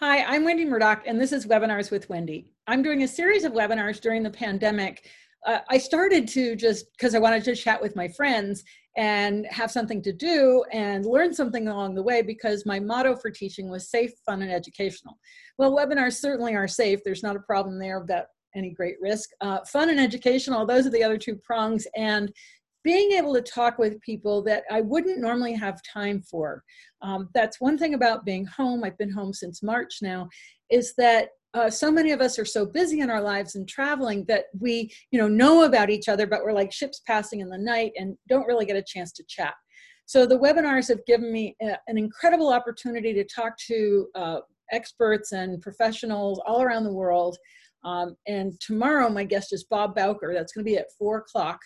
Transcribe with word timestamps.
Hi, 0.00 0.22
I'm 0.22 0.44
Wendy 0.44 0.64
Murdoch, 0.64 1.02
and 1.06 1.20
this 1.20 1.32
is 1.32 1.46
Webinars 1.46 1.90
with 1.90 2.08
Wendy. 2.08 2.52
I'm 2.68 2.84
doing 2.84 3.02
a 3.02 3.08
series 3.08 3.42
of 3.42 3.50
webinars 3.50 4.00
during 4.00 4.22
the 4.22 4.30
pandemic. 4.30 5.10
Uh, 5.44 5.58
I 5.68 5.78
started 5.78 6.28
to 6.28 6.54
just 6.54 6.86
because 6.92 7.16
I 7.16 7.18
wanted 7.18 7.42
to 7.42 7.56
chat 7.56 7.82
with 7.82 7.96
my 7.96 8.06
friends 8.06 8.62
and 8.96 9.44
have 9.46 9.72
something 9.72 10.00
to 10.02 10.12
do 10.12 10.62
and 10.72 11.04
learn 11.04 11.34
something 11.34 11.66
along 11.66 11.96
the 11.96 12.02
way 12.04 12.22
because 12.22 12.64
my 12.64 12.78
motto 12.78 13.16
for 13.16 13.28
teaching 13.28 13.68
was 13.68 13.90
safe, 13.90 14.12
fun, 14.24 14.40
and 14.40 14.52
educational. 14.52 15.18
Well, 15.58 15.76
webinars 15.76 16.20
certainly 16.20 16.54
are 16.54 16.68
safe. 16.68 17.00
There's 17.04 17.24
not 17.24 17.34
a 17.34 17.40
problem 17.40 17.80
there 17.80 18.00
about 18.00 18.26
any 18.54 18.70
great 18.70 18.96
risk. 19.00 19.30
Uh, 19.40 19.64
fun 19.64 19.90
and 19.90 19.98
educational, 19.98 20.64
those 20.64 20.86
are 20.86 20.90
the 20.90 21.02
other 21.02 21.18
two 21.18 21.34
prongs. 21.34 21.88
And 21.96 22.32
being 22.84 23.12
able 23.12 23.34
to 23.34 23.42
talk 23.42 23.78
with 23.78 24.00
people 24.00 24.42
that 24.44 24.64
I 24.70 24.80
wouldn't 24.80 25.18
normally 25.18 25.54
have 25.54 25.80
time 25.82 26.22
for. 26.22 26.62
Um, 27.02 27.28
that's 27.34 27.60
one 27.60 27.76
thing 27.76 27.94
about 27.94 28.24
being 28.24 28.46
home. 28.46 28.84
I've 28.84 28.98
been 28.98 29.12
home 29.12 29.32
since 29.32 29.62
March 29.62 29.98
now, 30.00 30.28
is 30.70 30.94
that 30.96 31.30
uh, 31.54 31.70
so 31.70 31.90
many 31.90 32.12
of 32.12 32.20
us 32.20 32.38
are 32.38 32.44
so 32.44 32.66
busy 32.66 33.00
in 33.00 33.10
our 33.10 33.22
lives 33.22 33.54
and 33.54 33.66
traveling 33.66 34.24
that 34.28 34.44
we, 34.60 34.90
you 35.10 35.18
know, 35.18 35.28
know 35.28 35.64
about 35.64 35.90
each 35.90 36.08
other, 36.08 36.26
but 36.26 36.44
we're 36.44 36.52
like 36.52 36.72
ships 36.72 37.00
passing 37.06 37.40
in 37.40 37.48
the 37.48 37.58
night 37.58 37.92
and 37.96 38.16
don't 38.28 38.46
really 38.46 38.66
get 38.66 38.76
a 38.76 38.82
chance 38.82 39.12
to 39.12 39.24
chat. 39.28 39.54
So 40.04 40.24
the 40.26 40.38
webinars 40.38 40.88
have 40.88 41.04
given 41.06 41.32
me 41.32 41.56
a, 41.62 41.76
an 41.86 41.98
incredible 41.98 42.52
opportunity 42.52 43.12
to 43.14 43.24
talk 43.24 43.56
to 43.66 44.08
uh, 44.14 44.38
experts 44.72 45.32
and 45.32 45.60
professionals 45.60 46.40
all 46.46 46.62
around 46.62 46.84
the 46.84 46.92
world. 46.92 47.36
Um, 47.84 48.16
and 48.26 48.58
tomorrow, 48.60 49.08
my 49.08 49.24
guest 49.24 49.52
is 49.52 49.64
Bob 49.64 49.94
Bowker. 49.94 50.32
That's 50.34 50.52
going 50.52 50.64
to 50.64 50.70
be 50.70 50.78
at 50.78 50.92
four 50.98 51.18
o'clock. 51.18 51.58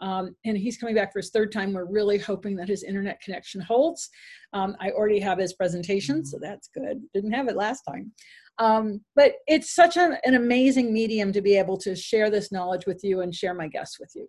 Um, 0.00 0.34
and 0.44 0.56
he's 0.56 0.76
coming 0.76 0.94
back 0.94 1.12
for 1.12 1.20
his 1.20 1.30
third 1.30 1.52
time. 1.52 1.72
We're 1.72 1.84
really 1.84 2.18
hoping 2.18 2.56
that 2.56 2.68
his 2.68 2.82
internet 2.82 3.20
connection 3.20 3.60
holds. 3.60 4.10
Um, 4.52 4.76
I 4.80 4.90
already 4.90 5.20
have 5.20 5.38
his 5.38 5.54
presentation, 5.54 6.24
so 6.24 6.38
that's 6.40 6.68
good. 6.68 7.02
Didn't 7.14 7.32
have 7.32 7.48
it 7.48 7.56
last 7.56 7.82
time. 7.82 8.12
Um, 8.58 9.00
but 9.16 9.34
it's 9.46 9.74
such 9.74 9.96
a, 9.96 10.18
an 10.24 10.34
amazing 10.34 10.92
medium 10.92 11.32
to 11.32 11.40
be 11.40 11.56
able 11.56 11.76
to 11.78 11.96
share 11.96 12.30
this 12.30 12.52
knowledge 12.52 12.86
with 12.86 13.00
you 13.02 13.20
and 13.20 13.34
share 13.34 13.54
my 13.54 13.66
guests 13.66 13.98
with 13.98 14.12
you. 14.14 14.28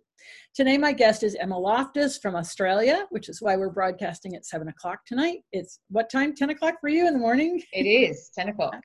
Today, 0.55 0.77
my 0.77 0.91
guest 0.91 1.21
is 1.21 1.35
Emma 1.35 1.57
Loftus 1.57 2.17
from 2.17 2.35
Australia, 2.35 3.05
which 3.11 3.29
is 3.29 3.41
why 3.41 3.55
we're 3.55 3.69
broadcasting 3.69 4.35
at 4.35 4.45
7 4.45 4.67
o'clock 4.67 5.05
tonight. 5.05 5.39
It's 5.51 5.79
what 5.89 6.09
time? 6.09 6.33
10 6.33 6.49
o'clock 6.49 6.75
for 6.81 6.89
you 6.89 7.07
in 7.07 7.13
the 7.13 7.19
morning? 7.19 7.61
It 7.71 7.83
is 7.83 8.31
10 8.37 8.49
o'clock. 8.49 8.79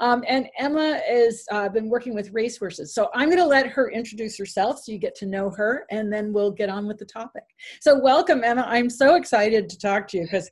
Um, 0.00 0.24
and 0.26 0.48
Emma 0.58 0.98
has 1.06 1.44
uh, 1.52 1.68
been 1.68 1.90
working 1.90 2.14
with 2.14 2.30
racehorses. 2.32 2.94
So 2.94 3.10
I'm 3.14 3.28
going 3.28 3.36
to 3.36 3.44
let 3.44 3.66
her 3.66 3.90
introduce 3.90 4.38
herself 4.38 4.78
so 4.82 4.92
you 4.92 4.98
get 4.98 5.14
to 5.16 5.26
know 5.26 5.50
her, 5.50 5.84
and 5.90 6.10
then 6.10 6.32
we'll 6.32 6.52
get 6.52 6.70
on 6.70 6.86
with 6.86 6.96
the 6.96 7.04
topic. 7.04 7.42
So, 7.82 8.00
welcome, 8.00 8.42
Emma. 8.42 8.64
I'm 8.66 8.88
so 8.88 9.16
excited 9.16 9.68
to 9.68 9.78
talk 9.78 10.08
to 10.08 10.16
you 10.16 10.22
because 10.22 10.50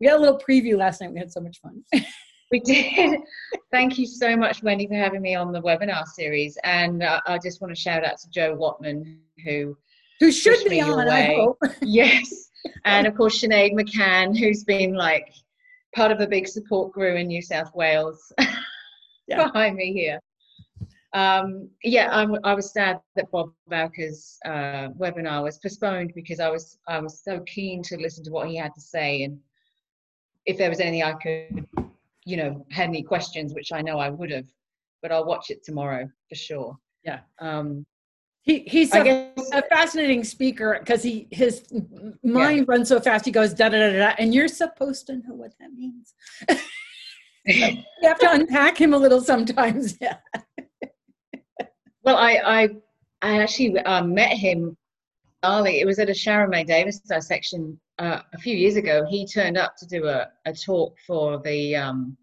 we 0.00 0.06
had 0.06 0.16
a 0.16 0.18
little 0.18 0.38
preview 0.38 0.78
last 0.78 1.02
night. 1.02 1.12
We 1.12 1.18
had 1.18 1.30
so 1.30 1.40
much 1.40 1.60
fun. 1.60 1.84
we 2.50 2.60
did. 2.60 3.20
Thank 3.70 3.98
you 3.98 4.06
so 4.06 4.36
much, 4.36 4.62
Wendy, 4.62 4.86
for 4.86 4.94
having 4.94 5.22
me 5.22 5.34
on 5.34 5.52
the 5.52 5.60
webinar 5.60 6.06
series. 6.06 6.58
And 6.64 7.02
uh, 7.02 7.20
I 7.26 7.38
just 7.38 7.60
want 7.60 7.74
to 7.74 7.80
shout 7.80 8.04
out 8.04 8.18
to 8.18 8.30
Joe 8.30 8.54
Watman, 8.54 9.20
who 9.44 9.76
who 10.20 10.32
should 10.32 10.68
be 10.68 10.80
on. 10.80 11.08
I 11.08 11.34
hope. 11.34 11.58
yes, 11.82 12.50
and 12.84 13.06
of 13.06 13.14
course 13.16 13.40
Sinead 13.40 13.72
McCann, 13.72 14.38
who's 14.38 14.64
been 14.64 14.94
like 14.94 15.32
part 15.94 16.12
of 16.12 16.20
a 16.20 16.26
big 16.26 16.46
support 16.46 16.92
group 16.92 17.18
in 17.18 17.26
New 17.26 17.42
South 17.42 17.74
Wales. 17.74 18.32
yeah. 19.26 19.44
behind 19.44 19.76
me 19.76 19.92
here. 19.92 20.20
Um, 21.12 21.70
yeah, 21.82 22.08
I'm, 22.12 22.36
i 22.44 22.52
was 22.52 22.72
sad 22.72 23.00
that 23.14 23.30
Bob 23.30 23.50
Bowker's 23.68 24.38
uh, 24.44 24.88
webinar 24.98 25.42
was 25.42 25.58
postponed 25.58 26.12
because 26.14 26.40
I 26.40 26.50
was 26.50 26.78
I 26.86 26.98
was 26.98 27.22
so 27.22 27.40
keen 27.40 27.82
to 27.84 27.96
listen 27.96 28.22
to 28.24 28.30
what 28.30 28.48
he 28.48 28.56
had 28.56 28.74
to 28.74 28.80
say, 28.80 29.22
and 29.22 29.38
if 30.44 30.58
there 30.58 30.68
was 30.68 30.80
anything 30.80 31.02
I 31.02 31.12
could, 31.14 31.66
you 32.26 32.36
know, 32.36 32.66
had 32.70 32.88
any 32.88 33.02
questions, 33.02 33.54
which 33.54 33.72
I 33.72 33.80
know 33.80 33.98
I 33.98 34.10
would 34.10 34.30
have, 34.32 34.46
but 35.00 35.12
I'll 35.12 35.24
watch 35.24 35.48
it 35.48 35.64
tomorrow 35.64 36.06
for 36.28 36.34
sure. 36.34 36.76
Yeah. 37.04 37.20
Um, 37.38 37.86
he, 38.42 38.60
he's 38.66 38.92
a, 38.94 39.02
guess, 39.02 39.50
a, 39.52 39.62
fascinating 39.62 40.22
speaker 40.22 40.76
because 40.78 41.02
he 41.02 41.26
his 41.30 41.64
mind 42.22 42.58
yeah. 42.58 42.64
runs 42.68 42.88
so 42.88 43.00
fast. 43.00 43.24
He 43.24 43.32
goes 43.32 43.54
da 43.54 43.68
da 43.68 43.78
da 43.78 43.92
da, 43.92 44.14
and 44.18 44.34
you're 44.34 44.48
supposed 44.48 45.06
to 45.06 45.16
know 45.16 45.34
what 45.34 45.52
that 45.58 45.72
means. 45.72 46.14
you 47.46 47.82
have 48.02 48.18
to 48.18 48.30
unpack 48.30 48.80
him 48.80 48.92
a 48.92 48.98
little 48.98 49.20
sometimes. 49.20 49.96
Yeah. 50.00 50.18
well, 52.02 52.16
I, 52.16 52.40
I, 52.44 52.68
I 53.22 53.42
actually 53.42 53.78
um, 53.80 54.14
met 54.14 54.32
him 54.32 54.76
It 55.46 55.86
was 55.86 56.00
at 56.00 56.10
a 56.10 56.14
Sharon 56.14 56.50
May 56.50 56.64
Davis 56.64 56.98
dissection 56.98 57.78
uh, 58.00 58.20
a 58.32 58.38
few 58.38 58.56
years 58.56 58.74
ago. 58.74 59.06
He 59.08 59.24
turned 59.24 59.56
up 59.56 59.76
to 59.76 59.86
do 59.86 60.08
a, 60.08 60.26
a 60.44 60.52
talk 60.52 60.96
for 61.06 61.38
the 61.38 61.76
um, 61.76 62.16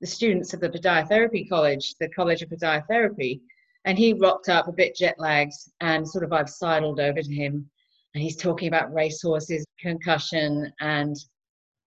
the 0.00 0.06
students 0.06 0.54
of 0.54 0.60
the 0.60 0.68
podiatry 0.68 1.48
college, 1.48 1.96
the 1.98 2.08
College 2.10 2.42
of 2.42 2.48
Podiatry, 2.48 3.40
and 3.86 3.98
he 3.98 4.12
rocked 4.12 4.48
up 4.48 4.68
a 4.68 4.72
bit 4.72 4.94
jet 4.94 5.16
lagged, 5.18 5.52
and 5.80 6.08
sort 6.08 6.22
of 6.22 6.32
I've 6.32 6.48
sidled 6.48 7.00
over 7.00 7.20
to 7.20 7.34
him, 7.34 7.68
and 8.14 8.22
he's 8.22 8.36
talking 8.36 8.68
about 8.68 8.94
racehorses, 8.94 9.66
concussion, 9.80 10.72
and 10.80 11.16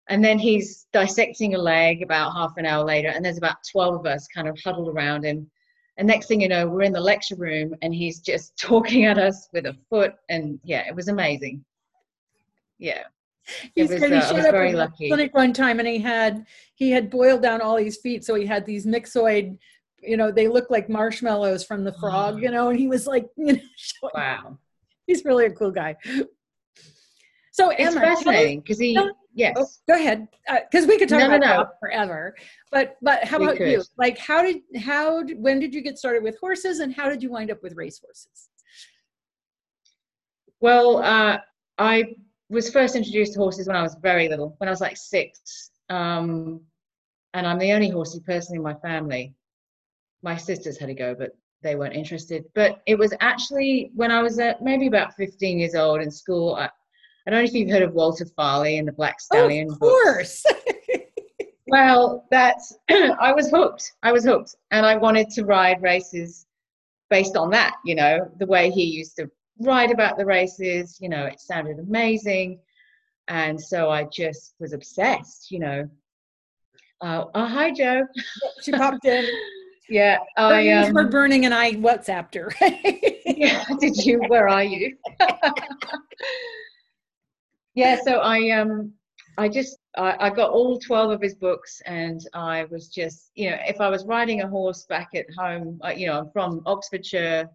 and 0.10 0.24
then 0.24 0.38
he's 0.38 0.88
dissecting 0.92 1.56
a 1.56 1.58
leg 1.58 2.02
about 2.02 2.34
half 2.34 2.58
an 2.58 2.66
hour 2.66 2.84
later, 2.84 3.08
and 3.08 3.24
there's 3.24 3.38
about 3.38 3.56
12 3.72 4.02
of 4.02 4.06
us 4.06 4.28
kind 4.36 4.50
of 4.50 4.60
huddled 4.62 4.90
around 4.90 5.24
him. 5.24 5.50
And 5.98 6.08
next 6.08 6.28
thing 6.28 6.42
you 6.42 6.48
know, 6.48 6.68
we're 6.68 6.82
in 6.82 6.94
the 6.94 7.00
lecture 7.00 7.36
room 7.36 7.76
and 7.82 7.94
he's 7.94 8.20
just 8.20 8.58
talking 8.60 9.06
at 9.06 9.18
us 9.18 9.50
with 9.54 9.66
a 9.66 9.76
foot. 9.90 10.16
And 10.30 10.60
yeah, 10.64 10.88
it 10.88 10.96
was 10.96 11.08
amazing. 11.08 11.64
Yeah. 12.80 13.04
He's 13.76 13.92
it 13.92 14.02
was, 14.02 14.12
uh, 14.12 14.30
I 14.30 14.34
was 14.34 14.46
very 14.46 14.74
lucky. 14.74 15.10
Clinic 15.10 15.34
one 15.34 15.52
time 15.52 15.80
and 15.80 15.88
he 15.88 16.00
had 16.00 16.46
he 16.76 16.92
had 16.92 17.10
boiled 17.10 17.42
down 17.42 17.60
all 17.60 17.76
his 17.76 17.98
feet, 17.98 18.24
so 18.24 18.36
he 18.36 18.46
had 18.46 18.66
these 18.66 18.86
myxoid, 18.86 19.58
you 20.02 20.16
know, 20.16 20.32
they 20.32 20.48
look 20.48 20.70
like 20.70 20.88
marshmallows 20.88 21.66
from 21.66 21.84
the 21.84 21.92
frog, 22.00 22.42
you 22.42 22.50
know, 22.50 22.70
and 22.70 22.80
he 22.80 22.88
was 22.88 23.06
like, 23.06 23.28
you 23.38 23.54
know, 23.54 24.10
wow, 24.14 24.58
he's 25.08 25.26
really 25.26 25.46
a 25.46 25.52
cool 25.52 25.72
guy. 25.72 25.96
So 27.52 27.70
it's 27.70 27.96
Emma, 27.96 28.00
fascinating 28.00 28.62
because 28.62 28.80
he 28.80 28.98
yes. 29.34 29.56
Oh, 29.58 29.66
go 29.88 29.96
ahead, 30.00 30.28
because 30.48 30.86
uh, 30.86 30.88
we 30.88 30.98
could 30.98 31.10
talk 31.10 31.20
no, 31.20 31.28
about 31.28 31.40
no, 31.42 31.64
no. 31.64 31.70
forever. 31.80 32.36
But 32.72 32.98
but 33.02 33.24
how 33.24 33.40
we 33.40 33.46
about 33.46 33.58
could. 33.58 33.72
you? 33.72 33.84
Like, 33.98 34.18
how 34.18 34.42
did 34.42 34.58
how 34.82 35.24
when 35.36 35.60
did 35.60 35.74
you 35.74 35.82
get 35.82 35.98
started 35.98 36.24
with 36.24 36.38
horses, 36.40 36.80
and 36.80 36.94
how 36.94 37.10
did 37.10 37.22
you 37.22 37.32
wind 37.32 37.52
up 37.52 37.62
with 37.62 37.76
race 37.76 38.00
horses? 38.04 38.50
Well, 40.60 40.98
uh, 40.98 41.40
I 41.78 42.16
was 42.50 42.70
first 42.70 42.96
introduced 42.96 43.34
to 43.34 43.40
horses 43.40 43.68
when 43.68 43.76
I 43.76 43.82
was 43.82 43.96
very 44.02 44.30
little, 44.30 44.56
when 44.60 44.68
I 44.68 44.72
was 44.72 44.82
like 44.82 44.98
six, 44.98 45.72
um, 45.90 46.62
and 47.34 47.46
I'm 47.48 47.60
the 47.60 47.74
only 47.74 47.90
horsey 47.90 48.22
person 48.22 48.56
in 48.56 48.64
my 48.64 48.76
family. 48.76 49.34
My 50.22 50.38
sisters 50.38 50.80
had 50.80 50.90
a 50.90 50.94
go, 50.94 51.16
but 51.16 51.32
they 51.64 51.76
weren't 51.76 51.96
interested. 51.96 52.46
But 52.54 52.82
it 52.86 52.98
was 52.98 53.14
actually 53.20 53.92
when 53.96 54.12
I 54.12 54.22
was 54.22 54.40
at 54.40 54.62
maybe 54.62 54.88
about 54.88 55.16
15 55.16 55.60
years 55.60 55.76
old 55.76 56.02
in 56.02 56.12
school. 56.12 56.56
I, 56.56 56.70
I 57.26 57.32
don't 57.32 57.40
know 57.40 57.46
if 57.46 57.54
you've 57.54 57.70
heard 57.70 57.84
of 57.84 57.94
Walter 57.94 58.26
Farley 58.26 58.78
and 58.78 58.88
the 58.88 58.92
Black 58.92 59.22
Stallion. 59.22 59.72
of 59.72 59.80
course. 59.80 60.44
well, 61.68 62.26
that's 62.30 62.78
I 62.90 63.32
was 63.34 63.50
hooked. 63.50 63.94
I 64.04 64.12
was 64.12 64.26
hooked, 64.26 64.56
and 64.72 64.86
I 64.86 64.98
wanted 64.98 65.30
to 65.32 65.46
ride 65.46 65.82
races 65.82 66.46
based 67.10 67.38
on 67.38 67.50
that. 67.52 67.76
You 67.86 67.96
know, 67.96 68.30
the 68.40 68.46
way 68.46 68.70
he 68.70 68.84
used 68.84 69.16
to 69.18 69.30
write 69.60 69.92
about 69.92 70.18
the 70.18 70.26
races. 70.26 70.98
You 71.00 71.10
know, 71.10 71.26
it 71.26 71.40
sounded 71.40 71.80
amazing, 71.80 72.60
and 73.30 73.60
so 73.60 73.90
I 73.90 74.04
just 74.06 74.56
was 74.60 74.74
obsessed. 74.74 75.50
You 75.50 75.60
know. 75.60 75.90
Uh, 77.00 77.26
oh, 77.36 77.46
hi, 77.46 77.72
Joe. 77.72 78.06
She 78.62 78.72
popped 78.72 79.06
in. 79.06 79.26
yeah, 79.90 80.20
I 80.38 80.70
um, 80.70 80.94
were 80.94 81.08
burning, 81.08 81.46
and 81.46 81.54
I 81.54 81.74
WhatsApped 81.74 82.36
her. 82.36 82.54
yeah, 83.26 83.66
did 83.80 83.98
you? 84.06 84.22
Where 84.28 84.48
are 84.50 84.64
you? 84.64 84.96
Yeah 87.76 87.98
so 88.04 88.20
i 88.20 88.50
um 88.52 88.92
i 89.38 89.48
just 89.48 89.78
I, 89.98 90.28
I 90.28 90.30
got 90.30 90.52
all 90.52 90.80
12 90.80 91.12
of 91.12 91.22
his 91.22 91.36
books 91.36 91.82
and 91.86 92.22
i 92.34 92.66
was 92.66 92.88
just 92.88 93.32
you 93.36 93.50
know 93.50 93.58
if 93.68 93.82
i 93.82 93.90
was 93.90 94.06
riding 94.06 94.42
a 94.42 94.48
horse 94.48 94.86
back 94.88 95.10
at 95.16 95.26
home 95.38 95.80
uh, 95.84 95.90
you 95.90 96.08
know 96.08 96.20
i'm 96.20 96.32
from 96.32 96.62
oxfordshire 96.66 97.50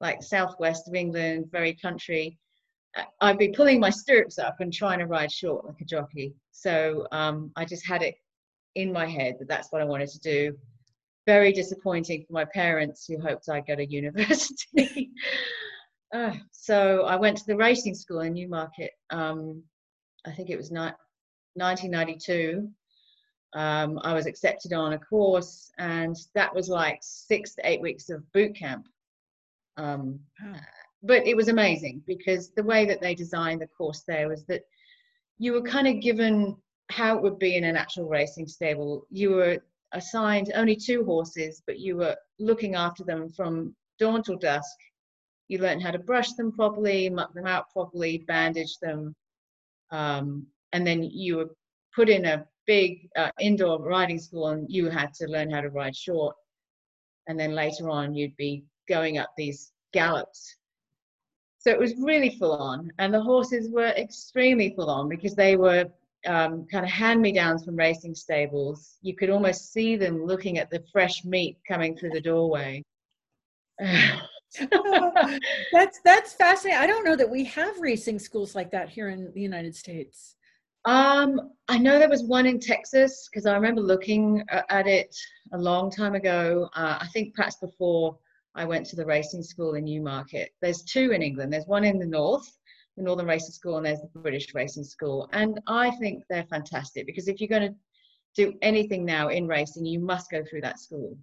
like 0.00 0.22
southwest 0.22 0.88
of 0.88 0.94
england 0.94 1.46
very 1.50 1.74
country 1.74 2.38
i'd 3.20 3.38
be 3.38 3.48
pulling 3.48 3.80
my 3.80 3.90
stirrups 3.90 4.38
up 4.38 4.56
and 4.60 4.72
trying 4.72 4.98
to 4.98 5.06
ride 5.06 5.30
short 5.30 5.64
like 5.64 5.80
a 5.80 5.84
jockey. 5.84 6.34
So 6.52 7.06
um, 7.12 7.52
i 7.56 7.64
just 7.64 7.86
had 7.86 8.02
it 8.02 8.14
in 8.74 8.92
my 8.92 9.06
head 9.06 9.36
that 9.38 9.48
that's 9.48 9.70
what 9.72 9.82
i 9.82 9.84
wanted 9.84 10.08
to 10.10 10.20
do. 10.20 10.56
Very 11.26 11.52
disappointing 11.52 12.24
for 12.26 12.32
my 12.32 12.44
parents 12.46 13.06
who 13.06 13.20
hoped 13.20 13.48
i'd 13.48 13.66
go 13.66 13.76
to 13.76 13.86
university 13.90 15.10
Uh, 16.12 16.32
so 16.50 17.02
I 17.04 17.16
went 17.16 17.36
to 17.38 17.46
the 17.46 17.56
racing 17.56 17.94
school 17.94 18.20
in 18.20 18.34
Newmarket. 18.34 18.92
Um, 19.10 19.62
I 20.26 20.32
think 20.32 20.50
it 20.50 20.56
was 20.56 20.70
ni- 20.70 20.92
1992. 21.54 22.68
Um, 23.52 23.98
I 24.02 24.12
was 24.12 24.26
accepted 24.26 24.72
on 24.72 24.92
a 24.92 24.98
course, 24.98 25.70
and 25.78 26.16
that 26.34 26.54
was 26.54 26.68
like 26.68 26.98
six 27.02 27.54
to 27.56 27.68
eight 27.68 27.80
weeks 27.80 28.10
of 28.10 28.30
boot 28.32 28.54
camp. 28.54 28.86
Um, 29.76 30.20
oh. 30.44 30.56
But 31.02 31.26
it 31.26 31.36
was 31.36 31.48
amazing 31.48 32.02
because 32.06 32.50
the 32.50 32.62
way 32.62 32.84
that 32.84 33.00
they 33.00 33.14
designed 33.14 33.62
the 33.62 33.66
course 33.66 34.04
there 34.06 34.28
was 34.28 34.44
that 34.46 34.62
you 35.38 35.52
were 35.52 35.62
kind 35.62 35.88
of 35.88 36.02
given 36.02 36.56
how 36.90 37.16
it 37.16 37.22
would 37.22 37.38
be 37.38 37.56
in 37.56 37.64
an 37.64 37.76
actual 37.76 38.08
racing 38.08 38.46
stable. 38.46 39.06
You 39.10 39.30
were 39.30 39.58
assigned 39.92 40.52
only 40.54 40.76
two 40.76 41.04
horses, 41.04 41.62
but 41.66 41.78
you 41.78 41.96
were 41.96 42.16
looking 42.38 42.74
after 42.74 43.04
them 43.04 43.30
from 43.30 43.74
dawn 43.98 44.22
till 44.22 44.36
dusk. 44.36 44.76
You 45.50 45.58
learn 45.58 45.80
how 45.80 45.90
to 45.90 45.98
brush 45.98 46.34
them 46.34 46.52
properly, 46.52 47.10
muck 47.10 47.34
them 47.34 47.44
out 47.44 47.72
properly, 47.72 48.18
bandage 48.18 48.78
them, 48.78 49.16
um, 49.90 50.46
and 50.72 50.86
then 50.86 51.02
you 51.02 51.38
were 51.38 51.50
put 51.92 52.08
in 52.08 52.24
a 52.24 52.46
big 52.68 53.08
uh, 53.16 53.32
indoor 53.40 53.82
riding 53.82 54.20
school, 54.20 54.46
and 54.46 54.70
you 54.70 54.88
had 54.88 55.12
to 55.14 55.26
learn 55.26 55.50
how 55.50 55.60
to 55.60 55.68
ride 55.70 55.96
short. 55.96 56.36
And 57.26 57.38
then 57.38 57.52
later 57.52 57.90
on, 57.90 58.14
you'd 58.14 58.36
be 58.36 58.62
going 58.88 59.18
up 59.18 59.30
these 59.36 59.72
gallops. 59.92 60.54
So 61.58 61.72
it 61.72 61.80
was 61.80 61.96
really 61.98 62.30
full 62.38 62.52
on, 62.52 62.92
and 63.00 63.12
the 63.12 63.20
horses 63.20 63.72
were 63.72 63.88
extremely 63.88 64.72
full 64.76 64.88
on 64.88 65.08
because 65.08 65.34
they 65.34 65.56
were 65.56 65.86
um, 66.26 66.64
kind 66.70 66.84
of 66.84 66.92
hand 66.92 67.20
me 67.20 67.32
downs 67.32 67.64
from 67.64 67.74
racing 67.74 68.14
stables. 68.14 68.98
You 69.02 69.16
could 69.16 69.30
almost 69.30 69.72
see 69.72 69.96
them 69.96 70.24
looking 70.24 70.58
at 70.58 70.70
the 70.70 70.84
fresh 70.92 71.24
meat 71.24 71.58
coming 71.66 71.96
through 71.96 72.10
the 72.10 72.20
doorway. 72.20 72.84
that's 75.72 76.00
that's 76.04 76.34
fascinating. 76.34 76.80
I 76.80 76.86
don't 76.86 77.04
know 77.04 77.16
that 77.16 77.30
we 77.30 77.44
have 77.44 77.78
racing 77.78 78.18
schools 78.18 78.54
like 78.54 78.70
that 78.72 78.88
here 78.88 79.08
in 79.08 79.32
the 79.32 79.40
United 79.40 79.76
States. 79.76 80.34
Um, 80.86 81.52
I 81.68 81.78
know 81.78 81.98
there 81.98 82.08
was 82.08 82.24
one 82.24 82.46
in 82.46 82.58
Texas 82.58 83.28
because 83.30 83.46
I 83.46 83.54
remember 83.54 83.80
looking 83.80 84.42
at 84.50 84.86
it 84.86 85.14
a 85.52 85.58
long 85.58 85.90
time 85.90 86.14
ago. 86.14 86.68
Uh, 86.74 86.98
I 87.00 87.06
think 87.12 87.34
perhaps 87.34 87.56
before 87.56 88.18
I 88.54 88.64
went 88.64 88.86
to 88.86 88.96
the 88.96 89.06
racing 89.06 89.42
school 89.42 89.74
in 89.74 89.84
Newmarket. 89.84 90.50
There's 90.60 90.82
two 90.82 91.12
in 91.12 91.22
England. 91.22 91.52
There's 91.52 91.66
one 91.66 91.84
in 91.84 91.98
the 91.98 92.06
north, 92.06 92.50
the 92.96 93.02
Northern 93.02 93.26
Racing 93.26 93.52
School, 93.52 93.76
and 93.76 93.86
there's 93.86 94.00
the 94.00 94.18
British 94.18 94.52
Racing 94.54 94.84
School. 94.84 95.28
And 95.32 95.60
I 95.66 95.90
think 95.92 96.24
they're 96.28 96.44
fantastic 96.44 97.06
because 97.06 97.28
if 97.28 97.40
you're 97.40 97.48
going 97.48 97.70
to 97.70 97.74
do 98.34 98.54
anything 98.62 99.04
now 99.04 99.28
in 99.28 99.46
racing, 99.46 99.86
you 99.86 100.00
must 100.00 100.30
go 100.30 100.42
through 100.44 100.62
that 100.62 100.80
school. 100.80 101.16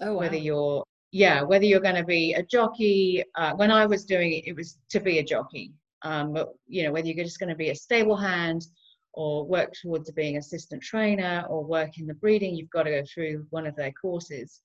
Oh, 0.00 0.14
wow. 0.14 0.20
Whether 0.20 0.36
you're 0.36 0.84
yeah, 1.14 1.42
whether 1.42 1.64
you're 1.64 1.78
going 1.78 1.94
to 1.94 2.04
be 2.04 2.32
a 2.32 2.42
jockey. 2.42 3.22
Uh, 3.36 3.52
when 3.54 3.70
I 3.70 3.86
was 3.86 4.04
doing 4.04 4.32
it, 4.32 4.48
it 4.48 4.56
was 4.56 4.78
to 4.90 4.98
be 4.98 5.20
a 5.20 5.22
jockey. 5.22 5.72
Um, 6.02 6.32
but 6.32 6.48
you 6.66 6.82
know, 6.82 6.90
whether 6.90 7.06
you're 7.06 7.24
just 7.24 7.38
going 7.38 7.50
to 7.50 7.54
be 7.54 7.70
a 7.70 7.74
stable 7.74 8.16
hand 8.16 8.66
or 9.12 9.46
work 9.46 9.72
towards 9.80 10.10
being 10.10 10.38
assistant 10.38 10.82
trainer 10.82 11.46
or 11.48 11.62
work 11.62 11.98
in 11.98 12.08
the 12.08 12.14
breeding, 12.14 12.56
you've 12.56 12.70
got 12.70 12.82
to 12.82 12.90
go 12.90 13.04
through 13.04 13.46
one 13.50 13.64
of 13.64 13.76
their 13.76 13.92
courses. 13.92 14.62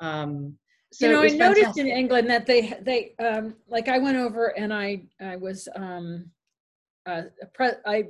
Um, 0.00 0.58
so 0.92 1.06
you 1.06 1.12
know, 1.12 1.22
I 1.22 1.28
noticed 1.28 1.60
fantastic. 1.60 1.86
in 1.86 1.90
England 1.90 2.28
that 2.28 2.44
they 2.44 2.74
they 2.82 3.14
um, 3.24 3.54
like 3.66 3.88
I 3.88 3.96
went 3.96 4.18
over 4.18 4.48
and 4.58 4.74
I 4.74 5.04
I 5.18 5.36
was 5.36 5.66
um, 5.76 6.26
uh, 7.06 7.22
pre- 7.54 7.80
I 7.86 8.08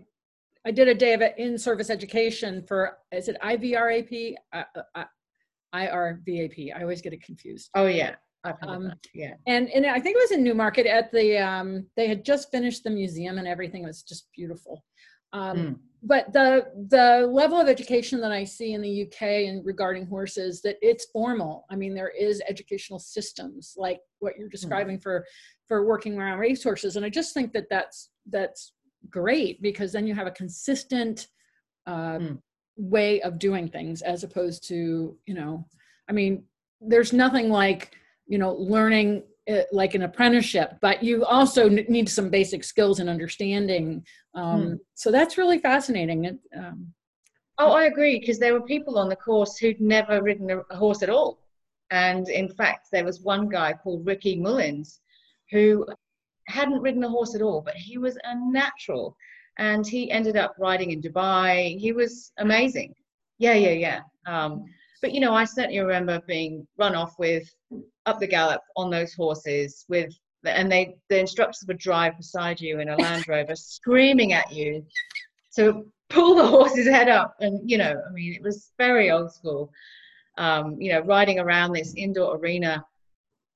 I 0.66 0.72
did 0.72 0.88
a 0.88 0.94
day 0.94 1.12
of 1.12 1.22
in 1.38 1.56
service 1.56 1.88
education 1.88 2.64
for 2.66 2.98
is 3.12 3.28
it 3.28 3.36
IVRAP 3.40 4.34
uh, 4.52 4.64
uh, 4.96 5.04
IRVAP 5.74 6.74
I 6.74 6.82
always 6.82 7.02
get 7.02 7.12
it 7.12 7.22
confused. 7.22 7.70
Oh 7.74 7.86
yeah. 7.86 8.16
Um, 8.44 8.92
yeah. 9.14 9.34
And 9.46 9.68
and 9.70 9.86
I 9.86 10.00
think 10.00 10.16
it 10.16 10.22
was 10.22 10.32
in 10.32 10.42
Newmarket 10.42 10.86
at 10.86 11.12
the 11.12 11.38
um, 11.38 11.86
they 11.96 12.08
had 12.08 12.24
just 12.24 12.50
finished 12.50 12.84
the 12.84 12.90
museum 12.90 13.38
and 13.38 13.46
everything 13.46 13.84
It 13.84 13.88
was 13.88 14.02
just 14.02 14.28
beautiful. 14.34 14.84
Um, 15.32 15.56
mm. 15.56 15.78
But 16.02 16.32
the 16.32 16.66
the 16.88 17.28
level 17.30 17.60
of 17.60 17.68
education 17.68 18.20
that 18.22 18.32
I 18.32 18.44
see 18.44 18.72
in 18.72 18.80
the 18.80 19.02
UK 19.02 19.22
and 19.48 19.64
regarding 19.64 20.06
horses 20.06 20.62
that 20.62 20.76
it's 20.80 21.06
formal. 21.12 21.66
I 21.70 21.76
mean, 21.76 21.94
there 21.94 22.08
is 22.08 22.42
educational 22.48 22.98
systems 22.98 23.74
like 23.76 24.00
what 24.18 24.36
you're 24.38 24.48
hmm. 24.48 24.52
describing 24.52 24.98
mm. 24.98 25.02
for 25.02 25.26
for 25.68 25.86
working 25.86 26.18
around 26.18 26.38
racehorses, 26.38 26.96
and 26.96 27.04
I 27.04 27.10
just 27.10 27.34
think 27.34 27.52
that 27.52 27.66
that's 27.68 28.10
that's 28.30 28.72
great 29.10 29.60
because 29.60 29.92
then 29.92 30.06
you 30.06 30.14
have 30.14 30.26
a 30.26 30.32
consistent 30.32 31.26
uh, 31.86 32.18
mm. 32.18 32.38
Way 32.80 33.20
of 33.22 33.38
doing 33.38 33.68
things 33.68 34.02
as 34.02 34.24
opposed 34.24 34.66
to 34.68 35.16
you 35.26 35.34
know, 35.34 35.64
I 36.08 36.12
mean, 36.12 36.44
there's 36.80 37.12
nothing 37.12 37.50
like 37.50 37.96
you 38.26 38.38
know 38.38 38.54
learning 38.54 39.22
it, 39.46 39.68
like 39.72 39.94
an 39.94 40.02
apprenticeship, 40.02 40.76
but 40.80 41.02
you 41.02 41.24
also 41.24 41.68
need 41.68 42.08
some 42.08 42.30
basic 42.30 42.64
skills 42.64 43.00
and 43.00 43.08
understanding. 43.08 44.04
Um, 44.34 44.62
hmm. 44.62 44.74
So 44.94 45.10
that's 45.10 45.38
really 45.38 45.58
fascinating. 45.58 46.24
it, 46.24 46.38
Um, 46.56 46.92
oh, 47.58 47.72
I 47.72 47.84
agree 47.84 48.20
because 48.20 48.38
there 48.38 48.54
were 48.54 48.62
people 48.62 48.98
on 48.98 49.08
the 49.08 49.16
course 49.16 49.56
who'd 49.58 49.80
never 49.80 50.22
ridden 50.22 50.50
a 50.50 50.76
horse 50.76 51.02
at 51.02 51.10
all, 51.10 51.40
and 51.90 52.28
in 52.28 52.48
fact, 52.48 52.88
there 52.92 53.04
was 53.04 53.20
one 53.20 53.48
guy 53.48 53.72
called 53.72 54.06
Ricky 54.06 54.36
Mullins 54.36 55.00
who 55.50 55.86
hadn't 56.46 56.80
ridden 56.80 57.04
a 57.04 57.08
horse 57.08 57.34
at 57.34 57.42
all, 57.42 57.60
but 57.60 57.74
he 57.74 57.98
was 57.98 58.16
a 58.24 58.34
natural, 58.52 59.16
and 59.60 59.86
he 59.86 60.10
ended 60.10 60.36
up 60.36 60.54
riding 60.58 60.90
in 60.90 61.02
Dubai. 61.02 61.78
He 61.78 61.92
was 61.92 62.32
amazing. 62.38 62.94
Yeah, 63.38 63.52
yeah, 63.52 63.72
yeah. 63.72 64.00
Um, 64.26 64.64
but 65.02 65.12
you 65.12 65.20
know, 65.20 65.34
I 65.34 65.44
certainly 65.44 65.78
remember 65.78 66.20
being 66.26 66.66
run 66.78 66.94
off 66.94 67.14
with 67.18 67.48
up 68.06 68.18
the 68.18 68.26
gallop 68.26 68.62
on 68.76 68.90
those 68.90 69.12
horses 69.12 69.84
with 69.88 70.12
and 70.44 70.72
they 70.72 70.96
the 71.10 71.18
instructors 71.18 71.62
would 71.68 71.78
drive 71.78 72.16
beside 72.16 72.58
you 72.58 72.80
in 72.80 72.88
a 72.88 72.96
Land 72.96 73.24
Rover 73.28 73.54
screaming 73.54 74.32
at 74.32 74.50
you 74.50 74.84
to 75.56 75.84
pull 76.08 76.34
the 76.34 76.46
horse's 76.46 76.88
head 76.88 77.10
up 77.10 77.36
and 77.40 77.70
you 77.70 77.76
know 77.76 78.02
I 78.08 78.12
mean 78.12 78.32
it 78.32 78.42
was 78.42 78.72
very 78.78 79.10
old 79.10 79.32
school 79.32 79.70
um, 80.38 80.80
you 80.80 80.90
know 80.90 81.00
riding 81.00 81.38
around 81.38 81.72
this 81.72 81.92
indoor 81.94 82.36
arena 82.36 82.82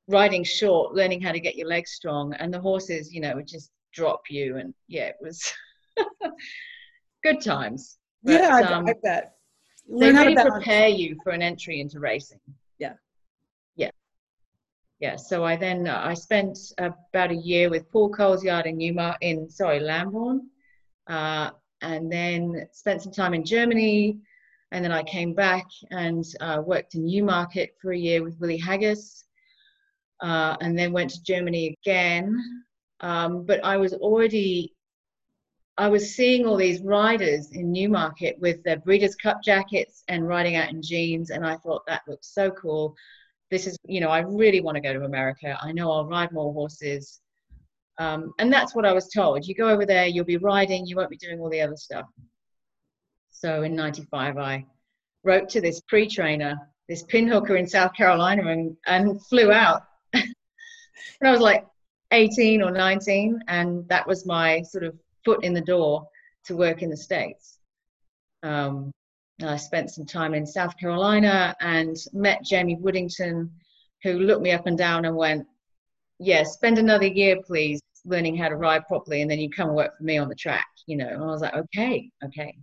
riding 0.08 0.44
short 0.44 0.94
learning 0.94 1.22
how 1.22 1.32
to 1.32 1.40
get 1.40 1.56
your 1.56 1.68
legs 1.68 1.92
strong 1.92 2.34
and 2.34 2.52
the 2.52 2.60
horses 2.60 3.12
you 3.12 3.22
know 3.22 3.34
would 3.34 3.48
just 3.48 3.70
drop 3.94 4.20
you 4.28 4.58
and 4.58 4.74
yeah 4.86 5.06
it 5.06 5.16
was 5.22 5.50
good 7.23 7.41
times 7.41 7.99
but, 8.23 8.32
yeah 8.41 8.50
I, 8.55 8.62
um, 8.62 8.87
I 8.87 8.94
bet 9.02 9.35
Learn 9.87 10.14
they 10.14 10.25
really 10.25 10.50
prepare 10.50 10.88
you 10.88 11.17
for 11.23 11.31
an 11.31 11.43
entry 11.43 11.81
into 11.81 12.00
racing 12.00 12.41
yeah, 12.79 12.94
Yeah. 13.76 13.91
Yeah. 14.99 15.17
so 15.17 15.44
I 15.44 15.56
then 15.56 15.87
uh, 15.87 16.00
I 16.05 16.14
spent 16.14 16.58
about 16.79 17.31
a 17.31 17.37
year 17.37 17.70
with 17.70 17.91
Paul 17.91 18.11
Cole's 18.11 18.44
yard 18.44 18.67
in 18.67 18.79
Newmark 18.79 19.19
in 19.20 19.49
sorry 19.50 19.81
Lambourn, 19.81 20.49
uh, 21.06 21.50
and 21.82 22.11
then 22.11 22.67
spent 22.73 23.02
some 23.02 23.12
time 23.12 23.35
in 23.35 23.44
Germany, 23.44 24.19
and 24.73 24.85
then 24.85 24.93
I 24.93 25.02
came 25.02 25.35
back 25.35 25.67
and 25.90 26.25
uh, 26.40 26.62
worked 26.64 26.94
in 26.94 27.05
Newmarket 27.06 27.76
for 27.81 27.93
a 27.93 27.99
year 27.99 28.25
with 28.25 28.38
Willie 28.40 28.61
Haggas, 28.61 29.25
uh, 30.20 30.56
and 30.61 30.79
then 30.79 30.93
went 30.93 31.11
to 31.11 31.23
Germany 31.23 31.76
again. 31.82 32.37
Um, 33.00 33.44
but 33.44 33.62
I 33.64 33.76
was 33.76 33.93
already 33.93 34.74
I 35.76 35.88
was 35.88 36.15
seeing 36.15 36.47
all 36.47 36.56
these 36.56 36.81
riders 36.82 37.50
in 37.50 37.73
Newmarket 37.73 38.38
with 38.38 38.62
their 38.62 38.79
Breeders' 38.79 39.17
Cup 39.17 39.43
jackets 39.43 40.05
and 40.06 40.29
riding 40.29 40.55
out 40.55 40.71
in 40.71 40.81
jeans, 40.81 41.31
and 41.31 41.44
I 41.44 41.56
thought 41.56 41.85
that 41.87 42.02
looked 42.07 42.25
so 42.25 42.50
cool. 42.52 42.95
This 43.50 43.66
is 43.66 43.76
you 43.85 44.00
know 44.00 44.09
i 44.09 44.21
really 44.21 44.61
want 44.61 44.76
to 44.76 44.81
go 44.81 44.93
to 44.93 45.04
america. 45.04 45.59
I 45.61 45.73
know 45.73 45.90
i'll 45.90 46.07
ride 46.07 46.33
more 46.33 46.52
horses. 46.52 47.21
Um, 47.99 48.33
and 48.38 48.52
that's 48.52 48.75
what 48.75 48.87
i 48.87 48.93
was 48.93 49.09
told. 49.09 49.47
You 49.47 49.54
go 49.54 49.69
over 49.69 49.85
there 49.87 50.07
you'll 50.07 50.25
be 50.25 50.38
riding 50.38 50.87
you 50.87 50.97
won't 50.97 51.11
be 51.11 51.16
doing 51.16 51.40
all 51.40 51.50
the 51.50 51.61
other 51.61 51.76
stuff. 51.76 52.07
So 53.31 53.62
in 53.62 53.75
95 53.75 54.38
i 54.38 54.64
wrote 55.25 55.49
to 55.50 55.61
this 55.61 55.81
pre-trainer 55.83 56.57
this 56.88 57.02
pinhooker 57.04 57.57
in 57.57 57.66
south 57.66 57.95
carolina 57.95 58.47
and, 58.47 58.76
and 58.87 59.25
flew 59.26 59.52
out. 59.52 59.83
And 61.21 61.28
i 61.28 61.31
was 61.31 61.40
like 61.40 61.66
18 62.12 62.62
or 62.62 62.71
19 62.71 63.40
and 63.49 63.88
that 63.88 64.07
was 64.07 64.26
my 64.26 64.62
sort 64.62 64.85
of 64.85 64.95
foot 65.25 65.45
in 65.45 65.54
the 65.54 65.61
door 65.61 66.07
to 66.45 66.57
work 66.57 66.83
in 66.83 66.90
the 66.90 66.97
states 66.97 67.59
um, 68.45 68.93
I 69.43 69.57
spent 69.57 69.90
some 69.90 70.07
time 70.07 70.35
in 70.35 70.47
South 70.47 70.76
Carolina 70.78 71.57
and 71.61 71.97
met 72.12 72.45
Jamie 72.45 72.76
Woodington, 72.76 73.50
who 74.02 74.12
looked 74.12 74.43
me 74.43 74.52
up 74.52 74.66
and 74.66 74.78
down 74.78 75.07
and 75.07 75.16
went, 75.16 75.47
Yeah, 76.21 76.45
spend 76.45 76.78
another 76.78 77.07
year, 77.07 77.40
please, 77.43 77.81
learning 78.04 78.37
how 78.37 78.49
to 78.49 78.57
ride 78.57 78.87
properly, 78.87 79.23
and 79.23 79.31
then 79.31 79.40
you 79.40 79.50
come 79.50 79.75
work 79.75 79.97
for 79.97 80.04
me 80.04 80.19
on 80.19 80.28
the 80.28 80.35
track, 80.35 80.66
you 80.87 80.97
know. 80.97 81.09
And 81.09 81.23
I 81.23 81.26
was 81.26 81.40
like, 81.40 81.54
Okay, 81.54 82.11
okay. 82.25 82.57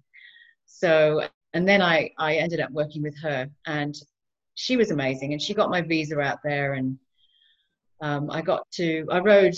So, 0.66 1.28
and 1.54 1.68
then 1.68 1.82
I, 1.82 2.12
I 2.18 2.36
ended 2.36 2.62
up 2.62 2.72
working 2.72 3.02
with 3.02 3.18
her, 3.22 3.50
and 3.66 3.96
she 4.54 4.78
was 4.78 4.92
amazing. 4.92 5.34
And 5.34 5.42
she 5.42 5.54
got 5.54 5.72
my 5.72 5.82
visa 5.82 6.20
out 6.20 6.40
there, 6.44 6.74
and 6.74 6.98
um, 8.02 8.32
I 8.32 8.42
got 8.42 8.70
to, 8.74 9.06
I 9.12 9.20
rode, 9.20 9.56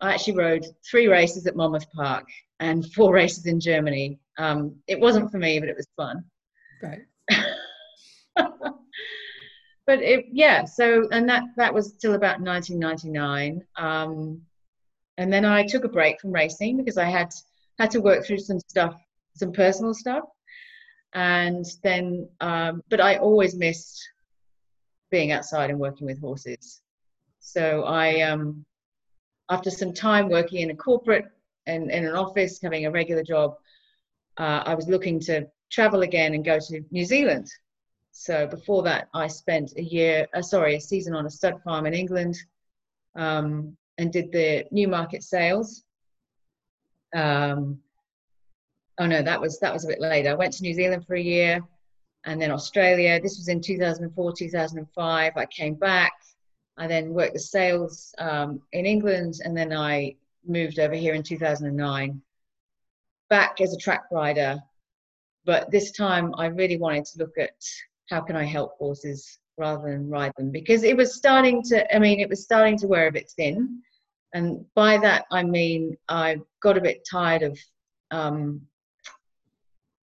I 0.00 0.14
actually 0.14 0.36
rode 0.36 0.66
three 0.88 1.08
races 1.08 1.46
at 1.46 1.56
Monmouth 1.56 1.90
Park 1.92 2.26
and 2.58 2.90
four 2.92 3.12
races 3.20 3.46
in 3.46 3.60
Germany. 3.60 4.18
Um, 4.38 4.76
it 4.86 4.98
wasn't 4.98 5.30
for 5.30 5.38
me, 5.38 5.60
but 5.60 5.68
it 5.68 5.76
was 5.76 5.88
fun. 5.96 6.24
Right. 6.82 7.02
but 9.86 10.02
it, 10.02 10.26
yeah, 10.32 10.64
so 10.64 11.08
and 11.12 11.28
that 11.28 11.44
that 11.56 11.74
was 11.74 11.92
till 11.94 12.14
about 12.14 12.40
1999. 12.40 13.62
Um, 13.76 14.42
and 15.18 15.32
then 15.32 15.44
I 15.44 15.66
took 15.66 15.84
a 15.84 15.88
break 15.88 16.20
from 16.20 16.32
racing 16.32 16.78
because 16.78 16.96
I 16.96 17.04
had 17.04 17.30
had 17.78 17.90
to 17.90 18.00
work 18.00 18.24
through 18.24 18.38
some 18.38 18.60
stuff, 18.60 18.94
some 19.34 19.52
personal 19.52 19.94
stuff. 19.94 20.24
And 21.12 21.64
then, 21.82 22.28
um, 22.40 22.82
but 22.88 23.00
I 23.00 23.16
always 23.16 23.56
missed 23.56 24.00
being 25.10 25.32
outside 25.32 25.70
and 25.70 25.78
working 25.78 26.06
with 26.06 26.20
horses. 26.20 26.80
So 27.40 27.82
I, 27.84 28.20
um, 28.20 28.64
after 29.50 29.70
some 29.70 29.92
time 29.92 30.28
working 30.28 30.60
in 30.60 30.70
a 30.70 30.76
corporate 30.76 31.26
and 31.66 31.90
in 31.90 32.06
an 32.06 32.14
office, 32.14 32.60
having 32.62 32.86
a 32.86 32.90
regular 32.90 33.22
job, 33.22 33.56
uh, 34.38 34.62
I 34.64 34.74
was 34.74 34.88
looking 34.88 35.20
to 35.20 35.46
travel 35.70 36.02
again 36.02 36.34
and 36.34 36.44
go 36.44 36.58
to 36.58 36.84
New 36.90 37.04
Zealand. 37.04 37.50
so 38.12 38.46
before 38.46 38.82
that, 38.84 39.08
I 39.12 39.26
spent 39.26 39.72
a 39.76 39.82
year, 39.82 40.26
uh, 40.34 40.42
sorry, 40.42 40.76
a 40.76 40.80
season 40.80 41.14
on 41.14 41.26
a 41.26 41.30
stud 41.30 41.60
farm 41.62 41.86
in 41.86 41.94
England, 41.94 42.36
um, 43.16 43.76
and 43.98 44.12
did 44.12 44.32
the 44.32 44.64
Newmarket 44.70 45.22
sales. 45.22 45.84
Um, 47.14 47.80
oh 48.98 49.06
no, 49.06 49.22
that 49.22 49.40
was 49.40 49.58
that 49.60 49.72
was 49.72 49.84
a 49.84 49.88
bit 49.88 50.00
later. 50.00 50.30
I 50.30 50.34
went 50.34 50.52
to 50.54 50.62
New 50.62 50.74
Zealand 50.74 51.06
for 51.06 51.14
a 51.14 51.20
year, 51.20 51.60
and 52.24 52.40
then 52.40 52.50
Australia. 52.50 53.20
This 53.20 53.36
was 53.36 53.48
in 53.48 53.60
2004, 53.60 54.32
2005. 54.32 55.32
I 55.36 55.46
came 55.46 55.74
back. 55.74 56.12
I 56.80 56.86
then 56.86 57.12
worked 57.12 57.34
the 57.34 57.38
sales 57.38 58.14
um, 58.18 58.62
in 58.72 58.86
England, 58.86 59.34
and 59.44 59.54
then 59.54 59.70
I 59.70 60.16
moved 60.46 60.78
over 60.78 60.94
here 60.94 61.12
in 61.12 61.22
2009. 61.22 62.22
Back 63.28 63.60
as 63.60 63.74
a 63.74 63.78
track 63.78 64.04
rider, 64.10 64.58
but 65.44 65.70
this 65.70 65.92
time 65.92 66.34
I 66.38 66.46
really 66.46 66.78
wanted 66.78 67.04
to 67.04 67.18
look 67.18 67.36
at 67.38 67.54
how 68.08 68.22
can 68.22 68.34
I 68.34 68.44
help 68.44 68.78
horses 68.78 69.38
rather 69.58 69.90
than 69.90 70.08
ride 70.08 70.32
them 70.38 70.50
because 70.50 70.82
it 70.82 70.96
was 70.96 71.14
starting 71.14 71.62
to. 71.64 71.94
I 71.94 71.98
mean, 71.98 72.18
it 72.18 72.30
was 72.30 72.42
starting 72.42 72.78
to 72.78 72.88
wear 72.88 73.08
a 73.08 73.12
bit 73.12 73.30
thin, 73.36 73.82
and 74.32 74.64
by 74.74 74.96
that 74.98 75.26
I 75.30 75.42
mean 75.42 75.98
I 76.08 76.38
got 76.62 76.78
a 76.78 76.80
bit 76.80 77.06
tired 77.08 77.42
of, 77.42 77.58
um, 78.10 78.62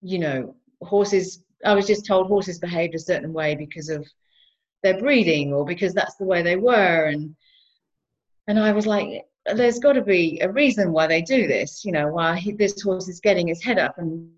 you 0.02 0.18
know, 0.18 0.54
horses 0.82 1.42
I 1.64 1.74
was 1.74 1.86
just 1.86 2.06
told 2.06 2.28
horses 2.28 2.58
behaved 2.58 2.94
a 2.94 2.98
certain 2.98 3.32
way 3.32 3.54
because 3.54 3.88
of 3.88 4.06
their 4.82 4.98
breeding 4.98 5.52
or 5.52 5.64
because 5.64 5.94
that's 5.94 6.16
the 6.16 6.24
way 6.24 6.42
they 6.42 6.56
were. 6.56 7.06
And 7.06 7.34
and 8.46 8.58
I 8.58 8.72
was 8.72 8.86
like 8.86 9.24
there's 9.54 9.78
got 9.78 9.94
to 9.94 10.02
be 10.02 10.40
a 10.42 10.52
reason 10.52 10.92
why 10.92 11.06
they 11.06 11.22
do 11.22 11.46
this 11.46 11.82
you 11.82 11.90
know 11.90 12.08
why 12.08 12.36
he, 12.36 12.52
this 12.52 12.82
horse 12.82 13.08
is 13.08 13.18
getting 13.18 13.48
his 13.48 13.64
head 13.64 13.78
up 13.78 13.96
and 13.96 14.30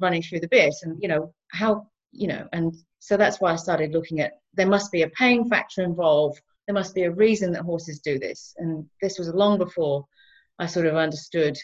running 0.00 0.20
through 0.20 0.40
the 0.40 0.48
bit 0.48 0.74
and 0.82 1.00
you 1.00 1.06
know 1.06 1.32
how 1.52 1.86
you 2.10 2.26
know 2.26 2.44
and 2.52 2.74
so 2.98 3.16
that's 3.16 3.40
why 3.40 3.52
I 3.52 3.56
started 3.56 3.92
looking 3.92 4.20
at 4.20 4.40
there 4.54 4.66
must 4.66 4.90
be 4.92 5.02
a 5.02 5.08
pain 5.10 5.48
factor 5.48 5.82
involved. 5.82 6.40
There 6.66 6.74
must 6.74 6.94
be 6.94 7.04
a 7.04 7.10
reason 7.10 7.52
that 7.52 7.62
horses 7.62 8.00
do 8.00 8.18
this. 8.18 8.54
And 8.58 8.86
this 9.00 9.18
was 9.18 9.28
long 9.28 9.58
before 9.58 10.04
I 10.58 10.66
sort 10.66 10.86
of 10.86 10.96
understood 10.96 11.56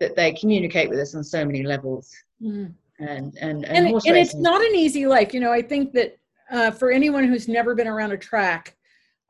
that 0.00 0.16
they 0.16 0.32
communicate 0.32 0.88
with 0.88 0.98
us 0.98 1.14
on 1.14 1.24
so 1.24 1.44
many 1.44 1.62
levels. 1.62 2.10
Mm. 2.40 2.74
And 3.00 3.36
and 3.40 3.64
and, 3.64 3.86
and, 3.86 4.00
and 4.06 4.16
it's 4.16 4.34
not 4.34 4.60
an 4.62 4.74
easy 4.74 5.06
life. 5.06 5.34
You 5.34 5.40
know 5.40 5.52
i 5.52 5.60
think 5.60 5.92
that 5.94 6.16
uh, 6.54 6.70
for 6.70 6.90
anyone 6.90 7.24
who's 7.24 7.48
never 7.48 7.74
been 7.74 7.86
around 7.88 8.12
a 8.12 8.16
track 8.16 8.76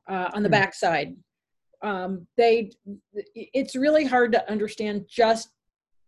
uh, 0.08 0.30
on 0.34 0.42
the 0.42 0.48
mm. 0.48 0.52
backside 0.52 1.16
um, 1.82 2.26
they 2.36 2.70
it's 3.34 3.74
really 3.74 4.04
hard 4.04 4.32
to 4.32 4.50
understand 4.50 5.04
just 5.08 5.50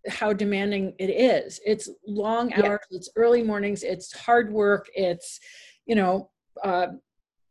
how 0.08 0.32
demanding 0.32 0.94
it 0.98 1.10
is 1.10 1.60
it's 1.66 1.88
long 2.06 2.52
hours 2.54 2.80
yeah. 2.90 2.96
it's 2.96 3.10
early 3.16 3.42
mornings 3.42 3.82
it's 3.82 4.12
hard 4.12 4.52
work 4.52 4.86
it's 4.94 5.40
you 5.86 5.96
know 5.96 6.30
uh, 6.62 6.88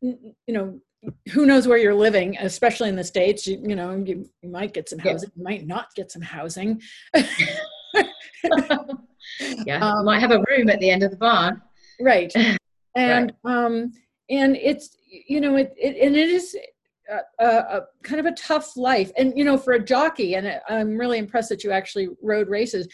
you 0.02 0.36
know 0.48 0.80
who 1.32 1.46
knows 1.46 1.68
where 1.68 1.78
you're 1.78 1.94
living 1.94 2.38
especially 2.40 2.90
in 2.90 2.96
the 2.96 3.04
states 3.04 3.46
you, 3.46 3.62
you 3.62 3.76
know 3.76 3.96
you, 3.96 4.28
you 4.42 4.50
might 4.50 4.74
get 4.74 4.88
some 4.88 5.00
housing 5.00 5.30
yeah. 5.36 5.40
you 5.40 5.44
might 5.44 5.68
not 5.68 5.88
get 5.96 6.12
some 6.12 6.22
housing 6.22 6.82
yeah, 9.66 9.80
um, 9.80 10.06
might 10.06 10.20
have 10.20 10.32
a 10.32 10.44
room 10.50 10.70
at 10.70 10.80
the 10.80 10.90
end 10.90 11.04
of 11.04 11.12
the 11.12 11.18
barn. 11.18 11.62
Right, 12.00 12.32
and 12.96 13.34
right. 13.44 13.66
um, 13.66 13.92
and 14.30 14.56
it's 14.56 14.98
you 15.08 15.42
know 15.42 15.56
it, 15.56 15.74
it 15.78 15.98
and 16.06 16.16
it 16.16 16.30
is 16.30 16.58
a, 17.40 17.46
a, 17.46 17.82
kind 18.04 18.20
of 18.20 18.26
a 18.26 18.36
tough 18.36 18.76
life, 18.76 19.12
and 19.18 19.38
you 19.38 19.44
know 19.44 19.58
for 19.58 19.74
a 19.74 19.84
jockey, 19.84 20.36
and 20.36 20.60
I'm 20.70 20.98
really 20.98 21.18
impressed 21.18 21.50
that 21.50 21.64
you 21.64 21.72
actually 21.72 22.10
rode 22.22 22.50
races. 22.50 22.88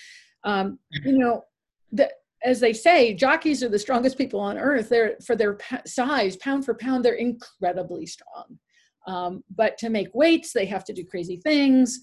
Um, 0.43 0.79
you 1.03 1.17
know, 1.17 1.43
the, 1.91 2.11
as 2.43 2.59
they 2.59 2.73
say, 2.73 3.13
jockeys 3.13 3.63
are 3.63 3.69
the 3.69 3.79
strongest 3.79 4.17
people 4.17 4.39
on 4.39 4.57
earth. 4.57 4.89
They're 4.89 5.15
for 5.25 5.35
their 5.35 5.57
size, 5.85 6.35
pound 6.37 6.65
for 6.65 6.73
pound, 6.73 7.05
they're 7.05 7.13
incredibly 7.13 8.05
strong. 8.05 8.59
Um, 9.07 9.43
but 9.55 9.77
to 9.79 9.89
make 9.89 10.09
weights, 10.13 10.53
they 10.53 10.65
have 10.65 10.83
to 10.85 10.93
do 10.93 11.05
crazy 11.05 11.37
things. 11.37 11.99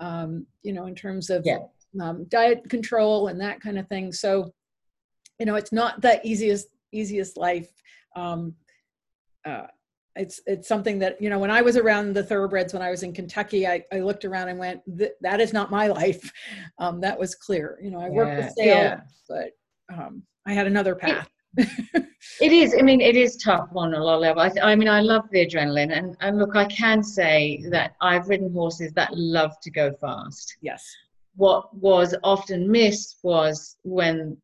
Um, 0.00 0.46
you 0.62 0.72
know, 0.72 0.86
in 0.86 0.94
terms 0.94 1.30
of 1.30 1.42
yeah 1.44 1.58
um, 2.00 2.24
diet 2.28 2.68
control 2.68 3.28
and 3.28 3.40
that 3.40 3.60
kind 3.60 3.78
of 3.78 3.88
thing. 3.88 4.12
So, 4.12 4.52
you 5.38 5.46
know, 5.46 5.56
it's 5.56 5.72
not 5.72 6.00
the 6.00 6.20
easiest 6.26 6.68
easiest 6.92 7.36
life. 7.36 7.70
Um, 8.16 8.54
uh, 9.44 9.66
it's 10.14 10.42
it's 10.46 10.68
something 10.68 10.98
that 10.98 11.20
you 11.22 11.30
know 11.30 11.38
when 11.38 11.50
I 11.50 11.62
was 11.62 11.76
around 11.76 12.12
the 12.12 12.22
thoroughbreds 12.22 12.74
when 12.74 12.82
I 12.82 12.90
was 12.90 13.02
in 13.02 13.12
Kentucky, 13.12 13.66
I, 13.66 13.82
I 13.92 14.00
looked 14.00 14.24
around 14.24 14.48
and 14.48 14.58
went, 14.58 14.82
that 15.22 15.40
is 15.40 15.52
not 15.52 15.70
my 15.70 15.86
life. 16.00 16.30
Um, 16.78 17.00
that 17.00 17.18
was 17.18 17.34
clear. 17.34 17.78
You 17.82 17.90
know, 17.90 18.00
I 18.00 18.10
worked 18.10 18.36
with 18.36 18.52
sales, 18.52 18.76
yeah. 18.76 19.00
but 19.28 19.50
um, 19.92 20.22
I 20.46 20.52
had 20.52 20.66
another 20.66 20.94
path. 20.94 21.28
It, 21.56 22.04
it 22.40 22.52
is. 22.52 22.74
I 22.78 22.82
mean, 22.82 23.00
it 23.00 23.16
is 23.16 23.36
tough 23.36 23.70
on 23.74 23.94
a 23.94 24.04
lot 24.04 24.16
of 24.16 24.20
levels. 24.20 24.58
I, 24.58 24.72
I, 24.72 24.76
mean, 24.76 24.88
I 24.88 25.00
love 25.00 25.24
the 25.30 25.46
adrenaline, 25.46 25.96
and 25.96 26.14
and 26.20 26.38
look, 26.38 26.56
I 26.56 26.66
can 26.66 27.02
say 27.02 27.64
that 27.70 27.94
I've 28.02 28.28
ridden 28.28 28.52
horses 28.52 28.92
that 28.92 29.14
love 29.14 29.58
to 29.62 29.70
go 29.70 29.92
fast. 29.94 30.56
Yes 30.60 30.84
what 31.36 31.74
was 31.74 32.14
often 32.22 32.70
missed 32.70 33.18
was 33.22 33.76
when 33.84 34.36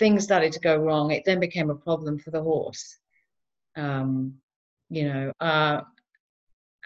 things 0.00 0.24
started 0.24 0.50
to 0.52 0.60
go 0.60 0.76
wrong, 0.76 1.12
it 1.12 1.22
then 1.24 1.38
became 1.38 1.70
a 1.70 1.74
problem 1.76 2.18
for 2.18 2.32
the 2.32 2.42
horse. 2.42 2.98
Um, 3.76 4.34
you 4.88 5.04
know, 5.04 5.32
uh, 5.38 5.82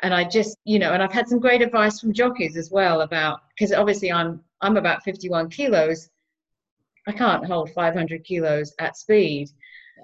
and 0.02 0.12
I 0.12 0.24
just, 0.24 0.58
you 0.64 0.78
know, 0.78 0.92
and 0.92 1.02
I've 1.02 1.12
had 1.12 1.28
some 1.28 1.38
great 1.38 1.62
advice 1.62 2.00
from 2.00 2.12
jockeys 2.12 2.58
as 2.58 2.70
well 2.70 3.00
about 3.00 3.40
because 3.48 3.72
obviously 3.72 4.12
I'm 4.12 4.42
I'm 4.60 4.76
about 4.76 5.04
51 5.04 5.48
kilos. 5.48 6.10
I 7.06 7.12
can't 7.12 7.46
hold 7.46 7.70
500 7.70 8.24
kilos 8.24 8.74
at 8.78 8.96
speed. 8.96 9.48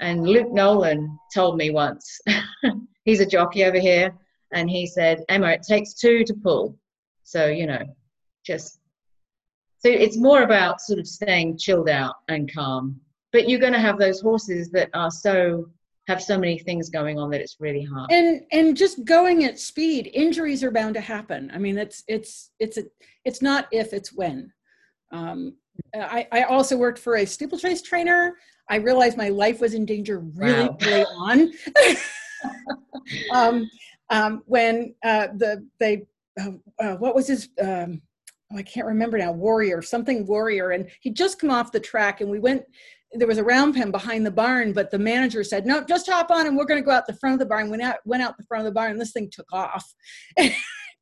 And 0.01 0.27
Luke 0.27 0.53
Nolan 0.53 1.19
told 1.35 1.57
me 1.57 1.71
once, 1.71 2.21
he's 3.05 3.21
a 3.21 3.27
jockey 3.27 3.65
over 3.65 3.79
here, 3.79 4.15
and 4.53 4.71
he 4.71 4.87
said, 4.87 5.25
Emma, 5.29 5.49
it 5.49 5.63
takes 5.63 5.95
two 5.95 6.25
to 6.25 6.35
pull. 6.35 6.79
So, 7.25 7.47
you 7.47 7.67
know, 7.67 7.83
just 8.45 8.80
so 9.81 9.89
it's 9.89 10.19
more 10.19 10.43
about 10.43 10.81
sort 10.81 10.99
of 10.99 11.07
staying 11.07 11.57
chilled 11.57 11.89
out 11.89 12.17
and 12.29 12.53
calm. 12.53 13.01
But 13.33 13.49
you're 13.49 13.61
going 13.61 13.73
to 13.73 13.81
have 13.81 13.99
those 13.99 14.21
horses 14.21 14.71
that 14.71 14.91
are 14.93 15.11
so 15.11 15.71
have 16.07 16.23
so 16.23 16.37
many 16.37 16.59
things 16.59 16.91
going 16.91 17.19
on 17.19 17.31
that 17.31 17.41
it's 17.41 17.57
really 17.61 17.85
hard. 17.85 18.11
And 18.13 18.43
and 18.53 18.77
just 18.77 19.05
going 19.05 19.45
at 19.45 19.59
speed, 19.59 20.11
injuries 20.13 20.63
are 20.63 20.71
bound 20.71 20.95
to 20.95 21.01
happen. 21.01 21.51
I 21.55 21.59
mean, 21.59 21.79
it's 21.79 22.05
it's 22.09 22.51
it's 22.59 22.77
a 22.77 22.85
it's 23.25 23.41
not 23.41 23.69
if 23.73 23.93
it's 23.93 24.13
when. 24.13 24.53
Um, 25.13 25.55
I, 25.95 26.27
I 26.31 26.43
also 26.43 26.77
worked 26.77 26.99
for 26.99 27.17
a 27.17 27.25
steeplechase 27.25 27.83
trainer. 27.83 28.37
I 28.69 28.77
realized 28.77 29.17
my 29.17 29.31
life 29.31 29.61
was 29.61 29.75
in 29.75 29.87
danger 29.87 30.21
really 30.21 30.69
wow. 30.69 30.77
early 30.83 31.05
on. 31.05 31.53
um, 33.33 33.71
um, 34.11 34.43
when 34.47 34.95
uh, 35.05 35.29
the 35.37 35.67
they 35.79 36.07
uh, 36.39 36.51
uh, 36.79 36.97
what 36.97 37.15
was 37.15 37.29
his 37.29 37.49
um, 37.63 38.03
oh, 38.53 38.57
I 38.57 38.63
can't 38.63 38.87
remember 38.87 39.19
now, 39.19 39.33
Warrior, 39.33 39.83
something 39.83 40.27
Warrior. 40.27 40.71
And 40.71 40.89
he'd 41.01 41.17
just 41.17 41.39
come 41.39 41.51
off 41.51 41.73
the 41.73 41.81
track 41.81 42.21
and 42.21 42.31
we 42.31 42.39
went, 42.39 42.63
there 43.13 43.29
was 43.29 43.39
a 43.39 43.45
round 43.45 43.75
pen 43.75 43.91
behind 43.91 44.25
the 44.25 44.31
barn, 44.31 44.73
but 44.73 44.91
the 44.91 44.99
manager 44.99 45.43
said, 45.43 45.67
no, 45.67 45.83
just 45.83 46.09
hop 46.09 46.31
on 46.31 46.47
and 46.47 46.57
we're 46.57 46.65
going 46.65 46.81
to 46.81 46.85
go 46.85 46.93
out 46.93 47.07
the 47.07 47.17
front 47.17 47.35
of 47.35 47.41
the 47.41 47.47
barn. 47.47 47.69
Went 47.69 47.83
out, 47.83 47.97
went 48.05 48.23
out 48.23 48.37
the 48.37 48.45
front 48.45 48.61
of 48.61 48.67
the 48.67 48.75
barn 48.75 48.93
and 48.93 49.01
this 49.01 49.13
thing 49.13 49.29
took 49.31 49.53
off. 49.53 49.93
and 50.37 50.55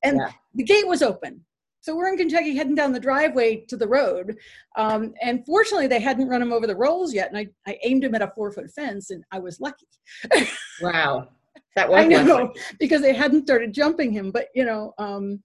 yeah. 0.03 0.31
the 0.55 0.65
gate 0.65 0.87
was 0.87 1.03
open. 1.03 1.45
So 1.81 1.95
we're 1.95 2.09
in 2.09 2.17
Kentucky 2.17 2.57
heading 2.57 2.75
down 2.75 2.93
the 2.93 3.01
driveway 3.01 3.65
to 3.69 3.77
the 3.77 3.89
road. 3.89 4.37
Um, 4.77 5.15
and 5.23 5.45
fortunately, 5.47 5.87
they 5.87 6.01
hadn't 6.01 6.29
run 6.29 6.43
him 6.43 6.53
over 6.53 6.67
the 6.67 6.77
rolls 6.77 7.15
yet. 7.15 7.29
And 7.29 7.39
I, 7.39 7.47
I 7.67 7.79
aimed 7.85 8.05
him 8.05 8.15
at 8.15 8.23
a 8.23 8.33
four 8.35 8.53
foot 8.53 8.71
fence 8.71 9.11
and 9.11 9.23
I 9.33 9.39
was 9.39 9.61
lucky. 9.61 9.87
wow. 10.83 11.29
That 11.77 11.89
was 11.89 12.05
I 12.05 12.09
know 12.09 12.23
lucky. 12.25 12.61
because 12.81 13.01
they 13.01 13.15
hadn't 13.15 13.45
started 13.45 13.73
jumping 13.73 14.13
him. 14.13 14.31
But, 14.31 14.49
you 14.55 14.65
know, 14.65 14.93
um, 14.99 15.43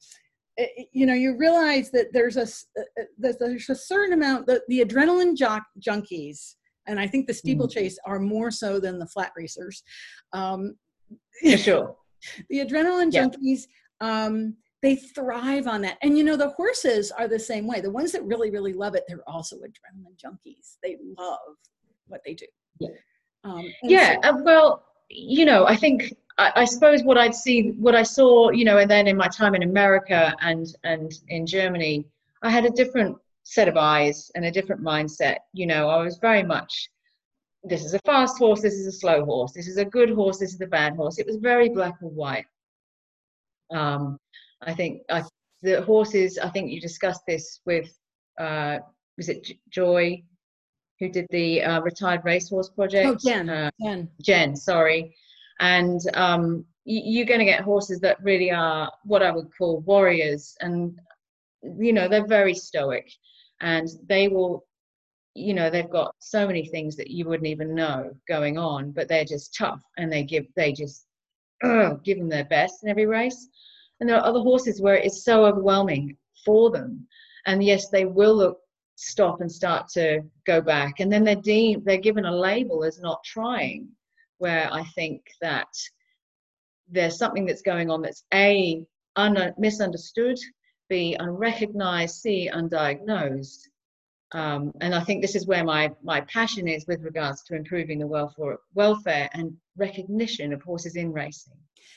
you 0.91 1.05
know 1.05 1.13
you 1.13 1.35
realize 1.37 1.89
that 1.91 2.13
there's 2.13 2.37
a 2.37 2.43
uh, 2.43 3.03
that 3.17 3.39
there's 3.39 3.69
a 3.69 3.75
certain 3.75 4.13
amount 4.13 4.45
that 4.47 4.61
the 4.67 4.81
adrenaline 4.81 5.35
jock 5.35 5.63
junkies 5.79 6.55
and 6.87 6.99
i 6.99 7.07
think 7.07 7.25
the 7.25 7.33
steeplechase 7.33 7.95
mm. 7.95 8.11
are 8.11 8.19
more 8.19 8.51
so 8.51 8.79
than 8.79 8.99
the 8.99 9.07
flat 9.07 9.31
racers 9.35 9.83
um 10.33 10.75
For 11.41 11.57
sure. 11.57 11.95
the 12.49 12.59
adrenaline 12.59 13.11
yeah. 13.11 13.27
junkies 13.27 13.63
um 14.01 14.55
they 14.83 14.97
thrive 14.97 15.65
on 15.65 15.81
that. 15.83 15.97
And 16.01 16.17
you 16.17 16.25
know 16.25 16.35
the 16.35 16.49
horses 16.49 17.09
are 17.09 17.27
the 17.27 17.39
same 17.39 17.65
way. 17.65 17.79
The 17.79 17.89
ones 17.89 18.11
that 18.11 18.23
really 18.25 18.51
really 18.51 18.73
love 18.73 18.95
it 18.95 19.05
they're 19.07 19.27
also 19.27 19.55
adrenaline 19.57 20.17
junkies. 20.23 20.75
They 20.83 20.97
love 21.17 21.55
what 22.07 22.21
they 22.25 22.33
do. 22.33 22.45
Yeah. 22.79 22.89
Um, 23.45 23.65
yeah 23.81 24.17
so, 24.21 24.29
uh, 24.29 24.37
well 24.43 24.85
you 25.09 25.45
know 25.45 25.67
i 25.67 25.75
think 25.75 26.13
I, 26.37 26.51
I, 26.55 26.65
suppose 26.65 27.03
what 27.03 27.17
I'd 27.17 27.35
see, 27.35 27.71
what 27.71 27.95
I 27.95 28.03
saw, 28.03 28.49
you 28.49 28.65
know, 28.65 28.77
and 28.77 28.89
then 28.89 29.07
in 29.07 29.17
my 29.17 29.27
time 29.27 29.55
in 29.55 29.63
America 29.63 30.33
and 30.41 30.67
and 30.83 31.11
in 31.27 31.45
Germany, 31.45 32.05
I 32.41 32.49
had 32.49 32.65
a 32.65 32.69
different 32.69 33.17
set 33.43 33.67
of 33.67 33.77
eyes 33.77 34.31
and 34.35 34.45
a 34.45 34.51
different 34.51 34.81
mindset. 34.81 35.37
You 35.53 35.67
know, 35.67 35.89
I 35.89 36.01
was 36.03 36.17
very 36.17 36.43
much, 36.43 36.89
this 37.63 37.83
is 37.83 37.93
a 37.93 37.99
fast 37.99 38.37
horse, 38.37 38.61
this 38.61 38.73
is 38.73 38.87
a 38.87 38.91
slow 38.91 39.25
horse, 39.25 39.51
this 39.53 39.67
is 39.67 39.77
a 39.77 39.85
good 39.85 40.09
horse, 40.09 40.39
this 40.39 40.53
is 40.53 40.61
a 40.61 40.67
bad 40.67 40.95
horse. 40.95 41.19
It 41.19 41.27
was 41.27 41.37
very 41.37 41.69
black 41.69 41.95
and 42.01 42.15
white. 42.15 42.45
Um, 43.71 44.17
I 44.61 44.73
think 44.73 45.01
I, 45.09 45.23
the 45.61 45.81
horses. 45.81 46.37
I 46.37 46.49
think 46.49 46.71
you 46.71 46.81
discussed 46.81 47.21
this 47.27 47.61
with, 47.65 47.91
uh, 48.39 48.79
was 49.17 49.29
it 49.29 49.47
Joy? 49.69 50.23
who 51.03 51.09
did 51.09 51.27
the 51.31 51.61
uh, 51.61 51.81
retired 51.81 52.21
racehorse 52.23 52.69
project. 52.69 53.07
Oh, 53.07 53.15
Jen. 53.15 53.49
Uh, 53.49 53.69
Jen. 53.81 54.09
Jen, 54.21 54.55
sorry. 54.55 55.15
And 55.63 56.01
um, 56.13 56.65
you're 56.83 57.25
going 57.25 57.39
to 57.39 57.45
get 57.45 57.61
horses 57.61 58.01
that 58.01 58.21
really 58.21 58.51
are 58.51 58.91
what 59.05 59.23
I 59.23 59.31
would 59.31 59.47
call 59.57 59.79
warriors, 59.79 60.57
and 60.59 60.99
you 61.61 61.93
know 61.93 62.09
they're 62.09 62.27
very 62.27 62.53
stoic, 62.53 63.09
and 63.61 63.87
they 64.09 64.27
will, 64.27 64.65
you 65.35 65.53
know, 65.53 65.69
they've 65.69 65.89
got 65.89 66.15
so 66.19 66.45
many 66.45 66.65
things 66.67 66.97
that 66.97 67.09
you 67.09 67.25
wouldn't 67.25 67.47
even 67.47 67.73
know 67.73 68.11
going 68.27 68.57
on, 68.57 68.91
but 68.91 69.07
they're 69.07 69.23
just 69.23 69.55
tough, 69.57 69.81
and 69.97 70.11
they 70.11 70.23
give 70.23 70.45
they 70.57 70.73
just 70.73 71.05
give 72.03 72.17
them 72.17 72.27
their 72.27 72.43
best 72.43 72.83
in 72.83 72.89
every 72.89 73.05
race. 73.05 73.47
And 74.01 74.09
there 74.09 74.17
are 74.17 74.27
other 74.27 74.41
horses 74.41 74.81
where 74.81 74.95
it's 74.95 75.23
so 75.23 75.45
overwhelming 75.45 76.17
for 76.43 76.71
them, 76.71 77.07
and 77.45 77.63
yes, 77.63 77.87
they 77.87 78.03
will 78.03 78.35
look 78.35 78.59
stop 78.95 79.39
and 79.39 79.49
start 79.49 79.87
to 79.93 80.23
go 80.45 80.59
back, 80.59 80.99
and 80.99 81.09
then 81.09 81.23
they're 81.23 81.37
deemed 81.37 81.85
they're 81.85 81.97
given 82.09 82.25
a 82.25 82.35
label 82.35 82.83
as 82.83 82.99
not 82.99 83.23
trying, 83.23 83.87
where 84.37 84.71
I 84.71 84.83
think 84.95 85.21
that 85.41 85.67
there's 86.89 87.17
something 87.17 87.45
that's 87.45 87.61
going 87.61 87.89
on 87.89 88.01
that's 88.01 88.23
a 88.33 88.85
un- 89.15 89.53
misunderstood, 89.57 90.37
b 90.89 91.15
unrecognized, 91.19 92.15
c 92.15 92.49
undiagnosed. 92.53 93.59
Um, 94.33 94.71
and 94.81 94.95
I 94.95 95.03
think 95.03 95.21
this 95.21 95.35
is 95.35 95.45
where 95.45 95.63
my 95.63 95.91
my 96.03 96.21
passion 96.21 96.67
is 96.67 96.85
with 96.87 97.01
regards 97.03 97.43
to 97.43 97.55
improving 97.55 97.99
the 97.99 98.07
welfare 98.07 98.57
welfare 98.73 99.29
and 99.33 99.55
recognition 99.77 100.53
of 100.53 100.61
horses 100.63 100.95
in 100.95 101.11
racing. 101.13 101.53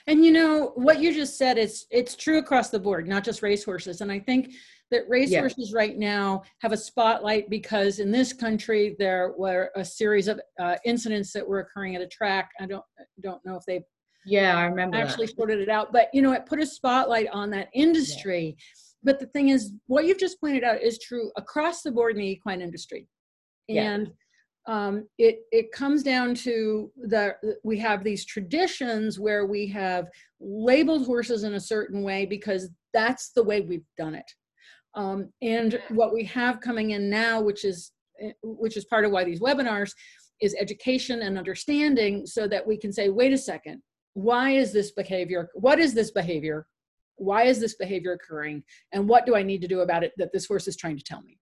And 0.06 0.24
you 0.24 0.30
know 0.30 0.72
what 0.76 1.00
you 1.00 1.12
just 1.12 1.36
said 1.36 1.58
is 1.58 1.86
it's 1.90 2.14
true 2.14 2.38
across 2.38 2.70
the 2.70 2.78
board, 2.78 3.08
not 3.08 3.24
just 3.24 3.42
racehorses. 3.42 4.00
And 4.00 4.12
I 4.12 4.20
think 4.20 4.52
that 4.90 5.08
racehorses 5.08 5.70
yeah. 5.70 5.76
right 5.76 5.98
now 5.98 6.42
have 6.60 6.72
a 6.72 6.76
spotlight 6.76 7.50
because 7.50 7.98
in 7.98 8.10
this 8.10 8.32
country 8.32 8.94
there 8.98 9.32
were 9.36 9.70
a 9.74 9.84
series 9.84 10.28
of 10.28 10.40
uh, 10.60 10.76
incidents 10.84 11.32
that 11.32 11.46
were 11.46 11.60
occurring 11.60 11.96
at 11.96 12.02
a 12.02 12.06
track. 12.06 12.50
I 12.60 12.66
don't 12.66 12.84
don't 13.20 13.44
know 13.44 13.56
if 13.56 13.64
they 13.66 13.82
yeah, 14.26 14.58
I 14.58 14.64
remember. 14.64 14.96
Actually 14.96 15.26
that. 15.26 15.36
sorted 15.36 15.60
it 15.60 15.68
out, 15.68 15.92
but 15.92 16.08
you 16.12 16.20
know, 16.20 16.32
it 16.32 16.46
put 16.46 16.60
a 16.60 16.66
spotlight 16.66 17.28
on 17.32 17.48
that 17.50 17.68
industry. 17.72 18.56
Yeah. 18.58 18.64
But 19.04 19.20
the 19.20 19.26
thing 19.26 19.50
is, 19.50 19.72
what 19.86 20.04
you've 20.04 20.18
just 20.18 20.40
pointed 20.40 20.64
out 20.64 20.82
is 20.82 20.98
true 20.98 21.30
across 21.36 21.82
the 21.82 21.92
board 21.92 22.16
in 22.16 22.18
the 22.18 22.26
equine 22.26 22.60
industry, 22.60 23.06
and 23.68 24.10
yeah. 24.66 24.86
um, 24.86 25.06
it 25.16 25.42
it 25.52 25.70
comes 25.70 26.02
down 26.02 26.34
to 26.34 26.90
the 26.96 27.36
we 27.62 27.78
have 27.78 28.02
these 28.02 28.24
traditions 28.24 29.20
where 29.20 29.46
we 29.46 29.68
have 29.68 30.08
labeled 30.40 31.06
horses 31.06 31.44
in 31.44 31.54
a 31.54 31.60
certain 31.60 32.02
way 32.02 32.26
because 32.26 32.68
that's 32.92 33.30
the 33.30 33.44
way 33.44 33.60
we've 33.60 33.86
done 33.96 34.16
it. 34.16 34.30
Um, 34.96 35.30
and 35.42 35.80
what 35.90 36.12
we 36.12 36.24
have 36.24 36.60
coming 36.60 36.90
in 36.90 37.08
now, 37.08 37.40
which 37.40 37.64
is 37.64 37.92
eh, 38.20 38.32
which 38.42 38.76
is 38.76 38.84
part 38.86 39.04
of 39.04 39.12
why 39.12 39.24
these 39.24 39.40
webinars 39.40 39.92
is 40.40 40.56
education 40.58 41.22
and 41.22 41.38
understanding 41.38 42.26
so 42.26 42.48
that 42.48 42.66
we 42.66 42.76
can 42.76 42.92
say 42.92 43.08
wait 43.08 43.32
a 43.32 43.38
second 43.38 43.82
why 44.16 44.50
is 44.52 44.72
this 44.72 44.92
behavior 44.92 45.50
what 45.54 45.78
is 45.78 45.92
this 45.92 46.10
behavior? 46.10 46.66
Why 47.16 47.44
is 47.44 47.60
this 47.60 47.76
behavior 47.76 48.12
occurring? 48.12 48.62
And 48.92 49.06
what 49.06 49.26
do 49.26 49.36
i 49.36 49.42
need 49.42 49.60
to 49.60 49.68
do 49.68 49.80
about 49.80 50.04
it 50.04 50.12
that 50.16 50.32
this 50.32 50.46
horse 50.46 50.66
is 50.66 50.76
trying 50.76 50.96
to 50.96 51.04
tell 51.04 51.22
me? 51.22 51.38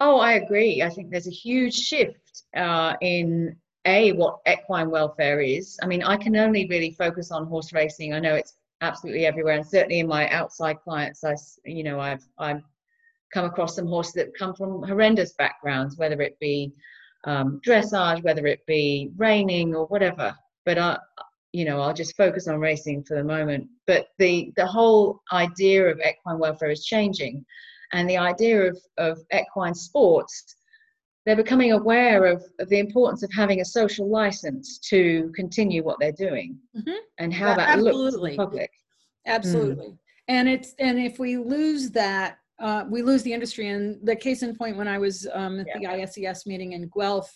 Oh 0.00 0.18
i 0.18 0.32
agree. 0.32 0.82
I 0.82 0.90
think 0.90 1.10
there's 1.10 1.28
a 1.28 1.42
huge 1.46 1.74
shift 1.74 2.42
uh, 2.56 2.94
in 3.00 3.56
a 3.84 4.12
what 4.12 4.38
equine 4.48 4.90
welfare 4.90 5.40
is. 5.40 5.78
I 5.80 5.86
mean 5.86 6.02
i 6.02 6.16
can 6.16 6.34
only 6.36 6.66
really 6.66 6.90
focus 6.98 7.30
on 7.30 7.46
horse 7.46 7.72
racing. 7.72 8.14
I 8.14 8.18
know 8.18 8.34
it's 8.34 8.56
absolutely 8.80 9.26
everywhere 9.26 9.54
and 9.54 9.66
certainly 9.66 10.00
in 10.00 10.06
my 10.06 10.28
outside 10.30 10.78
clients 10.82 11.24
i 11.24 11.34
you 11.64 11.82
know 11.82 11.98
i've 11.98 12.24
i've 12.38 12.62
come 13.32 13.44
across 13.44 13.76
some 13.76 13.86
horses 13.86 14.14
that 14.14 14.36
come 14.38 14.54
from 14.54 14.82
horrendous 14.82 15.32
backgrounds 15.34 15.96
whether 15.96 16.20
it 16.22 16.38
be 16.40 16.72
um, 17.24 17.60
dressage 17.66 18.22
whether 18.22 18.46
it 18.46 18.64
be 18.66 19.10
reining 19.16 19.74
or 19.74 19.86
whatever. 19.86 20.34
But 20.64 20.78
I, 20.78 20.98
you 21.52 21.64
know 21.64 21.80
i'll 21.80 21.94
just 21.94 22.16
focus 22.16 22.46
on 22.46 22.60
racing 22.60 23.04
for 23.04 23.16
the 23.16 23.24
moment. 23.24 23.68
But 23.86 24.08
the 24.18 24.52
the 24.56 24.66
whole 24.66 25.20
idea 25.32 25.86
of 25.86 26.00
equine 26.00 26.38
welfare 26.38 26.70
is 26.70 26.84
changing 26.84 27.44
and 27.92 28.08
the 28.08 28.18
idea 28.18 28.70
of, 28.70 28.78
of 28.98 29.18
equine 29.32 29.74
sports 29.74 30.56
they're 31.26 31.36
becoming 31.36 31.72
aware 31.72 32.24
of, 32.24 32.42
of 32.58 32.68
the 32.68 32.78
importance 32.78 33.22
of 33.22 33.30
having 33.32 33.60
a 33.60 33.64
social 33.64 34.08
license 34.08 34.78
to 34.78 35.30
continue 35.34 35.82
what 35.82 35.98
they're 36.00 36.12
doing 36.12 36.56
mm-hmm. 36.76 36.96
and 37.18 37.34
how 37.34 37.48
yeah, 37.48 37.56
that 37.56 37.68
absolutely. 37.70 38.02
looks 38.02 38.14
to 38.14 38.30
the 38.30 38.36
public 38.36 38.70
absolutely 39.26 39.86
mm. 39.88 39.98
and 40.28 40.48
it's 40.48 40.74
and 40.78 40.98
if 40.98 41.18
we 41.18 41.36
lose 41.36 41.90
that 41.90 42.38
uh, 42.60 42.84
we 42.88 43.02
lose 43.02 43.22
the 43.22 43.32
industry 43.32 43.68
and 43.68 43.98
the 44.04 44.16
case 44.16 44.42
in 44.42 44.56
point 44.56 44.76
when 44.76 44.88
i 44.88 44.98
was 44.98 45.28
um, 45.34 45.60
at 45.60 45.66
yeah. 45.80 45.96
the 45.96 46.02
ises 46.02 46.46
meeting 46.46 46.72
in 46.72 46.90
guelph 46.94 47.32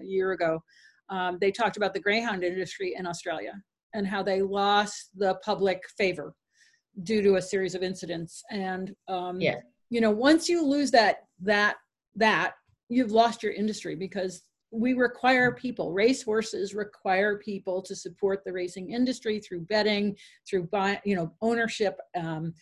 a 0.00 0.04
year 0.04 0.32
ago 0.32 0.62
um, 1.08 1.38
they 1.40 1.50
talked 1.50 1.76
about 1.76 1.94
the 1.94 2.00
greyhound 2.00 2.42
industry 2.42 2.94
in 2.96 3.06
Australia 3.06 3.52
and 3.94 4.06
how 4.06 4.22
they 4.22 4.42
lost 4.42 5.10
the 5.16 5.36
public 5.44 5.82
favor 5.96 6.34
due 7.02 7.22
to 7.22 7.36
a 7.36 7.42
series 7.42 7.74
of 7.74 7.82
incidents. 7.82 8.42
And 8.50 8.94
um, 9.08 9.40
yeah. 9.40 9.56
you 9.90 10.00
know, 10.00 10.10
once 10.10 10.48
you 10.48 10.64
lose 10.64 10.90
that 10.92 11.24
that 11.40 11.76
that 12.16 12.54
you've 12.88 13.12
lost 13.12 13.42
your 13.42 13.52
industry 13.52 13.94
because 13.94 14.42
we 14.72 14.94
require 14.94 15.52
people 15.52 15.92
race 15.92 16.22
horses 16.22 16.74
require 16.74 17.38
people 17.38 17.80
to 17.80 17.94
support 17.94 18.42
the 18.44 18.52
racing 18.52 18.90
industry 18.90 19.40
through 19.40 19.60
betting 19.60 20.16
through 20.48 20.64
buy, 20.64 21.00
you 21.04 21.14
know 21.14 21.32
ownership 21.40 21.96
um, 22.16 22.52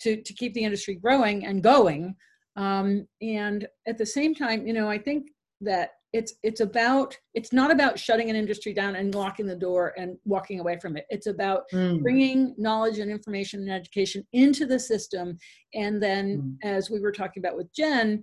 to, 0.00 0.20
to 0.22 0.34
keep 0.34 0.52
the 0.54 0.64
industry 0.64 0.94
growing 0.94 1.46
and 1.46 1.62
going 1.62 2.14
um, 2.56 3.06
and 3.22 3.66
at 3.86 3.98
the 3.98 4.06
same 4.06 4.34
time 4.34 4.66
you 4.66 4.72
know 4.72 4.88
i 4.88 4.98
think 4.98 5.28
that 5.60 5.90
it's 6.12 6.34
it's 6.44 6.60
about 6.60 7.16
it's 7.34 7.52
not 7.52 7.72
about 7.72 7.98
shutting 7.98 8.30
an 8.30 8.36
industry 8.36 8.72
down 8.72 8.94
and 8.94 9.14
locking 9.14 9.46
the 9.46 9.56
door 9.56 9.92
and 9.96 10.16
walking 10.24 10.60
away 10.60 10.78
from 10.78 10.96
it 10.96 11.06
it's 11.08 11.26
about 11.26 11.62
mm. 11.72 12.00
bringing 12.02 12.54
knowledge 12.56 12.98
and 12.98 13.10
information 13.10 13.60
and 13.60 13.72
education 13.72 14.24
into 14.32 14.64
the 14.64 14.78
system 14.78 15.36
and 15.74 16.00
then 16.02 16.40
mm. 16.40 16.68
as 16.68 16.88
we 16.88 17.00
were 17.00 17.12
talking 17.12 17.42
about 17.42 17.56
with 17.56 17.72
jen 17.74 18.22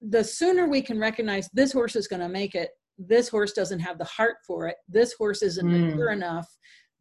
the 0.00 0.22
sooner 0.22 0.68
we 0.68 0.80
can 0.82 0.98
recognize 0.98 1.48
this 1.52 1.72
horse 1.72 1.96
is 1.96 2.08
going 2.08 2.20
to 2.20 2.28
make 2.28 2.54
it 2.54 2.70
this 2.98 3.28
horse 3.28 3.52
doesn't 3.52 3.80
have 3.80 3.98
the 3.98 4.04
heart 4.04 4.36
for 4.46 4.66
it 4.66 4.76
this 4.88 5.12
horse 5.14 5.42
isn't 5.42 5.66
mm. 5.66 5.90
mature 5.90 6.10
enough 6.10 6.48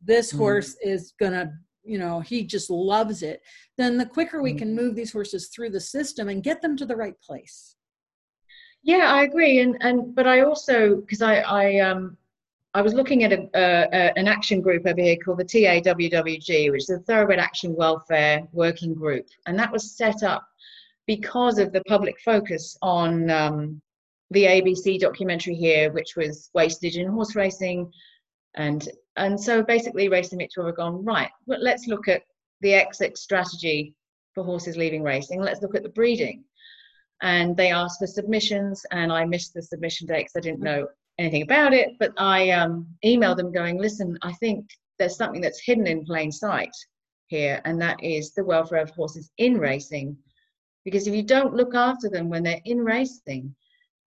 this 0.02 0.34
mm. 0.34 0.38
horse 0.38 0.76
is 0.82 1.14
going 1.20 1.32
to 1.32 1.50
you 1.84 1.98
know 1.98 2.20
he 2.20 2.46
just 2.46 2.70
loves 2.70 3.24
it 3.24 3.42
then 3.78 3.98
the 3.98 4.06
quicker 4.06 4.42
we 4.42 4.54
mm. 4.54 4.58
can 4.58 4.76
move 4.76 4.96
these 4.96 5.12
horses 5.12 5.48
through 5.48 5.70
the 5.70 5.80
system 5.80 6.30
and 6.30 6.44
get 6.44 6.62
them 6.62 6.76
to 6.76 6.86
the 6.86 6.96
right 6.96 7.20
place 7.22 7.76
yeah, 8.84 9.12
I 9.14 9.24
agree, 9.24 9.60
and 9.60 9.78
and 9.82 10.16
but 10.16 10.28
I 10.28 10.42
also 10.42 10.98
because 10.98 11.22
I 11.22 11.40
I 11.40 11.80
um 11.80 12.18
I 12.74 12.82
was 12.82 12.94
looking 12.94 13.24
at 13.24 13.34
a, 13.34 13.50
a, 13.56 14.18
an 14.18 14.28
action 14.28 14.62
group 14.62 14.86
over 14.86 15.02
here 15.02 15.18
called 15.18 15.40
the 15.40 15.46
TAWWG, 15.46 16.72
which 16.72 16.84
is 16.84 16.90
a 16.92 17.00
Thoroughbred 17.00 17.40
Action 17.40 17.76
Welfare 17.76 18.48
Working 18.54 18.94
Group, 18.94 19.26
and 19.48 19.58
that 19.58 19.72
was 19.72 19.98
set 19.98 20.24
up 20.24 20.48
because 21.10 21.58
of 21.58 21.74
the 21.74 21.82
public 21.88 22.16
focus 22.24 22.78
on 22.84 23.32
um, 23.32 23.82
the 24.30 24.46
ABC 24.46 25.00
documentary 25.00 25.56
here, 25.56 25.92
which 25.92 26.16
was 26.16 26.52
wastage 26.54 26.98
in 26.98 27.08
horse 27.08 27.36
racing, 27.36 27.92
and 28.54 28.88
and 29.16 29.40
so 29.40 29.64
basically 29.64 30.08
Racing 30.08 30.38
Mitchell 30.38 30.68
have 30.68 30.76
gone 30.76 31.04
right. 31.04 31.32
Well, 31.48 31.64
let's 31.64 31.88
look 31.88 32.08
at 32.08 32.22
the 32.62 32.76
exit 32.76 33.18
strategy 33.18 33.96
for 34.36 34.44
horses 34.44 34.78
leaving 34.78 35.02
racing. 35.02 35.42
Let's 35.42 35.64
look 35.64 35.74
at 35.74 35.82
the 35.82 35.90
breeding 35.90 36.44
and 37.22 37.58
they 37.58 37.72
asked 37.72 38.00
for 38.00 38.08
submissions 38.08 38.86
and 38.92 39.12
i 39.12 39.26
missed 39.26 39.54
the 39.54 39.62
submission 39.62 40.08
date 40.08 40.20
because 40.20 40.38
i 40.38 40.40
didn't 40.40 40.62
know 40.62 40.88
anything 41.18 41.42
about 41.42 41.74
it 41.74 41.90
but 42.00 42.14
i 42.18 42.50
um, 42.52 42.88
emailed 43.04 43.36
them 43.36 43.52
going 43.52 43.78
listen 43.78 44.18
i 44.22 44.32
think 44.34 44.66
there's 44.98 45.18
something 45.18 45.42
that's 45.42 45.62
hidden 45.62 45.86
in 45.86 46.06
plain 46.06 46.32
sight 46.32 46.72
here 47.28 47.62
and 47.66 47.82
that 47.82 48.02
is 48.02 48.32
the 48.32 48.44
welfare 48.44 48.82
of 48.82 48.90
horses 48.92 49.30
in 49.38 49.58
racing 49.58 50.18
because 50.86 51.08
if 51.08 51.14
you 51.14 51.24
don't 51.24 51.54
look 51.54 51.76
after 51.76 52.10
them 52.10 52.30
when 52.30 52.44
they're 52.44 52.62
in 52.66 52.80
racing 52.80 53.54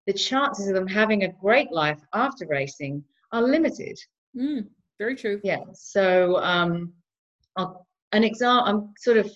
the 0.08 0.14
chances 0.14 0.68
of 0.68 0.76
them 0.76 0.88
having 0.88 1.24
a 1.24 1.34
great 1.34 1.72
life 1.72 2.00
after 2.14 2.46
racing 2.48 3.04
are 3.32 3.42
limited 3.42 3.98
mm, 4.38 4.66
very 5.00 5.16
true 5.16 5.40
yeah 5.44 5.64
so 5.74 6.38
um, 6.38 6.94
I'll, 7.56 7.88
an 8.12 8.24
example 8.24 8.66
i'm 8.66 8.94
sort 8.98 9.18
of 9.18 9.30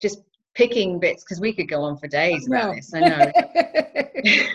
just 0.00 0.20
picking 0.56 0.98
bits 0.98 1.22
because 1.22 1.40
we 1.40 1.52
could 1.52 1.68
go 1.68 1.82
on 1.82 1.96
for 1.98 2.08
days 2.08 2.46
about 2.46 2.70
no. 2.70 2.74
this. 2.74 2.92
I 2.94 3.00
know. 3.00 3.32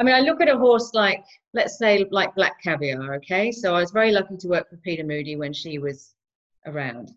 I 0.00 0.02
mean, 0.02 0.14
I 0.14 0.20
look 0.20 0.40
at 0.40 0.48
a 0.48 0.58
horse 0.58 0.92
like, 0.92 1.22
let's 1.52 1.78
say, 1.78 2.04
like 2.10 2.34
Black 2.34 2.60
Caviar. 2.62 3.14
Okay, 3.16 3.52
so 3.52 3.74
I 3.74 3.80
was 3.80 3.92
very 3.92 4.10
lucky 4.10 4.36
to 4.38 4.48
work 4.48 4.68
for 4.68 4.76
Peter 4.78 5.04
Moody 5.04 5.36
when 5.36 5.52
she 5.52 5.78
was 5.78 6.14
around, 6.66 7.12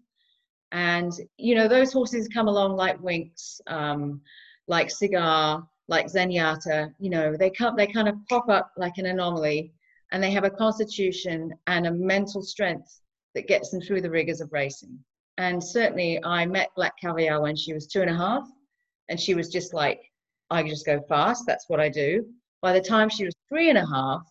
and 0.71 1.11
you 1.37 1.55
know 1.55 1.67
those 1.67 1.91
horses 1.91 2.27
come 2.27 2.47
along 2.47 2.75
like 2.75 2.99
Winx, 2.99 3.61
um, 3.65 4.21
like 4.67 4.89
Cigar, 4.89 5.67
like 5.87 6.07
Zenyatta. 6.07 6.93
You 6.99 7.09
know, 7.09 7.35
they 7.37 7.49
come, 7.49 7.75
they 7.75 7.87
kind 7.87 8.07
of 8.07 8.15
pop 8.29 8.49
up 8.49 8.71
like 8.77 8.97
an 8.97 9.05
anomaly, 9.05 9.73
and 10.11 10.21
they 10.21 10.31
have 10.31 10.43
a 10.43 10.49
constitution 10.49 11.53
and 11.67 11.87
a 11.87 11.91
mental 11.91 12.41
strength 12.41 13.01
that 13.35 13.47
gets 13.47 13.69
them 13.69 13.81
through 13.81 14.01
the 14.01 14.09
rigors 14.09 14.41
of 14.41 14.51
racing. 14.51 14.97
And 15.37 15.63
certainly, 15.63 16.23
I 16.23 16.45
met 16.45 16.69
Black 16.75 16.93
Caviar 16.99 17.41
when 17.41 17.55
she 17.55 17.73
was 17.73 17.87
two 17.87 18.01
and 18.01 18.09
a 18.09 18.15
half, 18.15 18.47
and 19.09 19.19
she 19.19 19.35
was 19.35 19.49
just 19.49 19.73
like, 19.73 20.01
I 20.49 20.63
just 20.63 20.85
go 20.85 21.01
fast. 21.01 21.43
That's 21.45 21.65
what 21.67 21.79
I 21.79 21.89
do. 21.89 22.25
By 22.61 22.73
the 22.73 22.81
time 22.81 23.09
she 23.09 23.25
was 23.25 23.35
three 23.47 23.69
and 23.69 23.77
a 23.77 23.85
half, 23.85 24.23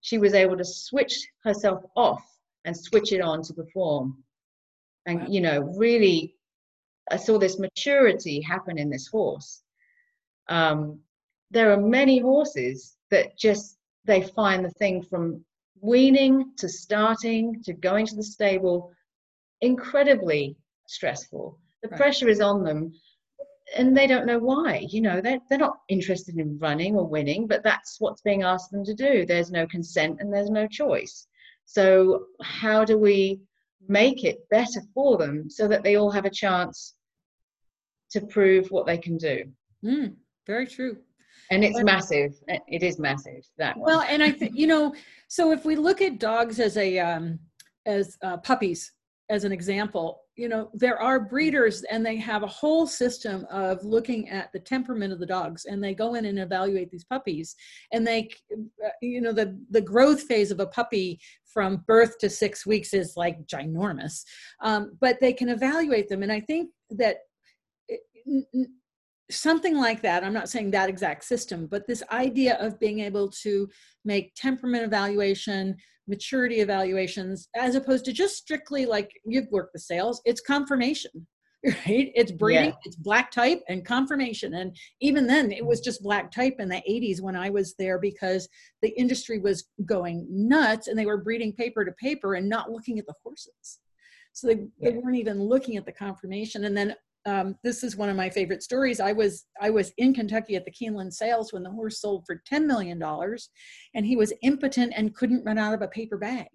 she 0.00 0.18
was 0.18 0.34
able 0.34 0.56
to 0.56 0.64
switch 0.64 1.26
herself 1.44 1.84
off 1.96 2.24
and 2.64 2.76
switch 2.76 3.12
it 3.12 3.20
on 3.20 3.42
to 3.42 3.54
perform. 3.54 4.22
And, 5.06 5.32
you 5.32 5.40
know, 5.40 5.60
really, 5.76 6.34
I 7.10 7.16
saw 7.16 7.38
this 7.38 7.58
maturity 7.58 8.40
happen 8.40 8.78
in 8.78 8.90
this 8.90 9.06
horse. 9.06 9.62
Um, 10.48 11.00
there 11.50 11.72
are 11.72 11.80
many 11.80 12.18
horses 12.18 12.96
that 13.10 13.38
just, 13.38 13.78
they 14.04 14.22
find 14.22 14.64
the 14.64 14.70
thing 14.70 15.02
from 15.02 15.44
weaning 15.80 16.52
to 16.58 16.68
starting 16.68 17.62
to 17.62 17.72
going 17.72 18.06
to 18.06 18.16
the 18.16 18.22
stable 18.22 18.92
incredibly 19.60 20.56
stressful. 20.86 21.58
The 21.82 21.88
Right. 21.88 21.98
pressure 21.98 22.28
is 22.28 22.40
on 22.40 22.64
them 22.64 22.92
and 23.76 23.96
they 23.96 24.06
don't 24.06 24.26
know 24.26 24.38
why. 24.38 24.86
You 24.88 25.00
know, 25.02 25.20
they're, 25.20 25.40
they're 25.48 25.58
not 25.58 25.80
interested 25.88 26.36
in 26.38 26.58
running 26.58 26.96
or 26.96 27.06
winning, 27.06 27.46
but 27.46 27.62
that's 27.62 28.00
what's 28.00 28.22
being 28.22 28.42
asked 28.42 28.70
them 28.70 28.84
to 28.84 28.94
do. 28.94 29.26
There's 29.26 29.50
no 29.50 29.66
consent 29.66 30.20
and 30.20 30.32
there's 30.32 30.50
no 30.50 30.66
choice. 30.66 31.26
So, 31.64 32.24
how 32.42 32.84
do 32.84 32.98
we 32.98 33.40
make 33.86 34.24
it 34.24 34.48
better 34.48 34.80
for 34.94 35.18
them 35.18 35.50
so 35.50 35.68
that 35.68 35.82
they 35.82 35.96
all 35.96 36.10
have 36.10 36.24
a 36.24 36.30
chance 36.30 36.94
to 38.10 38.22
prove 38.22 38.70
what 38.70 38.86
they 38.86 38.96
can 38.98 39.18
do? 39.18 39.44
Mm, 39.84 40.16
very 40.48 40.66
true. 40.66 40.96
And 41.50 41.64
it's 41.64 41.78
But- 41.78 41.86
massive. 41.86 42.34
It 42.48 42.82
is 42.82 42.98
massive. 42.98 43.42
That 43.58 43.76
one. 43.76 43.86
Well, 43.86 44.00
and 44.02 44.22
I 44.22 44.32
think 44.32 44.56
you 44.56 44.66
know, 44.66 44.94
so 45.28 45.52
if 45.52 45.64
we 45.64 45.76
look 45.76 46.02
at 46.02 46.18
dogs 46.18 46.58
as 46.58 46.76
a 46.76 46.98
um, 46.98 47.38
as 47.86 48.18
uh, 48.22 48.38
puppies 48.38 48.92
as 49.30 49.44
an 49.44 49.52
example, 49.52 50.22
you 50.36 50.48
know, 50.48 50.70
there 50.72 50.98
are 50.98 51.20
breeders 51.20 51.82
and 51.90 52.04
they 52.04 52.16
have 52.16 52.42
a 52.42 52.46
whole 52.46 52.86
system 52.86 53.46
of 53.50 53.84
looking 53.84 54.28
at 54.30 54.50
the 54.52 54.58
temperament 54.58 55.12
of 55.12 55.20
the 55.20 55.26
dogs, 55.26 55.66
and 55.66 55.84
they 55.84 55.94
go 55.94 56.14
in 56.14 56.24
and 56.24 56.38
evaluate 56.38 56.90
these 56.90 57.04
puppies, 57.04 57.54
and 57.92 58.06
they, 58.06 58.28
uh, 58.84 58.88
you 59.02 59.20
know, 59.20 59.32
the 59.32 59.58
the 59.70 59.80
growth 59.80 60.22
phase 60.22 60.50
of 60.50 60.60
a 60.60 60.66
puppy 60.66 61.18
from 61.44 61.84
birth 61.86 62.18
to 62.18 62.28
six 62.28 62.66
weeks 62.66 62.92
is 62.92 63.16
like 63.16 63.46
ginormous, 63.46 64.24
um, 64.62 64.96
but 65.00 65.18
they 65.20 65.32
can 65.32 65.48
evaluate 65.48 66.08
them, 66.08 66.22
and 66.22 66.32
I 66.32 66.40
think 66.40 66.70
that. 66.90 67.18
It- 69.28 69.32
n- 69.32 69.48
n- 69.52 69.60
something 69.60 69.76
like 69.76 70.02
that 70.02 70.24
i'm 70.24 70.32
not 70.32 70.48
saying 70.48 70.70
that 70.70 70.88
exact 70.88 71.24
system 71.24 71.66
but 71.66 71.86
this 71.86 72.02
idea 72.12 72.54
of 72.60 72.78
being 72.80 73.00
able 73.00 73.28
to 73.30 73.68
make 74.04 74.32
temperament 74.34 74.84
evaluation 74.84 75.76
maturity 76.08 76.60
evaluations 76.60 77.48
as 77.56 77.74
opposed 77.74 78.04
to 78.06 78.12
just 78.12 78.36
strictly 78.36 78.86
like 78.86 79.10
you've 79.24 79.48
worked 79.50 79.72
the 79.72 79.78
sales 79.78 80.20
it's 80.24 80.40
conformation 80.40 81.26
right? 81.66 82.12
It's 82.14 82.30
breeding 82.30 82.66
Yeah. 82.70 82.76
it's 82.84 82.94
black 82.96 83.32
type 83.32 83.62
and 83.68 83.84
conformation 83.84 84.54
and 84.54 84.76
even 85.00 85.26
then 85.26 85.50
it 85.50 85.66
was 85.66 85.80
just 85.80 86.02
black 86.04 86.30
type 86.30 86.54
in 86.60 86.68
the 86.68 86.82
80s 86.88 87.20
when 87.20 87.34
i 87.34 87.50
was 87.50 87.74
there 87.80 87.98
because 87.98 88.48
the 88.80 88.90
industry 88.90 89.40
was 89.40 89.64
going 89.84 90.26
nuts 90.30 90.86
and 90.86 90.96
they 90.98 91.06
were 91.06 91.22
breeding 91.22 91.52
paper 91.52 91.84
to 91.84 91.92
paper 91.92 92.34
and 92.34 92.48
not 92.48 92.70
looking 92.70 92.98
at 93.00 93.06
the 93.06 93.14
horses. 93.24 93.80
So 94.32 94.46
they, 94.46 94.68
they 94.80 94.96
weren't 94.98 95.16
even 95.16 95.42
looking 95.42 95.76
at 95.76 95.84
the 95.86 95.90
conformation 95.92 96.64
and 96.64 96.76
then 96.76 96.94
um, 97.28 97.56
this 97.62 97.84
is 97.84 97.96
one 97.96 98.08
of 98.08 98.16
my 98.16 98.30
favorite 98.30 98.62
stories. 98.62 99.00
I 99.00 99.12
was 99.12 99.44
I 99.60 99.70
was 99.70 99.92
in 99.98 100.14
Kentucky 100.14 100.56
at 100.56 100.64
the 100.64 100.70
Keeneland 100.70 101.12
sales 101.12 101.52
when 101.52 101.62
the 101.62 101.70
horse 101.70 102.00
sold 102.00 102.24
for 102.26 102.42
ten 102.46 102.66
million 102.66 102.98
dollars, 102.98 103.50
and 103.94 104.06
he 104.06 104.16
was 104.16 104.32
impotent 104.42 104.92
and 104.96 105.14
couldn't 105.14 105.44
run 105.44 105.58
out 105.58 105.74
of 105.74 105.82
a 105.82 105.88
paper 105.88 106.16
bag. 106.16 106.48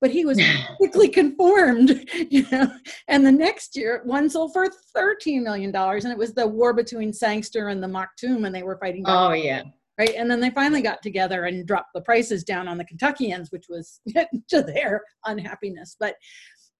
But 0.00 0.10
he 0.10 0.24
was 0.24 0.40
quickly 0.76 1.08
conformed, 1.08 2.08
you 2.30 2.46
know. 2.50 2.72
And 3.08 3.24
the 3.24 3.32
next 3.32 3.76
year, 3.76 4.02
one 4.04 4.28
sold 4.28 4.52
for 4.52 4.68
thirteen 4.94 5.42
million 5.42 5.72
dollars, 5.72 6.04
and 6.04 6.12
it 6.12 6.18
was 6.18 6.34
the 6.34 6.46
war 6.46 6.72
between 6.72 7.12
Sangster 7.12 7.68
and 7.68 7.82
the 7.82 7.88
Maktoum, 7.88 8.46
and 8.46 8.54
they 8.54 8.62
were 8.62 8.78
fighting. 8.78 9.04
back, 9.04 9.14
oh, 9.14 9.32
yeah. 9.32 9.62
right? 9.98 10.14
And 10.16 10.30
then 10.30 10.40
they 10.40 10.50
finally 10.50 10.82
got 10.82 11.02
together 11.02 11.44
and 11.44 11.66
dropped 11.66 11.90
the 11.94 12.02
prices 12.02 12.44
down 12.44 12.68
on 12.68 12.76
the 12.76 12.84
Kentuckians, 12.84 13.50
which 13.50 13.66
was 13.68 14.00
to 14.48 14.62
their 14.62 15.02
unhappiness. 15.24 15.96
But 15.98 16.16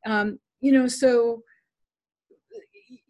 um, 0.07 0.39
you 0.61 0.73
know, 0.73 0.87
so 0.87 1.43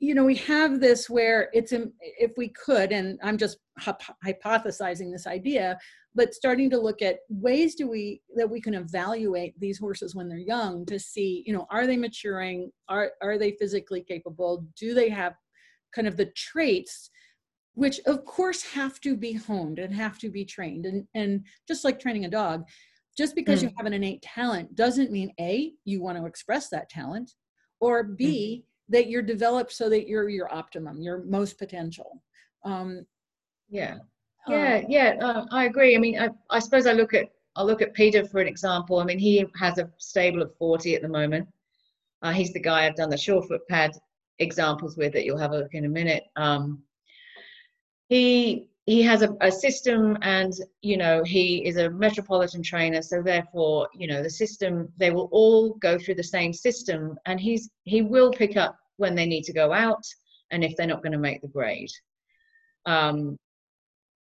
you 0.03 0.17
know, 0.17 0.25
we 0.25 0.35
have 0.35 0.81
this 0.81 1.09
where 1.09 1.49
it's 1.53 1.73
if 1.73 2.33
we 2.37 2.49
could, 2.49 2.91
and 2.91 3.21
I'm 3.23 3.39
just 3.39 3.59
hypothesizing 3.81 5.13
this 5.13 5.29
idea, 5.29 5.79
but 6.13 6.35
starting 6.35 6.69
to 6.71 6.81
look 6.81 7.03
at 7.03 7.21
ways 7.29 7.77
do 7.77 7.89
we 7.89 8.21
that 8.35 8.51
we 8.51 8.61
can 8.61 8.75
evaluate 8.75 9.59
these 9.61 9.79
horses 9.79 10.17
when 10.17 10.29
they're 10.29 10.39
young 10.39 10.85
to 10.87 10.99
see, 10.99 11.45
you 11.47 11.53
know, 11.53 11.69
are 11.71 11.87
they 11.87 11.97
maturing? 11.97 12.73
Are 12.89 13.13
are 13.23 13.39
they 13.39 13.53
physically 13.53 14.03
capable? 14.03 14.67
Do 14.77 14.93
they 14.93 15.09
have 15.09 15.35
kind 15.95 16.09
of 16.09 16.17
the 16.17 16.33
traits 16.35 17.09
which 17.75 18.01
of 18.07 18.25
course 18.25 18.63
have 18.63 19.01
to 19.01 19.17
be 19.17 19.33
honed 19.33 19.79
and 19.79 19.95
have 19.95 20.19
to 20.19 20.31
be 20.31 20.45
trained 20.45 20.85
and 20.85 21.07
and 21.15 21.47
just 21.69 21.85
like 21.85 22.01
training 22.01 22.25
a 22.25 22.31
dog 22.31 22.65
just 23.17 23.35
because 23.35 23.63
you 23.63 23.69
mm. 23.69 23.75
have 23.77 23.87
an 23.87 23.93
innate 23.93 24.21
talent 24.21 24.75
doesn't 24.75 25.11
mean 25.11 25.33
a 25.41 25.73
you 25.85 26.03
want 26.03 26.19
to 26.19 26.27
express 26.27 26.69
that 26.69 26.89
talent 26.91 27.31
or 27.81 28.05
b 28.05 28.25
mm-hmm. 28.59 28.72
That 28.89 29.09
you're 29.09 29.23
developed 29.23 29.73
so 29.73 29.89
that 29.89 30.07
you're 30.09 30.29
your 30.29 30.53
optimum 30.53 31.01
your 31.01 31.19
most 31.25 31.59
potential 31.59 32.23
um 32.65 33.07
Yeah. 33.69 33.97
uh, 34.47 34.53
Yeah, 34.53 34.83
yeah, 34.89 35.17
uh, 35.23 35.47
I 35.51 35.65
agree. 35.65 35.95
I 35.97 35.99
mean, 35.99 36.19
I, 36.19 36.29
I 36.51 36.59
suppose 36.59 36.87
I 36.87 36.93
look 36.93 37.15
at 37.15 37.27
I 37.55 37.63
look 37.63 37.83
at 37.83 37.95
Peter 37.95 38.25
for 38.25 38.41
an 38.41 38.49
example. 38.49 38.99
I 38.99 39.05
mean, 39.05 39.19
he 39.19 39.45
has 39.57 39.79
a 39.79 39.91
stable 39.99 40.43
of 40.43 40.55
forty 40.57 40.95
at 40.97 41.03
the 41.03 41.09
moment. 41.09 41.47
Uh, 42.23 42.33
he's 42.33 42.53
the 42.53 42.61
guy 42.61 42.87
I've 42.87 42.97
done 42.97 43.11
the 43.11 43.17
Surefoot 43.17 43.61
pad 43.69 43.93
examples 44.39 44.97
with 44.97 45.13
that 45.13 45.25
you'll 45.25 45.39
have 45.39 45.53
a 45.53 45.59
look 45.59 45.75
in 45.75 45.85
a 45.85 45.89
minute. 46.01 46.25
Um, 46.37 46.83
he 48.09 48.69
he 48.87 49.01
has 49.03 49.23
a, 49.23 49.35
a 49.41 49.51
system, 49.53 50.19
and 50.23 50.53
you 50.81 50.97
know 50.97 51.23
he 51.25 51.67
is 51.67 51.77
a 51.77 51.91
metropolitan 51.91 52.63
trainer, 52.63 53.03
so 53.03 53.23
therefore 53.23 53.89
you 53.95 54.07
know 54.07 54.23
the 54.23 54.31
system 54.31 54.93
they 54.97 55.11
will 55.11 55.29
all 55.33 55.75
go 55.75 55.99
through 55.99 56.17
the 56.17 56.25
same 56.25 56.53
system, 56.53 57.17
and 57.27 57.41
he's 57.41 57.71
he 57.85 58.03
will 58.03 58.31
pick 58.33 58.57
up 58.57 58.77
when 58.97 59.15
they 59.15 59.27
need 59.27 59.45
to 59.45 59.53
go 59.53 59.73
out, 59.73 60.05
and 60.51 60.65
if 60.65 60.77
they're 60.77 60.87
not 60.87 61.03
going 61.03 61.13
to 61.13 61.19
make 61.19 61.41
the 61.43 61.49
grade. 61.49 61.91
Um, 62.87 63.39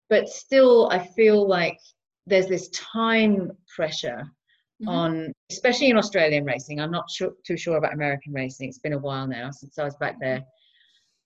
but 0.10 0.30
still 0.30 0.90
i 0.90 1.00
feel 1.00 1.48
like 1.48 1.78
there's 2.26 2.48
this 2.48 2.70
time 2.70 3.52
pressure 3.76 4.24
Mhm. 4.82 4.88
on 4.90 5.34
especially 5.50 5.90
in 5.90 5.98
australian 5.98 6.46
racing 6.46 6.80
i'm 6.80 6.92
not 6.92 7.10
sure, 7.10 7.34
too 7.46 7.58
sure 7.58 7.78
about 7.78 7.94
american 7.94 8.32
racing 8.34 8.70
it's 8.70 8.78
been 8.80 8.94
a 8.94 8.98
while 8.98 9.28
now 9.28 9.50
since 9.52 9.78
i 9.80 9.84
was 9.84 9.96
back 9.98 10.20
there 10.20 10.44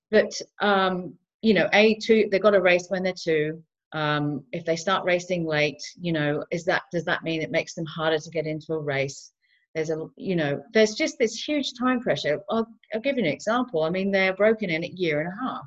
but 0.10 0.32
um, 0.62 1.18
you 1.42 1.54
know 1.54 1.70
a 1.74 1.96
two 1.96 2.28
they've 2.32 2.42
got 2.42 2.52
to 2.52 2.62
race 2.62 2.88
when 2.90 3.04
they're 3.04 3.14
two. 3.14 3.64
Um, 3.94 4.46
if 4.54 4.64
they 4.64 4.78
start 4.78 5.04
racing 5.04 5.46
late 5.46 5.82
you 6.00 6.14
know 6.14 6.46
is 6.50 6.64
that 6.66 6.84
does 6.94 7.04
that 7.06 7.24
mean 7.24 7.42
it 7.42 7.52
makes 7.52 7.74
them 7.74 7.86
harder 7.86 8.20
to 8.20 8.30
get 8.30 8.46
into 8.46 8.74
a 8.74 8.80
race? 8.80 9.32
There's 9.76 9.90
a 9.90 10.08
you 10.16 10.36
know 10.36 10.62
there's 10.74 10.96
just 10.96 11.18
this 11.18 11.36
huge 11.36 11.74
time 11.78 12.00
pressure. 12.02 12.40
I'll, 12.50 12.68
I'll 12.94 13.02
give 13.02 13.18
you 13.18 13.24
an 13.24 13.32
example. 13.32 13.84
I 13.84 13.90
mean 13.90 14.12
they're 14.12 14.34
broken 14.34 14.70
in 14.70 14.84
a 14.84 14.88
year 14.96 15.20
and 15.22 15.30
a 15.30 15.46
half. 15.46 15.66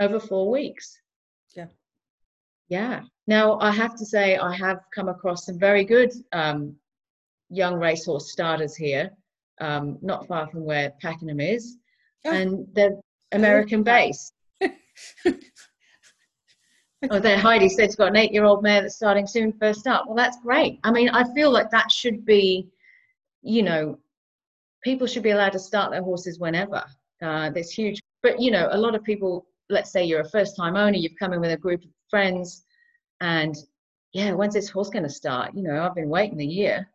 Over 0.00 0.20
four 0.20 0.50
weeks. 0.50 0.98
Yeah. 1.56 1.66
yeah. 2.68 3.02
Now 3.26 3.58
i 3.60 3.70
have 3.70 3.94
to 3.96 4.04
say 4.04 4.36
i 4.36 4.54
have 4.56 4.80
come 4.94 5.08
across 5.08 5.46
some 5.46 5.58
very 5.58 5.84
good 5.84 6.12
um, 6.32 6.76
young 7.50 7.74
racehorse 7.76 8.32
starters 8.32 8.74
here 8.74 9.10
um, 9.60 9.98
not 10.02 10.26
far 10.26 10.48
from 10.48 10.64
where 10.64 10.92
pakenham 11.00 11.40
is. 11.40 11.76
Yeah. 12.24 12.34
and 12.34 12.66
they're 12.72 12.98
american 13.32 13.82
that. 13.82 14.32
based 14.60 15.42
Oh, 17.10 17.18
there 17.18 17.36
Heidi 17.36 17.68
said 17.68 17.86
she's 17.86 17.96
got 17.96 18.08
an 18.08 18.16
eight-year-old 18.16 18.62
mare 18.62 18.80
that's 18.82 18.94
starting 18.94 19.26
soon 19.26 19.52
first 19.52 19.88
up. 19.88 20.04
Well, 20.06 20.14
that's 20.14 20.38
great. 20.40 20.78
I 20.84 20.92
mean, 20.92 21.08
I 21.08 21.24
feel 21.34 21.50
like 21.50 21.68
that 21.70 21.90
should 21.90 22.24
be, 22.24 22.68
you 23.42 23.62
know, 23.64 23.98
people 24.84 25.08
should 25.08 25.24
be 25.24 25.30
allowed 25.30 25.52
to 25.52 25.58
start 25.58 25.90
their 25.90 26.02
horses 26.02 26.38
whenever. 26.38 26.84
Uh, 27.20 27.50
there's 27.50 27.72
huge, 27.72 28.00
but 28.22 28.40
you 28.40 28.50
know, 28.52 28.68
a 28.70 28.78
lot 28.78 28.94
of 28.94 29.02
people. 29.02 29.46
Let's 29.68 29.90
say 29.90 30.04
you're 30.04 30.20
a 30.20 30.28
first-time 30.28 30.76
owner, 30.76 30.96
you've 30.96 31.16
come 31.18 31.32
in 31.32 31.40
with 31.40 31.52
a 31.52 31.56
group 31.56 31.82
of 31.82 31.90
friends, 32.10 32.64
and 33.20 33.56
yeah, 34.12 34.32
when's 34.32 34.54
this 34.54 34.68
horse 34.68 34.90
going 34.90 35.04
to 35.04 35.08
start? 35.08 35.54
You 35.54 35.62
know, 35.62 35.82
I've 35.82 35.94
been 35.94 36.10
waiting 36.10 36.40
a 36.40 36.44
year. 36.44 36.88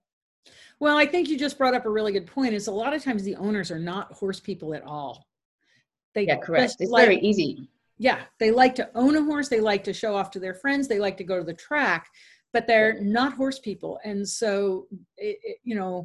well 0.80 0.98
i 0.98 1.06
think 1.06 1.28
you 1.28 1.38
just 1.38 1.58
brought 1.58 1.74
up 1.74 1.86
a 1.86 1.90
really 1.90 2.12
good 2.12 2.28
point 2.28 2.54
is 2.54 2.68
a 2.68 2.72
lot 2.72 2.94
of 2.94 3.04
times 3.04 3.24
the 3.24 3.36
owners 3.36 3.72
are 3.72 3.80
not 3.80 4.12
horse 4.14 4.40
people 4.40 4.74
at 4.74 4.84
all 4.84 5.28
they 6.18 6.26
Yeah, 6.26 6.38
correct. 6.38 6.76
It's 6.80 6.92
like- 6.92 7.06
very 7.06 7.20
easy. 7.30 7.52
yeah 8.00 8.20
they 8.42 8.52
like 8.64 8.74
to 8.80 8.86
own 9.02 9.14
a 9.22 9.24
horse 9.30 9.48
they 9.50 9.60
like 9.72 9.84
to 9.86 9.94
show 10.02 10.12
off 10.18 10.30
to 10.32 10.40
their 10.46 10.54
friends 10.64 10.84
they 10.88 11.00
like 11.08 11.18
to 11.18 11.24
go 11.32 11.38
to 11.38 11.44
the 11.52 11.60
track 11.68 12.04
but 12.54 12.66
they're 12.68 12.96
not 13.20 13.34
horse 13.42 13.60
people 13.70 13.94
and 14.10 14.20
so 14.40 14.88
it, 15.18 15.38
it- 15.50 15.60
you 15.70 15.76
know 15.80 15.96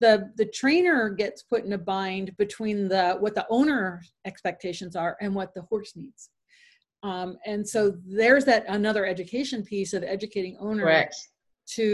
the 0.00 0.12
the 0.40 0.46
trainer 0.60 1.00
gets 1.22 1.40
put 1.52 1.64
in 1.66 1.72
a 1.74 1.82
bind 1.94 2.26
between 2.44 2.78
the 2.92 3.04
what 3.22 3.34
the 3.38 3.46
owner 3.58 3.86
expectations 4.30 4.94
are 5.04 5.16
and 5.22 5.34
what 5.38 5.50
the 5.54 5.62
horse 5.70 5.92
needs 6.02 6.22
um, 7.10 7.28
and 7.50 7.62
so 7.74 7.80
there's 8.22 8.44
that 8.50 8.64
another 8.68 9.04
education 9.14 9.60
piece 9.72 9.92
of 9.96 10.02
educating 10.16 10.56
owners 10.66 10.84
Correct. 10.84 11.16
to 11.76 11.86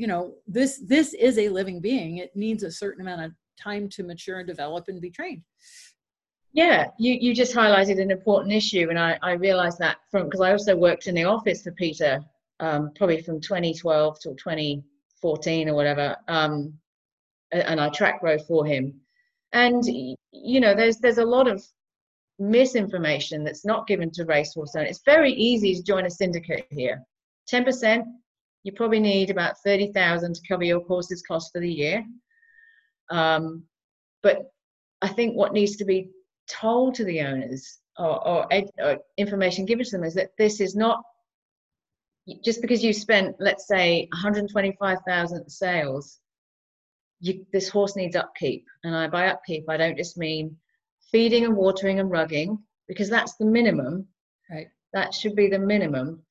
you 0.00 0.06
know 0.12 0.22
this 0.56 0.72
this 0.94 1.08
is 1.28 1.34
a 1.38 1.48
living 1.58 1.78
being 1.80 2.12
it 2.24 2.30
needs 2.44 2.62
a 2.62 2.70
certain 2.82 3.02
amount 3.06 3.22
of 3.26 3.32
time 3.68 3.84
to 3.94 4.02
mature 4.02 4.38
and 4.40 4.48
develop 4.54 4.84
and 4.88 5.00
be 5.00 5.10
trained 5.10 5.42
Yeah, 6.52 6.88
you, 6.98 7.14
you 7.14 7.34
just 7.34 7.54
highlighted 7.54 8.00
an 8.00 8.10
important 8.10 8.52
issue, 8.52 8.88
and 8.90 8.98
I, 8.98 9.18
I 9.22 9.32
realized 9.32 9.78
that 9.78 9.96
from 10.10 10.24
because 10.24 10.42
I 10.42 10.52
also 10.52 10.76
worked 10.76 11.06
in 11.06 11.14
the 11.14 11.24
office 11.24 11.62
for 11.62 11.72
Peter, 11.72 12.22
um, 12.60 12.90
probably 12.94 13.22
from 13.22 13.40
2012 13.40 14.20
till 14.20 14.34
2014 14.36 15.68
or 15.68 15.74
whatever, 15.74 16.16
um, 16.28 16.74
and 17.52 17.80
I 17.80 17.88
track 17.88 18.22
rode 18.22 18.42
for 18.46 18.66
him. 18.66 19.00
And 19.52 19.82
you 19.86 20.60
know, 20.60 20.74
there's 20.74 20.98
there's 20.98 21.18
a 21.18 21.24
lot 21.24 21.48
of 21.48 21.64
misinformation 22.38 23.44
that's 23.44 23.64
not 23.64 23.86
given 23.86 24.10
to 24.10 24.24
racehorse 24.24 24.74
owners. 24.76 24.90
It's 24.90 25.02
very 25.06 25.32
easy 25.32 25.74
to 25.74 25.82
join 25.82 26.06
a 26.06 26.10
syndicate 26.10 26.66
here. 26.70 27.02
10%, 27.50 28.04
you 28.64 28.72
probably 28.72 29.00
need 29.00 29.30
about 29.30 29.58
30,000 29.64 30.34
to 30.34 30.40
cover 30.48 30.64
your 30.64 30.80
horse's 30.84 31.22
cost 31.22 31.52
for 31.52 31.60
the 31.60 31.72
year. 31.72 32.04
Um, 33.10 33.64
but 34.22 34.50
I 35.02 35.08
think 35.08 35.34
what 35.34 35.52
needs 35.52 35.76
to 35.76 35.84
be 35.84 36.10
told 36.52 36.94
to 36.94 37.04
the 37.04 37.20
owners 37.20 37.78
or, 37.98 38.26
or, 38.26 38.46
or, 38.78 38.98
information 39.16 39.64
given 39.64 39.84
to 39.84 39.90
them 39.90 40.04
is 40.04 40.14
that 40.14 40.30
this 40.38 40.60
is 40.60 40.74
not 40.74 41.02
just 42.44 42.60
because 42.60 42.84
you 42.84 42.92
spent, 42.92 43.36
let's 43.40 43.66
say, 43.66 44.08
125,000 44.12 45.48
sales. 45.48 46.20
You, 47.20 47.44
this 47.52 47.68
horse 47.68 47.96
needs 47.96 48.16
upkeep, 48.16 48.64
and 48.84 48.94
I, 48.96 49.08
by 49.08 49.28
upkeep, 49.28 49.64
I 49.68 49.76
don't 49.76 49.96
just 49.96 50.16
mean 50.16 50.56
feeding 51.10 51.44
and 51.44 51.56
watering 51.56 52.00
and 52.00 52.10
rugging 52.10 52.58
because 52.88 53.08
that's 53.08 53.36
the 53.36 53.44
minimum. 53.44 54.06
Right. 54.50 54.68
That 54.92 55.14
should 55.14 55.36
be 55.36 55.48
the 55.48 55.58
minimum. 55.58 56.22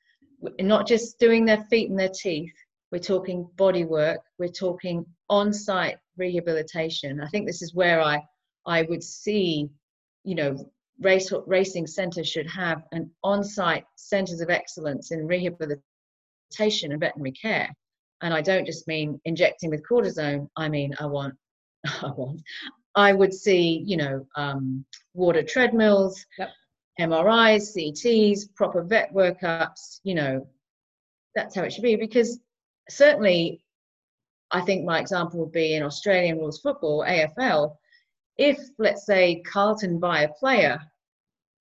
Not 0.60 0.88
just 0.88 1.20
doing 1.20 1.46
their 1.46 1.64
feet 1.70 1.90
and 1.90 2.00
their 2.00 2.10
teeth. 2.10 2.54
We're 2.92 3.00
talking 3.00 3.50
body 3.56 3.86
work. 3.86 4.20
We're 4.38 4.50
talking 4.50 5.06
on-site 5.30 5.98
rehabilitation. 6.18 7.22
I 7.22 7.28
think 7.30 7.48
this 7.48 7.62
is 7.62 7.74
where 7.74 8.02
I 8.02 8.22
I 8.66 8.84
would 8.84 9.04
see, 9.04 9.70
you 10.24 10.36
know, 10.36 10.72
race 11.00 11.32
racing 11.48 11.88
centres 11.88 12.28
should 12.28 12.50
have 12.50 12.84
an 12.92 13.10
on-site 13.24 13.86
centres 13.96 14.42
of 14.42 14.50
excellence 14.50 15.12
in 15.12 15.28
rehabilitation 15.28 16.92
and 16.92 17.00
veterinary 17.00 17.32
care. 17.32 17.70
And 18.22 18.34
I 18.34 18.42
don't 18.42 18.66
just 18.66 18.88
mean 18.88 19.20
injecting 19.26 19.72
with 19.72 19.88
cortisone. 19.88 20.48
I 20.56 20.70
mean 20.70 20.94
I 21.00 21.06
want 21.08 21.34
I 21.86 22.12
want 22.16 22.42
I 22.96 23.14
would 23.14 23.34
see, 23.34 23.84
you 23.86 23.98
know, 23.98 24.28
um, 24.36 24.86
water 25.14 25.44
treadmills, 25.44 26.26
yep. 26.38 26.50
MRIs, 27.00 27.76
CTs, 27.76 28.54
proper 28.56 28.84
vet 28.84 29.14
workups, 29.14 30.00
you 30.04 30.14
know, 30.14 30.48
that's 31.34 31.56
how 31.56 31.64
it 31.64 31.72
should 31.72 31.84
be. 31.84 31.96
Because 31.96 32.40
certainly, 32.90 33.64
I 34.52 34.62
think 34.62 34.84
my 34.84 35.00
example 35.00 35.40
would 35.40 35.54
be 35.54 35.76
in 35.76 35.84
Australian 35.84 36.38
rules 36.38 36.60
football, 36.60 37.06
AFL, 37.08 37.76
if, 38.38 38.60
let's 38.78 39.06
say, 39.06 39.42
Carlton 39.42 40.00
buy 40.00 40.24
a 40.24 40.34
player 40.34 40.80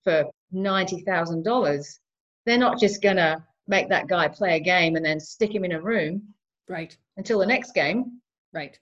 for 0.03 0.25
$90,000, 0.53 1.99
they're 2.45 2.57
not 2.57 2.79
just 2.79 3.01
going 3.01 3.17
to 3.17 3.43
make 3.67 3.89
that 3.89 4.07
guy 4.07 4.27
play 4.27 4.57
a 4.57 4.59
game 4.59 4.95
and 4.95 5.05
then 5.05 5.19
stick 5.19 5.53
him 5.53 5.63
in 5.63 5.73
a 5.73 5.81
room. 5.81 6.33
Right. 6.67 6.95
Until 7.17 7.39
the 7.39 7.45
next 7.45 7.73
game. 7.73 8.21
Right 8.53 8.77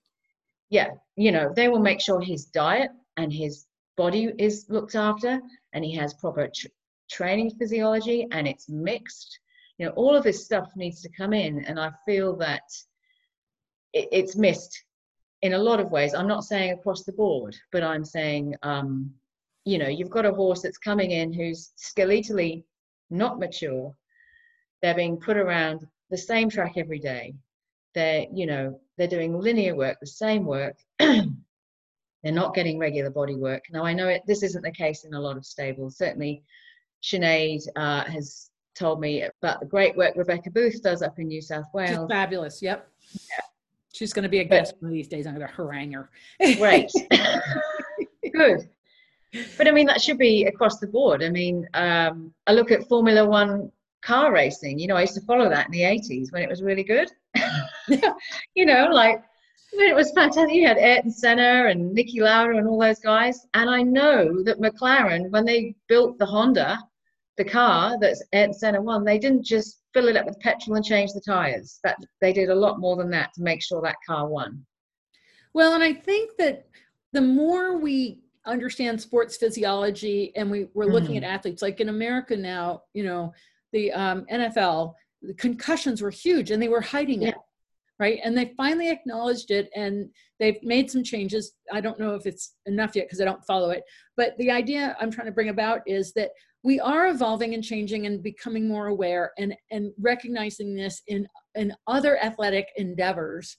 yeah, 0.69 0.91
you 1.15 1.32
know, 1.32 1.52
they 1.56 1.67
will 1.67 1.80
make 1.80 1.99
sure 1.99 2.21
his 2.21 2.45
diet 2.45 2.91
and 3.17 3.34
his 3.34 3.65
body 3.97 4.32
is 4.38 4.65
looked 4.69 4.95
after 4.95 5.41
and 5.73 5.84
he 5.84 5.95
has 5.95 6.13
proper 6.13 6.47
tr- 6.47 6.67
training 7.10 7.52
physiology 7.58 8.28
and 8.32 8.47
it's 8.47 8.69
mixed. 8.69 9.39
You 9.78 9.88
know, 9.88 9.91
all 9.93 10.15
of 10.15 10.23
this 10.23 10.45
stuff 10.45 10.69
needs 10.75 11.02
to 11.02 11.10
come 11.10 11.34
in. 11.34 11.65
And 11.65 11.80
I 11.80 11.91
feel 12.06 12.36
that 12.38 12.62
it, 13.93 14.08
it's 14.12 14.36
missed 14.36 14.84
in 15.41 15.54
a 15.54 15.58
lot 15.58 15.80
of 15.80 15.91
ways. 15.91 16.13
I'm 16.13 16.28
not 16.28 16.43
saying 16.43 16.71
across 16.71 17.04
the 17.04 17.13
board, 17.13 17.56
but 17.71 17.84
I'm 17.84 18.06
saying, 18.06 18.56
um, 18.63 19.13
you 19.65 19.78
know, 19.78 19.88
you've 19.88 20.10
got 20.10 20.25
a 20.25 20.34
horse 20.34 20.62
that's 20.62 20.78
coming 20.78 21.12
in 21.12 21.34
who's 21.34 21.71
skeletally 21.78 22.63
not 23.10 23.39
mature. 23.39 23.93
They're 24.82 24.95
being 24.95 25.17
put 25.17 25.38
around 25.38 25.88
the 26.10 26.17
same 26.17 26.49
track 26.49 26.73
every 26.78 26.99
day 26.99 27.36
they're 27.93 28.25
you 28.34 28.45
know 28.45 28.80
they're 28.97 29.08
doing 29.08 29.38
linear 29.39 29.75
work 29.75 29.97
the 29.99 30.08
same 30.08 30.45
work 30.45 30.75
they're 30.99 31.23
not 32.25 32.54
getting 32.54 32.78
regular 32.78 33.10
body 33.10 33.36
work 33.36 33.63
now 33.71 33.84
i 33.84 33.93
know 33.93 34.08
it, 34.08 34.21
this 34.28 34.43
isn't 34.43 34.63
the 34.63 34.71
case 34.71 35.06
in 35.06 35.13
a 35.13 35.19
lot 35.19 35.38
of 35.38 35.45
stables 35.45 35.97
certainly 35.97 36.43
Sinead 37.02 37.62
uh, 37.78 38.04
has 38.04 38.49
told 38.75 38.99
me 38.99 39.23
about 39.23 39.60
the 39.60 39.65
great 39.65 39.95
work 39.97 40.15
rebecca 40.15 40.49
booth 40.52 40.82
does 40.84 41.02
up 41.02 41.17
in 41.19 41.28
new 41.28 41.41
south 41.41 41.67
wales 41.73 41.89
She's 41.89 42.08
fabulous 42.10 42.62
yep 42.62 42.89
yeah. 43.13 43.45
She's 43.99 44.13
going 44.13 44.23
to 44.23 44.29
be 44.29 44.39
a 44.39 44.43
guest 44.43 44.73
but, 44.73 44.83
one 44.83 44.91
of 44.91 44.93
these 44.93 45.07
days 45.07 45.27
i'm 45.27 45.35
going 45.35 45.47
to 45.47 45.53
harangue 45.53 45.93
her 45.93 46.09
great 46.57 46.91
good 48.33 48.67
but 49.57 49.67
i 49.67 49.71
mean 49.71 49.85
that 49.85 50.01
should 50.01 50.17
be 50.17 50.45
across 50.45 50.79
the 50.79 50.88
board 50.88 51.21
i 51.21 51.29
mean 51.29 51.67
um, 51.75 52.33
i 52.47 52.51
look 52.51 52.71
at 52.71 52.88
formula 52.88 53.27
one 53.27 53.71
car 54.01 54.33
racing 54.33 54.79
you 54.79 54.88
know 54.88 54.95
i 54.95 55.01
used 55.01 55.13
to 55.13 55.21
follow 55.21 55.49
that 55.49 55.67
in 55.67 55.71
the 55.71 55.81
80s 55.81 56.31
when 56.31 56.41
it 56.41 56.49
was 56.49 56.63
really 56.63 56.83
good 56.83 57.12
you 58.55 58.65
know, 58.65 58.89
like 58.91 59.23
it 59.71 59.95
was 59.95 60.12
fantastic. 60.12 60.53
You 60.53 60.67
had 60.67 60.77
Ayrton 60.77 61.12
Senna 61.12 61.67
and 61.69 61.95
Niki 61.95 62.19
Lauda 62.19 62.57
and 62.57 62.67
all 62.67 62.79
those 62.79 62.99
guys. 62.99 63.45
And 63.53 63.69
I 63.69 63.83
know 63.83 64.43
that 64.43 64.59
McLaren, 64.59 65.29
when 65.29 65.45
they 65.45 65.75
built 65.88 66.17
the 66.17 66.25
Honda, 66.25 66.79
the 67.39 67.45
car 67.45 67.97
that's 68.02 68.21
at 68.34 68.54
Senna 68.54 68.82
One, 68.82 69.06
they 69.06 69.17
didn't 69.17 69.45
just 69.45 69.80
fill 69.93 70.10
it 70.10 70.17
up 70.17 70.25
with 70.25 70.39
petrol 70.41 70.75
and 70.75 70.84
change 70.84 71.13
the 71.13 71.21
tires. 71.21 71.80
That 71.86 71.95
they 72.19 72.34
did 72.34 72.49
a 72.49 72.56
lot 72.56 72.82
more 72.82 72.97
than 72.97 73.10
that 73.12 73.34
to 73.36 73.41
make 73.41 73.63
sure 73.63 73.82
that 73.82 73.95
car 74.06 74.28
won. 74.28 74.65
Well, 75.54 75.73
and 75.73 75.82
I 75.82 75.93
think 75.93 76.32
that 76.38 76.67
the 77.13 77.21
more 77.21 77.78
we 77.78 78.19
understand 78.45 78.99
sports 78.99 79.38
physiology 79.38 80.34
and 80.36 80.52
we, 80.52 80.67
we're 80.73 80.91
looking 80.91 81.15
mm. 81.15 81.17
at 81.19 81.23
athletes, 81.23 81.62
like 81.62 81.80
in 81.80 81.88
America 81.88 82.36
now, 82.36 82.82
you 82.93 83.04
know, 83.04 83.34
the 83.71 83.93
um, 83.93 84.25
NFL, 84.30 84.95
the 85.21 85.34
concussions 85.36 86.02
were 86.02 86.10
huge 86.10 86.52
and 86.52 86.62
they 86.62 86.67
were 86.67 86.82
hiding 86.82 87.21
yeah. 87.21 87.30
it 87.30 87.36
right 87.99 88.19
and 88.23 88.38
they 88.38 88.54
finally 88.56 88.89
acknowledged 88.89 89.52
it 89.52 89.69
and 89.75 90.10
they've 90.39 90.62
made 90.63 90.89
some 90.89 91.04
changes 91.04 91.52
i 91.71 91.82
don't 91.82 91.99
know 91.99 92.15
if 92.15 92.25
it's 92.25 92.56
enough 92.65 92.95
yet 92.95 93.06
because 93.06 93.19
i 93.19 93.25
don't 93.25 93.43
follow 93.45 93.69
it 93.69 93.84
but 94.15 94.38
the 94.38 94.49
idea 94.49 94.95
i'm 94.99 95.12
trying 95.12 95.28
to 95.28 95.34
bring 95.34 95.49
about 95.49 95.82
is 95.86 96.13
that 96.13 96.30
we 96.63 96.79
are 96.79 97.07
evolving 97.07 97.53
and 97.53 97.63
changing 97.63 98.05
and 98.05 98.21
becoming 98.21 98.67
more 98.67 98.87
aware 98.87 99.31
and 99.37 99.55
and 99.71 99.91
recognizing 99.99 100.75
this 100.75 101.01
in 101.07 101.27
in 101.55 101.73
other 101.87 102.17
athletic 102.23 102.67
endeavors 102.75 103.55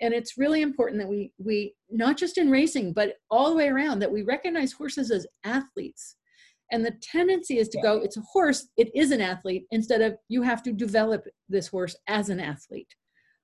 and 0.00 0.12
it's 0.12 0.36
really 0.36 0.62
important 0.62 1.00
that 1.00 1.08
we 1.08 1.32
we 1.38 1.74
not 1.90 2.16
just 2.16 2.38
in 2.38 2.50
racing 2.50 2.92
but 2.92 3.14
all 3.30 3.50
the 3.50 3.56
way 3.56 3.68
around 3.68 3.98
that 3.98 4.12
we 4.12 4.22
recognize 4.22 4.72
horses 4.72 5.10
as 5.10 5.26
athletes 5.44 6.16
and 6.74 6.84
the 6.84 6.92
tendency 7.02 7.58
is 7.58 7.68
to 7.68 7.80
go, 7.80 7.98
it's 7.98 8.16
a 8.16 8.22
horse, 8.22 8.68
it 8.76 8.90
is 8.94 9.10
an 9.10 9.20
athlete, 9.20 9.64
instead 9.70 10.00
of 10.00 10.16
you 10.28 10.42
have 10.42 10.62
to 10.64 10.72
develop 10.72 11.24
this 11.48 11.68
horse 11.68 11.94
as 12.08 12.30
an 12.30 12.40
athlete. 12.40 12.92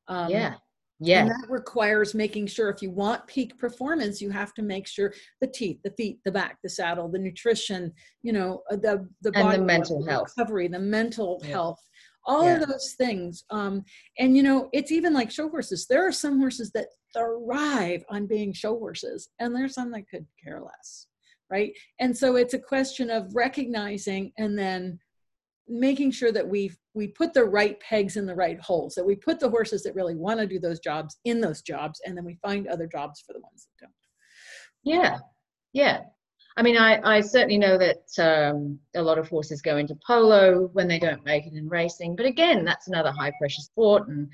Um, 0.08 0.30
yeah. 0.30 0.54
Yeah. 1.00 1.22
And 1.22 1.30
that 1.30 1.46
requires 1.48 2.14
making 2.14 2.48
sure 2.48 2.68
if 2.68 2.82
you 2.82 2.90
want 2.90 3.26
peak 3.26 3.58
performance, 3.58 4.20
you 4.20 4.30
have 4.30 4.52
to 4.54 4.62
make 4.62 4.86
sure 4.86 5.14
the 5.40 5.46
teeth, 5.46 5.78
the 5.82 5.92
feet, 5.92 6.20
the 6.24 6.32
back, 6.32 6.58
the 6.62 6.68
saddle, 6.68 7.08
the 7.08 7.18
nutrition, 7.18 7.92
you 8.22 8.32
know, 8.32 8.62
uh, 8.70 8.76
the 8.76 9.08
the 9.22 9.32
and 9.34 9.52
the 9.52 9.64
mental 9.64 10.04
health 10.06 10.32
recovery, 10.36 10.68
the 10.68 10.78
mental 10.78 11.40
yeah. 11.42 11.50
health, 11.50 11.80
all 12.26 12.44
yeah. 12.44 12.60
of 12.60 12.68
those 12.68 12.94
things. 12.98 13.44
Um, 13.50 13.84
and 14.18 14.36
you 14.36 14.42
know, 14.42 14.68
it's 14.72 14.92
even 14.92 15.14
like 15.14 15.30
show 15.30 15.48
horses. 15.48 15.86
There 15.88 16.06
are 16.06 16.12
some 16.12 16.38
horses 16.38 16.70
that 16.72 16.88
thrive 17.16 18.04
on 18.10 18.26
being 18.26 18.52
show 18.52 18.78
horses, 18.78 19.30
and 19.38 19.56
there's 19.56 19.74
some 19.74 19.90
that 19.92 20.08
could 20.10 20.26
care 20.44 20.60
less 20.60 21.06
right? 21.50 21.72
And 21.98 22.16
so 22.16 22.36
it's 22.36 22.54
a 22.54 22.58
question 22.58 23.10
of 23.10 23.34
recognizing 23.34 24.32
and 24.38 24.56
then 24.56 24.98
making 25.68 26.12
sure 26.12 26.32
that 26.32 26.48
we 26.48 26.72
we 26.94 27.08
put 27.08 27.32
the 27.32 27.44
right 27.44 27.78
pegs 27.80 28.16
in 28.16 28.26
the 28.26 28.34
right 28.34 28.60
holes 28.60 28.94
that 28.94 29.06
we 29.06 29.14
put 29.14 29.38
the 29.38 29.48
horses 29.48 29.82
that 29.82 29.94
really 29.94 30.16
want 30.16 30.40
to 30.40 30.46
do 30.46 30.58
those 30.58 30.80
jobs 30.80 31.18
in 31.24 31.40
those 31.40 31.62
jobs 31.62 32.00
and 32.04 32.16
then 32.16 32.24
we 32.24 32.38
find 32.42 32.66
other 32.66 32.86
jobs 32.86 33.22
for 33.26 33.32
the 33.32 33.40
ones 33.40 33.66
that 33.66 33.86
don't. 33.86 33.94
Yeah 34.82 35.18
yeah. 35.72 36.00
I 36.56 36.62
mean 36.62 36.76
i 36.76 37.00
i 37.04 37.20
certainly 37.20 37.58
know 37.58 37.78
that 37.78 38.02
um, 38.18 38.78
a 38.96 39.02
lot 39.02 39.18
of 39.18 39.28
horses 39.28 39.62
go 39.62 39.76
into 39.76 39.96
polo 40.06 40.68
when 40.72 40.88
they 40.88 40.98
don't 40.98 41.24
make 41.24 41.46
it 41.46 41.54
in 41.54 41.68
racing 41.68 42.16
but 42.16 42.26
again 42.26 42.64
that's 42.64 42.88
another 42.88 43.12
high 43.12 43.32
pressure 43.38 43.62
sport 43.62 44.08
and 44.08 44.28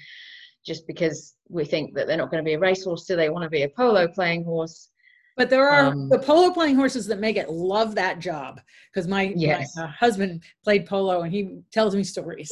just 0.64 0.86
because 0.86 1.34
we 1.48 1.64
think 1.64 1.94
that 1.94 2.06
they're 2.06 2.16
not 2.16 2.30
going 2.30 2.42
to 2.42 2.48
be 2.48 2.54
a 2.54 2.58
racehorse 2.58 3.04
do 3.04 3.16
they 3.16 3.28
want 3.28 3.44
to 3.44 3.50
be 3.50 3.62
a 3.62 3.68
polo 3.68 4.08
playing 4.08 4.44
horse 4.44 4.90
but 5.36 5.50
there 5.50 5.68
are 5.68 5.86
um, 5.86 6.08
the 6.08 6.18
polo 6.18 6.50
playing 6.50 6.76
horses 6.76 7.06
that 7.06 7.20
make 7.20 7.36
it 7.36 7.50
love 7.50 7.94
that 7.94 8.18
job 8.18 8.60
because 8.92 9.06
my, 9.06 9.34
yes. 9.36 9.76
my 9.76 9.84
uh, 9.84 9.86
husband 9.88 10.42
played 10.64 10.86
polo 10.86 11.22
and 11.22 11.32
he 11.32 11.58
tells 11.72 11.94
me 11.94 12.02
stories. 12.02 12.50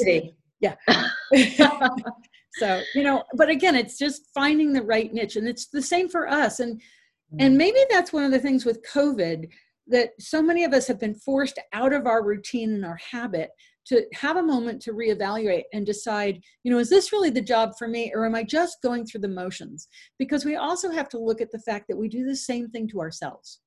Yeah. 0.61 0.75
so, 2.55 2.83
you 2.94 3.03
know, 3.03 3.25
but 3.35 3.49
again, 3.49 3.75
it's 3.75 3.99
just 3.99 4.29
finding 4.35 4.73
the 4.73 4.83
right 4.83 5.12
niche 5.12 5.37
and 5.37 5.49
it's 5.49 5.66
the 5.66 5.83
same 5.83 6.09
for 6.09 6.29
us. 6.29 6.61
And 6.61 6.81
and 7.40 7.55
mm. 7.55 7.59
maybe 7.59 7.79
that's 7.90 8.12
one 8.12 8.25
of 8.25 8.31
the 8.31 8.38
things 8.38 8.64
with 8.64 8.85
COVID 8.87 9.49
that 9.88 10.11
so 10.18 10.40
many 10.40 10.64
of 10.64 10.73
us 10.73 10.87
have 10.87 11.01
been 11.01 11.14
forced 11.14 11.59
out 11.73 11.92
of 11.92 12.07
our 12.07 12.25
routine 12.25 12.73
and 12.73 12.85
our 12.85 12.99
habit 13.11 13.51
to 13.87 14.05
have 14.14 14.37
a 14.37 14.42
moment 14.42 14.81
to 14.83 14.92
reevaluate 14.92 15.64
and 15.73 15.85
decide, 15.85 16.40
you 16.62 16.73
know, 16.73 16.79
is 16.79 16.90
this 16.90 17.12
really 17.12 17.31
the 17.31 17.40
job 17.40 17.73
for 17.79 17.88
me 17.88 18.12
or 18.14 18.25
am 18.25 18.35
I 18.35 18.42
just 18.42 18.83
going 18.83 19.05
through 19.05 19.20
the 19.20 19.29
motions? 19.29 19.88
Because 20.18 20.44
we 20.44 20.57
also 20.57 20.90
have 20.90 21.09
to 21.11 21.18
look 21.18 21.40
at 21.40 21.51
the 21.51 21.59
fact 21.59 21.87
that 21.88 21.97
we 21.97 22.09
do 22.09 22.25
the 22.25 22.37
same 22.37 22.68
thing 22.68 22.88
to 22.88 23.01
ourselves. 23.01 23.61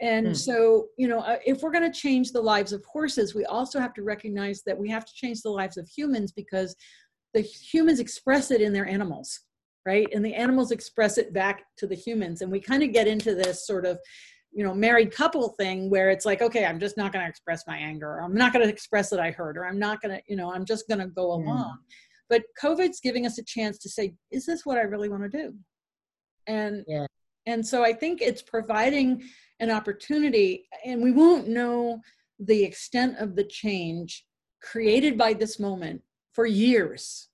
and 0.00 0.28
mm. 0.28 0.36
so 0.36 0.86
you 0.96 1.06
know 1.06 1.20
uh, 1.20 1.38
if 1.46 1.62
we're 1.62 1.70
going 1.70 1.90
to 1.90 2.00
change 2.00 2.32
the 2.32 2.40
lives 2.40 2.72
of 2.72 2.84
horses 2.84 3.34
we 3.34 3.44
also 3.44 3.78
have 3.78 3.94
to 3.94 4.02
recognize 4.02 4.62
that 4.66 4.76
we 4.76 4.88
have 4.90 5.04
to 5.04 5.12
change 5.14 5.40
the 5.42 5.48
lives 5.50 5.76
of 5.76 5.88
humans 5.88 6.32
because 6.32 6.74
the 7.32 7.40
humans 7.40 8.00
express 8.00 8.50
it 8.50 8.60
in 8.60 8.72
their 8.72 8.86
animals 8.86 9.40
right 9.86 10.08
and 10.12 10.24
the 10.24 10.34
animals 10.34 10.72
express 10.72 11.16
it 11.16 11.32
back 11.32 11.64
to 11.76 11.86
the 11.86 11.94
humans 11.94 12.42
and 12.42 12.50
we 12.50 12.60
kind 12.60 12.82
of 12.82 12.92
get 12.92 13.06
into 13.06 13.34
this 13.34 13.66
sort 13.66 13.86
of 13.86 13.98
you 14.54 14.64
know 14.64 14.72
married 14.72 15.12
couple 15.12 15.48
thing 15.58 15.90
where 15.90 16.10
it's 16.10 16.24
like 16.24 16.40
okay 16.40 16.64
i'm 16.64 16.78
just 16.78 16.96
not 16.96 17.12
going 17.12 17.24
to 17.24 17.28
express 17.28 17.64
my 17.66 17.76
anger 17.76 18.08
or 18.08 18.22
i'm 18.22 18.34
not 18.34 18.52
going 18.52 18.64
to 18.64 18.72
express 18.72 19.10
that 19.10 19.20
i 19.20 19.30
hurt 19.30 19.58
or 19.58 19.66
i'm 19.66 19.78
not 19.78 20.00
going 20.00 20.16
to 20.16 20.22
you 20.28 20.36
know 20.36 20.52
i'm 20.52 20.64
just 20.64 20.88
going 20.88 21.00
to 21.00 21.06
go 21.06 21.32
along. 21.32 21.78
But 22.30 22.42
covid's 22.58 23.00
giving 23.00 23.26
us 23.26 23.38
a 23.38 23.44
chance 23.44 23.78
to 23.78 23.88
say 23.88 24.14
is 24.30 24.46
this 24.46 24.64
what 24.64 24.78
i 24.78 24.82
really 24.82 25.08
want 25.08 25.22
to 25.24 25.28
do? 25.28 25.54
And 26.46 26.84
yeah. 26.88 27.06
and 27.46 27.66
so 27.66 27.84
i 27.84 27.92
think 27.92 28.22
it's 28.22 28.42
providing 28.42 29.22
an 29.60 29.70
opportunity 29.70 30.66
and 30.84 31.02
we 31.02 31.12
won't 31.12 31.48
know 31.48 32.00
the 32.38 32.64
extent 32.64 33.18
of 33.18 33.36
the 33.36 33.44
change 33.44 34.24
created 34.62 35.16
by 35.18 35.32
this 35.32 35.58
moment 35.60 36.02
for 36.32 36.46
years. 36.46 37.28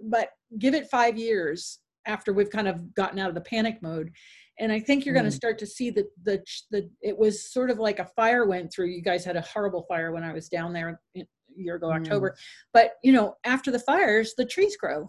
But 0.00 0.30
give 0.58 0.74
it 0.74 0.88
five 0.88 1.16
years 1.16 1.78
after 2.06 2.32
we've 2.32 2.50
kind 2.50 2.68
of 2.68 2.94
gotten 2.94 3.18
out 3.18 3.28
of 3.28 3.34
the 3.34 3.40
panic 3.40 3.82
mode 3.82 4.12
and 4.58 4.72
i 4.72 4.80
think 4.80 5.04
you're 5.04 5.14
mm. 5.14 5.18
going 5.18 5.30
to 5.30 5.36
start 5.36 5.58
to 5.58 5.66
see 5.66 5.90
that 5.90 6.06
the 6.22 6.42
the 6.70 6.88
it 7.02 7.16
was 7.16 7.52
sort 7.52 7.70
of 7.70 7.78
like 7.78 7.98
a 7.98 8.10
fire 8.16 8.46
went 8.46 8.72
through. 8.72 8.86
You 8.86 9.02
guys 9.02 9.24
had 9.24 9.36
a 9.36 9.42
horrible 9.42 9.84
fire 9.88 10.12
when 10.12 10.22
i 10.22 10.32
was 10.32 10.48
down 10.48 10.72
there 10.72 11.00
a 11.16 11.26
year 11.54 11.76
ago 11.76 11.88
mm. 11.88 11.96
october. 11.96 12.36
But 12.72 12.92
you 13.02 13.12
know 13.12 13.34
after 13.44 13.70
the 13.70 13.78
fires 13.78 14.34
the 14.36 14.44
trees 14.44 14.76
grow. 14.76 15.08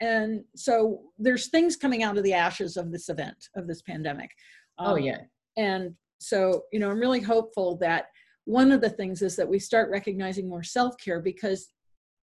And 0.00 0.42
so 0.56 1.02
there's 1.18 1.48
things 1.48 1.76
coming 1.76 2.02
out 2.02 2.18
of 2.18 2.24
the 2.24 2.34
ashes 2.34 2.76
of 2.76 2.90
this 2.92 3.08
event 3.08 3.48
of 3.56 3.66
this 3.66 3.80
pandemic. 3.82 4.30
Oh, 4.78 4.86
um, 4.86 4.92
oh 4.92 4.96
yeah. 4.96 5.20
and 5.56 5.94
so 6.18 6.62
you 6.72 6.80
know 6.80 6.90
i'm 6.90 7.00
really 7.00 7.20
hopeful 7.20 7.76
that 7.78 8.06
one 8.44 8.72
of 8.72 8.80
the 8.80 8.90
things 8.90 9.22
is 9.22 9.36
that 9.36 9.48
we 9.48 9.58
start 9.58 9.90
recognizing 9.90 10.48
more 10.48 10.62
self-care 10.62 11.20
because 11.20 11.68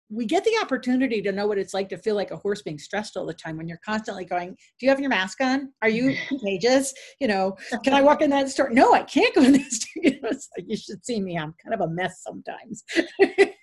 we 0.10 0.26
get 0.26 0.44
the 0.44 0.58
opportunity 0.62 1.22
to 1.22 1.32
know 1.32 1.46
what 1.46 1.60
it's 1.60 1.74
like 1.74 1.88
to 1.90 1.98
feel 1.98 2.16
like 2.16 2.32
a 2.32 2.38
horse 2.38 2.62
being 2.62 2.80
stressed 2.80 3.16
all 3.16 3.26
the 3.26 3.34
time 3.34 3.58
when 3.58 3.68
you're 3.68 3.80
constantly 3.86 4.26
going, 4.26 4.50
Do 4.50 4.86
you 4.86 4.90
have 4.90 5.00
your 5.00 5.10
mask 5.10 5.40
on? 5.42 5.72
Are 5.82 5.90
you 5.90 6.16
contagious? 6.28 6.94
You 7.20 7.28
know, 7.28 7.56
can 7.84 7.94
I 7.94 8.02
walk 8.02 8.22
in 8.22 8.30
that 8.32 8.50
store? 8.50 8.70
No, 8.72 8.94
I 8.94 9.04
can't 9.04 9.34
go 9.36 9.44
in 9.44 9.54
that 9.54 9.72
store. 9.72 10.04
You, 10.04 10.20
know, 10.22 10.30
like, 10.30 10.66
you 10.68 10.78
should 10.78 11.06
see 11.06 11.22
me. 11.22 11.38
I'm 11.38 11.54
kind 11.64 11.74
of 11.74 11.82
a 11.82 11.88
mess 11.90 12.24
sometimes. 12.24 12.84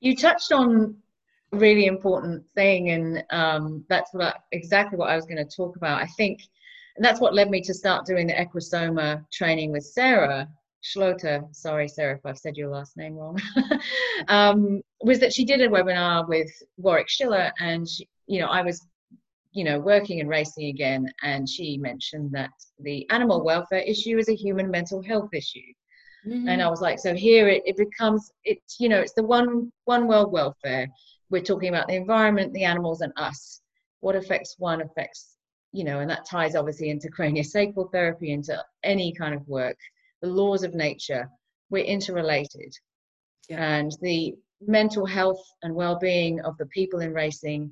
you 0.00 0.16
touched 0.16 0.50
on 0.52 0.96
a 1.52 1.56
really 1.56 1.86
important 1.86 2.44
thing, 2.54 2.90
and 2.90 3.24
um, 3.30 3.84
that's 3.88 4.12
what 4.12 4.24
I, 4.24 4.34
exactly 4.52 4.98
what 4.98 5.10
I 5.10 5.16
was 5.16 5.26
going 5.26 5.44
to 5.44 5.56
talk 5.56 5.76
about. 5.76 6.02
I 6.02 6.06
think, 6.16 6.40
and 6.96 7.04
that's 7.04 7.20
what 7.20 7.34
led 7.34 7.48
me 7.48 7.60
to 7.62 7.74
start 7.74 8.06
doing 8.06 8.26
the 8.26 8.34
Equisoma 8.34 9.24
training 9.32 9.70
with 9.70 9.84
Sarah 9.84 10.48
Schloter, 10.82 11.44
sorry, 11.54 11.88
Sarah, 11.88 12.16
if 12.16 12.24
I've 12.24 12.38
said 12.38 12.56
your 12.56 12.68
last 12.68 12.96
name 12.96 13.14
wrong, 13.14 13.40
um, 14.28 14.80
was 15.02 15.18
that 15.20 15.32
she 15.32 15.44
did 15.44 15.60
a 15.60 15.68
webinar 15.68 16.28
with 16.28 16.50
Warwick 16.76 17.08
Schiller, 17.08 17.52
and 17.58 17.88
she, 17.88 18.08
you 18.26 18.40
know, 18.40 18.46
I 18.46 18.62
was, 18.62 18.86
you 19.52 19.64
know, 19.64 19.80
working 19.80 20.20
and 20.20 20.28
racing 20.28 20.66
again, 20.66 21.12
and 21.22 21.48
she 21.48 21.78
mentioned 21.78 22.30
that 22.32 22.50
the 22.78 23.08
animal 23.10 23.44
welfare 23.44 23.80
issue 23.80 24.18
is 24.18 24.28
a 24.28 24.34
human 24.34 24.70
mental 24.70 25.02
health 25.02 25.30
issue, 25.32 25.72
mm-hmm. 26.26 26.48
and 26.48 26.62
I 26.62 26.68
was 26.68 26.80
like, 26.80 27.00
so 27.00 27.14
here 27.14 27.48
it, 27.48 27.62
it 27.66 27.76
becomes, 27.76 28.30
it's, 28.44 28.78
you 28.78 28.88
know, 28.88 29.00
it's 29.00 29.14
the 29.14 29.24
one 29.24 29.72
one 29.84 30.06
world 30.06 30.32
welfare. 30.32 30.86
We're 31.30 31.42
talking 31.42 31.68
about 31.68 31.88
the 31.88 31.96
environment, 31.96 32.52
the 32.52 32.64
animals, 32.64 33.00
and 33.00 33.12
us. 33.16 33.60
What 34.00 34.14
affects 34.14 34.54
one 34.58 34.80
affects, 34.80 35.34
you 35.72 35.82
know, 35.82 35.98
and 35.98 36.08
that 36.08 36.24
ties 36.24 36.54
obviously 36.54 36.90
into 36.90 37.10
craniosacral 37.18 37.90
therapy, 37.90 38.30
into 38.30 38.64
any 38.84 39.12
kind 39.12 39.34
of 39.34 39.46
work 39.48 39.76
the 40.22 40.28
laws 40.28 40.62
of 40.62 40.74
nature, 40.74 41.28
we're 41.70 41.84
interrelated. 41.84 42.74
Yeah. 43.48 43.76
And 43.76 43.92
the 44.02 44.34
mental 44.60 45.06
health 45.06 45.42
and 45.62 45.74
well-being 45.74 46.40
of 46.40 46.56
the 46.58 46.66
people 46.66 47.00
in 47.00 47.12
racing 47.12 47.70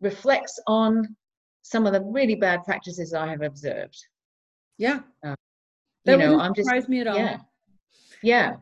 reflects 0.00 0.58
on 0.66 1.16
some 1.62 1.86
of 1.86 1.92
the 1.92 2.02
really 2.02 2.34
bad 2.34 2.64
practices 2.64 3.14
I 3.14 3.28
have 3.28 3.42
observed. 3.42 3.96
Yeah. 4.78 5.00
Uh, 5.24 5.34
that 6.04 6.18
you 6.18 6.26
know, 6.26 6.40
I'm 6.40 6.54
just 6.54 6.66
surprise 6.66 6.88
me 6.88 7.00
at 7.00 7.06
all. 7.06 7.16
Yeah. 7.16 7.38
Yeah. 8.22 8.56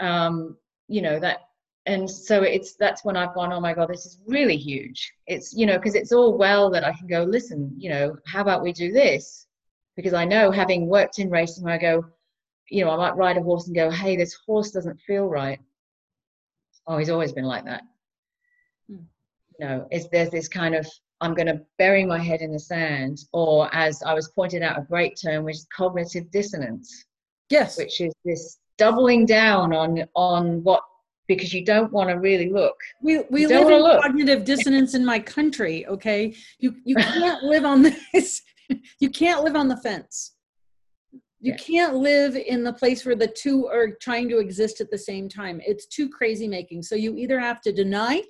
Um, 0.00 0.56
you 0.88 1.02
know, 1.02 1.18
that 1.18 1.40
and 1.86 2.10
so 2.10 2.42
it's 2.42 2.74
that's 2.74 3.04
when 3.04 3.16
I've 3.16 3.34
gone, 3.34 3.52
oh 3.52 3.60
my 3.60 3.72
God, 3.72 3.88
this 3.88 4.06
is 4.06 4.18
really 4.26 4.56
huge. 4.56 5.12
It's, 5.26 5.54
you 5.54 5.66
know, 5.66 5.78
because 5.78 5.94
it's 5.94 6.12
all 6.12 6.36
well 6.36 6.68
that 6.70 6.84
I 6.84 6.92
can 6.92 7.06
go, 7.06 7.22
listen, 7.22 7.72
you 7.78 7.90
know, 7.90 8.16
how 8.26 8.40
about 8.40 8.62
we 8.62 8.72
do 8.72 8.92
this? 8.92 9.45
Because 9.96 10.14
I 10.14 10.24
know 10.24 10.50
having 10.50 10.86
worked 10.86 11.18
in 11.18 11.30
racing, 11.30 11.66
I 11.66 11.78
go, 11.78 12.04
you 12.68 12.84
know, 12.84 12.90
I 12.90 12.96
might 12.96 13.16
ride 13.16 13.36
a 13.36 13.42
horse 13.42 13.66
and 13.66 13.74
go, 13.74 13.90
hey, 13.90 14.16
this 14.16 14.36
horse 14.46 14.70
doesn't 14.70 15.00
feel 15.00 15.26
right. 15.26 15.58
Oh, 16.86 16.98
he's 16.98 17.10
always 17.10 17.32
been 17.32 17.44
like 17.44 17.64
that. 17.64 17.82
Hmm. 18.88 19.04
You 19.58 19.66
know, 19.66 19.88
is 19.90 20.08
there's 20.10 20.30
this 20.30 20.48
kind 20.48 20.74
of 20.74 20.86
I'm 21.20 21.34
going 21.34 21.46
to 21.46 21.62
bury 21.78 22.04
my 22.04 22.18
head 22.18 22.42
in 22.42 22.52
the 22.52 22.58
sand, 22.58 23.18
or 23.32 23.74
as 23.74 24.02
I 24.02 24.12
was 24.12 24.28
pointed 24.28 24.62
out, 24.62 24.78
a 24.78 24.82
great 24.82 25.18
term, 25.20 25.44
which 25.44 25.56
is 25.56 25.66
cognitive 25.74 26.30
dissonance. 26.30 27.06
Yes. 27.48 27.78
Which 27.78 28.00
is 28.00 28.12
this 28.24 28.58
doubling 28.76 29.24
down 29.24 29.72
on 29.72 30.04
on 30.14 30.62
what 30.62 30.82
because 31.26 31.52
you 31.52 31.64
don't 31.64 31.92
want 31.92 32.10
to 32.10 32.16
really 32.16 32.50
look. 32.50 32.76
We 33.02 33.24
we 33.30 33.46
live 33.46 33.68
in 33.68 33.82
look. 33.82 34.02
cognitive 34.02 34.44
dissonance 34.44 34.94
in 34.94 35.04
my 35.04 35.18
country. 35.18 35.86
Okay, 35.86 36.34
you 36.58 36.76
you 36.84 36.96
can't 36.96 37.42
live 37.42 37.64
on 37.64 37.82
this. 38.12 38.42
you 39.00 39.10
can't 39.10 39.44
live 39.44 39.56
on 39.56 39.68
the 39.68 39.76
fence. 39.76 40.32
You 41.40 41.52
yeah. 41.52 41.58
can't 41.58 41.96
live 41.96 42.34
in 42.34 42.64
the 42.64 42.72
place 42.72 43.04
where 43.04 43.14
the 43.14 43.26
two 43.26 43.66
are 43.66 43.90
trying 44.00 44.28
to 44.30 44.38
exist 44.38 44.80
at 44.80 44.90
the 44.90 44.98
same 44.98 45.28
time. 45.28 45.60
It's 45.64 45.86
too 45.86 46.08
crazy 46.08 46.48
making. 46.48 46.82
So 46.82 46.94
you 46.94 47.16
either 47.16 47.38
have 47.38 47.60
to 47.62 47.72
deny 47.72 48.22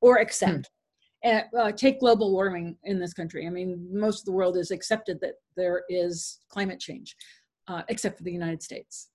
or 0.00 0.18
accept. 0.18 0.70
Hmm. 1.24 1.38
Uh, 1.58 1.72
take 1.72 1.98
global 1.98 2.30
warming 2.30 2.76
in 2.84 3.00
this 3.00 3.12
country. 3.12 3.46
I 3.46 3.50
mean, 3.50 3.88
most 3.90 4.20
of 4.20 4.24
the 4.26 4.32
world 4.32 4.56
has 4.56 4.70
accepted 4.70 5.18
that 5.22 5.34
there 5.56 5.82
is 5.88 6.38
climate 6.48 6.78
change, 6.78 7.16
uh, 7.66 7.82
except 7.88 8.18
for 8.18 8.22
the 8.22 8.30
United 8.30 8.62
States. 8.62 9.08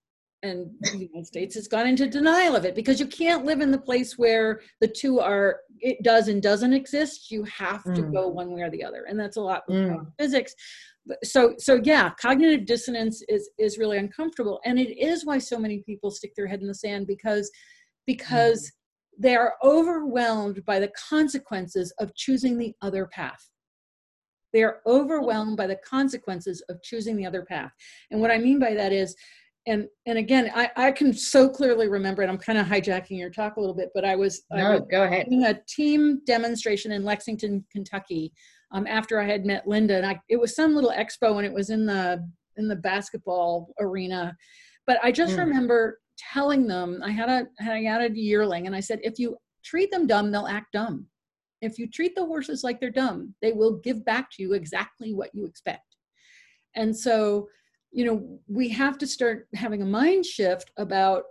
And 0.43 0.71
the 0.81 0.97
United 0.97 1.27
States 1.27 1.53
has 1.55 1.67
gone 1.67 1.87
into 1.87 2.07
denial 2.07 2.55
of 2.55 2.65
it 2.65 2.73
because 2.73 2.99
you 2.99 3.05
can't 3.05 3.45
live 3.45 3.61
in 3.61 3.69
the 3.69 3.77
place 3.77 4.17
where 4.17 4.61
the 4.79 4.87
two 4.87 5.19
are 5.19 5.59
it 5.81 6.03
does 6.03 6.27
and 6.27 6.41
doesn't 6.41 6.73
exist 6.73 7.31
you 7.31 7.43
have 7.43 7.83
to 7.83 8.03
mm. 8.03 8.13
go 8.13 8.27
one 8.27 8.51
way 8.51 8.61
or 8.61 8.69
the 8.69 8.83
other 8.83 9.05
and 9.07 9.19
that's 9.19 9.37
a 9.37 9.41
lot 9.41 9.63
mm. 9.69 10.05
physics 10.19 10.53
so 11.23 11.53
so 11.57 11.81
yeah 11.83 12.11
cognitive 12.21 12.65
dissonance 12.65 13.23
is 13.27 13.49
is 13.57 13.77
really 13.77 13.97
uncomfortable 13.97 14.59
and 14.65 14.79
it 14.79 14.97
is 14.97 15.25
why 15.25 15.37
so 15.37 15.57
many 15.57 15.79
people 15.79 16.11
stick 16.11 16.33
their 16.35 16.47
head 16.47 16.61
in 16.61 16.67
the 16.67 16.75
sand 16.75 17.07
because 17.07 17.49
because 18.05 18.67
mm. 18.67 18.71
they 19.23 19.35
are 19.35 19.55
overwhelmed 19.63 20.63
by 20.65 20.79
the 20.79 20.91
consequences 21.09 21.91
of 21.99 22.13
choosing 22.15 22.57
the 22.57 22.73
other 22.81 23.07
path 23.07 23.49
they 24.53 24.63
are 24.63 24.81
overwhelmed 24.85 25.57
by 25.57 25.65
the 25.65 25.79
consequences 25.87 26.61
of 26.69 26.81
choosing 26.83 27.15
the 27.15 27.25
other 27.25 27.43
path 27.43 27.71
and 28.11 28.21
what 28.21 28.31
i 28.31 28.37
mean 28.37 28.59
by 28.59 28.73
that 28.73 28.93
is 28.93 29.15
and 29.67 29.87
and 30.07 30.17
again 30.17 30.49
i 30.55 30.69
i 30.75 30.91
can 30.91 31.13
so 31.13 31.47
clearly 31.47 31.87
remember 31.87 32.23
and 32.23 32.31
i'm 32.31 32.37
kind 32.37 32.57
of 32.57 32.65
hijacking 32.65 33.17
your 33.19 33.29
talk 33.29 33.57
a 33.57 33.59
little 33.59 33.75
bit 33.75 33.89
but 33.93 34.03
i 34.03 34.15
was 34.15 34.43
no 34.51 34.65
I 34.65 34.69
was 34.71 34.81
go 34.89 35.03
ahead. 35.03 35.27
doing 35.29 35.45
a 35.45 35.59
team 35.67 36.21
demonstration 36.25 36.91
in 36.91 37.03
lexington 37.03 37.63
kentucky 37.71 38.33
um, 38.71 38.87
after 38.87 39.19
i 39.19 39.25
had 39.25 39.45
met 39.45 39.67
linda 39.67 39.97
and 39.97 40.05
i 40.05 40.19
it 40.29 40.39
was 40.39 40.55
some 40.55 40.73
little 40.73 40.91
expo 40.91 41.37
and 41.37 41.45
it 41.45 41.53
was 41.53 41.69
in 41.69 41.85
the 41.85 42.27
in 42.57 42.67
the 42.67 42.75
basketball 42.75 43.73
arena. 43.79 44.35
But 44.87 44.99
i 45.03 45.11
just 45.11 45.35
mm. 45.35 45.39
remember 45.39 45.99
telling 46.17 46.67
them 46.67 47.01
i 47.03 47.09
had 47.09 47.29
a 47.29 47.47
i 47.61 47.79
had 47.79 48.11
a 48.11 48.19
yearling 48.19 48.67
and 48.67 48.75
i 48.75 48.79
said 48.79 48.99
if 49.03 49.17
you 49.17 49.37
treat 49.63 49.91
them 49.91 50.07
dumb 50.07 50.31
they'll 50.31 50.47
act 50.47 50.73
dumb. 50.73 51.05
If 51.61 51.77
you 51.77 51.87
treat 51.87 52.15
the 52.15 52.25
horses 52.25 52.63
like 52.63 52.79
they're 52.79 52.89
dumb 52.89 53.35
they 53.41 53.51
will 53.51 53.77
give 53.79 54.03
back 54.05 54.29
to 54.31 54.43
you 54.43 54.53
exactly 54.53 55.13
what 55.13 55.29
you 55.33 55.45
expect. 55.45 55.95
And 56.75 56.95
so 56.95 57.47
you 57.91 58.05
know 58.05 58.39
we 58.47 58.69
have 58.69 58.97
to 58.97 59.07
start 59.07 59.47
having 59.53 59.81
a 59.81 59.85
mind 59.85 60.25
shift 60.25 60.71
about 60.77 61.23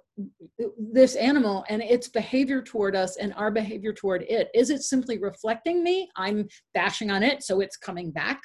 this 0.76 1.14
animal 1.16 1.64
and 1.68 1.82
its 1.82 2.08
behavior 2.08 2.60
toward 2.60 2.94
us 2.94 3.16
and 3.16 3.32
our 3.34 3.50
behavior 3.50 3.92
toward 3.92 4.22
it. 4.28 4.50
Is 4.54 4.68
it 4.68 4.82
simply 4.82 5.16
reflecting 5.18 5.82
me? 5.82 6.10
I'm 6.16 6.46
bashing 6.74 7.10
on 7.10 7.22
it 7.22 7.42
so 7.42 7.60
it's 7.60 7.78
coming 7.78 8.10
back. 8.10 8.42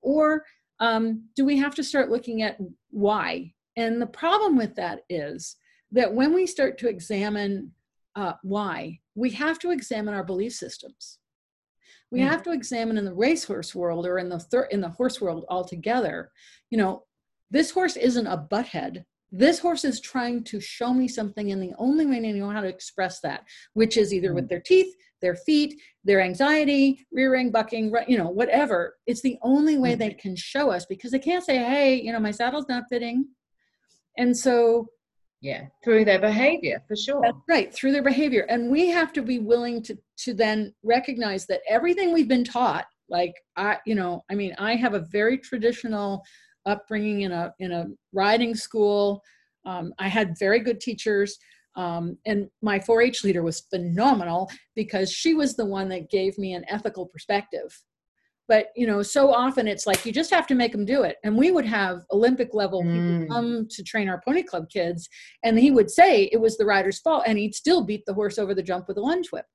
Or 0.00 0.42
um, 0.80 1.24
do 1.36 1.44
we 1.44 1.58
have 1.58 1.74
to 1.74 1.84
start 1.84 2.08
looking 2.08 2.40
at 2.42 2.56
why? 2.90 3.52
And 3.76 4.00
the 4.00 4.06
problem 4.06 4.56
with 4.56 4.74
that 4.76 5.00
is 5.10 5.56
that 5.92 6.14
when 6.14 6.32
we 6.32 6.46
start 6.46 6.78
to 6.78 6.88
examine 6.88 7.72
uh, 8.18 8.32
why 8.42 8.98
we 9.14 9.30
have 9.30 9.58
to 9.60 9.70
examine 9.70 10.14
our 10.14 10.24
belief 10.24 10.52
systems. 10.52 11.18
We 12.10 12.20
mm. 12.20 12.28
have 12.28 12.42
to 12.44 12.52
examine 12.52 12.98
in 12.98 13.04
the 13.04 13.14
racehorse 13.14 13.74
world 13.74 14.06
or 14.06 14.18
in 14.18 14.28
the 14.28 14.40
thir- 14.40 14.68
in 14.70 14.80
the 14.80 14.88
horse 14.88 15.20
world 15.20 15.44
altogether 15.48 16.30
you 16.70 16.78
know 16.78 17.04
this 17.50 17.70
horse 17.70 17.96
isn't 17.96 18.26
a 18.26 18.46
butthead. 18.50 19.04
This 19.30 19.58
horse 19.58 19.84
is 19.84 20.00
trying 20.00 20.44
to 20.44 20.60
show 20.60 20.94
me 20.94 21.06
something, 21.06 21.52
and 21.52 21.62
the 21.62 21.74
only 21.78 22.06
way 22.06 22.20
they 22.20 22.32
know 22.32 22.50
how 22.50 22.62
to 22.62 22.68
express 22.68 23.20
that, 23.20 23.44
which 23.74 23.96
is 23.96 24.14
either 24.14 24.32
with 24.32 24.46
mm. 24.46 24.48
their 24.48 24.60
teeth, 24.60 24.94
their 25.20 25.34
feet, 25.34 25.74
their 26.04 26.20
anxiety, 26.20 27.06
rearing, 27.12 27.50
bucking, 27.50 27.92
you 28.06 28.16
know, 28.16 28.30
whatever. 28.30 28.94
It's 29.06 29.20
the 29.20 29.36
only 29.42 29.76
way 29.76 29.94
they 29.94 30.14
can 30.14 30.34
show 30.36 30.70
us 30.70 30.86
because 30.86 31.10
they 31.10 31.18
can't 31.18 31.44
say, 31.44 31.58
hey, 31.58 32.00
you 32.00 32.12
know, 32.12 32.20
my 32.20 32.30
saddle's 32.30 32.68
not 32.68 32.84
fitting. 32.88 33.26
And 34.16 34.36
so 34.36 34.88
yeah 35.40 35.66
through 35.84 36.04
their 36.04 36.18
behavior 36.18 36.82
for 36.88 36.96
sure 36.96 37.20
that's 37.22 37.36
right 37.48 37.72
through 37.72 37.92
their 37.92 38.02
behavior 38.02 38.44
and 38.48 38.70
we 38.70 38.88
have 38.88 39.12
to 39.12 39.22
be 39.22 39.38
willing 39.38 39.82
to 39.82 39.96
to 40.16 40.34
then 40.34 40.74
recognize 40.82 41.46
that 41.46 41.60
everything 41.68 42.12
we've 42.12 42.28
been 42.28 42.44
taught 42.44 42.86
like 43.08 43.32
i 43.56 43.78
you 43.86 43.94
know 43.94 44.24
i 44.30 44.34
mean 44.34 44.54
i 44.58 44.74
have 44.74 44.94
a 44.94 45.06
very 45.12 45.38
traditional 45.38 46.24
upbringing 46.68 47.22
in 47.22 47.32
a 47.32 47.52
in 47.58 47.72
a 47.72 47.86
riding 48.12 48.54
school 48.54 49.22
um, 49.64 49.92
i 49.98 50.08
had 50.08 50.38
very 50.38 50.60
good 50.60 50.80
teachers 50.80 51.38
um, 51.76 52.18
and 52.26 52.48
my 52.60 52.76
4-h 52.80 53.22
leader 53.22 53.42
was 53.44 53.66
phenomenal 53.70 54.50
because 54.74 55.12
she 55.12 55.34
was 55.34 55.54
the 55.54 55.64
one 55.64 55.88
that 55.90 56.10
gave 56.10 56.36
me 56.36 56.54
an 56.54 56.64
ethical 56.68 57.06
perspective 57.06 57.72
but 58.48 58.68
you 58.74 58.86
know 58.86 59.02
so 59.02 59.32
often 59.32 59.68
it's 59.68 59.86
like 59.86 60.04
you 60.04 60.10
just 60.10 60.30
have 60.30 60.46
to 60.46 60.54
make 60.54 60.72
them 60.72 60.84
do 60.84 61.02
it 61.02 61.16
and 61.22 61.36
we 61.36 61.50
would 61.50 61.66
have 61.66 62.00
olympic 62.10 62.54
level 62.54 62.82
mm. 62.82 63.20
people 63.20 63.34
come 63.34 63.68
to 63.70 63.82
train 63.84 64.08
our 64.08 64.20
pony 64.26 64.42
club 64.42 64.68
kids 64.70 65.08
and 65.44 65.58
he 65.58 65.70
would 65.70 65.90
say 65.90 66.24
it 66.32 66.40
was 66.40 66.56
the 66.56 66.64
rider's 66.64 66.98
fault 67.00 67.22
and 67.26 67.38
he'd 67.38 67.54
still 67.54 67.84
beat 67.84 68.04
the 68.06 68.14
horse 68.14 68.38
over 68.38 68.54
the 68.54 68.62
jump 68.62 68.88
with 68.88 68.96
a 68.96 69.00
lunge 69.00 69.28
whip 69.30 69.46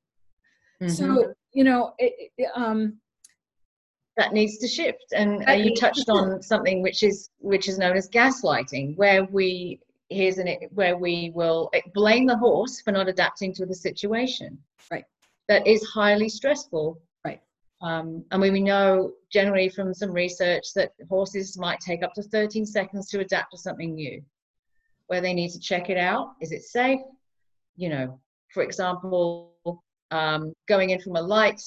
mm-hmm. 0.82 0.92
so 0.92 1.34
you 1.52 1.64
know 1.64 1.94
it, 1.98 2.32
it, 2.38 2.50
um, 2.56 2.98
that 4.18 4.34
needs 4.34 4.58
to 4.60 4.68
shift 4.68 5.06
and 5.14 5.48
uh, 5.48 5.54
you 5.54 5.76
touched 5.76 6.10
on 6.10 6.42
something 6.42 6.82
which 6.82 7.04
is 7.04 7.30
which 7.40 7.68
is 7.68 7.78
known 7.78 7.96
as 7.98 8.10
gaslighting 8.10 8.96
where 8.96 9.24
we 9.26 9.80
here's 10.10 10.38
an 10.38 10.48
where 10.72 10.98
we 10.98 11.32
will 11.34 11.72
blame 11.94 12.28
the 12.28 12.38
horse 12.38 12.82
for 12.82 12.92
not 12.92 13.08
adapting 13.08 13.54
to 13.54 13.66
the 13.66 13.74
situation 13.74 14.58
right 14.92 15.06
that 15.48 15.66
is 15.66 15.84
highly 15.86 16.30
stressful 16.30 17.02
Right. 17.26 17.42
um, 17.82 18.24
and 18.32 18.42
we 18.42 18.62
know 18.62 19.14
generally 19.34 19.68
from 19.68 19.94
some 19.94 20.12
research 20.12 20.74
that 20.76 20.92
horses 21.10 21.58
might 21.58 21.80
take 21.80 22.04
up 22.04 22.14
to 22.14 22.22
13 22.22 22.66
seconds 22.66 23.10
to 23.10 23.20
adapt 23.20 23.52
to 23.52 23.58
something 23.58 23.96
new, 23.96 24.22
where 25.08 25.20
they 25.20 25.34
need 25.34 25.50
to 25.50 25.60
check 25.60 25.90
it 25.90 25.98
out. 25.98 26.36
Is 26.40 26.52
it 26.52 26.62
safe? 26.62 27.02
You 27.76 27.90
know, 27.90 28.20
for 28.54 28.62
example, 28.62 29.52
um, 30.12 30.54
going 30.68 30.92
in 30.92 31.02
from 31.02 31.16
a 31.16 31.22
light 31.22 31.60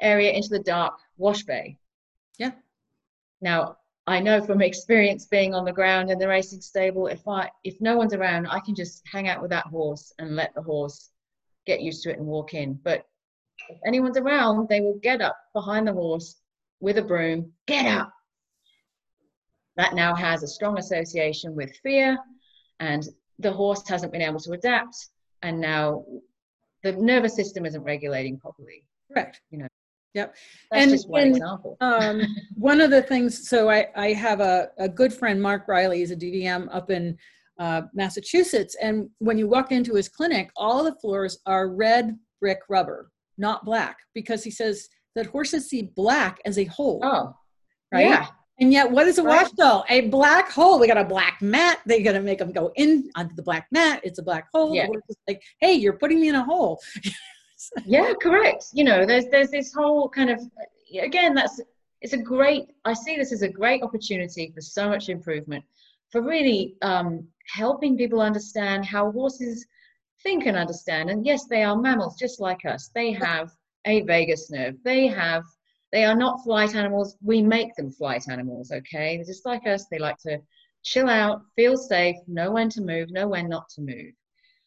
area 0.00 0.32
into 0.32 0.48
the 0.48 0.58
dark 0.58 0.94
wash 1.16 1.44
bay. 1.44 1.78
Yeah. 2.38 2.52
Now, 3.40 3.78
I 4.06 4.20
know 4.20 4.44
from 4.44 4.62
experience 4.62 5.26
being 5.26 5.54
on 5.54 5.64
the 5.64 5.72
ground 5.72 6.10
in 6.10 6.18
the 6.18 6.28
racing 6.28 6.60
stable, 6.60 7.06
if 7.06 7.26
I 7.28 7.50
if 7.62 7.80
no 7.80 7.96
one's 7.96 8.14
around, 8.14 8.46
I 8.46 8.60
can 8.60 8.74
just 8.74 9.02
hang 9.06 9.28
out 9.28 9.40
with 9.40 9.50
that 9.50 9.66
horse 9.66 10.12
and 10.18 10.34
let 10.34 10.54
the 10.54 10.62
horse 10.62 11.10
get 11.66 11.80
used 11.80 12.02
to 12.02 12.10
it 12.10 12.18
and 12.18 12.26
walk 12.26 12.54
in. 12.54 12.74
But 12.74 13.06
if 13.68 13.78
anyone's 13.86 14.18
around, 14.18 14.68
they 14.68 14.80
will 14.80 14.98
get 15.02 15.20
up 15.20 15.36
behind 15.52 15.86
the 15.86 15.92
horse 15.92 16.40
with 16.80 16.98
a 16.98 17.02
broom, 17.02 17.52
get 17.66 17.86
up. 17.86 18.12
That 19.76 19.94
now 19.94 20.14
has 20.14 20.42
a 20.42 20.48
strong 20.48 20.78
association 20.78 21.54
with 21.54 21.76
fear, 21.82 22.18
and 22.80 23.08
the 23.38 23.52
horse 23.52 23.88
hasn't 23.88 24.12
been 24.12 24.22
able 24.22 24.40
to 24.40 24.52
adapt, 24.52 24.96
and 25.42 25.60
now 25.60 26.04
the 26.82 26.92
nervous 26.92 27.36
system 27.36 27.64
isn't 27.64 27.82
regulating 27.82 28.38
properly. 28.38 28.84
Correct. 29.08 29.40
You 29.50 29.58
know. 29.58 29.68
Yep. 30.14 30.34
That's 30.70 30.82
and, 30.82 30.90
just 30.90 31.08
one 31.08 31.22
and, 31.22 31.36
example. 31.36 31.76
um, 31.80 32.22
one 32.54 32.80
of 32.80 32.90
the 32.90 33.02
things, 33.02 33.48
so 33.48 33.70
I, 33.70 33.86
I 33.96 34.12
have 34.12 34.40
a, 34.40 34.68
a 34.78 34.88
good 34.88 35.12
friend, 35.12 35.40
Mark 35.40 35.68
Riley, 35.68 35.98
he's 35.98 36.10
a 36.10 36.16
DVM 36.16 36.68
up 36.74 36.90
in 36.90 37.16
uh, 37.58 37.82
Massachusetts. 37.94 38.76
And 38.82 39.08
when 39.18 39.38
you 39.38 39.48
walk 39.48 39.72
into 39.72 39.94
his 39.94 40.08
clinic, 40.08 40.50
all 40.56 40.84
the 40.84 40.94
floors 40.96 41.38
are 41.46 41.70
red 41.70 42.18
brick 42.40 42.58
rubber 42.68 43.10
not 43.38 43.64
black, 43.64 43.98
because 44.14 44.42
he 44.42 44.50
says 44.50 44.88
that 45.14 45.26
horses 45.26 45.68
see 45.68 45.82
black 45.82 46.40
as 46.44 46.58
a 46.58 46.64
hole. 46.64 47.00
Oh, 47.02 47.34
right. 47.92 48.06
Yeah. 48.06 48.26
And 48.60 48.72
yet, 48.72 48.90
what 48.90 49.08
is 49.08 49.18
a 49.18 49.22
right. 49.22 49.42
wash 49.42 49.50
doll? 49.52 49.84
A 49.88 50.02
black 50.08 50.50
hole. 50.50 50.78
We 50.78 50.86
got 50.86 50.98
a 50.98 51.04
black 51.04 51.42
mat. 51.42 51.80
They're 51.84 52.02
gonna 52.02 52.20
make 52.20 52.38
them 52.38 52.52
go 52.52 52.70
in 52.76 53.10
onto 53.16 53.34
the 53.34 53.42
black 53.42 53.66
mat. 53.72 54.00
It's 54.04 54.18
a 54.18 54.22
black 54.22 54.48
hole. 54.52 54.74
Yeah. 54.74 54.86
like, 55.26 55.42
hey, 55.60 55.72
you're 55.72 55.98
putting 55.98 56.20
me 56.20 56.28
in 56.28 56.34
a 56.34 56.44
hole. 56.44 56.80
yeah, 57.84 58.12
correct. 58.20 58.66
You 58.72 58.84
know, 58.84 59.06
there's 59.06 59.26
there's 59.26 59.50
this 59.50 59.72
whole 59.72 60.08
kind 60.08 60.30
of 60.30 60.40
again, 61.00 61.34
that's 61.34 61.60
it's 62.00 62.12
a 62.12 62.18
great. 62.18 62.68
I 62.84 62.92
see 62.92 63.16
this 63.16 63.32
as 63.32 63.42
a 63.42 63.48
great 63.48 63.82
opportunity 63.82 64.50
for 64.54 64.60
so 64.60 64.88
much 64.88 65.08
improvement, 65.08 65.64
for 66.10 66.20
really 66.20 66.76
um, 66.82 67.26
helping 67.46 67.96
people 67.96 68.20
understand 68.20 68.84
how 68.84 69.10
horses 69.12 69.66
think 70.22 70.46
and 70.46 70.56
understand. 70.56 71.10
And 71.10 71.24
yes, 71.24 71.46
they 71.46 71.62
are 71.62 71.76
mammals 71.76 72.16
just 72.16 72.40
like 72.40 72.64
us. 72.64 72.90
They 72.94 73.12
have 73.12 73.50
a 73.86 74.02
vagus 74.02 74.50
nerve. 74.50 74.76
They 74.84 75.06
have, 75.08 75.44
they 75.92 76.04
are 76.04 76.16
not 76.16 76.42
flight 76.44 76.74
animals. 76.74 77.16
We 77.22 77.42
make 77.42 77.74
them 77.76 77.90
flight 77.90 78.28
animals, 78.28 78.70
okay? 78.72 79.16
They're 79.16 79.26
just 79.26 79.46
like 79.46 79.66
us. 79.66 79.86
They 79.90 79.98
like 79.98 80.18
to 80.18 80.38
chill 80.82 81.08
out, 81.08 81.42
feel 81.56 81.76
safe, 81.76 82.16
know 82.26 82.52
when 82.52 82.68
to 82.70 82.80
move, 82.80 83.10
know 83.10 83.28
when 83.28 83.48
not 83.48 83.68
to 83.70 83.80
move. 83.80 84.12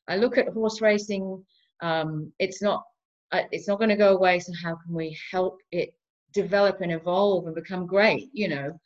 I 0.07 0.17
look 0.17 0.37
at 0.37 0.49
horse 0.49 0.81
racing. 0.81 1.43
Um, 1.81 2.31
it's 2.39 2.61
not, 2.61 2.83
uh, 3.31 3.43
it's 3.51 3.67
not 3.67 3.79
going 3.79 3.89
to 3.89 3.95
go 3.95 4.15
away. 4.15 4.39
So 4.39 4.53
how 4.61 4.75
can 4.75 4.93
we 4.93 5.17
help 5.31 5.59
it 5.71 5.93
develop 6.33 6.81
and 6.81 6.91
evolve 6.91 7.45
and 7.45 7.55
become 7.55 7.85
great? 7.85 8.29
You 8.33 8.49
know, 8.49 8.79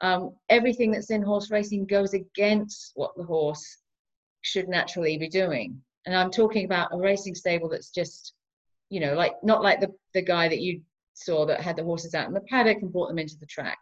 um, 0.00 0.34
everything 0.48 0.90
that's 0.90 1.10
in 1.10 1.22
horse 1.22 1.50
racing 1.50 1.86
goes 1.86 2.14
against 2.14 2.92
what 2.94 3.16
the 3.16 3.24
horse 3.24 3.78
should 4.42 4.68
naturally 4.68 5.18
be 5.18 5.28
doing 5.28 5.80
and 6.06 6.14
i'm 6.14 6.30
talking 6.30 6.64
about 6.64 6.92
a 6.92 6.96
racing 6.96 7.34
stable 7.34 7.68
that's 7.68 7.90
just 7.90 8.34
you 8.88 9.00
know 9.00 9.14
like 9.14 9.34
not 9.42 9.62
like 9.62 9.80
the 9.80 9.92
the 10.14 10.22
guy 10.22 10.48
that 10.48 10.60
you 10.60 10.80
saw 11.14 11.44
that 11.44 11.60
had 11.60 11.76
the 11.76 11.82
horses 11.82 12.14
out 12.14 12.28
in 12.28 12.34
the 12.34 12.40
paddock 12.42 12.78
and 12.80 12.92
brought 12.92 13.08
them 13.08 13.18
into 13.18 13.36
the 13.38 13.46
track 13.46 13.78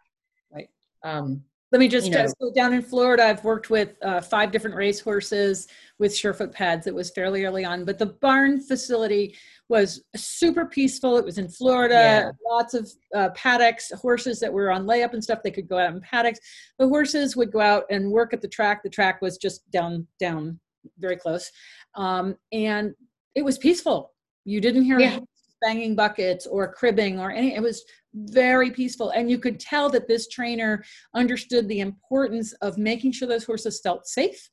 right 0.51 0.69
um 1.03 1.41
let 1.71 1.79
me 1.79 1.87
just 1.87 2.07
you 2.07 2.13
know, 2.13 2.27
go 2.39 2.53
down 2.53 2.73
in 2.73 2.81
Florida. 2.81 3.25
I've 3.25 3.43
worked 3.43 3.69
with 3.69 3.95
uh, 4.03 4.21
five 4.21 4.51
different 4.51 4.75
race 4.75 4.99
horses 4.99 5.67
with 5.97 6.15
surefoot 6.15 6.53
pads. 6.53 6.87
It 6.87 6.93
was 6.93 7.11
fairly 7.11 7.43
early 7.43 7.65
on, 7.65 7.85
but 7.85 7.97
the 7.97 8.05
barn 8.05 8.61
facility 8.61 9.35
was 9.67 10.03
super 10.15 10.65
peaceful. 10.65 11.17
It 11.17 11.25
was 11.25 11.37
in 11.37 11.49
Florida, 11.49 11.93
yeah. 11.95 12.31
lots 12.47 12.75
of 12.75 12.89
uh, 13.15 13.29
paddocks, 13.29 13.91
horses 13.91 14.39
that 14.39 14.53
were 14.53 14.71
on 14.71 14.85
layup 14.85 15.13
and 15.13 15.23
stuff. 15.23 15.39
They 15.43 15.51
could 15.51 15.67
go 15.67 15.79
out 15.79 15.93
in 15.93 16.01
paddocks. 16.01 16.39
The 16.77 16.87
horses 16.87 17.35
would 17.35 17.51
go 17.51 17.61
out 17.61 17.85
and 17.89 18.11
work 18.11 18.33
at 18.33 18.41
the 18.41 18.47
track. 18.47 18.83
The 18.83 18.89
track 18.89 19.21
was 19.21 19.37
just 19.37 19.69
down, 19.71 20.07
down 20.19 20.59
very 20.99 21.17
close. 21.17 21.51
Um, 21.95 22.35
and 22.51 22.93
it 23.33 23.43
was 23.43 23.57
peaceful. 23.57 24.13
You 24.45 24.61
didn't 24.61 24.83
hear 24.83 24.99
yeah. 24.99 25.19
Banging 25.61 25.95
buckets 25.95 26.45
or 26.45 26.73
cribbing 26.73 27.19
or 27.19 27.31
any, 27.31 27.55
it 27.55 27.61
was 27.61 27.83
very 28.13 28.71
peaceful. 28.71 29.09
And 29.11 29.29
you 29.29 29.37
could 29.37 29.59
tell 29.59 29.89
that 29.89 30.07
this 30.07 30.27
trainer 30.27 30.83
understood 31.13 31.67
the 31.67 31.81
importance 31.81 32.53
of 32.61 32.77
making 32.77 33.11
sure 33.11 33.27
those 33.27 33.43
horses 33.43 33.81
felt 33.81 34.07
safe 34.07 34.49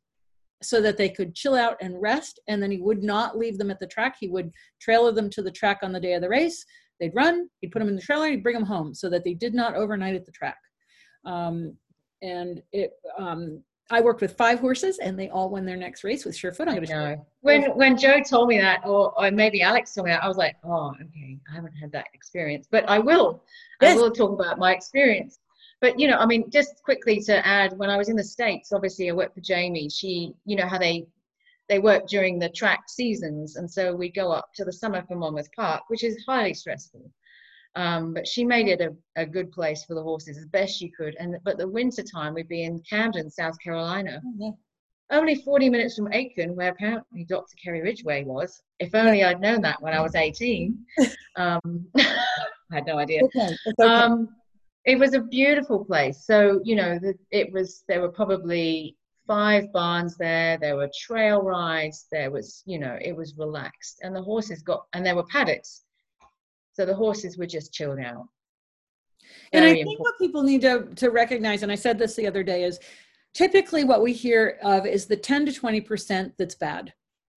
so 0.63 0.81
that 0.81 0.97
they 0.97 1.09
could 1.09 1.35
chill 1.35 1.55
out 1.55 1.77
and 1.81 2.01
rest. 2.01 2.41
And 2.49 2.63
then 2.63 2.71
he 2.71 2.79
would 2.79 3.03
not 3.03 3.37
leave 3.37 3.59
them 3.59 3.71
at 3.71 3.81
the 3.81 3.87
track. 3.87 4.17
He 4.19 4.29
would 4.29 4.53
trailer 4.81 5.13
them 5.13 5.29
to 5.31 5.43
the 5.43 5.51
track 5.51 5.81
on 5.83 5.93
the 5.93 6.01
day 6.01 6.15
of 6.15 6.23
the 6.23 6.29
race. 6.29 6.65
They'd 7.01 7.15
run, 7.15 7.49
he'd 7.61 7.73
put 7.73 7.81
them 7.81 7.89
in 7.89 7.97
the 7.97 8.03
trailer, 8.03 8.29
he'd 8.29 8.45
bring 8.45 8.55
them 8.55 8.65
home 8.65 8.95
so 8.95 9.11
that 9.11 9.25
they 9.25 9.35
did 9.35 9.55
not 9.55 9.75
overnight 9.75 10.15
at 10.15 10.25
the 10.25 10.33
track. 10.33 10.59
Um, 11.25 11.77
and 12.23 12.63
it, 12.73 12.93
um, 13.19 13.63
I 13.93 14.01
worked 14.01 14.23
with 14.23 14.39
five 14.39 14.59
horses, 14.59 14.99
and 14.99 15.19
they 15.19 15.29
all 15.29 15.51
won 15.51 15.67
their 15.67 15.77
next 15.77 16.03
race 16.03 16.25
with 16.25 16.35
Surefoot. 16.35 16.67
I'm 16.67 16.77
going 16.77 16.87
to. 16.87 17.21
When 17.43 17.65
when 17.77 17.99
Joe 17.99 18.21
told 18.21 18.49
me 18.49 18.59
that, 18.59 18.81
or, 18.87 19.13
or 19.21 19.31
maybe 19.31 19.61
Alex 19.61 19.93
told 19.93 20.07
me 20.07 20.13
that, 20.13 20.25
I 20.25 20.29
was 20.29 20.39
like, 20.39 20.57
oh, 20.65 20.95
okay, 20.95 21.39
I 21.51 21.55
haven't 21.55 21.75
had 21.75 21.93
that 21.93 22.07
experience, 22.15 22.67
but 22.71 22.89
I 22.89 22.99
will. 22.99 23.43
Yes. 23.83 23.99
I 23.99 24.01
will 24.01 24.11
talk 24.11 24.33
about 24.33 24.59
my 24.59 24.73
experience. 24.73 25.39
But 25.83 26.01
you 26.01 26.09
know, 26.09 26.17
I 26.17 26.25
mean, 26.25 26.49
just 26.51 26.83
quickly 26.83 27.21
to 27.25 27.47
add, 27.47 27.77
when 27.77 27.91
I 27.91 27.99
was 27.99 28.09
in 28.09 28.17
the 28.17 28.25
states, 28.25 28.73
obviously 28.73 29.11
I 29.11 29.13
worked 29.13 29.35
for 29.35 29.43
Jamie. 29.43 29.91
She, 29.91 30.33
you 30.47 30.57
know, 30.57 30.67
how 30.67 30.79
they 30.79 31.07
they 31.69 31.79
work 31.79 32.07
during 32.07 32.39
the 32.39 32.49
track 32.49 32.89
seasons, 32.89 33.57
and 33.57 33.71
so 33.71 33.95
we 33.95 34.11
go 34.11 34.33
up 34.33 34.55
to 34.55 34.65
the 34.65 34.73
summer 34.73 35.05
for 35.07 35.17
Monmouth 35.17 35.51
Park, 35.55 35.83
which 35.89 36.03
is 36.03 36.25
highly 36.27 36.55
stressful. 36.55 37.11
Um, 37.75 38.13
but 38.13 38.27
she 38.27 38.45
made 38.45 38.69
it 38.69 38.81
a, 38.81 38.95
a 39.17 39.25
good 39.25 39.51
place 39.51 39.85
for 39.85 39.95
the 39.95 40.03
horses 40.03 40.37
as 40.37 40.47
best 40.47 40.77
she 40.77 40.91
could. 40.91 41.17
And 41.19 41.37
but 41.45 41.59
the 41.59 41.69
winter 41.69 42.03
time 42.03 42.35
we'd 42.35 42.49
be 42.49 42.65
in 42.65 42.81
Camden, 42.81 43.31
South 43.31 43.59
Carolina. 43.63 44.21
Mm-hmm. 44.27 44.51
Only 45.11 45.35
40 45.35 45.69
minutes 45.69 45.97
from 45.97 46.11
Aiken, 46.13 46.57
where 46.57 46.71
apparently 46.71 47.25
Dr. 47.25 47.55
Kerry 47.63 47.83
Ridgway 47.83 48.25
was. 48.25 48.63
If 48.79 48.95
only 48.95 49.23
I'd 49.23 49.43
known 49.43 49.61
that 49.63 49.83
when 49.83 49.93
I 49.93 50.01
was 50.01 50.15
18. 50.15 50.79
Um, 51.37 51.87
I 51.97 52.75
had 52.75 52.85
no 52.87 52.99
idea. 52.99 53.25
Okay. 53.25 53.57
Okay. 53.67 53.91
Um, 53.91 54.29
it 54.85 54.99
was 54.99 55.15
a 55.15 55.21
beautiful 55.21 55.83
place. 55.83 56.27
So, 56.27 56.61
you 56.63 56.77
know, 56.77 56.99
the, 56.99 57.15
it 57.31 57.51
was, 57.55 57.85
there 57.89 58.03
were 58.03 58.11
probably 58.11 58.99
five 59.27 59.73
barns 59.73 60.19
there. 60.19 60.59
There 60.59 60.77
were 60.77 60.91
trail 60.95 61.41
rides. 61.41 62.07
There 62.13 62.31
was, 62.31 62.63
you 62.67 62.79
know, 62.79 62.99
it 63.01 63.17
was 63.17 63.35
relaxed. 63.39 64.01
And 64.03 64.15
the 64.15 64.21
horses 64.21 64.61
got, 64.63 64.85
and 64.93 65.07
there 65.07 65.17
were 65.17 65.25
paddocks 65.25 65.85
so 66.73 66.85
the 66.85 66.95
horses 66.95 67.37
were 67.39 67.47
just 67.47 67.73
chilled 67.73 68.01
out. 68.01 68.27
and 69.53 69.65
I 69.65 69.69
think 69.69 69.81
important. 69.81 70.01
what 70.01 70.19
people 70.19 70.43
need 70.43 70.63
to, 70.63 70.89
to 70.97 71.11
recognize, 71.11 71.63
and 71.63 71.71
I 71.73 71.77
said 71.77 71.99
this 71.99 72.15
the 72.17 72.27
other 72.27 72.43
day, 72.43 72.65
is 72.65 72.79
typically 73.35 73.85
what 73.85 74.03
we 74.03 74.13
hear 74.13 74.59
of 74.63 74.87
is 74.87 75.07
the 75.07 75.17
10 75.17 75.47
to 75.47 75.53
20% 75.53 76.33
that's 76.39 76.55
bad. 76.55 76.93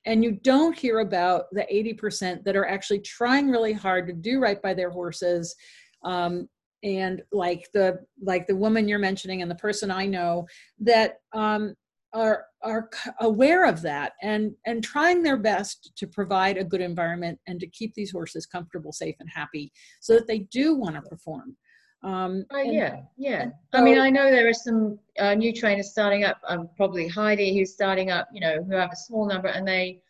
and 0.05 0.23
you 0.23 0.31
don't 0.31 0.77
hear 0.77 0.99
about 0.99 1.45
the 1.51 1.65
80% 1.71 2.43
that 2.43 2.55
are 2.55 2.67
actually 2.67 2.99
trying 2.99 3.49
really 3.49 3.73
hard 3.73 4.07
to 4.07 4.13
do 4.13 4.39
right 4.39 4.61
by 4.61 4.73
their 4.73 4.91
horses 4.91 5.55
um, 6.03 6.47
and 6.83 7.23
like 7.31 7.67
the 7.73 7.99
like 8.21 8.45
the 8.45 8.55
woman 8.55 8.87
you're 8.87 8.99
mentioning 8.99 9.41
and 9.41 9.49
the 9.49 9.55
person 9.55 9.89
i 9.89 10.05
know 10.05 10.45
that 10.79 11.15
um, 11.33 11.73
are 12.15 12.45
are 12.63 12.89
aware 13.19 13.65
of 13.65 13.81
that 13.81 14.13
and 14.23 14.53
and 14.65 14.83
trying 14.83 15.21
their 15.21 15.37
best 15.37 15.91
to 15.97 16.07
provide 16.07 16.57
a 16.57 16.63
good 16.63 16.81
environment 16.81 17.37
and 17.47 17.59
to 17.59 17.67
keep 17.67 17.93
these 17.93 18.11
horses 18.11 18.45
comfortable 18.45 18.91
safe 18.91 19.15
and 19.19 19.29
happy 19.29 19.71
so 19.99 20.13
that 20.15 20.25
they 20.25 20.39
do 20.39 20.75
want 20.75 20.95
to 20.95 21.01
perform. 21.01 21.55
Um, 22.03 22.45
uh, 22.53 22.59
yeah 22.59 23.01
yeah. 23.17 23.45
so, 23.73 23.79
i 23.79 23.81
mean 23.81 23.97
i 23.97 24.11
know 24.11 24.29
there 24.29 24.47
are 24.47 24.53
some 24.53 24.99
uh, 25.17 25.33
new 25.33 25.51
trainers 25.51 25.89
starting 25.89 26.23
up 26.23 26.37
um, 26.47 26.69
probably 26.77 27.07
heidi 27.07 27.57
who's 27.57 27.73
starting 27.73 28.11
up 28.11 28.27
you 28.31 28.41
know 28.41 28.63
who 28.63 28.75
have 28.75 28.91
a 28.91 28.95
small 28.95 29.25
number 29.25 29.47
and 29.47 29.67
they 29.67 30.01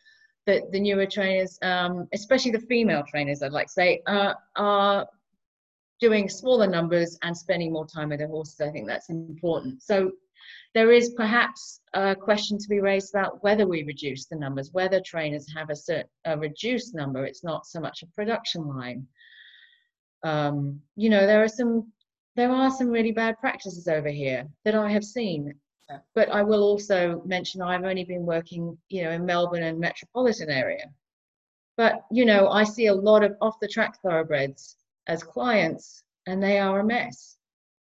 the, 0.44 0.62
the 0.72 0.80
newer 0.80 1.06
trainers 1.06 1.58
um, 1.62 2.06
especially 2.12 2.50
the 2.50 2.60
female 2.60 3.02
trainers 3.08 3.42
i'd 3.42 3.52
like 3.52 3.68
to 3.68 3.72
say 3.72 4.02
uh, 4.08 4.34
are 4.56 5.08
doing 6.00 6.28
smaller 6.28 6.66
numbers 6.66 7.18
and 7.22 7.36
spending 7.36 7.72
more 7.72 7.86
time 7.86 8.10
with 8.10 8.18
their 8.18 8.28
horses. 8.28 8.60
I 8.60 8.70
think 8.70 8.86
that's 8.86 9.08
important. 9.08 9.82
So 9.82 10.12
there 10.76 10.92
is 10.92 11.14
perhaps 11.16 11.80
a 11.94 12.14
question 12.14 12.58
to 12.58 12.68
be 12.68 12.80
raised 12.80 13.14
about 13.14 13.42
whether 13.42 13.66
we 13.66 13.82
reduce 13.84 14.26
the 14.26 14.36
numbers, 14.36 14.74
whether 14.74 15.00
trainers 15.00 15.50
have 15.56 15.70
a, 15.70 15.74
certain, 15.74 16.06
a 16.26 16.36
reduced 16.36 16.94
number. 16.94 17.24
It's 17.24 17.42
not 17.42 17.64
so 17.64 17.80
much 17.80 18.02
a 18.02 18.06
production 18.08 18.68
line. 18.68 19.06
Um, 20.22 20.82
you 20.94 21.08
know, 21.08 21.26
there 21.26 21.42
are 21.42 21.48
some 21.48 21.90
there 22.34 22.50
are 22.50 22.70
some 22.70 22.90
really 22.90 23.12
bad 23.12 23.40
practices 23.40 23.88
over 23.88 24.10
here 24.10 24.46
that 24.66 24.74
I 24.74 24.90
have 24.90 25.02
seen. 25.02 25.54
But 26.14 26.28
I 26.28 26.42
will 26.42 26.62
also 26.62 27.22
mention 27.24 27.62
I've 27.62 27.84
only 27.84 28.04
been 28.04 28.26
working, 28.26 28.76
you 28.90 29.04
know, 29.04 29.12
in 29.12 29.24
Melbourne 29.24 29.62
and 29.62 29.80
metropolitan 29.80 30.50
area. 30.50 30.90
But 31.78 32.04
you 32.10 32.26
know, 32.26 32.50
I 32.50 32.64
see 32.64 32.88
a 32.88 32.94
lot 32.94 33.24
of 33.24 33.34
off 33.40 33.58
the 33.60 33.68
track 33.68 34.02
thoroughbreds 34.02 34.76
as 35.06 35.22
clients, 35.22 36.04
and 36.26 36.42
they 36.42 36.58
are 36.58 36.80
a 36.80 36.84
mess, 36.84 37.38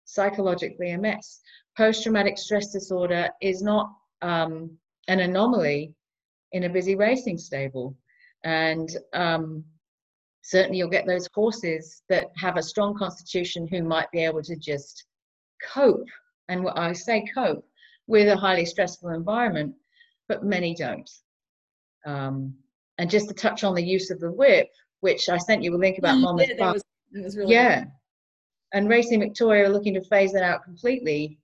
psychologically 0.05 0.91
a 0.91 0.99
mess 0.99 1.41
post 1.77 2.03
traumatic 2.03 2.39
stress 2.39 2.73
disorder 2.73 3.29
is 3.41 3.63
not 3.63 3.93
um, 4.21 4.71
an 5.09 5.21
anomaly 5.21 5.95
in 6.53 6.65
a 6.65 6.69
busy 6.69 6.95
racing 6.95 7.39
stable. 7.39 7.97
And 8.45 8.89
um, 9.13 9.65
certainly 10.43 10.79
you'll 10.79 10.89
get 10.89 11.07
those 11.07 11.29
horses 11.35 12.03
that 12.09 12.27
have 12.37 12.57
a 12.57 12.63
strong 12.63 12.97
constitution 12.97 13.67
who 13.69 13.83
might 13.83 14.11
be 14.13 14.25
able 14.25 14.43
to 14.43 14.57
just 14.57 15.05
cope. 15.73 16.09
And 16.49 16.69
I 16.75 16.93
say 16.93 17.25
cope 17.35 17.65
with 18.07 18.29
a 18.29 18.37
highly 18.37 18.67
stressful 18.67 19.11
environment, 19.11 19.75
but 20.29 20.45
many 20.45 20.75
don't. 20.75 21.09
Um, 22.05 22.55
and 22.99 23.09
just 23.09 23.29
to 23.29 23.35
touch 23.35 23.65
on 23.65 23.75
the 23.75 23.83
use 23.83 24.11
of 24.11 24.21
the 24.21 24.31
whip, 24.31 24.69
which 25.01 25.29
I 25.29 25.39
sent 25.39 25.63
you 25.63 25.75
a 25.75 25.79
link 25.79 25.99
about 25.99 26.19
Monmouth 26.19 26.51
yeah, 26.51 26.57
Park. 26.59 26.79
Was, 27.15 27.37
really 27.37 27.55
yeah. 27.55 27.85
And 28.75 28.89
Racing 28.89 29.21
Victoria 29.21 29.67
are 29.67 29.73
looking 29.73 29.95
to 29.95 30.03
phase 30.03 30.33
that 30.33 30.43
out 30.43 30.65
completely 30.65 31.39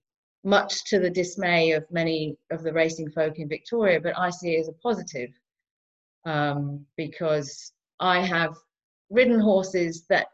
much 0.49 0.85
to 0.85 0.99
the 0.99 1.11
dismay 1.11 1.73
of 1.73 1.85
many 1.91 2.37
of 2.51 2.63
the 2.63 2.73
racing 2.73 3.11
folk 3.11 3.39
in 3.39 3.49
Victoria, 3.49 4.01
but 4.01 4.19
I 4.19 4.31
see 4.31 4.57
it 4.57 4.61
as 4.61 4.69
a 4.69 4.73
positive 4.73 5.31
um, 6.25 6.87
because 6.97 7.73
I 8.01 8.21
have 8.21 8.57
ridden 9.11 9.41
horses 9.41 10.05
that, 10.09 10.29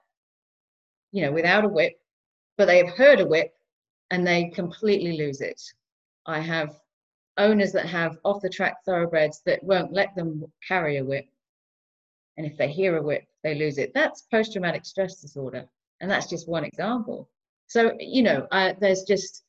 you 1.11 1.23
know, 1.23 1.33
without 1.33 1.65
a 1.65 1.69
whip, 1.69 1.95
but 2.57 2.67
they 2.67 2.79
have 2.79 2.97
heard 2.97 3.21
a 3.21 3.27
whip 3.27 3.55
and 4.11 4.25
they 4.25 4.51
completely 4.51 5.17
lose 5.17 5.41
it. 5.41 5.61
I 6.27 6.39
have 6.39 6.79
owners 7.37 7.73
that 7.73 7.87
have 7.87 8.17
off 8.25 8.41
the 8.41 8.49
track 8.49 8.85
thoroughbreds 8.85 9.43
that 9.47 9.65
won't 9.65 9.93
let 9.93 10.15
them 10.15 10.45
carry 10.67 10.99
a 10.99 11.05
whip. 11.05 11.27
And 12.37 12.47
if 12.47 12.57
they 12.57 12.69
hear 12.69 12.97
a 12.99 13.03
whip, 13.03 13.25
they 13.43 13.57
lose 13.57 13.79
it. 13.79 13.93
That's 13.95 14.23
post 14.23 14.53
traumatic 14.53 14.85
stress 14.85 15.21
disorder. 15.21 15.67
And 16.01 16.09
that's 16.09 16.29
just 16.29 16.49
one 16.49 16.65
example. 16.65 17.29
So, 17.67 17.97
you 17.99 18.23
know, 18.23 18.47
there's 18.81 19.03
just 19.03 19.43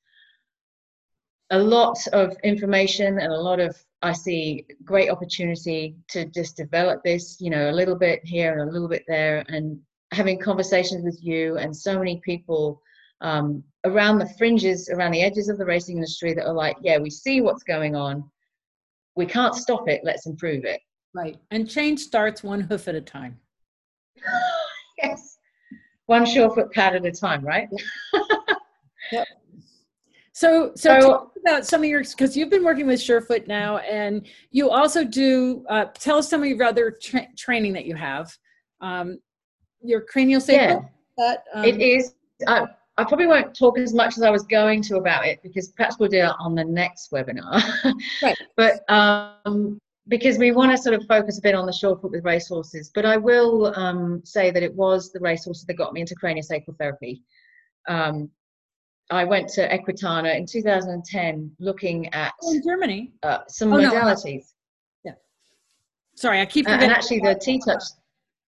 a 1.51 1.59
lot 1.59 1.97
of 2.13 2.35
information 2.43 3.19
and 3.19 3.31
a 3.31 3.39
lot 3.39 3.59
of 3.59 3.75
I 4.01 4.13
see 4.13 4.65
great 4.83 5.09
opportunity 5.09 5.95
to 6.09 6.25
just 6.25 6.57
develop 6.57 7.03
this, 7.03 7.37
you 7.39 7.49
know, 7.49 7.71
a 7.71 7.73
little 7.73 7.95
bit 7.95 8.23
here 8.23 8.59
and 8.59 8.69
a 8.69 8.71
little 8.71 8.87
bit 8.87 9.03
there, 9.07 9.43
and 9.47 9.79
having 10.11 10.39
conversations 10.39 11.03
with 11.03 11.17
you 11.23 11.57
and 11.57 11.75
so 11.75 11.97
many 11.97 12.21
people 12.23 12.81
um, 13.21 13.63
around 13.83 14.19
the 14.19 14.29
fringes, 14.37 14.89
around 14.89 15.11
the 15.11 15.23
edges 15.23 15.49
of 15.49 15.57
the 15.57 15.65
racing 15.65 15.95
industry 15.95 16.33
that 16.33 16.45
are 16.45 16.53
like, 16.53 16.77
yeah, 16.83 16.99
we 16.99 17.09
see 17.09 17.41
what's 17.41 17.63
going 17.63 17.95
on, 17.95 18.23
we 19.15 19.25
can't 19.25 19.55
stop 19.55 19.87
it, 19.87 20.01
let's 20.03 20.27
improve 20.27 20.65
it. 20.65 20.81
Right, 21.15 21.37
and 21.49 21.67
change 21.67 22.01
starts 22.01 22.43
one 22.43 22.61
hoof 22.61 22.87
at 22.87 22.95
a 22.95 23.01
time. 23.01 23.39
yes, 25.01 25.37
one 26.05 26.25
surefoot 26.25 26.71
pad 26.73 26.95
at 26.95 27.05
a 27.05 27.11
time, 27.11 27.43
right? 27.43 27.67
yep. 29.11 29.25
So, 30.36 30.73
so, 30.75 30.99
talk 30.99 31.31
about 31.39 31.65
some 31.65 31.81
of 31.81 31.88
your 31.88 32.03
because 32.03 32.36
you've 32.36 32.49
been 32.49 32.65
working 32.65 32.88
with 32.88 32.99
Surefoot 32.99 33.47
now, 33.47 33.77
and 33.77 34.27
you 34.51 34.69
also 34.69 35.05
do. 35.05 35.63
Uh, 35.69 35.86
tell 35.93 36.17
us 36.17 36.29
some 36.29 36.41
of 36.41 36.47
your 36.49 36.61
other 36.65 36.91
tra- 37.01 37.29
training 37.38 37.71
that 37.71 37.86
you 37.86 37.95
have. 37.95 38.38
Um, 38.81 39.19
your 39.81 40.01
cranial 40.01 40.41
sacral. 40.41 40.91
Yeah, 41.17 41.36
um, 41.53 41.63
it 41.63 41.79
is. 41.79 42.15
I, 42.47 42.65
I 42.97 43.05
probably 43.05 43.27
won't 43.27 43.57
talk 43.57 43.79
as 43.79 43.93
much 43.93 44.17
as 44.17 44.23
I 44.23 44.29
was 44.29 44.43
going 44.43 44.81
to 44.83 44.97
about 44.97 45.25
it 45.25 45.39
because 45.41 45.69
perhaps 45.69 45.99
we'll 45.99 46.09
do 46.09 46.17
it 46.17 46.33
on 46.38 46.53
the 46.53 46.65
next 46.65 47.11
webinar. 47.11 47.63
right. 48.21 48.38
But 48.57 48.83
um, 48.91 49.79
because 50.09 50.38
we 50.38 50.51
want 50.51 50.69
to 50.69 50.77
sort 50.77 50.95
of 50.95 51.07
focus 51.07 51.38
a 51.39 51.41
bit 51.41 51.55
on 51.55 51.65
the 51.65 51.71
Surefoot 51.71 52.11
with 52.11 52.25
racehorses, 52.25 52.91
but 52.93 53.05
I 53.05 53.15
will 53.15 53.73
um, 53.77 54.21
say 54.25 54.51
that 54.51 54.63
it 54.63 54.75
was 54.75 55.13
the 55.13 55.19
racehorses 55.21 55.63
that 55.63 55.75
got 55.75 55.93
me 55.93 56.01
into 56.01 56.13
craniosacral 56.13 56.77
therapy. 56.77 57.23
Um, 57.88 58.29
I 59.12 59.24
went 59.24 59.49
to 59.49 59.70
Equitana 59.70 60.36
in 60.36 60.45
2010 60.45 61.51
looking 61.60 62.12
at 62.14 62.34
oh, 62.41 62.53
in 62.53 62.64
Germany 62.64 63.14
uh, 63.24 63.39
some 63.47 63.72
oh, 63.72 63.78
modalities. 63.78 64.45
No. 65.03 65.12
Yeah. 65.12 65.12
Sorry, 66.16 66.41
I 66.41 66.45
keep 66.45 66.68
uh, 66.68 66.72
and 66.72 66.91
actually 66.91 67.20
the 67.20 67.36
T 67.36 67.62
touch 67.64 67.84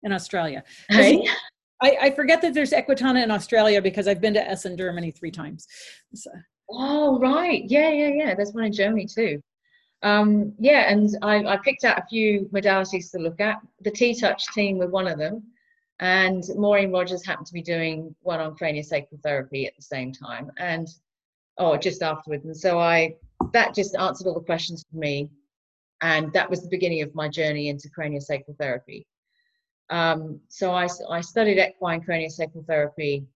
in 0.03 0.13
Australia. 0.13 0.63
Hey? 0.91 1.27
I, 1.81 1.97
I, 2.01 2.11
forget 2.13 2.41
that 2.43 2.55
there's 2.55 2.71
Equitana 2.71 3.25
in 3.25 3.31
Australia 3.33 3.83
because 3.83 4.07
I've 4.07 4.21
been 4.21 4.35
to 4.35 4.49
Essen, 4.49 4.77
Germany 4.77 5.11
three 5.11 5.33
times. 5.33 5.67
So. 6.15 6.31
Oh 6.71 7.19
right, 7.19 7.65
yeah, 7.67 7.91
yeah, 7.91 8.11
yeah. 8.15 8.35
There's 8.37 8.53
one 8.53 8.65
in 8.65 8.73
Germany 8.73 9.07
too. 9.07 9.43
Um, 10.03 10.53
yeah, 10.59 10.93
and 10.93 11.11
I, 11.23 11.45
I 11.45 11.57
picked 11.59 11.85
out 11.85 11.99
a 11.99 12.07
few 12.09 12.49
modalities 12.53 13.11
to 13.13 13.19
look 13.19 13.41
at. 13.41 13.59
The 13.81 13.91
T 13.91 14.19
touch 14.19 14.47
team 14.55 14.79
were 14.79 14.89
one 14.89 15.09
of 15.09 15.19
them. 15.19 15.43
And 16.01 16.43
Maureen 16.57 16.91
Rogers 16.91 17.25
happened 17.25 17.47
to 17.47 17.53
be 17.53 17.63
doing 17.63 18.15
one 18.23 18.41
on 18.41 18.57
craniosacral 18.57 19.21
therapy 19.23 19.67
at 19.67 19.77
the 19.77 19.83
same 19.83 20.13
time, 20.13 20.51
and 20.59 20.89
oh, 21.59 21.77
just 21.77 22.03
afterwards. 22.03 22.45
And 22.45 22.57
so 22.57 22.79
I 22.79 23.17
that 23.53 23.75
just 23.75 23.97
answered 23.97 24.27
all 24.27 24.35
the 24.35 24.41
questions 24.41 24.85
for 24.91 24.99
me, 24.99 25.31
and 26.01 26.33
that 26.33 26.51
was 26.51 26.63
the 26.63 26.69
beginning 26.69 27.03
of 27.03 27.15
my 27.15 27.29
journey 27.29 27.69
into 27.69 27.89
craniosacral 27.97 28.57
therapy. 28.59 29.07
Um, 29.91 30.41
so 30.49 30.73
I, 30.73 30.89
I 31.11 31.21
studied 31.21 31.59
equine 31.59 32.03
craniosacral 32.03 32.67
therapy 32.67 33.27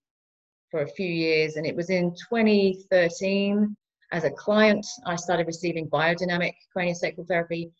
for 0.71 0.81
a 0.81 0.87
few 0.87 1.07
years, 1.07 1.55
and 1.55 1.65
it 1.65 1.75
was 1.75 1.89
in 1.89 2.13
2013 2.29 3.75
as 4.11 4.23
a 4.23 4.31
client 4.31 4.85
I 5.05 5.15
started 5.15 5.47
receiving 5.47 5.89
biodynamic 5.89 6.53
craniosacral 6.75 7.27
therapy, 7.27 7.71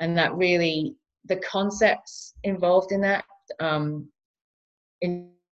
and 0.00 0.16
that 0.16 0.34
really 0.34 0.96
the 1.26 1.36
concepts 1.36 2.34
involved 2.42 2.92
in 2.92 3.00
that 3.02 3.24
um, 3.60 4.08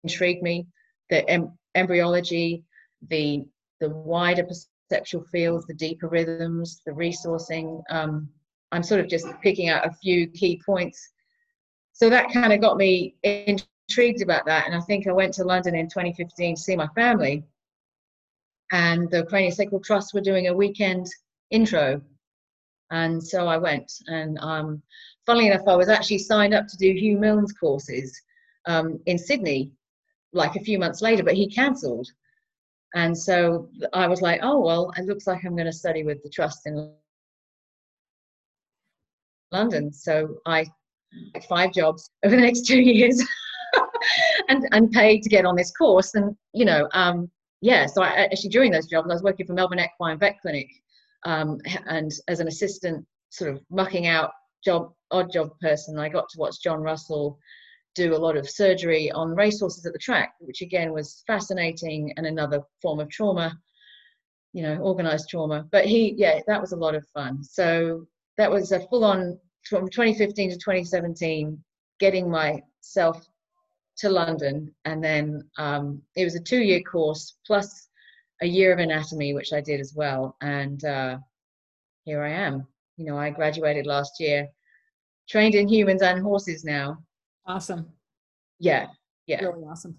intrigued 0.05 0.43
me 0.43 0.67
the 1.11 1.29
em- 1.29 1.57
embryology 1.75 2.65
the 3.09 3.45
the 3.81 3.89
wider 3.89 4.45
perceptual 4.45 5.25
fields 5.31 5.67
the 5.67 5.75
deeper 5.75 6.09
rhythms 6.09 6.81
the 6.87 6.93
resourcing 6.93 7.83
um, 7.91 8.29
i'm 8.73 8.83
sort 8.83 9.01
of 9.01 9.09
just 9.09 9.27
picking 9.43 9.69
out 9.69 9.87
a 9.87 9.93
few 10.03 10.27
key 10.29 10.61
points. 10.65 11.11
So 11.93 12.09
that 12.11 12.33
kind 12.33 12.53
of 12.53 12.61
got 12.61 12.77
me 12.77 13.17
intrigued 13.23 14.23
about 14.23 14.47
that 14.47 14.67
and 14.67 14.75
i 14.75 14.81
think 14.81 15.07
i 15.07 15.13
went 15.13 15.35
to 15.35 15.45
london 15.45 15.75
in 15.75 15.89
2015 15.89 16.57
to 16.57 16.61
see 16.61 16.77
my 16.77 16.89
family. 16.89 17.45
And 18.71 19.11
the 19.11 19.23
craniosacral 19.25 19.83
trust 19.83 20.13
were 20.13 20.21
doing 20.21 20.49
a 20.49 20.55
weekend 20.55 21.07
intro. 21.51 22.01
And 22.91 23.23
so 23.23 23.47
i 23.47 23.57
went 23.57 23.91
and 24.07 24.39
um, 24.39 24.83
funnily 25.27 25.49
enough 25.49 25.67
i 25.67 25.77
was 25.77 25.89
actually 25.89 26.19
signed 26.19 26.55
up 26.55 26.67
to 26.69 26.77
do 26.77 26.93
hugh 26.93 27.19
milne's 27.19 27.53
courses 27.53 28.21
um, 28.69 29.01
in 29.07 29.19
Sydney 29.19 29.73
like 30.33 30.55
a 30.55 30.61
few 30.61 30.79
months 30.79 31.03
later, 31.03 31.25
but 31.25 31.35
he 31.35 31.49
cancelled. 31.49 32.09
And 32.95 33.17
so 33.17 33.69
I 33.93 34.07
was 34.07 34.23
like, 34.23 34.41
oh, 34.43 34.61
well, 34.61 34.93
it 34.97 35.07
looks 35.07 35.27
like 35.27 35.45
I'm 35.45 35.57
going 35.57 35.67
to 35.67 35.73
study 35.73 36.05
with 36.05 36.23
the 36.23 36.31
trust 36.31 36.67
in 36.67 36.93
London. 39.51 39.93
So 39.93 40.37
I 40.47 40.67
had 41.35 41.45
five 41.45 41.73
jobs 41.73 42.11
over 42.25 42.37
the 42.37 42.43
next 42.43 42.67
two 42.67 42.81
years 42.81 43.23
and, 44.49 44.69
and 44.73 44.91
paid 44.93 45.23
to 45.23 45.29
get 45.29 45.45
on 45.45 45.57
this 45.57 45.73
course. 45.73 46.15
And, 46.15 46.37
you 46.53 46.65
know, 46.65 46.89
um, 46.93 47.31
yeah, 47.61 47.87
so 47.87 48.03
I 48.03 48.11
actually 48.11 48.51
during 48.51 48.71
those 48.71 48.87
jobs, 48.87 49.09
I 49.11 49.15
was 49.15 49.23
working 49.23 49.47
for 49.47 49.55
Melbourne 49.55 49.81
Equine 49.81 50.19
Vet 50.19 50.37
Clinic 50.41 50.69
um, 51.25 51.59
and 51.87 52.13
as 52.29 52.41
an 52.41 52.49
assistant, 52.49 53.05
sort 53.31 53.51
of 53.51 53.61
mucking 53.71 54.07
out 54.07 54.31
job 54.65 54.93
odd 55.11 55.33
job 55.33 55.51
person, 55.61 55.99
I 55.99 56.09
got 56.09 56.29
to 56.31 56.39
watch 56.39 56.63
John 56.63 56.81
Russell 56.81 57.39
do 57.99 58.15
a 58.15 58.25
lot 58.27 58.37
of 58.37 58.49
surgery 58.49 59.11
on 59.11 59.35
racehorses 59.35 59.85
at 59.85 59.93
the 59.93 59.99
track, 59.99 60.35
which 60.39 60.63
again 60.63 60.93
was 60.93 61.25
fascinating 61.27 62.13
and 62.17 62.27
another 62.27 62.63
form 62.81 63.01
of 63.01 63.11
trauma, 63.11 63.59
you 64.53 64.63
know, 64.63 64.77
organized 64.77 65.29
trauma. 65.29 65.67
But 65.73 65.85
he, 65.85 66.15
yeah, 66.17 66.41
that 66.47 66.61
was 66.61 66.73
a 66.73 66.77
lot 66.77 66.95
of 66.95 67.05
fun. 67.09 67.43
So 67.43 68.07
that 68.37 68.51
was 68.51 68.71
a 68.71 68.87
full 68.89 69.05
on 69.05 69.39
from 69.69 69.89
2015 69.89 70.51
to 70.51 70.57
2017, 70.57 71.63
getting 71.99 72.31
myself 72.31 73.27
to 73.99 74.09
London. 74.09 74.73
And 74.85 75.03
then 75.03 75.43
um, 75.59 76.01
it 76.15 76.25
was 76.25 76.37
a 76.37 76.41
two 76.41 76.63
year 76.63 76.81
course 76.81 77.37
plus 77.47 77.89
a 78.41 78.47
year 78.47 78.73
of 78.73 78.79
anatomy, 78.79 79.35
which 79.35 79.53
I 79.53 79.61
did 79.61 79.81
as 79.81 79.93
well. 79.95 80.37
And 80.41 80.83
uh, 80.85 81.19
here 82.05 82.23
I 82.23 82.31
am. 82.31 82.67
You 82.97 83.07
know, 83.07 83.19
I 83.19 83.31
graduated 83.31 83.87
last 83.87 84.21
year, 84.21 84.49
trained 85.29 85.57
in 85.57 85.69
humans 85.69 86.03
and 86.03 86.23
horses 86.23 86.65
now. 86.65 86.99
Awesome. 87.49 87.89
Yeah, 88.61 88.87
yeah. 89.27 89.45
Really 89.45 89.65
awesome. 89.65 89.97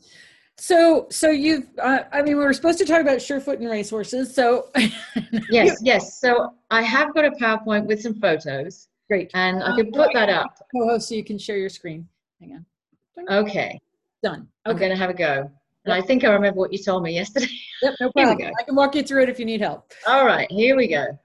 So, 0.58 1.08
so 1.10 1.30
you've, 1.30 1.68
uh, 1.82 2.04
I 2.12 2.22
mean, 2.22 2.38
we 2.38 2.44
were 2.44 2.54
supposed 2.54 2.78
to 2.80 2.86
talk 2.86 3.02
about 3.02 3.18
Surefoot 3.18 3.60
and 3.60 3.70
racehorses. 3.70 4.36
So, 4.36 4.70
yes, 5.50 5.80
yes. 5.82 6.20
So 6.20 6.54
I 6.70 6.82
have 6.82 7.14
got 7.14 7.26
a 7.26 7.32
PowerPoint 7.32 7.86
with 7.86 8.02
some 8.02 8.14
photos. 8.14 8.88
Great. 9.10 9.32
And 9.34 9.64
I 9.64 9.76
can 9.76 9.92
put 9.92 10.12
that 10.14 10.30
up. 10.30 10.60
Co-host, 10.76 11.10
so 11.10 11.16
you 11.16 11.24
can 11.24 11.38
share 11.38 11.58
your 11.58 11.70
screen. 11.70 12.08
Hang 12.40 12.54
on. 12.54 13.46
Okay. 13.46 13.80
Done. 14.22 14.48
I'm 14.66 14.78
going 14.78 14.92
to 14.92 14.98
have 14.98 15.10
a 15.10 15.14
go. 15.14 15.50
And 15.86 15.94
I 15.94 16.02
think 16.02 16.24
I 16.24 16.28
remember 16.30 16.60
what 16.60 16.72
you 16.72 16.78
told 16.78 17.04
me 17.04 17.14
yesterday. 17.14 17.48
Yep, 17.82 17.96
no 18.02 18.12
problem. 18.12 18.52
I 18.60 18.64
can 18.64 18.76
walk 18.76 18.94
you 18.94 19.04
through 19.04 19.24
it 19.24 19.30
if 19.30 19.40
you 19.40 19.46
need 19.46 19.62
help. 19.62 19.94
All 20.06 20.26
right, 20.26 20.52
here 20.52 20.76
we 20.76 20.90
go. 20.90 21.18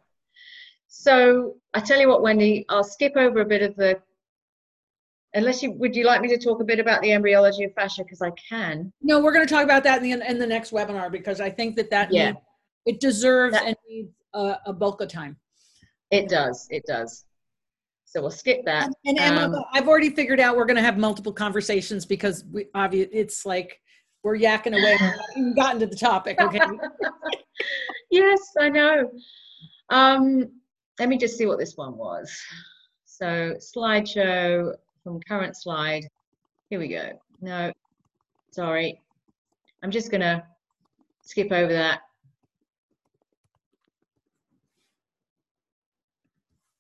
So 0.86 1.56
I 1.74 1.80
tell 1.80 1.98
you 1.98 2.08
what, 2.08 2.22
Wendy, 2.22 2.64
I'll 2.68 2.84
skip 2.84 3.16
over 3.16 3.40
a 3.40 3.44
bit 3.44 3.60
of 3.60 3.74
the. 3.74 4.00
Unless 5.36 5.62
you 5.62 5.72
would 5.72 5.96
you 5.96 6.04
like 6.04 6.20
me 6.20 6.28
to 6.28 6.38
talk 6.38 6.60
a 6.60 6.64
bit 6.64 6.78
about 6.78 7.02
the 7.02 7.12
embryology 7.12 7.64
of 7.64 7.74
fascia 7.74 8.04
because 8.04 8.22
I 8.22 8.30
can. 8.48 8.92
No, 9.02 9.20
we're 9.20 9.32
going 9.32 9.46
to 9.46 9.52
talk 9.52 9.64
about 9.64 9.82
that 9.84 10.02
in 10.02 10.20
the 10.20 10.30
in 10.30 10.38
the 10.38 10.46
next 10.46 10.70
webinar 10.70 11.10
because 11.10 11.40
I 11.40 11.50
think 11.50 11.74
that 11.76 11.90
that 11.90 12.12
Yeah. 12.12 12.26
needs, 12.32 12.38
it 12.86 13.00
deserves 13.00 13.54
That- 13.54 13.66
and 13.66 13.76
needs 13.88 14.12
a, 14.32 14.58
a 14.66 14.72
bulk 14.72 15.00
of 15.00 15.08
time. 15.08 15.36
It 16.10 16.28
does, 16.28 16.68
it 16.70 16.84
does. 16.86 17.24
So 18.04 18.20
we'll 18.20 18.30
skip 18.30 18.64
that. 18.66 18.84
And, 19.04 19.18
and 19.18 19.18
Emma, 19.18 19.56
Um, 19.56 19.64
I've 19.72 19.88
already 19.88 20.10
figured 20.10 20.38
out 20.38 20.56
we're 20.56 20.66
going 20.66 20.76
to 20.76 20.82
have 20.82 20.96
multiple 20.98 21.32
conversations 21.32 22.06
because 22.06 22.44
we 22.52 22.66
obvious 22.74 23.08
it's 23.12 23.44
like 23.44 23.80
we're 24.22 24.38
yakking 24.38 24.78
away. 24.80 24.96
We 25.36 25.42
haven't 25.42 25.56
gotten 25.56 25.80
to 25.80 25.86
the 25.88 25.96
topic. 25.96 26.40
Okay. 26.40 26.60
yes, 28.10 28.38
I 28.60 28.68
know. 28.68 29.10
Um, 29.90 30.52
let 31.00 31.08
me 31.08 31.18
just 31.18 31.36
see 31.36 31.46
what 31.46 31.58
this 31.58 31.76
one 31.76 31.96
was. 31.96 32.32
So 33.04 33.54
slideshow 33.58 34.74
from 35.04 35.20
current 35.20 35.56
slide. 35.56 36.08
Here 36.70 36.80
we 36.80 36.88
go. 36.88 37.10
No, 37.40 37.72
sorry. 38.50 39.00
I'm 39.82 39.90
just 39.90 40.10
gonna 40.10 40.44
skip 41.20 41.52
over 41.52 41.72
that. 41.72 42.00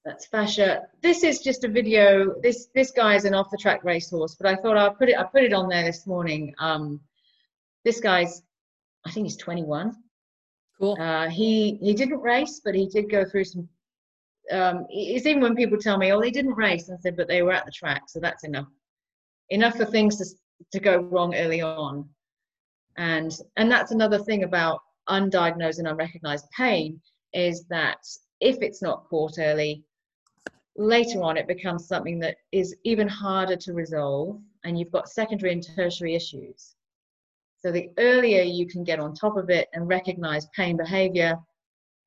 That's 0.04 0.26
fascia. 0.26 0.82
This 1.02 1.22
is 1.22 1.40
just 1.40 1.64
a 1.64 1.68
video. 1.68 2.34
This 2.42 2.68
this 2.74 2.90
guy 2.90 3.14
is 3.14 3.24
an 3.24 3.34
off 3.34 3.50
the 3.50 3.58
track 3.58 3.84
racehorse, 3.84 4.34
but 4.34 4.46
I 4.46 4.56
thought 4.56 4.76
I'll 4.76 4.94
put 4.94 5.08
it. 5.08 5.18
I 5.18 5.24
put 5.24 5.44
it 5.44 5.52
on 5.52 5.68
there 5.68 5.84
this 5.84 6.06
morning. 6.06 6.54
Um, 6.58 7.00
this 7.84 8.00
guy's, 8.00 8.42
I 9.06 9.10
think 9.10 9.26
he's 9.26 9.36
21. 9.36 9.94
cool. 10.78 10.96
Uh, 11.00 11.28
he 11.28 11.76
he 11.76 11.94
didn't 11.94 12.20
race, 12.20 12.60
but 12.64 12.74
he 12.74 12.86
did 12.86 13.10
go 13.10 13.24
through 13.24 13.44
some. 13.44 13.68
Um, 14.50 14.86
it's 14.90 15.26
even 15.26 15.42
when 15.42 15.56
people 15.56 15.78
tell 15.78 15.96
me, 15.96 16.12
"Oh, 16.12 16.20
they 16.20 16.30
didn't 16.30 16.54
race," 16.54 16.90
I 16.90 16.96
said, 16.96 17.16
"But 17.16 17.28
they 17.28 17.42
were 17.42 17.52
at 17.52 17.64
the 17.64 17.72
track, 17.72 18.02
so 18.08 18.20
that's 18.20 18.44
enough. 18.44 18.68
Enough 19.50 19.76
for 19.76 19.84
things 19.84 20.16
to 20.18 20.26
to 20.72 20.80
go 20.80 20.98
wrong 20.98 21.34
early 21.34 21.60
on." 21.62 22.08
And 22.96 23.36
and 23.56 23.70
that's 23.70 23.92
another 23.92 24.18
thing 24.18 24.44
about 24.44 24.80
undiagnosed 25.08 25.78
and 25.78 25.88
unrecognized 25.88 26.48
pain 26.56 27.00
is 27.32 27.64
that 27.66 27.98
if 28.40 28.62
it's 28.62 28.82
not 28.82 29.08
caught 29.08 29.38
early, 29.38 29.84
later 30.76 31.22
on 31.22 31.36
it 31.36 31.48
becomes 31.48 31.88
something 31.88 32.18
that 32.20 32.36
is 32.52 32.76
even 32.84 33.08
harder 33.08 33.56
to 33.56 33.72
resolve, 33.72 34.40
and 34.64 34.78
you've 34.78 34.92
got 34.92 35.08
secondary 35.08 35.52
and 35.52 35.66
tertiary 35.76 36.14
issues. 36.14 36.74
So 37.60 37.72
the 37.72 37.90
earlier 37.98 38.42
you 38.42 38.66
can 38.66 38.84
get 38.84 39.00
on 39.00 39.14
top 39.14 39.36
of 39.36 39.48
it 39.48 39.68
and 39.72 39.88
recognize 39.88 40.46
pain 40.54 40.76
behavior, 40.76 41.38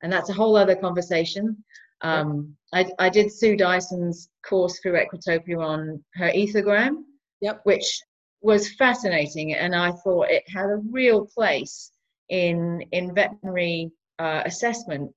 and 0.02 0.12
that's 0.12 0.30
a 0.30 0.34
whole 0.34 0.56
other 0.56 0.76
conversation. 0.76 1.64
Um, 2.00 2.56
I, 2.72 2.86
I 2.98 3.08
did 3.08 3.32
Sue 3.32 3.56
Dyson's 3.56 4.28
course 4.46 4.78
through 4.80 4.98
Equitopia 5.00 5.58
on 5.58 6.04
her 6.14 6.30
ethogram, 6.30 7.04
Yep. 7.40 7.60
which 7.64 8.00
was 8.40 8.74
fascinating, 8.74 9.54
and 9.54 9.74
I 9.74 9.90
thought 9.90 10.30
it 10.30 10.44
had 10.48 10.66
a 10.66 10.82
real 10.90 11.26
place 11.26 11.90
in 12.28 12.82
in 12.92 13.14
veterinary 13.14 13.90
uh, 14.18 14.42
assessment 14.44 15.12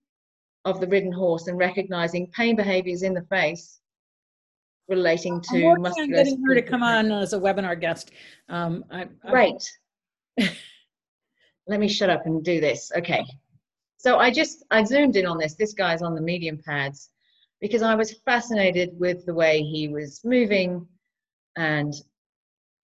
of 0.66 0.80
the 0.80 0.88
ridden 0.88 1.12
horse 1.12 1.48
and 1.48 1.58
recognizing 1.58 2.28
pain 2.28 2.56
behaviors 2.56 3.04
in 3.04 3.14
the 3.14 3.24
face 3.24 3.80
relating 4.88 5.42
to 5.42 5.70
I'm 5.70 5.82
muscular 5.82 6.24
getting 6.24 6.44
her 6.44 6.56
to 6.56 6.62
come 6.62 6.84
on 6.84 7.12
as 7.12 7.34
a 7.34 7.40
webinar 7.40 7.80
guest. 7.80 8.12
Um, 8.50 8.84
I, 8.92 9.08
I, 9.24 9.30
Great. 9.30 9.72
Let 11.68 11.80
me 11.80 11.88
shut 11.88 12.10
up 12.10 12.26
and 12.26 12.44
do 12.44 12.60
this. 12.60 12.92
Okay. 12.98 13.24
So 14.02 14.18
I 14.18 14.32
just 14.32 14.64
I 14.72 14.84
zoomed 14.84 15.16
in 15.16 15.28
on 15.28 15.38
this. 15.38 15.54
This 15.54 15.74
guy's 15.74 16.02
on 16.02 16.16
the 16.16 16.22
medium 16.22 16.58
pads 16.58 17.12
because 17.60 17.84
I 17.84 17.94
was 17.94 18.18
fascinated 18.26 19.00
with 19.00 19.28
the 19.28 19.34
way 19.36 19.62
he 19.62 19.90
was 19.90 20.22
moving 20.24 20.88
and 21.56 21.94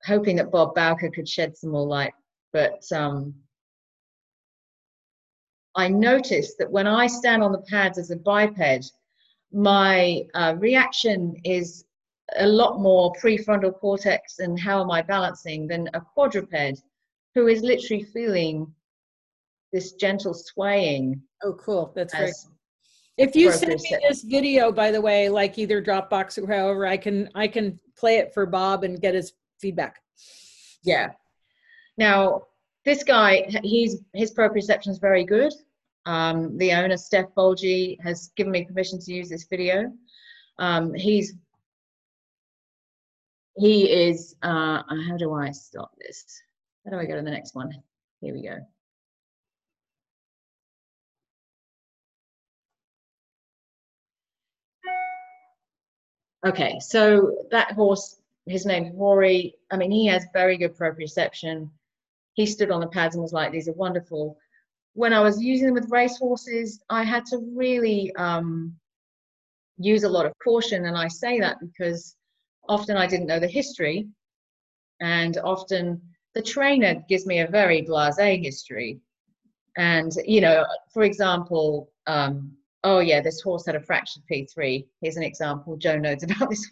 hoping 0.06 0.36
that 0.36 0.52
Bob 0.52 0.76
Bowker 0.76 1.10
could 1.10 1.28
shed 1.28 1.58
some 1.58 1.72
more 1.72 1.88
light. 1.88 2.14
But 2.54 2.84
um, 2.92 3.34
I 5.74 5.88
noticed 5.88 6.60
that 6.60 6.72
when 6.72 6.86
I 6.86 7.08
stand 7.08 7.42
on 7.42 7.52
the 7.52 7.66
pads 7.68 7.98
as 7.98 8.12
a 8.12 8.16
biped, 8.16 8.92
my 9.52 10.22
uh, 10.36 10.54
reaction 10.60 11.36
is 11.44 11.84
a 12.38 12.46
lot 12.46 12.80
more 12.80 13.12
prefrontal 13.14 13.74
cortex 13.74 14.38
and 14.38 14.60
how 14.60 14.84
am 14.84 14.92
I 14.92 15.02
balancing 15.02 15.66
than 15.66 15.90
a 15.96 16.02
quadruped 16.02 16.84
who 17.34 17.48
is 17.48 17.64
literally 17.64 18.04
feeling 18.04 18.72
this 19.74 19.94
gentle 19.94 20.34
swaying 20.34 21.22
oh, 21.44 21.54
cool. 21.54 21.92
That's 21.96 22.14
great. 22.14 22.34
If 23.18 23.36
you 23.36 23.52
send 23.52 23.82
me 23.82 23.98
this 24.08 24.24
video, 24.24 24.72
by 24.72 24.92
the 24.92 25.02
way, 25.02 25.28
like 25.28 25.58
either 25.58 25.82
Dropbox 25.82 26.42
or 26.42 26.48
however, 26.48 26.86
I 26.86 26.98
can 26.98 27.30
I 27.34 27.48
can 27.48 27.80
play 27.98 28.18
it 28.18 28.34
for 28.34 28.46
Bob 28.46 28.84
and 28.84 29.02
get 29.02 29.16
his 29.16 29.34
feedback. 29.60 30.02
yeah. 30.84 31.12
Now 31.98 32.44
this 32.86 33.04
guy, 33.04 33.48
he's 33.64 33.98
his 34.14 34.34
proprioception 34.34 34.90
is 34.90 35.00
very 35.00 35.26
good. 35.26 35.52
Um, 36.06 36.58
the 36.58 36.72
owner, 36.74 36.96
Steph 36.96 37.34
Bolgi, 37.36 38.00
has 38.02 38.32
given 38.38 38.52
me 38.52 38.66
permission 38.66 39.00
to 39.00 39.14
use 39.14 39.30
this 39.30 39.48
video. 39.50 39.92
Um, 40.60 40.94
he's 40.94 41.34
he 43.58 43.92
is. 43.92 44.36
Uh, 44.44 44.84
how 45.08 45.18
do 45.18 45.34
I 45.34 45.52
stop 45.52 45.92
this? 46.00 46.24
How 46.86 46.92
do 46.92 47.00
I 47.00 47.06
go 47.06 47.16
to 47.16 47.24
the 47.24 47.32
next 47.32 47.56
one? 47.56 47.72
Here 48.22 48.34
we 48.34 48.44
go. 48.44 48.60
Okay, 56.46 56.80
so 56.80 57.46
that 57.52 57.72
horse, 57.72 58.22
his 58.46 58.66
name's 58.66 58.94
Rory. 58.96 59.56
I 59.72 59.78
mean, 59.78 59.92
he 59.92 60.06
has 60.08 60.26
very 60.34 60.58
good 60.58 60.78
proprioception. 60.78 61.70
He 62.34 62.46
stood 62.46 62.72
on 62.72 62.82
the 62.82 62.88
pads 62.88 63.16
and 63.16 63.22
was 63.22 63.34
like, 63.34 63.52
"These 63.52 63.68
are 63.68 63.74
wonderful." 63.74 64.38
When 64.94 65.14
I 65.14 65.22
was 65.22 65.42
using 65.42 65.68
them 65.68 65.76
with 65.76 65.92
race 65.92 66.18
horses, 66.18 66.82
I 66.90 67.04
had 67.04 67.26
to 67.28 67.38
really 67.56 68.16
um, 68.16 68.78
use 69.78 70.04
a 70.04 70.10
lot 70.10 70.26
of 70.26 70.34
caution, 70.44 70.86
and 70.86 70.98
I 70.98 71.08
say 71.08 71.40
that 71.40 71.60
because 71.60 72.16
often 72.70 72.98
I 72.98 73.08
didn't 73.08 73.28
know 73.28 73.40
the 73.40 73.48
history, 73.48 74.08
and 75.02 75.38
often 75.38 76.02
the 76.34 76.42
trainer 76.42 77.04
gives 77.10 77.26
me 77.26 77.40
a 77.40 77.48
very 77.48 77.82
blasé 77.82 78.44
history. 78.44 79.00
And 79.78 80.12
you 80.26 80.42
know, 80.42 80.66
for 80.94 81.04
example, 81.04 81.92
um, 82.08 82.57
oh 82.84 83.00
yeah, 83.00 83.22
this 83.22 83.42
horse 83.42 83.66
had 83.66 83.76
a 83.76 83.82
fractured 83.82 84.24
P3. 84.32 84.86
Here's 85.02 85.18
an 85.18 85.24
example. 85.24 85.78
Joe 85.78 85.98
knows 85.98 86.24
about 86.24 86.50
this. 86.50 86.68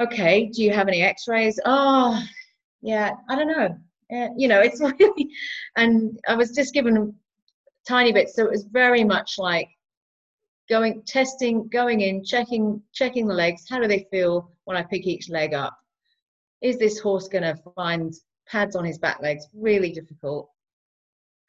Okay, 0.00 0.46
do 0.46 0.62
you 0.62 0.72
have 0.72 0.88
any 0.88 1.02
X-rays? 1.02 1.60
Oh, 1.64 2.20
yeah, 2.80 3.12
I 3.28 3.36
don't 3.36 3.48
know. 3.48 3.76
Eh, 4.10 4.28
you 4.36 4.48
know, 4.48 4.60
it's 4.60 4.80
really, 5.00 5.30
and 5.76 6.18
I 6.28 6.34
was 6.34 6.50
just 6.52 6.74
given 6.74 7.14
tiny 7.86 8.12
bits, 8.12 8.34
so 8.34 8.44
it 8.44 8.50
was 8.50 8.64
very 8.64 9.04
much 9.04 9.38
like 9.38 9.68
going 10.68 11.02
testing, 11.06 11.68
going 11.68 12.00
in, 12.00 12.24
checking, 12.24 12.82
checking 12.92 13.26
the 13.26 13.34
legs. 13.34 13.64
How 13.68 13.80
do 13.80 13.88
they 13.88 14.06
feel 14.10 14.50
when 14.64 14.76
I 14.76 14.82
pick 14.82 15.06
each 15.06 15.28
leg 15.28 15.54
up? 15.54 15.76
Is 16.62 16.78
this 16.78 16.98
horse 16.98 17.28
going 17.28 17.42
to 17.42 17.60
find 17.74 18.14
pads 18.48 18.76
on 18.76 18.84
his 18.84 18.98
back 18.98 19.20
legs? 19.20 19.46
Really 19.54 19.92
difficult, 19.92 20.50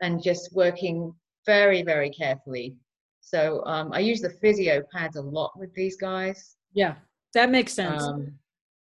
and 0.02 0.24
just 0.24 0.54
working 0.54 1.14
very, 1.46 1.84
very 1.84 2.10
carefully. 2.10 2.76
So 3.24 3.64
um, 3.66 3.92
I 3.94 4.00
use 4.00 4.22
the 4.22 4.30
physio 4.30 4.84
pads 4.94 5.16
a 5.16 5.22
lot 5.22 5.58
with 5.58 5.74
these 5.74 5.96
guys. 5.96 6.58
Yeah. 6.74 6.96
that 7.34 7.50
makes 7.50 7.74
sense. 7.74 8.04
Um, 8.04 8.34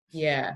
yeah. 0.09 0.55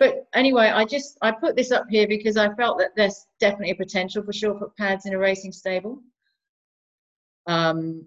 But 0.00 0.26
anyway, 0.34 0.66
I 0.66 0.84
just 0.84 1.16
I 1.22 1.30
put 1.30 1.54
this 1.54 1.70
up 1.70 1.86
here 1.88 2.08
because 2.08 2.36
I 2.36 2.52
felt 2.54 2.78
that 2.78 2.90
there's 2.96 3.26
definitely 3.38 3.70
a 3.70 3.76
potential 3.76 4.24
for 4.24 4.32
surefoot 4.32 4.76
pads 4.76 5.06
in 5.06 5.14
a 5.14 5.18
racing 5.18 5.52
stable. 5.52 6.00
Um, 7.46 8.06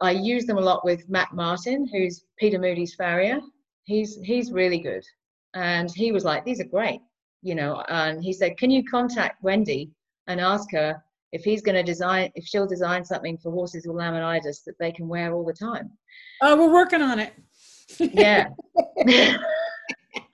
I 0.00 0.12
use 0.12 0.46
them 0.46 0.58
a 0.58 0.62
lot 0.62 0.84
with 0.84 1.08
Matt 1.08 1.32
Martin, 1.34 1.88
who's 1.88 2.24
Peter 2.38 2.58
Moody's 2.58 2.94
farrier. 2.94 3.40
He's 3.84 4.16
he's 4.22 4.52
really 4.52 4.78
good, 4.78 5.04
and 5.54 5.90
he 5.90 6.12
was 6.12 6.24
like, 6.24 6.44
"These 6.44 6.60
are 6.60 6.64
great," 6.64 7.00
you 7.42 7.56
know. 7.56 7.82
And 7.88 8.22
he 8.22 8.32
said, 8.32 8.56
"Can 8.56 8.70
you 8.70 8.84
contact 8.84 9.42
Wendy 9.42 9.90
and 10.28 10.40
ask 10.40 10.70
her 10.70 11.02
if 11.32 11.44
he's 11.44 11.62
going 11.62 11.74
to 11.74 11.82
design, 11.82 12.30
if 12.34 12.44
she'll 12.46 12.66
design 12.66 13.04
something 13.04 13.36
for 13.38 13.50
horses 13.50 13.86
with 13.86 13.96
laminitis 13.96 14.64
that 14.64 14.78
they 14.78 14.92
can 14.92 15.08
wear 15.08 15.34
all 15.34 15.44
the 15.44 15.52
time?" 15.52 15.90
Oh, 16.42 16.56
we're 16.56 16.72
working 16.72 17.02
on 17.02 17.18
it. 17.18 17.32
Yeah. 17.98 18.48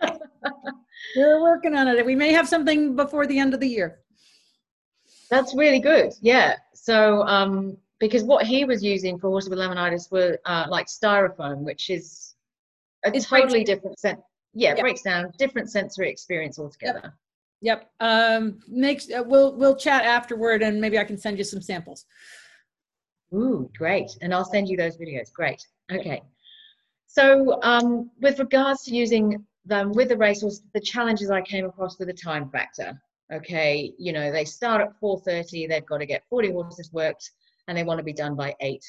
we're 1.16 1.42
working 1.42 1.74
on 1.74 1.88
it. 1.88 2.04
We 2.04 2.14
may 2.14 2.32
have 2.32 2.48
something 2.48 2.96
before 2.96 3.26
the 3.26 3.38
end 3.38 3.54
of 3.54 3.60
the 3.60 3.68
year. 3.68 4.00
That's 5.30 5.54
really 5.54 5.80
good. 5.80 6.12
Yeah. 6.20 6.56
So, 6.74 7.22
um, 7.22 7.76
because 7.98 8.22
what 8.24 8.46
he 8.46 8.64
was 8.64 8.82
using 8.82 9.18
for 9.18 9.30
horses 9.30 9.50
with 9.50 9.58
laminitis 9.58 10.10
were 10.10 10.38
uh, 10.44 10.66
like 10.68 10.86
styrofoam, 10.86 11.60
which 11.60 11.90
is 11.90 12.34
a 13.04 13.14
It 13.14 13.24
totally 13.24 13.64
different 13.64 13.98
sen- 13.98 14.22
yeah, 14.52 14.78
breaks 14.80 15.02
down 15.02 15.32
different 15.38 15.70
sensory 15.70 16.10
experience 16.10 16.58
altogether. 16.58 17.00
Yep. 17.04 17.12
Um, 18.00 18.60
makes 18.68 19.10
uh, 19.10 19.22
we'll 19.24 19.56
we'll 19.56 19.76
chat 19.76 20.04
afterward, 20.04 20.62
and 20.62 20.80
maybe 20.80 20.98
I 20.98 21.04
can 21.04 21.18
send 21.18 21.38
you 21.38 21.44
some 21.44 21.62
samples. 21.62 22.06
Ooh, 23.34 23.70
great. 23.76 24.10
And 24.20 24.32
I'll 24.32 24.44
send 24.44 24.68
you 24.68 24.76
those 24.76 24.96
videos. 24.96 25.32
Great. 25.32 25.66
Okay. 25.90 26.22
So, 27.06 27.60
um, 27.62 28.10
with 28.20 28.38
regards 28.38 28.82
to 28.84 28.94
using 28.94 29.44
them 29.64 29.92
with 29.92 30.08
the 30.08 30.16
racehorse, 30.16 30.62
the 30.72 30.80
challenges 30.80 31.30
I 31.30 31.42
came 31.42 31.64
across 31.64 31.98
with 31.98 32.08
the 32.08 32.14
time 32.14 32.50
factor. 32.50 33.00
Okay, 33.32 33.94
you 33.98 34.12
know, 34.12 34.30
they 34.30 34.44
start 34.44 34.82
at 34.82 35.00
4:30, 35.00 35.68
they've 35.68 35.86
got 35.86 35.98
to 35.98 36.06
get 36.06 36.24
40 36.28 36.52
horses 36.52 36.92
worked, 36.92 37.30
and 37.68 37.76
they 37.78 37.82
want 37.82 37.98
to 37.98 38.04
be 38.04 38.12
done 38.12 38.34
by 38.34 38.54
8, 38.60 38.84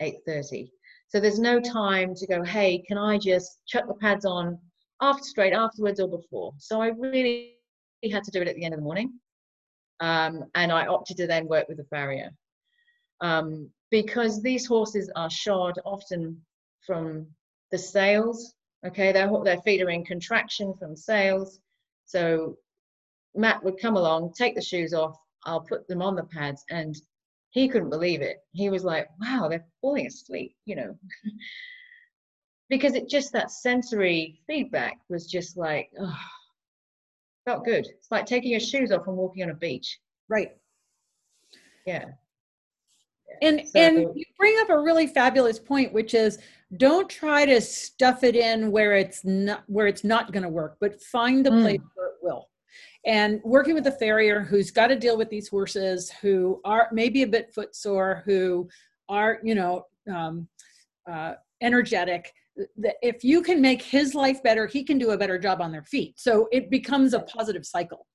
8:30. 0.00 0.70
So 1.08 1.20
there's 1.20 1.40
no 1.40 1.60
time 1.60 2.14
to 2.14 2.26
go, 2.26 2.42
hey, 2.42 2.78
can 2.78 2.96
I 2.96 3.18
just 3.18 3.66
chuck 3.66 3.86
the 3.88 3.94
pads 3.94 4.24
on 4.24 4.58
after 5.00 5.24
straight 5.24 5.52
afterwards 5.52 6.00
or 6.00 6.08
before? 6.08 6.54
So 6.58 6.80
I 6.80 6.88
really 6.88 7.56
had 8.10 8.24
to 8.24 8.30
do 8.30 8.40
it 8.40 8.48
at 8.48 8.56
the 8.56 8.64
end 8.64 8.74
of 8.74 8.80
the 8.80 8.84
morning. 8.84 9.12
Um, 10.00 10.44
and 10.54 10.72
I 10.72 10.86
opted 10.86 11.18
to 11.18 11.26
then 11.26 11.46
work 11.46 11.68
with 11.68 11.76
the 11.76 11.84
farrier 11.84 12.30
um, 13.20 13.70
because 13.90 14.42
these 14.42 14.66
horses 14.66 15.10
are 15.14 15.30
shod 15.30 15.78
often 15.84 16.44
from 16.84 17.28
the 17.70 17.78
sales, 17.78 18.54
Okay, 18.84 19.12
their 19.12 19.30
their 19.44 19.60
feet 19.60 19.80
are 19.82 19.90
in 19.90 20.04
contraction 20.04 20.74
from 20.74 20.96
sales. 20.96 21.60
So 22.06 22.56
Matt 23.34 23.62
would 23.62 23.80
come 23.80 23.96
along, 23.96 24.34
take 24.34 24.54
the 24.56 24.62
shoes 24.62 24.92
off. 24.92 25.16
I'll 25.44 25.60
put 25.60 25.86
them 25.86 26.02
on 26.02 26.16
the 26.16 26.24
pads, 26.24 26.64
and 26.68 26.96
he 27.50 27.68
couldn't 27.68 27.90
believe 27.90 28.22
it. 28.22 28.38
He 28.52 28.70
was 28.70 28.84
like, 28.84 29.08
"Wow, 29.20 29.48
they're 29.48 29.66
falling 29.80 30.06
asleep," 30.06 30.56
you 30.64 30.76
know, 30.76 30.98
because 32.68 32.94
it 32.94 33.08
just 33.08 33.32
that 33.32 33.52
sensory 33.52 34.40
feedback 34.48 34.98
was 35.08 35.26
just 35.26 35.56
like, 35.56 35.90
oh, 36.00 36.18
felt 37.44 37.64
good. 37.64 37.86
It's 37.86 38.10
like 38.10 38.26
taking 38.26 38.50
your 38.50 38.60
shoes 38.60 38.92
off 38.92 39.06
and 39.06 39.16
walking 39.16 39.42
on 39.42 39.50
a 39.50 39.54
beach. 39.54 39.98
Right. 40.28 40.56
Yeah. 41.86 42.06
And 43.40 43.66
So- 43.66 43.78
and 43.80 43.98
you 44.16 44.24
bring 44.38 44.56
up 44.60 44.70
a 44.70 44.78
really 44.78 45.06
fabulous 45.06 45.58
point, 45.58 45.92
which 45.92 46.14
is 46.14 46.38
don't 46.76 47.08
try 47.08 47.44
to 47.46 47.60
stuff 47.60 48.24
it 48.24 48.36
in 48.36 48.70
where 48.70 48.94
it's 48.94 49.24
not 49.24 49.64
where 49.66 49.86
it's 49.86 50.04
not 50.04 50.32
going 50.32 50.42
to 50.42 50.48
work, 50.48 50.76
but 50.80 51.02
find 51.02 51.44
the 51.44 51.50
Mm. 51.50 51.62
place 51.62 51.80
where 51.94 52.08
it 52.08 52.14
will. 52.22 52.48
And 53.04 53.42
working 53.42 53.74
with 53.74 53.86
a 53.88 53.92
farrier 53.92 54.40
who's 54.40 54.70
got 54.70 54.86
to 54.88 54.96
deal 54.96 55.16
with 55.18 55.28
these 55.28 55.48
horses 55.48 56.10
who 56.10 56.60
are 56.64 56.88
maybe 56.92 57.22
a 57.22 57.26
bit 57.26 57.52
footsore, 57.52 58.22
who 58.24 58.68
are 59.08 59.40
you 59.42 59.54
know 59.54 59.86
um, 60.08 60.48
uh, 61.08 61.34
energetic. 61.60 62.32
That 62.76 62.96
if 63.02 63.24
you 63.24 63.42
can 63.42 63.60
make 63.60 63.82
his 63.82 64.14
life 64.14 64.42
better, 64.42 64.66
he 64.66 64.84
can 64.84 64.98
do 64.98 65.10
a 65.10 65.18
better 65.18 65.38
job 65.38 65.60
on 65.60 65.72
their 65.72 65.84
feet. 65.84 66.18
So 66.18 66.48
it 66.52 66.70
becomes 66.70 67.14
a 67.14 67.20
positive 67.20 67.64
cycle. 67.64 68.06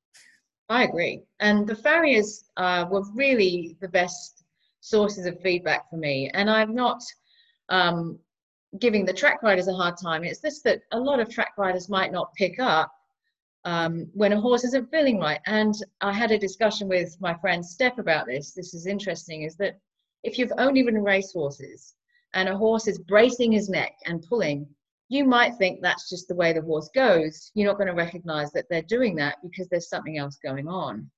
I 0.70 0.84
agree. 0.84 1.24
And 1.40 1.66
the 1.66 1.76
farriers 1.76 2.46
uh, 2.58 2.86
were 2.90 3.04
really 3.14 3.78
the 3.80 3.88
best 3.88 4.44
sources 4.82 5.26
of 5.26 5.40
feedback 5.42 5.90
for 5.90 5.98
me. 5.98 6.30
And 6.34 6.50
I'm 6.50 6.76
not 6.76 7.02
um, 7.70 8.20
giving 8.80 9.06
the 9.06 9.14
track 9.14 9.42
riders 9.44 9.68
a 9.68 9.74
hard 9.74 9.96
time. 10.02 10.24
It's 10.24 10.42
just 10.42 10.64
that 10.66 10.82
a 10.92 11.00
lot 11.00 11.20
of 11.20 11.30
track 11.30 11.54
riders 11.58 11.90
might 11.90 12.12
not 12.12 12.34
pick 12.36 12.60
up 12.60 12.92
um, 13.66 14.08
when 14.14 14.34
a 14.34 14.40
horse 14.40 14.64
isn't 14.66 14.92
feeling 14.92 15.20
right. 15.20 15.40
And 15.46 15.74
I 16.02 16.14
had 16.14 16.32
a 16.32 16.38
discussion 16.40 16.88
with 16.88 17.16
my 17.20 17.34
friend 17.36 17.66
Steph 17.66 17.98
about 17.98 18.26
this. 18.28 18.54
This 18.54 18.74
is 18.74 18.88
interesting 18.88 19.44
is 19.44 19.56
that 19.58 19.80
if 20.24 20.38
you've 20.38 20.54
only 20.58 20.84
ridden 20.84 21.04
race 21.04 21.32
horses 21.32 21.96
and 22.34 22.50
a 22.50 22.58
horse 22.58 22.88
is 22.88 23.00
bracing 23.00 23.52
his 23.52 23.70
neck 23.70 23.94
and 24.06 24.26
pulling, 24.28 24.68
you 25.10 25.24
might 25.24 25.56
think 25.56 25.80
that's 25.82 26.10
just 26.10 26.28
the 26.28 26.36
way 26.36 26.52
the 26.52 26.62
horse 26.62 26.90
goes. 26.94 27.52
You're 27.54 27.68
not 27.68 27.78
going 27.78 27.88
to 27.88 27.94
recognize 27.94 28.52
that 28.52 28.66
they're 28.70 28.82
doing 28.82 29.16
that 29.16 29.38
because 29.42 29.68
there's 29.70 29.90
something 29.90 30.18
else 30.18 30.38
going 30.44 30.68
on. 30.68 31.10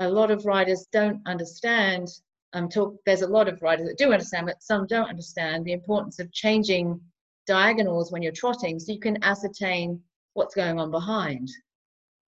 A 0.00 0.08
lot 0.08 0.30
of 0.30 0.46
riders 0.46 0.86
don't 0.92 1.20
understand. 1.26 2.08
Um, 2.54 2.68
talk, 2.68 2.96
there's 3.04 3.22
a 3.22 3.26
lot 3.26 3.48
of 3.48 3.60
riders 3.62 3.88
that 3.88 3.98
do 3.98 4.12
understand, 4.12 4.46
but 4.46 4.62
some 4.62 4.86
don't 4.86 5.08
understand 5.08 5.64
the 5.64 5.72
importance 5.72 6.18
of 6.18 6.32
changing 6.32 7.00
diagonals 7.46 8.10
when 8.10 8.22
you're 8.22 8.32
trotting 8.32 8.78
so 8.78 8.92
you 8.92 9.00
can 9.00 9.22
ascertain 9.22 10.00
what's 10.34 10.54
going 10.54 10.78
on 10.78 10.90
behind. 10.90 11.50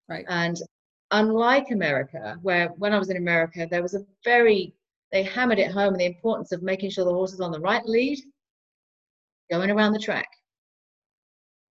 Right. 0.07 0.25
And 0.29 0.57
unlike 1.11 1.71
America, 1.71 2.37
where 2.41 2.69
when 2.77 2.93
I 2.93 2.97
was 2.97 3.09
in 3.09 3.17
America, 3.17 3.67
there 3.69 3.81
was 3.81 3.93
a 3.93 4.05
very, 4.23 4.73
they 5.11 5.23
hammered 5.23 5.59
it 5.59 5.71
home 5.71 5.95
the 5.95 6.05
importance 6.05 6.51
of 6.51 6.61
making 6.61 6.89
sure 6.91 7.05
the 7.05 7.13
horse 7.13 7.33
is 7.33 7.41
on 7.41 7.51
the 7.51 7.59
right 7.59 7.85
lead 7.85 8.19
going 9.49 9.71
around 9.71 9.93
the 9.93 9.99
track. 9.99 10.27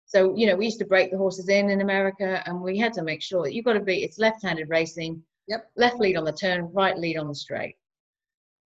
So, 0.07 0.37
you 0.37 0.47
know, 0.47 0.57
we 0.57 0.67
used 0.67 0.79
to 0.79 0.87
break 0.87 1.11
the 1.11 1.19
horses 1.19 1.49
in 1.49 1.69
in 1.69 1.81
America 1.81 2.43
and 2.47 2.61
we 2.61 2.79
had 2.79 2.93
to 2.95 3.03
make 3.03 3.21
sure 3.21 3.43
that 3.43 3.53
you've 3.53 3.65
got 3.65 3.75
to 3.75 3.81
be, 3.81 4.03
it's 4.03 4.19
left 4.19 4.43
handed 4.43 4.69
racing, 4.71 5.23
Yep. 5.49 5.71
left 5.77 5.99
lead 5.99 6.17
on 6.17 6.25
the 6.25 6.33
turn, 6.33 6.73
right 6.73 6.97
lead 6.99 7.17
on 7.17 7.29
the 7.29 7.35
straight. 7.35 7.77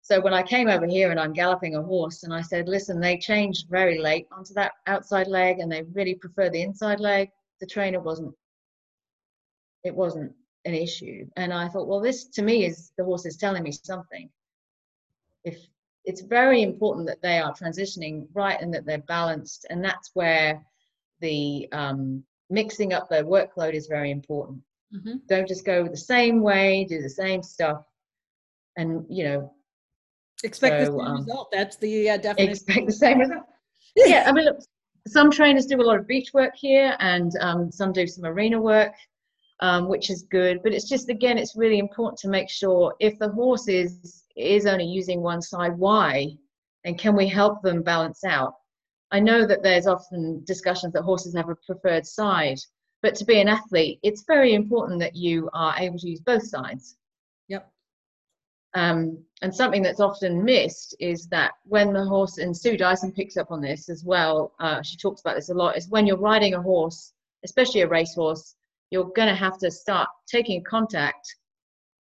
So 0.02 0.22
when 0.22 0.34
I 0.34 0.44
came 0.44 0.68
over 0.68 0.86
here 0.86 1.10
and 1.12 1.20
I'm 1.20 1.34
galloping 1.34 1.76
a 1.76 1.82
horse 1.82 2.24
and 2.24 2.34
I 2.34 2.42
said, 2.42 2.68
listen, 2.68 3.00
they 3.00 3.18
changed 3.18 3.70
very 3.70 3.98
late 3.98 4.28
onto 4.32 4.54
that 4.54 4.74
outside 4.88 5.28
leg 5.28 5.60
and 5.60 5.72
they 5.72 5.84
really 5.84 6.16
prefer 6.16 6.50
the 6.50 6.62
inside 6.62 7.00
leg, 7.00 7.30
the 7.60 7.66
trainer 7.66 8.00
wasn't, 8.00 8.36
it 9.84 9.96
wasn't 9.96 10.34
an 10.66 10.74
issue. 10.74 11.28
And 11.38 11.54
I 11.54 11.70
thought, 11.70 11.88
well, 11.88 12.02
this 12.02 12.26
to 12.30 12.44
me 12.44 12.66
is 12.66 12.92
the 12.98 13.04
horse 13.04 13.26
is 13.26 13.38
telling 13.38 13.64
me 13.64 13.72
something. 13.72 14.30
If 15.46 15.58
it's 16.04 16.22
very 16.22 16.62
important 16.62 17.08
that 17.08 17.22
they 17.22 17.40
are 17.40 17.54
transitioning 17.54 18.28
right 18.34 18.60
and 18.62 18.74
that 18.74 18.86
they're 18.86 19.00
balanced, 19.00 19.66
and 19.70 19.84
that's 19.84 20.12
where 20.14 20.64
the 21.22 21.68
um, 21.72 22.24
mixing 22.50 22.94
up 22.94 23.10
their 23.10 23.24
workload 23.24 23.74
is 23.74 23.88
very 23.88 24.12
important. 24.12 24.62
Mhm. 24.94 25.26
Don't 25.28 25.48
just 25.48 25.66
go 25.66 25.88
the 25.88 25.98
same 25.98 26.42
way, 26.42 26.86
do 26.86 27.02
the 27.02 27.10
same 27.10 27.42
stuff, 27.42 27.86
and 28.78 29.06
you 29.10 29.24
know 29.24 29.56
Expect 30.44 30.80
the 30.80 30.86
same 30.86 31.00
um, 31.00 31.18
result. 31.18 31.50
That's 31.52 31.78
the 31.78 32.10
uh, 32.10 32.18
definition. 32.18 32.52
expect 32.52 32.86
the 32.86 32.92
same 32.92 33.20
result. 33.20 33.46
yeah, 33.96 34.26
I 34.28 34.32
mean, 34.32 34.46
look, 34.46 34.60
some 35.08 35.32
trainers 35.32 35.66
do 35.66 35.82
a 35.82 35.84
lot 35.84 35.98
of 35.98 36.08
beach 36.08 36.34
work 36.34 36.54
here, 36.56 36.96
and 37.00 37.32
um, 37.40 37.72
some 37.72 37.94
do 37.94 38.06
some 38.06 38.26
arena 38.26 38.62
work, 38.62 38.94
um, 39.62 39.88
which 39.88 40.10
is 40.10 40.24
good. 40.24 40.62
But 40.62 40.74
it's 40.74 40.90
just 40.90 41.10
again, 41.10 41.38
it's 41.38 41.56
really 41.56 41.80
important 41.80 42.20
to 42.20 42.28
make 42.28 42.50
sure 42.50 42.94
if 43.00 43.18
the 43.18 43.30
horse 43.30 43.68
is 43.68 44.25
is 44.36 44.66
only 44.66 44.86
using 44.86 45.22
one 45.22 45.42
side, 45.42 45.78
why, 45.78 46.38
and 46.84 46.98
can 46.98 47.16
we 47.16 47.28
help 47.28 47.62
them 47.62 47.82
balance 47.82 48.24
out? 48.24 48.56
I 49.12 49.20
know 49.20 49.46
that 49.46 49.64
there's 49.64 49.88
often 49.88 50.44
discussions 50.46 50.94
that 50.94 51.04
horses 51.04 51.36
have 51.36 51.50
a 51.50 51.56
preferred 51.56 52.06
side, 52.06 52.60
but 53.02 53.16
to 53.16 53.26
be 53.26 53.40
an 53.40 53.48
athlete, 53.48 54.00
it's 54.04 54.24
very 54.28 54.54
important 54.54 55.00
that 55.00 55.16
you 55.16 55.50
are 55.54 55.76
able 55.78 56.00
to 56.00 56.10
use 56.10 56.20
both 56.20 56.46
sides. 56.46 56.98
Yep. 57.48 57.72
Um, 58.74 59.24
and 59.42 59.54
something 59.54 59.84
that's 59.84 60.00
often 60.00 60.44
missed 60.44 60.96
is 61.00 61.28
that 61.28 61.54
when 61.66 61.94
the 61.94 62.04
horse, 62.04 62.40
and 62.40 62.56
Sue 62.56 62.78
Dyson 62.78 63.12
picks 63.12 63.38
up 63.38 63.52
on 63.52 63.62
this 63.62 63.90
as 63.90 64.04
well, 64.04 64.54
uh, 64.60 64.82
she 64.82 64.98
talks 64.98 65.22
about 65.22 65.36
this 65.36 65.50
a 65.50 65.54
lot, 65.54 65.78
is 65.78 65.88
when 65.88 66.06
you're 66.06 66.18
riding 66.18 66.56
a 66.56 66.62
horse, 66.62 67.14
especially 67.44 67.82
a 67.82 67.88
racehorse, 67.88 68.56
you're 68.92 69.12
going 69.16 69.30
to 69.30 69.36
have 69.36 69.58
to 69.60 69.72
start 69.72 70.10
taking 70.28 70.64
contact 70.64 71.36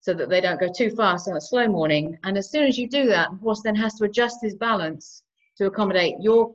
so 0.00 0.14
that 0.14 0.28
they 0.28 0.40
don't 0.40 0.60
go 0.60 0.68
too 0.74 0.90
fast 0.90 1.28
on 1.28 1.36
a 1.36 1.40
slow 1.40 1.68
morning. 1.68 2.18
And 2.24 2.38
as 2.38 2.50
soon 2.50 2.64
as 2.64 2.78
you 2.78 2.88
do 2.88 3.06
that, 3.06 3.30
the 3.30 3.36
horse 3.36 3.62
then 3.62 3.76
has 3.76 3.94
to 3.96 4.04
adjust 4.04 4.38
his 4.42 4.54
balance 4.54 5.22
to 5.58 5.66
accommodate 5.66 6.14
your 6.20 6.54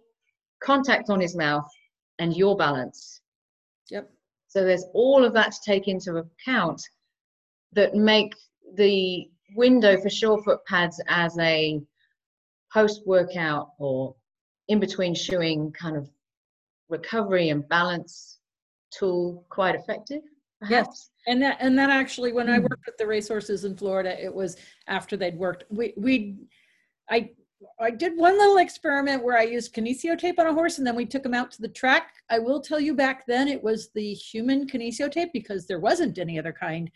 contact 0.64 1.10
on 1.10 1.22
his 1.22 1.36
mouth 1.36 1.70
and 2.20 2.36
your 2.36 2.58
balance. 2.58 3.22
Yep. 3.90 4.10
So 4.48 4.64
there's 4.64 4.86
all 4.94 5.24
of 5.24 5.34
that 5.34 5.52
to 5.52 5.60
take 5.64 5.88
into 5.88 6.18
account 6.18 6.82
that 7.74 7.94
make 7.94 8.34
the 8.76 9.30
window 9.56 9.98
for 9.98 10.10
surefoot 10.10 10.66
pads 10.66 11.00
as 11.08 11.38
a 11.40 11.82
post 12.74 13.06
workout 13.06 13.70
or 13.78 14.16
in 14.70 14.80
between 14.80 15.14
shoeing 15.14 15.72
kind 15.72 15.96
of 15.96 16.10
recovery 16.90 17.50
and 17.50 17.68
balance 17.70 18.40
tool 18.92 19.46
quite 19.50 19.76
effective. 19.76 20.22
Perhaps? 20.60 20.88
Yes, 20.88 21.10
and 21.28 21.42
that 21.42 21.58
and 21.60 21.78
that 21.78 21.90
actually, 21.90 22.32
when 22.34 22.50
I 22.50 22.60
Mm. 22.60 22.64
worked 22.64 22.86
with 22.86 22.98
the 22.98 23.08
racehorses 23.08 23.66
in 23.66 23.76
Florida, 23.76 24.22
it 24.24 24.34
was 24.34 24.58
after 24.88 25.18
they'd 25.18 25.38
worked. 25.38 25.64
We 25.70 25.94
we, 25.98 26.36
I 27.10 27.32
I 27.80 27.90
did 27.92 28.16
one 28.18 28.38
little 28.38 28.58
experiment 28.58 29.24
where 29.24 29.38
I 29.38 29.44
used 29.44 29.74
kinesio 29.74 30.18
tape 30.18 30.40
on 30.40 30.48
a 30.48 30.54
horse, 30.54 30.78
and 30.78 30.86
then 30.86 30.96
we 30.96 31.06
took 31.06 31.26
him 31.26 31.34
out 31.34 31.52
to 31.52 31.62
the 31.62 31.68
track. 31.70 32.14
I 32.30 32.38
will 32.40 32.62
tell 32.62 32.80
you, 32.80 32.94
back 32.94 33.26
then 33.26 33.48
it 33.48 33.64
was 33.64 33.90
the 33.96 34.14
human 34.14 34.68
kinesio 34.68 35.10
tape 35.12 35.32
because 35.34 35.66
there 35.66 35.80
wasn't 35.80 36.18
any 36.20 36.38
other 36.38 36.54
kind. 36.54 36.92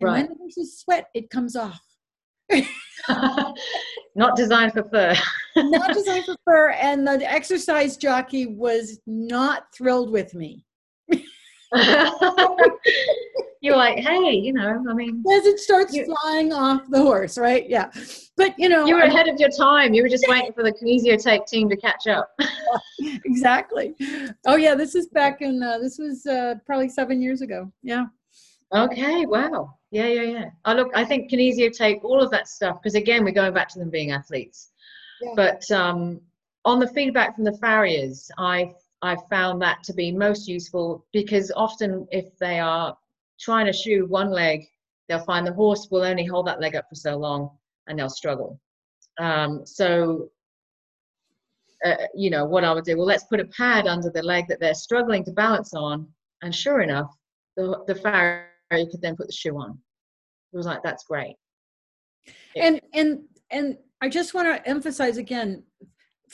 And 0.00 0.10
Right. 0.10 0.20
when 0.20 0.28
the 0.28 0.34
horses 0.36 0.78
sweat, 0.78 1.08
it 1.14 1.30
comes 1.30 1.56
off. 1.56 1.80
Not 4.16 4.36
designed 4.36 4.72
for 4.72 4.84
fur. 4.84 5.14
Not 5.56 5.92
designed 5.94 6.24
for 6.26 6.36
fur, 6.44 6.70
and 6.70 7.06
the 7.06 7.30
exercise 7.30 7.96
jockey 7.96 8.46
was 8.46 9.00
not 9.06 9.74
thrilled 9.74 10.10
with 10.10 10.34
me. 10.34 10.64
You're 13.60 13.76
like, 13.76 13.98
hey, 13.98 14.32
you 14.32 14.52
know, 14.52 14.84
I 14.88 14.92
mean, 14.92 15.24
As 15.32 15.46
it 15.46 15.58
starts 15.58 15.94
You- 15.94 16.04
flying 16.04 16.52
off 16.52 16.82
the 16.90 17.00
horse, 17.00 17.38
right? 17.38 17.68
Yeah, 17.68 17.90
but 18.36 18.54
you 18.58 18.68
know, 18.68 18.84
you 18.86 18.94
were 18.94 19.02
I- 19.04 19.06
ahead 19.06 19.26
of 19.28 19.40
your 19.40 19.48
time. 19.48 19.94
You 19.94 20.02
were 20.02 20.08
just 20.08 20.26
waiting 20.28 20.52
for 20.52 20.62
the 20.62 20.72
kinesio 20.72 21.22
tape 21.22 21.46
team 21.46 21.68
to 21.70 21.76
catch 21.76 22.06
up. 22.06 22.30
exactly. 23.24 23.94
Oh 24.46 24.56
yeah, 24.56 24.74
this 24.74 24.94
is 24.94 25.06
back 25.08 25.40
in 25.40 25.62
uh, 25.62 25.78
this 25.78 25.98
was 25.98 26.26
uh, 26.26 26.56
probably 26.66 26.88
seven 26.88 27.20
years 27.22 27.40
ago. 27.40 27.72
Yeah. 27.82 28.06
Okay, 28.72 29.24
wow. 29.26 29.74
Yeah, 29.90 30.06
yeah, 30.08 30.22
yeah. 30.22 30.44
I 30.64 30.74
look, 30.74 30.90
I 30.94 31.04
think 31.04 31.30
kinesio 31.30 31.72
tape, 31.72 32.00
all 32.02 32.20
of 32.20 32.30
that 32.32 32.48
stuff, 32.48 32.82
because 32.82 32.96
again, 32.96 33.24
we're 33.24 33.30
going 33.32 33.54
back 33.54 33.68
to 33.70 33.78
them 33.78 33.88
being 33.90 34.10
athletes. 34.10 34.70
Yeah. 35.22 35.32
But 35.36 35.70
um, 35.70 36.20
on 36.64 36.80
the 36.80 36.88
feedback 36.88 37.36
from 37.36 37.44
the 37.44 37.56
farriers, 37.58 38.30
I 38.36 38.74
I 39.04 39.16
found 39.28 39.60
that 39.60 39.82
to 39.84 39.92
be 39.92 40.10
most 40.10 40.48
useful 40.48 41.04
because 41.12 41.52
often 41.54 42.08
if 42.10 42.36
they 42.38 42.58
are 42.58 42.96
trying 43.38 43.66
to 43.66 43.72
shoe 43.72 44.06
one 44.06 44.30
leg, 44.30 44.64
they'll 45.08 45.18
find 45.18 45.46
the 45.46 45.52
horse 45.52 45.88
will 45.90 46.02
only 46.02 46.24
hold 46.24 46.46
that 46.46 46.58
leg 46.58 46.74
up 46.74 46.86
for 46.88 46.94
so 46.94 47.14
long 47.14 47.50
and 47.86 47.98
they'll 47.98 48.08
struggle. 48.08 48.58
Um, 49.18 49.66
so, 49.66 50.30
uh, 51.84 51.96
you 52.14 52.30
know, 52.30 52.46
what 52.46 52.64
I 52.64 52.72
would 52.72 52.84
do, 52.84 52.96
well, 52.96 53.06
let's 53.06 53.24
put 53.24 53.40
a 53.40 53.44
pad 53.44 53.86
under 53.86 54.08
the 54.08 54.22
leg 54.22 54.46
that 54.48 54.58
they're 54.58 54.74
struggling 54.74 55.22
to 55.24 55.32
balance 55.32 55.74
on. 55.74 56.08
And 56.40 56.54
sure 56.54 56.80
enough, 56.80 57.14
the, 57.58 57.84
the 57.86 57.94
farrier 57.94 58.48
could 58.70 59.02
then 59.02 59.16
put 59.16 59.26
the 59.26 59.34
shoe 59.34 59.58
on. 59.58 59.78
It 60.54 60.56
was 60.56 60.66
like, 60.66 60.82
that's 60.82 61.04
great. 61.04 61.36
And 62.56 62.80
and 62.94 63.24
and 63.50 63.76
I 64.00 64.08
just 64.08 64.32
want 64.32 64.48
to 64.48 64.66
emphasize 64.66 65.18
again, 65.18 65.62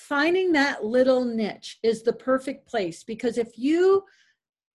finding 0.00 0.52
that 0.52 0.84
little 0.84 1.24
niche 1.24 1.78
is 1.82 2.02
the 2.02 2.12
perfect 2.12 2.66
place 2.68 3.04
because 3.04 3.38
if 3.38 3.56
you 3.56 4.04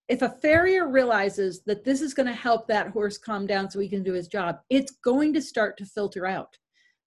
if 0.07 0.21
a 0.21 0.29
farrier 0.29 0.87
realizes 0.87 1.63
that 1.63 1.83
this 1.83 1.99
is 1.99 2.13
going 2.13 2.27
to 2.27 2.33
help 2.33 2.67
that 2.67 2.89
horse 2.89 3.17
calm 3.17 3.47
down 3.47 3.69
so 3.69 3.79
he 3.79 3.89
can 3.89 4.03
do 4.03 4.13
his 4.13 4.27
job, 4.27 4.59
it's 4.69 4.91
going 5.03 5.33
to 5.33 5.41
start 5.41 5.77
to 5.77 5.85
filter 5.85 6.27
out 6.27 6.55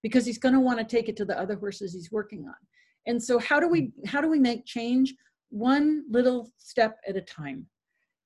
because 0.03 0.27
he's 0.27 0.39
going 0.39 0.55
to 0.55 0.61
want 0.61 0.81
to 0.81 0.85
take 0.85 1.09
it 1.09 1.17
to 1.17 1.25
the 1.25 1.39
other 1.39 1.55
horses 1.55 1.93
he's 1.93 2.11
working 2.11 2.45
on. 2.47 2.55
And 3.07 3.23
so 3.23 3.39
how 3.39 3.61
do 3.61 3.69
we 3.69 3.93
how 4.07 4.21
do 4.21 4.29
we 4.29 4.39
make 4.39 4.67
change 4.67 5.15
one 5.51 6.05
little 6.11 6.51
step 6.59 6.99
at 7.09 7.17
a 7.17 7.23
time? 7.23 7.67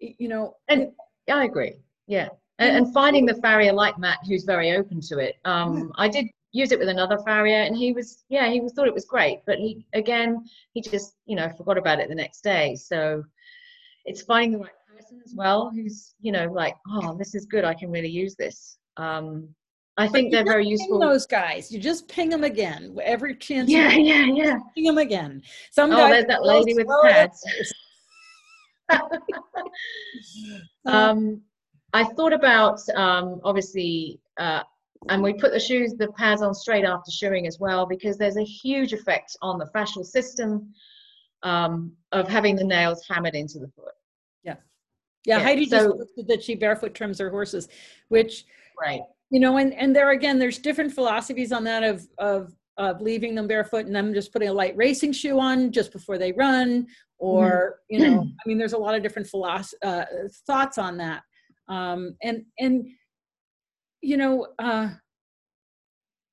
You 0.00 0.28
know, 0.28 0.56
And 0.68 0.88
I 1.30 1.44
agree. 1.44 1.74
Yeah. 2.06 2.28
And, 2.58 2.76
and 2.76 2.94
finding 2.94 3.26
the 3.26 3.34
farrier 3.34 3.72
like 3.72 3.98
Matt, 3.98 4.18
who's 4.26 4.44
very 4.44 4.72
open 4.72 5.00
to 5.02 5.18
it. 5.18 5.36
Um, 5.44 5.92
I 5.96 6.08
did 6.08 6.26
use 6.52 6.70
it 6.70 6.78
with 6.78 6.88
another 6.88 7.18
farrier 7.18 7.62
and 7.62 7.76
he 7.76 7.92
was, 7.92 8.24
yeah, 8.28 8.48
he 8.48 8.60
was, 8.60 8.72
thought 8.72 8.86
it 8.86 8.94
was 8.94 9.06
great. 9.06 9.40
But 9.46 9.58
he, 9.58 9.86
again, 9.94 10.44
he 10.72 10.80
just, 10.80 11.14
you 11.26 11.34
know, 11.34 11.48
forgot 11.56 11.78
about 11.78 11.98
it 11.98 12.08
the 12.08 12.14
next 12.14 12.42
day. 12.42 12.76
So 12.76 13.24
it's 14.04 14.22
finding 14.22 14.52
the 14.52 14.58
right 14.58 14.72
person 14.96 15.20
as 15.24 15.34
well 15.34 15.70
who's, 15.74 16.14
you 16.20 16.32
know, 16.32 16.46
like, 16.52 16.76
oh, 16.88 17.16
this 17.16 17.34
is 17.34 17.46
good. 17.46 17.64
I 17.64 17.74
can 17.74 17.90
really 17.90 18.10
use 18.10 18.36
this. 18.36 18.76
Um, 18.96 19.48
I 19.96 20.06
But 20.06 20.12
think 20.12 20.32
they're 20.32 20.44
very 20.44 20.66
useful. 20.66 20.98
Those 20.98 21.26
guys, 21.26 21.70
you 21.70 21.78
just 21.78 22.08
ping 22.08 22.30
them 22.30 22.44
again 22.44 22.96
every 23.02 23.34
chance. 23.36 23.68
Yeah, 23.70 23.90
yeah, 23.92 24.24
yeah. 24.24 24.58
ping 24.74 24.84
them 24.84 24.98
again. 24.98 25.42
Some 25.70 25.92
Oh, 25.92 25.96
guys 25.96 26.12
there's 26.12 26.26
that 26.26 26.42
lady 26.44 26.74
with 26.74 26.86
pads. 27.02 27.44
Um, 30.84 31.42
I 31.92 32.04
thought 32.04 32.32
about 32.32 32.80
um, 32.96 33.40
obviously, 33.44 34.20
uh, 34.38 34.62
and 35.08 35.22
we 35.22 35.32
put 35.34 35.52
the 35.52 35.60
shoes, 35.60 35.94
the 35.98 36.08
pads 36.12 36.42
on 36.42 36.54
straight 36.54 36.84
after 36.84 37.10
shoeing 37.10 37.46
as 37.46 37.58
well, 37.58 37.86
because 37.86 38.16
there's 38.16 38.36
a 38.36 38.44
huge 38.44 38.92
effect 38.92 39.36
on 39.42 39.58
the 39.58 39.66
fascial 39.74 40.04
system 40.04 40.72
um, 41.42 41.92
of 42.12 42.28
having 42.28 42.54
the 42.56 42.64
nails 42.64 43.04
hammered 43.08 43.34
into 43.34 43.58
the 43.58 43.68
foot. 43.68 43.94
yeah, 44.44 44.54
yeah, 45.24 45.40
Heidi 45.40 45.66
just 45.66 45.84
so- 45.84 45.92
posted 45.96 46.28
that 46.28 46.42
she 46.42 46.54
barefoot 46.54 46.94
trims 46.94 47.18
her 47.18 47.30
horses, 47.30 47.68
which 48.08 48.44
Right. 48.80 49.02
you 49.30 49.38
know, 49.40 49.58
and 49.58 49.72
and 49.74 49.94
there 49.94 50.10
again, 50.10 50.38
there's 50.38 50.58
different 50.58 50.92
philosophies 50.92 51.52
on 51.52 51.64
that 51.64 51.82
of 51.82 52.06
of 52.18 52.52
of 52.78 53.00
leaving 53.02 53.34
them 53.34 53.46
barefoot 53.46 53.84
and 53.86 53.94
them 53.94 54.14
just 54.14 54.32
putting 54.32 54.48
a 54.48 54.52
light 54.52 54.74
racing 54.76 55.12
shoe 55.12 55.38
on 55.38 55.70
just 55.70 55.92
before 55.92 56.16
they 56.18 56.32
run, 56.32 56.86
or 57.18 57.80
you 57.90 57.98
know, 58.00 58.22
I 58.22 58.48
mean, 58.48 58.56
there's 58.58 58.72
a 58.72 58.78
lot 58.78 58.94
of 58.94 59.02
different 59.02 59.28
philosoph- 59.28 59.74
uh, 59.82 60.04
thoughts 60.46 60.78
on 60.78 60.96
that, 60.98 61.22
um, 61.68 62.16
and 62.22 62.44
and 62.58 62.86
you 64.02 64.16
know. 64.16 64.48
Uh, 64.58 64.90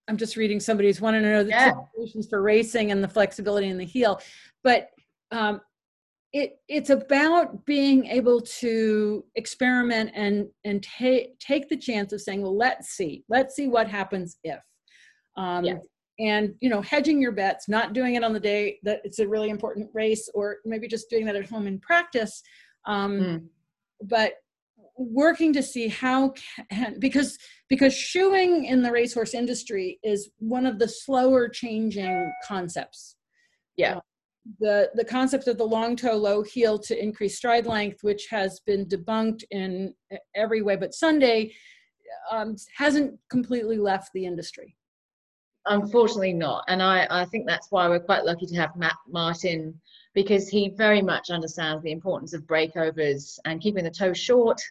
I'm 0.07 0.17
just 0.17 0.37
reading 0.37 0.59
somebody's 0.59 0.99
wanting 0.99 1.21
to 1.21 1.29
know 1.29 1.43
the 1.43 1.51
Yeah. 1.51 1.73
solutions 1.93 2.27
for 2.27 2.41
racing 2.41 2.91
and 2.91 3.03
the 3.03 3.07
flexibility 3.07 3.67
in 3.69 3.77
the 3.77 3.85
heel, 3.85 4.19
but 4.63 4.89
um, 5.31 5.61
it 6.33 6.57
it's 6.67 6.89
about 6.89 7.65
being 7.65 8.05
able 8.07 8.41
to 8.41 9.23
experiment 9.35 10.11
and 10.15 10.47
and 10.63 10.81
take 10.83 11.37
take 11.39 11.69
the 11.69 11.77
chance 11.77 12.11
of 12.11 12.21
saying, 12.21 12.41
well, 12.41 12.57
let's 12.57 12.89
see, 12.89 13.23
let's 13.29 13.55
see 13.55 13.67
what 13.67 13.87
happens 13.87 14.37
if. 14.43 14.59
Um. 15.37 15.65
And 16.21 16.53
you 16.59 16.69
know, 16.69 16.81
hedging 16.81 17.21
your 17.21 17.31
bets, 17.31 17.69
not 17.69 17.93
doing 17.93 18.15
it 18.15 18.25
on 18.25 18.33
the 18.33 18.41
day 18.41 18.77
that 18.83 18.99
it's 19.05 19.19
a 19.19 19.27
really 19.27 19.49
important 19.49 19.89
race, 19.93 20.29
or 20.33 20.57
maybe 20.65 20.85
just 20.85 21.09
doing 21.09 21.25
that 21.27 21.37
at 21.37 21.49
home 21.49 21.65
in 21.65 21.79
practice. 21.79 22.43
Um, 22.85 23.19
Mm. 23.19 23.47
But 24.03 24.33
working 24.99 25.53
to 25.53 25.63
see 25.63 25.87
how 25.87 26.33
can 26.71 26.99
because 26.99 27.37
because 27.69 27.93
shoeing 27.93 28.65
in 28.65 28.81
the 28.81 28.91
racehorse 28.91 29.33
industry 29.33 29.97
is 30.03 30.29
one 30.39 30.65
of 30.65 30.77
the 30.77 30.87
slower 30.87 31.47
changing 31.47 32.31
concepts 32.45 33.15
Yeah. 33.77 33.99
the 34.59 34.89
the 34.95 35.05
concept 35.05 35.47
of 35.47 35.57
the 35.57 35.63
long 35.63 35.95
toe 35.95 36.17
low 36.17 36.43
heel 36.43 36.77
to 36.79 37.01
increase 37.01 37.37
stride 37.37 37.65
length 37.65 38.03
which 38.03 38.27
has 38.29 38.59
been 38.65 38.85
debunked 38.87 39.43
in 39.51 39.93
every 40.35 40.61
way 40.61 40.75
but 40.75 40.93
sunday 40.93 41.53
um, 42.31 42.55
hasn't 42.75 43.17
completely 43.29 43.77
left 43.77 44.09
the 44.13 44.25
industry 44.25 44.75
Unfortunately 45.65 46.33
not. 46.33 46.63
And 46.67 46.81
I, 46.81 47.05
I 47.09 47.25
think 47.25 47.45
that's 47.45 47.67
why 47.69 47.87
we're 47.87 47.99
quite 47.99 48.25
lucky 48.25 48.47
to 48.47 48.55
have 48.55 48.75
Matt 48.75 48.95
Martin 49.07 49.79
because 50.13 50.47
he 50.49 50.69
very 50.69 51.01
much 51.01 51.29
understands 51.29 51.83
the 51.83 51.91
importance 51.91 52.33
of 52.33 52.45
breakovers 52.47 53.39
and 53.45 53.61
keeping 53.61 53.83
the 53.83 53.91
toe 53.91 54.13
short 54.13 54.61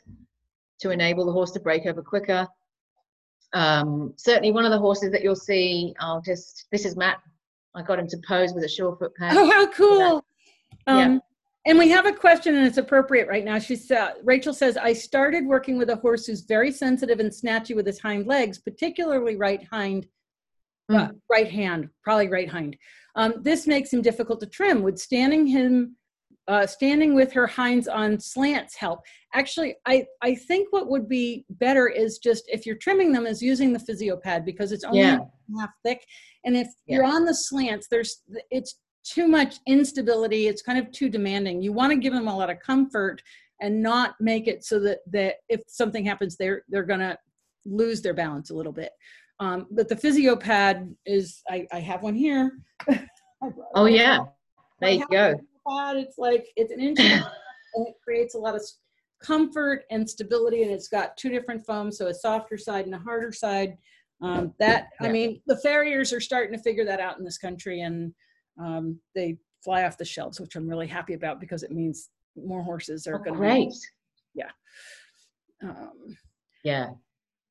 to 0.80 0.91
enable 0.91 1.24
the 1.24 1.32
horse 1.32 1.51
to 1.53 1.61
break 1.61 1.86
over 1.86 2.03
quicker. 2.03 2.47
Um, 3.53 4.12
certainly 4.16 4.53
one 4.53 4.64
of 4.64 4.70
the 4.70 4.78
horses 4.78 5.11
that 5.12 5.22
you'll 5.22 5.34
see, 5.36 5.95
I'll 6.01 6.20
just, 6.20 6.66
this 6.70 6.84
is 6.84 6.97
Matt. 6.97 7.18
I 7.74 7.82
got 7.82 7.99
him 7.99 8.09
to 8.09 8.18
pose 8.26 8.53
with 8.53 8.64
a 8.64 8.68
surefoot 8.68 9.14
pad. 9.16 9.36
oh 9.36 9.51
how 9.51 9.66
cool 9.70 10.24
Yeah. 10.86 11.05
um, 11.05 11.22
and 11.66 11.78
we 11.78 11.89
have 11.91 12.07
a 12.07 12.12
question 12.12 12.57
and 12.57 12.66
it's 12.66 12.78
appropriate 12.78 13.28
right 13.28 13.45
now 13.45 13.59
She 13.59 13.76
said, 13.76 14.14
rachel 14.24 14.53
says 14.55 14.76
i 14.76 14.93
started 14.93 15.47
working 15.47 15.76
with 15.78 15.91
a 15.91 15.97
horse 15.97 16.26
who's 16.26 16.41
very 16.41 16.72
sensitive 16.72 17.20
and 17.20 17.30
snatchy 17.30 17.76
with 17.76 17.86
his 17.86 18.01
hind 18.01 18.26
legs 18.26 18.59
particularly 18.59 19.36
right 19.36 19.62
hind 19.70 20.07
uh, 20.89 21.09
right 21.30 21.51
hand, 21.51 21.89
probably 22.03 22.28
right 22.28 22.49
hind. 22.49 22.76
Um, 23.16 23.34
this 23.43 23.66
makes 23.66 23.93
him 23.93 24.03
difficult 24.03 24.41
to 24.41 24.47
trim. 24.47 24.82
Would 24.82 24.99
standing 24.99 25.47
him, 25.47 25.97
uh, 26.47 26.66
standing 26.66 27.14
with 27.14 27.32
her 27.32 27.47
hinds 27.47 27.89
on 27.89 28.18
slants 28.18 28.74
help? 28.76 29.01
Actually, 29.34 29.76
I 29.86 30.07
I 30.22 30.34
think 30.34 30.72
what 30.72 30.89
would 30.89 31.09
be 31.09 31.45
better 31.51 31.89
is 31.89 32.18
just 32.18 32.45
if 32.49 32.64
you're 32.64 32.76
trimming 32.76 33.12
them 33.12 33.26
is 33.26 33.43
using 33.43 33.72
the 33.72 33.78
physio 33.78 34.16
pad 34.16 34.45
because 34.45 34.72
it's 34.72 34.84
only 34.84 35.01
Yeah. 35.01 35.18
half 35.59 35.70
thick, 35.84 36.05
and 36.45 36.57
if 36.57 36.68
you're 36.86 37.05
on 37.05 37.24
the 37.24 37.34
slants, 37.34 37.89
there's 37.89 38.22
it's 38.51 38.80
too 39.05 39.26
much 39.28 39.57
instability. 39.66 40.49
It's 40.49 40.62
kind 40.62 40.78
of 40.78 40.91
too 40.93 41.09
demanding. 41.09 41.62
You 41.62 41.72
want 41.72 41.93
to 41.93 41.99
give 41.99 42.12
them 42.12 42.28
a 42.28 42.36
lot 42.36 42.51
of 42.51 42.61
comfort 42.61 43.22
and 43.61 43.82
not 43.82 44.14
make 44.20 44.47
it 44.47 44.64
so 44.64 44.78
that 44.80 44.99
that 45.11 45.36
if 45.49 45.61
something 45.66 46.05
happens, 46.05 46.36
they're 46.36 46.62
they're 46.68 46.82
gonna 46.84 47.18
lose 47.64 48.01
their 48.01 48.14
balance 48.14 48.51
a 48.51 48.55
little 48.55 48.72
bit. 48.72 48.93
Um, 49.41 49.66
but 49.70 49.89
the 49.89 49.97
physio 49.97 50.36
pad 50.36 50.95
is, 51.07 51.43
I, 51.49 51.66
I 51.72 51.80
have 51.80 52.03
one 52.03 52.14
here. 52.14 52.59
Oh 53.74 53.86
yeah, 53.86 54.24
there 54.80 54.91
you 54.91 55.07
go. 55.11 55.34
Pad. 55.68 55.97
It's 55.97 56.18
like, 56.18 56.49
it's 56.57 56.72
an 56.72 56.80
inch 56.80 56.99
and 56.99 57.12
a 57.12 57.16
half, 57.16 57.32
and 57.74 57.86
it 57.86 57.95
creates 58.03 58.34
a 58.34 58.39
lot 58.39 58.55
of 58.57 58.62
comfort 59.22 59.84
and 59.91 60.09
stability. 60.09 60.62
And 60.62 60.72
it's 60.72 60.89
got 60.89 61.16
two 61.16 61.28
different 61.30 61.64
foams, 61.64 61.99
so 61.99 62.07
a 62.09 62.14
softer 62.14 62.59
side 62.59 62.86
and 62.86 62.95
a 62.95 62.99
harder 62.99 63.32
side. 63.32 63.76
Um, 64.20 64.55
that, 64.59 64.89
I 65.01 65.09
mean, 65.09 65.41
the 65.47 65.59
farriers 65.59 66.12
are 66.12 66.20
starting 66.20 66.57
to 66.57 66.62
figure 66.62 66.84
that 66.84 66.99
out 66.99 67.18
in 67.18 67.24
this 67.24 67.39
country 67.39 67.82
and 67.82 68.12
um, 68.61 68.99
they, 69.14 69.39
fly 69.64 69.82
off 69.82 69.99
the 69.99 70.05
shelves, 70.05 70.39
which 70.41 70.55
I'm 70.55 70.68
really 70.68 70.86
happy 70.86 71.14
about 71.14 71.41
because 71.41 71.64
it 71.64 71.72
means 71.72 72.11
more 72.36 72.62
horses 72.62 73.09
are 73.09 73.16
Oh, 73.16 73.18
going 73.18 73.34
to 73.34 73.41
great. 73.41 73.72
yeah. 74.34 74.51
Um, 75.64 76.16
Yeah. 76.62 76.91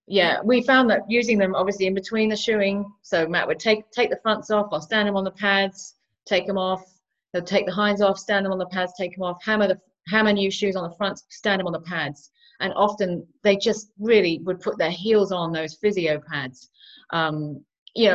Yeah, 0.08 0.40
we 0.42 0.64
found 0.64 0.90
that 0.90 1.02
using 1.10 1.38
them 1.38 1.54
obviously 1.54 1.86
in 1.86 1.94
between 1.94 2.30
the 2.30 2.36
shoeing. 2.36 2.86
So 3.02 3.28
Matt 3.28 3.48
would 3.48 3.60
take 3.60 3.90
take 3.92 4.10
the 4.10 4.20
fronts 4.24 4.50
off, 4.50 4.70
I'll 4.72 4.82
stand 4.82 5.08
them 5.08 5.18
on 5.18 5.26
the 5.26 5.32
pads, 5.32 5.96
take 6.26 6.48
them 6.48 6.58
off. 6.58 6.84
He'll 7.34 7.42
take 7.42 7.66
the 7.66 7.74
hinds 7.74 8.02
off, 8.02 8.18
stand 8.18 8.46
them 8.46 8.54
on 8.54 8.58
the 8.58 8.68
pads, 8.68 8.94
take 8.98 9.14
them 9.14 9.24
off, 9.24 9.44
hammer 9.44 9.68
the 9.68 9.80
hammer 10.08 10.32
new 10.32 10.50
shoes 10.50 10.78
on 10.78 10.90
the 10.90 10.96
fronts, 10.96 11.24
stand 11.30 11.60
them 11.60 11.68
on 11.68 11.74
the 11.74 11.82
pads. 11.82 12.32
And 12.62 12.74
often 12.76 13.28
they 13.44 13.58
just 13.58 13.92
really 14.00 14.40
would 14.46 14.62
put 14.62 14.78
their 14.78 14.92
heels 14.92 15.32
on 15.32 15.52
those 15.52 15.76
physio 15.76 16.22
pads. 16.32 16.70
Um, 17.12 17.64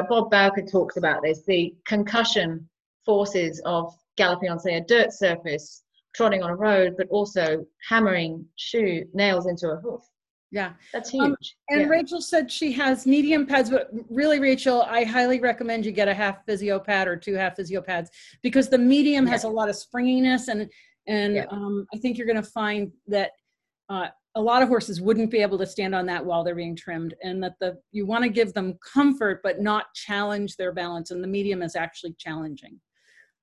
Bob 0.08 0.30
Bowker 0.30 0.62
talks 0.62 0.96
about 0.96 1.22
this, 1.22 1.42
the 1.44 1.74
concussion 1.86 2.68
forces 3.04 3.60
of 3.64 3.94
galloping 4.16 4.50
on, 4.50 4.58
say, 4.58 4.76
a 4.76 4.80
dirt 4.80 5.12
surface, 5.12 5.82
trotting 6.14 6.42
on 6.42 6.50
a 6.50 6.56
road, 6.56 6.94
but 6.96 7.08
also 7.08 7.66
hammering 7.88 8.46
shoe 8.56 9.04
nails 9.12 9.46
into 9.46 9.70
a 9.70 9.76
hoof. 9.76 10.02
Yeah. 10.52 10.74
That's 10.92 11.08
huge. 11.10 11.24
Um, 11.24 11.36
And 11.70 11.80
yeah. 11.80 11.86
Rachel 11.86 12.20
said 12.20 12.52
she 12.52 12.70
has 12.72 13.06
medium 13.06 13.46
pads, 13.46 13.70
but 13.70 13.90
really, 14.10 14.38
Rachel, 14.38 14.82
I 14.82 15.02
highly 15.02 15.40
recommend 15.40 15.86
you 15.86 15.92
get 15.92 16.08
a 16.08 16.14
half 16.14 16.44
physio 16.44 16.78
pad 16.78 17.08
or 17.08 17.16
two 17.16 17.34
half 17.34 17.56
physio 17.56 17.80
pads 17.80 18.10
because 18.42 18.68
the 18.68 18.78
medium 18.78 19.26
has 19.26 19.44
a 19.44 19.48
lot 19.48 19.68
of 19.70 19.76
springiness, 19.76 20.48
and 20.48 20.70
and 21.08 21.34
Yeah. 21.36 21.46
um, 21.50 21.86
I 21.92 21.96
think 21.98 22.16
you're 22.18 22.26
going 22.26 22.42
to 22.42 22.50
find 22.50 22.92
that 23.08 23.32
uh, 23.88 24.08
a 24.34 24.40
lot 24.40 24.62
of 24.62 24.68
horses 24.68 25.00
wouldn't 25.00 25.30
be 25.30 25.38
able 25.38 25.58
to 25.58 25.66
stand 25.66 25.94
on 25.94 26.06
that 26.06 26.24
while 26.24 26.44
they're 26.44 26.54
being 26.54 26.76
trimmed, 26.76 27.14
and 27.22 27.42
that 27.42 27.54
the 27.58 27.78
you 27.90 28.04
want 28.04 28.22
to 28.22 28.30
give 28.30 28.52
them 28.52 28.78
comfort 28.94 29.40
but 29.42 29.60
not 29.60 29.86
challenge 29.94 30.56
their 30.56 30.72
balance, 30.72 31.10
and 31.10 31.24
the 31.24 31.28
medium 31.28 31.62
is 31.62 31.74
actually 31.76 32.14
challenging. 32.18 32.78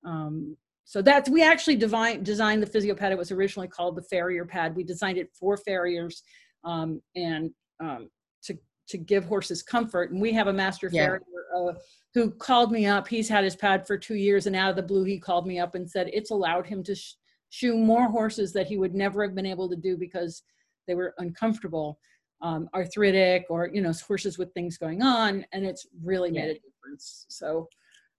Um, 0.06 0.56
so 0.84 1.02
that's 1.02 1.28
we 1.28 1.42
actually 1.42 1.76
divine, 1.76 2.22
designed 2.22 2.62
the 2.62 2.66
physio 2.66 2.94
pad. 2.94 3.12
It 3.12 3.18
was 3.18 3.30
originally 3.30 3.68
called 3.68 3.96
the 3.96 4.02
farrier 4.02 4.44
pad. 4.44 4.74
We 4.76 4.84
designed 4.84 5.18
it 5.18 5.30
for 5.38 5.56
farriers 5.56 6.22
um, 6.64 7.00
and 7.16 7.50
um, 7.80 8.10
to 8.42 8.58
to 8.88 8.98
give 8.98 9.24
horses 9.24 9.62
comfort. 9.62 10.10
And 10.10 10.20
we 10.20 10.32
have 10.32 10.48
a 10.48 10.52
master 10.52 10.88
Yeah. 10.92 11.06
farrier 11.06 11.22
uh, 11.56 11.72
who 12.14 12.30
called 12.30 12.72
me 12.72 12.86
up. 12.86 13.06
He's 13.08 13.28
had 13.28 13.44
his 13.44 13.56
pad 13.56 13.86
for 13.86 13.96
two 13.96 14.16
years, 14.16 14.46
and 14.46 14.56
out 14.56 14.70
of 14.70 14.76
the 14.76 14.82
blue, 14.82 15.04
he 15.04 15.18
called 15.18 15.46
me 15.46 15.58
up 15.58 15.74
and 15.74 15.88
said 15.88 16.10
it's 16.12 16.30
allowed 16.30 16.66
him 16.66 16.82
to 16.84 16.94
sh- 16.94 17.14
shoe 17.50 17.76
more 17.76 18.08
horses 18.10 18.52
that 18.52 18.66
he 18.66 18.76
would 18.76 18.94
never 18.94 19.22
have 19.22 19.34
been 19.34 19.46
able 19.46 19.68
to 19.68 19.76
do 19.76 19.96
because 19.96 20.42
they 20.86 20.94
were 20.94 21.14
uncomfortable, 21.18 21.98
um, 22.42 22.68
arthritic, 22.74 23.44
or 23.48 23.68
you 23.72 23.80
know, 23.80 23.92
horses 24.06 24.38
with 24.38 24.52
things 24.54 24.76
going 24.76 25.02
on, 25.02 25.44
and 25.52 25.64
it's 25.64 25.86
really 26.02 26.30
made 26.30 26.50
a 26.50 26.54
difference. 26.54 27.26
So, 27.28 27.68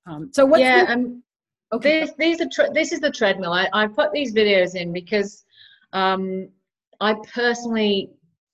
um, 0.06 0.30
so 0.34 0.46
what's 0.46 0.62
yeah, 0.62 0.86
the- 0.86 0.92
um, 0.94 1.24
okay? 1.74 2.02
this 2.02 2.12
these 2.18 2.42
are 2.42 2.48
tre- 2.50 2.74
this 2.74 2.92
is 2.94 3.00
the 3.02 3.12
treadmill. 3.12 3.52
I, 3.54 3.68
I 3.74 3.88
put 3.88 4.12
these 4.14 4.34
videos 4.34 4.76
in 4.76 4.94
because 4.94 5.44
um, 5.94 6.48
I 7.02 7.16
personally 7.34 8.12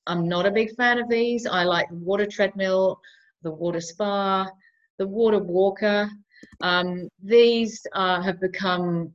I'm 0.07 0.27
not 0.27 0.45
a 0.45 0.51
big 0.51 0.75
fan 0.75 0.99
of 0.99 1.09
these. 1.09 1.45
I 1.45 1.63
like 1.63 1.89
the 1.89 1.95
water 1.95 2.25
treadmill, 2.25 2.99
the 3.43 3.51
water 3.51 3.81
spa, 3.81 4.47
the 4.97 5.07
water 5.07 5.39
walker. 5.39 6.09
Um, 6.61 7.09
these 7.21 7.85
uh, 7.93 8.21
have 8.21 8.39
become 8.39 9.13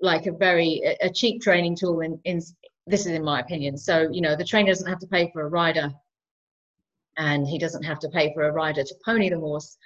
like 0.00 0.26
a 0.26 0.32
very 0.32 0.80
a, 1.02 1.10
cheap 1.10 1.42
training 1.42 1.76
tool 1.76 2.00
in, 2.00 2.18
in 2.24 2.40
this 2.86 3.00
is 3.00 3.12
in 3.12 3.24
my 3.24 3.40
opinion. 3.40 3.76
So 3.76 4.08
you 4.10 4.20
know 4.20 4.36
the 4.36 4.44
trainer 4.44 4.70
doesn't 4.70 4.88
have 4.88 5.00
to 5.00 5.06
pay 5.06 5.30
for 5.32 5.42
a 5.42 5.48
rider, 5.48 5.92
and 7.18 7.46
he 7.46 7.58
doesn't 7.58 7.82
have 7.82 7.98
to 8.00 8.08
pay 8.08 8.32
for 8.32 8.44
a 8.44 8.52
rider 8.52 8.82
to 8.82 8.94
pony 9.04 9.28
the 9.28 9.38
horse. 9.38 9.76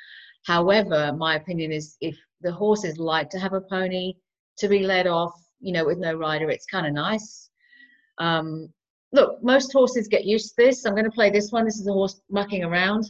However, 0.45 1.13
my 1.17 1.37
opinion 1.37 1.73
is 1.73 1.97
if 2.01 2.17
the 2.43 2.53
horses 2.53 2.99
like 2.99 3.31
to 3.31 3.39
have 3.39 3.55
a 3.55 3.61
pony 3.63 4.15
to 4.59 4.69
be 4.69 4.81
led 4.81 5.07
off, 5.07 5.35
you 5.61 5.73
know, 5.73 5.85
with 5.85 5.99
no 5.99 6.15
rider, 6.15 6.51
it's 6.51 6.67
kind 6.67 6.87
of 6.87 6.93
nice. 6.93 7.51
Um, 8.19 8.69
look, 9.15 9.43
most 9.43 9.73
horses 9.73 10.09
get 10.09 10.25
used 10.25 10.49
to 10.51 10.55
this. 10.65 10.85
I'm 10.85 10.95
going 10.95 11.05
to 11.05 11.11
play 11.11 11.31
this 11.31 11.53
one. 11.53 11.65
This 11.65 11.79
is 11.79 11.87
a 11.87 11.93
horse 11.93 12.21
mucking 12.31 12.65
around. 12.65 13.07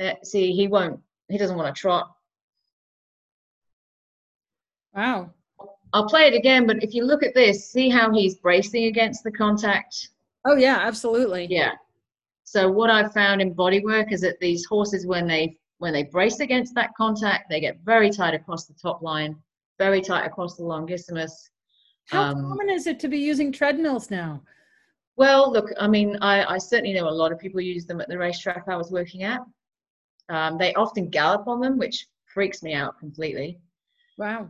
Uh, 0.00 0.12
see, 0.22 0.52
he 0.52 0.68
won't. 0.68 1.00
He 1.28 1.38
doesn't 1.38 1.56
want 1.56 1.74
to 1.74 1.80
trot. 1.80 2.06
wow. 4.94 5.30
I'll 5.94 6.06
play 6.06 6.26
it 6.26 6.34
again, 6.34 6.66
but 6.66 6.82
if 6.82 6.92
you 6.92 7.02
look 7.04 7.22
at 7.22 7.34
this, 7.34 7.72
see 7.72 7.88
how 7.88 8.12
he's 8.12 8.34
bracing 8.36 8.84
against 8.84 9.24
the 9.24 9.32
contact. 9.32 10.10
Oh 10.44 10.54
yeah, 10.56 10.76
absolutely. 10.82 11.46
Yeah. 11.48 11.72
So 12.44 12.70
what 12.70 12.90
I've 12.90 13.12
found 13.14 13.40
in 13.40 13.54
body 13.54 13.80
work 13.82 14.12
is 14.12 14.20
that 14.20 14.38
these 14.38 14.66
horses, 14.66 15.06
when 15.06 15.26
they 15.26 15.56
when 15.78 15.94
they 15.94 16.02
brace 16.02 16.40
against 16.40 16.74
that 16.74 16.90
contact, 16.94 17.48
they 17.48 17.58
get 17.60 17.78
very 17.84 18.10
tight 18.10 18.34
across 18.34 18.66
the 18.66 18.74
top 18.74 19.00
line, 19.00 19.34
very 19.78 20.02
tight 20.02 20.26
across 20.26 20.56
the 20.56 20.62
longissimus. 20.62 21.32
How 22.06 22.22
Um, 22.32 22.34
common 22.50 22.68
is 22.68 22.86
it 22.86 23.00
to 23.00 23.08
be 23.08 23.18
using 23.18 23.50
treadmills 23.50 24.10
now? 24.10 24.42
Well, 25.18 25.50
look, 25.52 25.72
I 25.80 25.88
mean, 25.88 26.16
I, 26.22 26.44
I 26.44 26.58
certainly 26.58 26.92
know 26.94 27.08
a 27.08 27.10
lot 27.10 27.32
of 27.32 27.40
people 27.40 27.60
use 27.60 27.84
them 27.86 28.00
at 28.00 28.08
the 28.08 28.16
racetrack 28.16 28.68
I 28.68 28.76
was 28.76 28.92
working 28.92 29.24
at. 29.24 29.40
Um, 30.28 30.58
they 30.58 30.72
often 30.74 31.08
gallop 31.08 31.48
on 31.48 31.60
them, 31.60 31.76
which 31.76 32.06
freaks 32.32 32.62
me 32.62 32.72
out 32.72 33.00
completely. 33.00 33.58
Wow. 34.16 34.48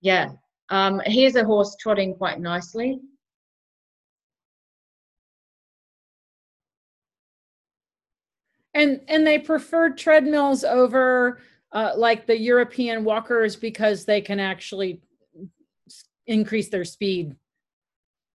Yeah. 0.00 0.30
Um, 0.68 1.02
here's 1.04 1.34
a 1.34 1.42
horse 1.42 1.74
trotting 1.80 2.14
quite 2.14 2.38
nicely. 2.38 3.00
And 8.74 9.00
and 9.08 9.26
they 9.26 9.40
prefer 9.40 9.90
treadmills 9.90 10.62
over 10.62 11.40
uh, 11.72 11.94
like 11.96 12.24
the 12.26 12.38
European 12.38 13.02
walkers 13.02 13.56
because 13.56 14.04
they 14.04 14.20
can 14.20 14.38
actually 14.38 15.00
increase 16.28 16.68
their 16.68 16.84
speed. 16.84 17.34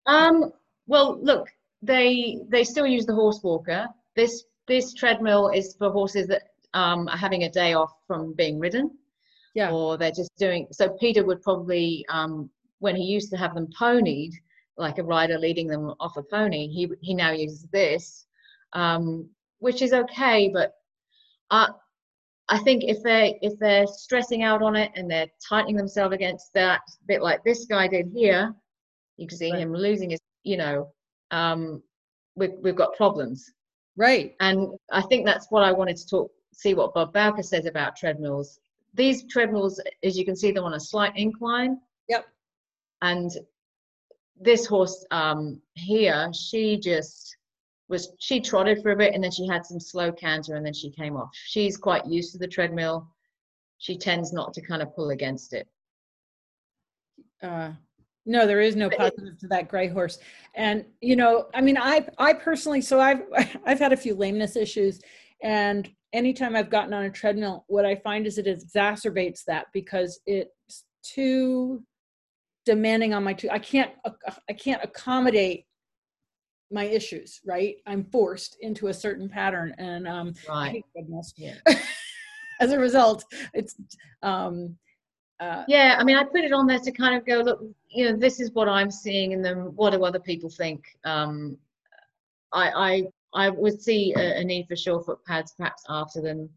Um, 0.06 0.52
well, 0.90 1.18
look, 1.30 1.46
they 1.82 2.38
they 2.54 2.64
still 2.64 2.86
use 2.96 3.06
the 3.06 3.14
horse 3.14 3.40
walker. 3.42 3.82
This 4.16 4.44
this 4.66 4.92
treadmill 5.00 5.48
is 5.60 5.74
for 5.78 5.90
horses 5.90 6.26
that 6.28 6.42
um, 6.74 7.08
are 7.08 7.16
having 7.26 7.44
a 7.44 7.50
day 7.50 7.72
off 7.74 7.92
from 8.06 8.34
being 8.34 8.58
ridden. 8.58 8.90
Yeah. 9.54 9.70
or 9.72 9.98
they're 9.98 10.18
just 10.22 10.30
doing 10.38 10.68
so 10.70 10.84
peter 11.00 11.24
would 11.24 11.42
probably 11.42 12.04
um, 12.08 12.48
when 12.78 12.94
he 12.94 13.02
used 13.16 13.30
to 13.30 13.36
have 13.36 13.52
them 13.56 13.66
ponied 13.76 14.30
like 14.76 14.98
a 14.98 15.02
rider 15.02 15.38
leading 15.40 15.66
them 15.66 15.92
off 15.98 16.16
a 16.16 16.22
pony 16.22 16.68
he 16.76 16.82
he 17.00 17.14
now 17.14 17.32
uses 17.32 17.66
this 17.72 18.26
um, 18.74 19.28
which 19.58 19.82
is 19.82 19.92
okay 19.92 20.48
but 20.58 20.68
uh, 21.50 21.66
i 22.48 22.58
think 22.58 22.84
if 22.84 23.02
they 23.02 23.40
if 23.42 23.54
they're 23.58 23.88
stressing 23.88 24.44
out 24.44 24.62
on 24.62 24.76
it 24.76 24.90
and 24.94 25.10
they're 25.10 25.32
tightening 25.48 25.76
themselves 25.76 26.14
against 26.14 26.46
that 26.54 26.82
bit 27.08 27.20
like 27.20 27.42
this 27.42 27.64
guy 27.74 27.88
did 27.88 28.06
here 28.14 28.54
you 29.16 29.26
can 29.26 29.36
see 29.36 29.50
Right. 29.50 29.62
him 29.62 29.72
losing 29.74 30.10
his 30.10 30.20
you 30.44 30.56
know 30.56 30.92
um, 31.30 31.82
we've, 32.36 32.54
we've 32.62 32.76
got 32.76 32.94
problems 32.96 33.52
Right. 34.00 34.34
and 34.40 34.68
I 34.90 35.02
think 35.02 35.26
that's 35.26 35.48
what 35.50 35.62
I 35.62 35.72
wanted 35.72 35.96
to 35.98 36.06
talk, 36.06 36.30
see 36.54 36.72
what 36.72 36.94
Bob 36.94 37.12
Bowker 37.12 37.42
says 37.42 37.66
about 37.66 37.96
treadmills. 37.96 38.58
These 38.94 39.24
treadmills, 39.24 39.78
as 40.02 40.16
you 40.16 40.24
can 40.24 40.34
see, 40.34 40.52
they're 40.52 40.64
on 40.64 40.74
a 40.74 40.80
slight 40.80 41.12
incline. 41.16 41.78
Yep. 42.08 42.24
And 43.02 43.30
this 44.40 44.66
horse 44.66 45.04
um, 45.10 45.60
here, 45.74 46.30
she 46.32 46.78
just 46.78 47.36
was, 47.88 48.12
she 48.18 48.40
trotted 48.40 48.82
for 48.82 48.92
a 48.92 48.96
bit 48.96 49.14
and 49.14 49.22
then 49.22 49.30
she 49.30 49.46
had 49.46 49.66
some 49.66 49.78
slow 49.78 50.10
canter 50.10 50.54
and 50.54 50.64
then 50.64 50.72
she 50.72 50.90
came 50.90 51.16
off. 51.16 51.30
She's 51.34 51.76
quite 51.76 52.06
used 52.06 52.32
to 52.32 52.38
the 52.38 52.48
treadmill. 52.48 53.06
She 53.78 53.98
tends 53.98 54.32
not 54.32 54.54
to 54.54 54.62
kind 54.62 54.80
of 54.80 54.94
pull 54.94 55.10
against 55.10 55.52
it. 55.52 55.68
Uh, 57.42 57.72
no, 58.26 58.46
there 58.46 58.60
is 58.60 58.76
no 58.76 58.90
positive 58.90 59.38
to 59.38 59.48
that 59.48 59.68
gray 59.68 59.88
horse. 59.88 60.18
And 60.54 60.84
you 61.00 61.16
know, 61.16 61.48
I 61.54 61.60
mean, 61.60 61.78
I 61.78 62.06
I 62.18 62.32
personally, 62.34 62.80
so 62.80 63.00
I've 63.00 63.22
I've 63.64 63.78
had 63.78 63.92
a 63.92 63.96
few 63.96 64.14
lameness 64.14 64.56
issues, 64.56 65.00
and 65.42 65.90
anytime 66.12 66.56
I've 66.56 66.70
gotten 66.70 66.92
on 66.92 67.04
a 67.04 67.10
treadmill, 67.10 67.64
what 67.68 67.86
I 67.86 67.96
find 67.96 68.26
is 68.26 68.38
it 68.38 68.46
exacerbates 68.46 69.44
that 69.46 69.66
because 69.72 70.20
it's 70.26 70.84
too 71.02 71.82
demanding 72.66 73.14
on 73.14 73.24
my 73.24 73.32
two. 73.32 73.48
I 73.50 73.58
can't 73.58 73.92
I 74.48 74.52
can't 74.52 74.82
accommodate 74.84 75.64
my 76.70 76.84
issues. 76.84 77.40
Right, 77.46 77.76
I'm 77.86 78.04
forced 78.04 78.56
into 78.60 78.88
a 78.88 78.94
certain 78.94 79.28
pattern, 79.28 79.74
and 79.78 80.06
um, 80.06 80.34
Right. 80.48 80.84
Yeah. 81.36 81.56
As 82.60 82.72
a 82.72 82.78
result, 82.78 83.24
it's 83.54 83.74
um, 84.22 84.76
uh, 85.40 85.64
Yeah, 85.68 85.96
I 85.98 86.04
mean, 86.04 86.16
I 86.16 86.24
put 86.24 86.44
it 86.44 86.52
on 86.52 86.66
there 86.66 86.78
to 86.78 86.92
kind 86.92 87.14
of 87.14 87.26
go, 87.26 87.38
look, 87.38 87.60
you 87.88 88.04
know, 88.04 88.16
this 88.16 88.40
is 88.40 88.52
what 88.52 88.68
I'm 88.68 88.90
seeing 88.90 89.32
in 89.32 89.42
them. 89.42 89.74
What 89.76 89.90
do 89.90 90.04
other 90.04 90.20
people 90.20 90.50
think? 90.50 90.84
Um, 91.04 91.56
I, 92.52 92.70
I, 93.34 93.46
I 93.46 93.50
would 93.50 93.80
see 93.80 94.12
a, 94.16 94.40
a 94.40 94.44
need 94.44 94.66
for 94.68 94.74
Surefoot 94.74 95.24
pads 95.24 95.52
perhaps 95.56 95.84
after 95.88 96.20
them. 96.20 96.48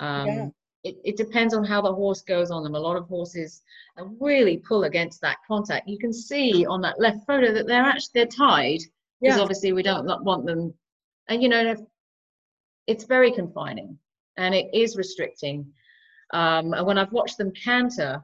Um, 0.00 0.26
Yeah. 0.28 0.48
it, 0.84 0.96
it 1.04 1.16
depends 1.16 1.54
on 1.54 1.64
how 1.64 1.80
the 1.80 1.92
horse 1.92 2.22
goes 2.22 2.50
on 2.50 2.62
them. 2.64 2.74
A 2.74 2.80
lot 2.80 2.96
of 2.96 3.06
horses 3.06 3.62
really 4.20 4.56
pull 4.58 4.84
against 4.84 5.20
that 5.20 5.38
contact. 5.46 5.88
You 5.88 5.98
can 5.98 6.12
see 6.12 6.66
on 6.66 6.80
that 6.82 7.00
left 7.00 7.26
photo 7.26 7.52
that 7.52 7.66
they're 7.66 7.84
actually 7.84 8.10
they're 8.14 8.26
tied 8.26 8.80
because 9.20 9.36
Yeah. 9.36 9.42
obviously 9.42 9.72
we 9.72 9.82
don't 9.82 10.06
want 10.24 10.44
them. 10.44 10.74
And 11.28 11.42
you 11.42 11.48
know, 11.48 11.76
it's 12.86 13.04
very 13.04 13.30
confining 13.30 13.98
and 14.36 14.54
it 14.54 14.68
is 14.74 14.96
restricting. 14.96 15.72
Um, 16.32 16.72
and 16.72 16.86
when 16.86 16.98
I've 16.98 17.12
watched 17.12 17.38
them 17.38 17.50
canter, 17.52 18.22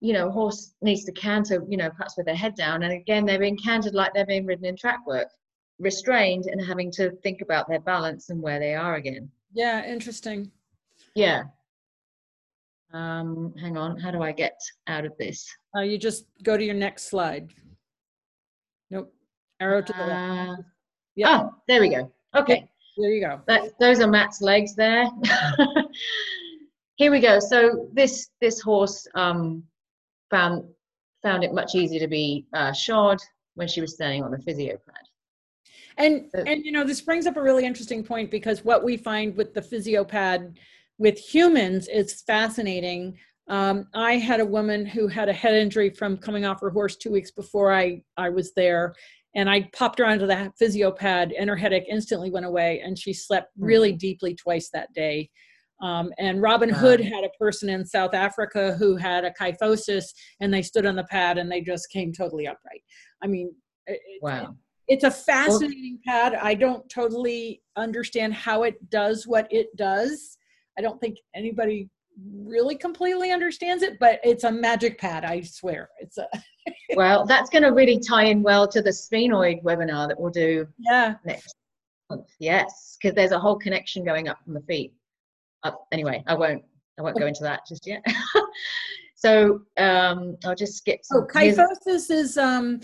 you 0.00 0.12
know, 0.12 0.30
horse 0.30 0.74
needs 0.82 1.04
to 1.04 1.12
canter, 1.12 1.64
you 1.68 1.76
know, 1.76 1.90
perhaps 1.90 2.16
with 2.16 2.26
their 2.26 2.34
head 2.34 2.54
down. 2.54 2.82
And 2.82 2.92
again, 2.92 3.24
they're 3.24 3.38
being 3.38 3.56
cantered 3.56 3.94
like 3.94 4.12
they're 4.14 4.26
being 4.26 4.46
ridden 4.46 4.64
in 4.66 4.76
track 4.76 5.06
work, 5.06 5.28
restrained 5.78 6.46
and 6.46 6.64
having 6.64 6.90
to 6.92 7.10
think 7.22 7.40
about 7.40 7.68
their 7.68 7.80
balance 7.80 8.30
and 8.30 8.40
where 8.42 8.58
they 8.58 8.74
are 8.74 8.96
again. 8.96 9.30
Yeah, 9.52 9.84
interesting. 9.86 10.50
Yeah. 11.14 11.44
Um, 12.92 13.54
hang 13.60 13.76
on, 13.76 13.98
how 13.98 14.10
do 14.10 14.22
I 14.22 14.30
get 14.32 14.58
out 14.86 15.04
of 15.04 15.16
this? 15.18 15.48
Uh, 15.76 15.80
you 15.82 15.98
just 15.98 16.26
go 16.44 16.56
to 16.56 16.64
your 16.64 16.74
next 16.74 17.08
slide. 17.10 17.50
Nope. 18.90 19.12
Arrow 19.60 19.82
to 19.82 19.92
the 19.92 20.06
left. 20.06 20.50
Uh, 20.60 20.62
Yeah, 21.16 21.40
Oh, 21.44 21.54
there 21.66 21.80
we 21.80 21.88
go. 21.88 22.12
Okay. 22.36 22.68
there 22.96 23.10
you 23.10 23.20
go. 23.20 23.40
That, 23.48 23.72
those 23.80 24.00
are 24.00 24.06
Matt's 24.06 24.40
legs 24.40 24.74
there. 24.76 25.06
Here 26.96 27.10
we 27.10 27.20
go. 27.20 27.40
So 27.40 27.88
this 27.92 28.28
this 28.40 28.60
horse 28.60 29.06
um, 29.14 29.64
found 30.30 30.64
found 31.22 31.42
it 31.42 31.52
much 31.52 31.74
easier 31.74 32.00
to 32.00 32.08
be 32.08 32.46
uh, 32.52 32.72
shod 32.72 33.18
when 33.54 33.66
she 33.68 33.80
was 33.80 33.94
standing 33.94 34.22
on 34.22 34.30
the 34.30 34.38
physio 34.38 34.76
pad. 34.86 35.04
And 35.96 36.26
Uh, 36.36 36.44
and 36.46 36.64
you 36.64 36.72
know 36.72 36.84
this 36.84 37.00
brings 37.00 37.26
up 37.26 37.36
a 37.36 37.42
really 37.42 37.64
interesting 37.64 38.04
point 38.04 38.30
because 38.30 38.64
what 38.64 38.84
we 38.84 38.96
find 38.96 39.36
with 39.36 39.54
the 39.54 39.60
physiopad 39.60 40.56
with 40.98 41.18
humans 41.18 41.88
is 41.88 42.22
fascinating. 42.22 43.18
Um, 43.48 43.88
I 43.94 44.16
had 44.16 44.40
a 44.40 44.44
woman 44.44 44.86
who 44.86 45.06
had 45.08 45.28
a 45.28 45.32
head 45.32 45.54
injury 45.54 45.90
from 45.90 46.16
coming 46.16 46.44
off 46.44 46.60
her 46.60 46.70
horse 46.70 46.96
two 46.96 47.10
weeks 47.10 47.30
before 47.30 47.72
I 47.74 48.02
I 48.16 48.28
was 48.28 48.54
there, 48.54 48.94
and 49.34 49.50
I 49.50 49.68
popped 49.72 49.98
her 49.98 50.06
onto 50.06 50.26
the 50.26 50.52
physiopad, 50.60 51.32
and 51.38 51.50
her 51.50 51.56
headache 51.56 51.86
instantly 51.90 52.30
went 52.30 52.46
away, 52.46 52.80
and 52.84 52.96
she 52.98 53.12
slept 53.12 53.50
Hmm. 53.56 53.64
really 53.64 53.92
deeply 53.92 54.34
twice 54.34 54.70
that 54.70 54.92
day. 54.92 55.30
Um, 55.82 56.12
and 56.18 56.40
Robyn 56.40 56.70
Wow. 56.70 56.76
Hood 56.78 57.00
had 57.00 57.24
a 57.24 57.30
person 57.38 57.68
in 57.68 57.84
South 57.84 58.14
Africa 58.14 58.74
who 58.78 58.96
had 58.96 59.24
a 59.24 59.32
kyphosis, 59.32 60.04
and 60.40 60.52
they 60.52 60.62
stood 60.62 60.86
on 60.86 60.96
the 60.96 61.04
pad 61.04 61.38
and 61.38 61.50
they 61.50 61.60
just 61.60 61.90
came 61.90 62.12
totally 62.12 62.46
upright. 62.46 62.82
I 63.22 63.26
mean, 63.26 63.52
it, 63.86 64.00
it- 64.06 64.22
Wow. 64.22 64.56
it's 64.88 65.04
a 65.04 65.10
fascinating 65.10 65.98
pad. 66.06 66.34
I 66.34 66.54
don't 66.54 66.88
totally 66.88 67.62
understand 67.76 68.34
how 68.34 68.62
it 68.62 68.90
does 68.90 69.26
what 69.26 69.46
it 69.50 69.74
does. 69.76 70.38
I 70.78 70.82
don't 70.82 71.00
think 71.00 71.18
anybody 71.34 71.88
really 72.32 72.76
completely 72.76 73.32
understands 73.32 73.82
it, 73.82 73.98
but 73.98 74.20
it's 74.22 74.44
a 74.44 74.52
magic 74.52 74.98
pad. 74.98 75.24
I 75.24 75.40
swear. 75.42 75.90
It's 75.98 76.16
a 76.18 76.26
Well, 76.96 77.26
that's 77.26 77.50
going 77.50 77.62
to 77.64 77.70
really 77.70 77.98
tie 77.98 78.24
in 78.26 78.42
well 78.42 78.68
to 78.68 78.80
the 78.80 78.90
sphenoid 78.90 79.62
webinar 79.64 80.08
that 80.08 80.18
we'll 80.18 80.30
do 80.30 80.66
yeah. 80.78 81.14
next 81.24 81.54
month. 82.10 82.26
Yes, 82.38 82.96
because 83.00 83.14
there's 83.14 83.32
a 83.32 83.38
whole 83.38 83.56
connection 83.56 84.04
going 84.04 84.28
up 84.28 84.38
from 84.44 84.54
the 84.54 84.60
feet. 84.62 84.92
Up 85.64 85.86
anyway, 85.92 86.22
I 86.26 86.34
won't. 86.34 86.62
I 86.98 87.02
won't 87.02 87.18
go 87.18 87.26
into 87.26 87.42
that 87.42 87.60
just 87.66 87.86
yet. 87.86 88.04
so 89.16 89.62
um, 89.78 90.36
I'll 90.44 90.54
just 90.54 90.76
skip. 90.76 91.00
So 91.02 91.26
Some, 91.32 91.42
here's- 91.42 91.58
kyphosis 91.58 92.10
is 92.10 92.36
um 92.36 92.80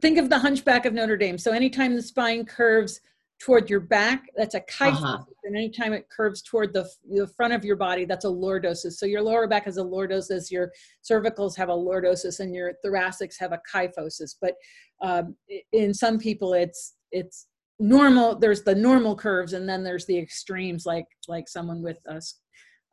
think 0.00 0.18
of 0.18 0.30
the 0.30 0.38
hunchback 0.38 0.86
of 0.86 0.94
Notre 0.94 1.16
Dame. 1.16 1.38
So 1.38 1.52
anytime 1.52 1.94
the 1.94 2.02
spine 2.02 2.44
curves 2.44 3.00
toward 3.42 3.68
your 3.68 3.80
back, 3.80 4.24
that's 4.36 4.54
a 4.54 4.60
kyphosis. 4.60 5.02
Uh-huh. 5.02 5.24
And 5.44 5.56
anytime 5.56 5.92
it 5.92 6.08
curves 6.08 6.42
toward 6.42 6.72
the, 6.72 6.88
the 7.10 7.26
front 7.26 7.52
of 7.52 7.64
your 7.64 7.74
body, 7.76 8.04
that's 8.04 8.24
a 8.24 8.28
lordosis. 8.28 8.92
So 8.92 9.04
your 9.04 9.20
lower 9.20 9.48
back 9.48 9.64
has 9.64 9.78
a 9.78 9.82
lordosis, 9.82 10.50
your 10.50 10.70
cervicals 11.02 11.56
have 11.56 11.68
a 11.68 11.74
lordosis, 11.74 12.38
and 12.38 12.54
your 12.54 12.74
thoracics 12.84 13.34
have 13.40 13.52
a 13.52 13.60
kyphosis. 13.70 14.36
But 14.40 14.54
um, 15.02 15.36
in 15.72 15.92
some 15.92 16.18
people, 16.18 16.54
it's 16.54 16.94
it's 17.10 17.48
normal. 17.82 18.36
There's 18.36 18.62
the 18.62 18.74
normal 18.74 19.14
curves, 19.16 19.52
and 19.52 19.68
then 19.68 19.82
there's 19.84 20.06
the 20.06 20.18
extremes, 20.18 20.86
like 20.86 21.06
like 21.28 21.48
someone 21.48 21.82
with 21.82 21.98
a, 22.06 22.20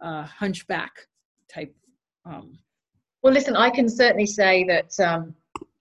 uh, 0.06 0.24
hunchback 0.24 0.92
type. 1.54 1.74
Um, 2.26 2.58
Well, 3.22 3.34
listen, 3.34 3.56
I 3.56 3.70
can 3.70 3.88
certainly 3.90 4.26
say 4.26 4.64
that. 4.66 4.92
Um, 5.00 5.36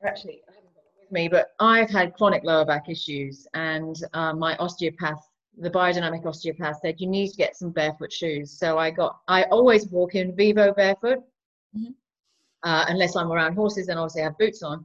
actually, 0.04 0.42
I 0.48 0.52
haven't 0.54 0.74
got 0.74 0.84
it 0.84 1.00
with 1.00 1.12
me, 1.12 1.28
but 1.28 1.48
I've 1.60 1.90
had 1.90 2.14
chronic 2.14 2.42
lower 2.44 2.64
back 2.64 2.88
issues, 2.88 3.46
and 3.54 3.96
uh, 4.12 4.32
my 4.34 4.56
osteopath, 4.56 5.22
the 5.56 5.70
biodynamic 5.70 6.24
osteopath, 6.26 6.78
said 6.82 7.00
you 7.00 7.06
need 7.08 7.30
to 7.30 7.36
get 7.36 7.56
some 7.56 7.70
barefoot 7.70 8.12
shoes. 8.12 8.50
So 8.58 8.78
I 8.78 8.90
got. 8.90 9.20
I 9.28 9.44
always 9.44 9.86
walk 9.88 10.14
in 10.14 10.34
Vivo 10.36 10.72
barefoot, 10.74 11.20
Mhm. 11.76 11.94
uh, 12.64 12.84
unless 12.88 13.16
I'm 13.16 13.30
around 13.32 13.54
horses, 13.54 13.86
then 13.86 13.98
obviously 13.98 14.22
I 14.22 14.24
have 14.24 14.38
boots 14.38 14.62
on. 14.62 14.84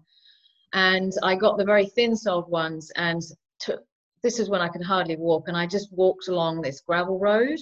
And 0.74 1.12
I 1.24 1.36
got 1.36 1.58
the 1.58 1.66
very 1.66 1.88
thin 1.88 2.16
soled 2.16 2.50
ones, 2.50 2.92
and 2.96 3.22
took. 3.60 3.84
This 4.24 4.40
is 4.40 4.50
when 4.50 4.62
I 4.62 4.70
could 4.70 4.84
hardly 4.84 5.18
walk, 5.18 5.50
and 5.50 5.58
I 5.58 5.68
just 5.68 5.92
walked 5.92 6.30
along 6.30 6.62
this 6.62 6.80
gravel 6.80 7.20
road, 7.20 7.60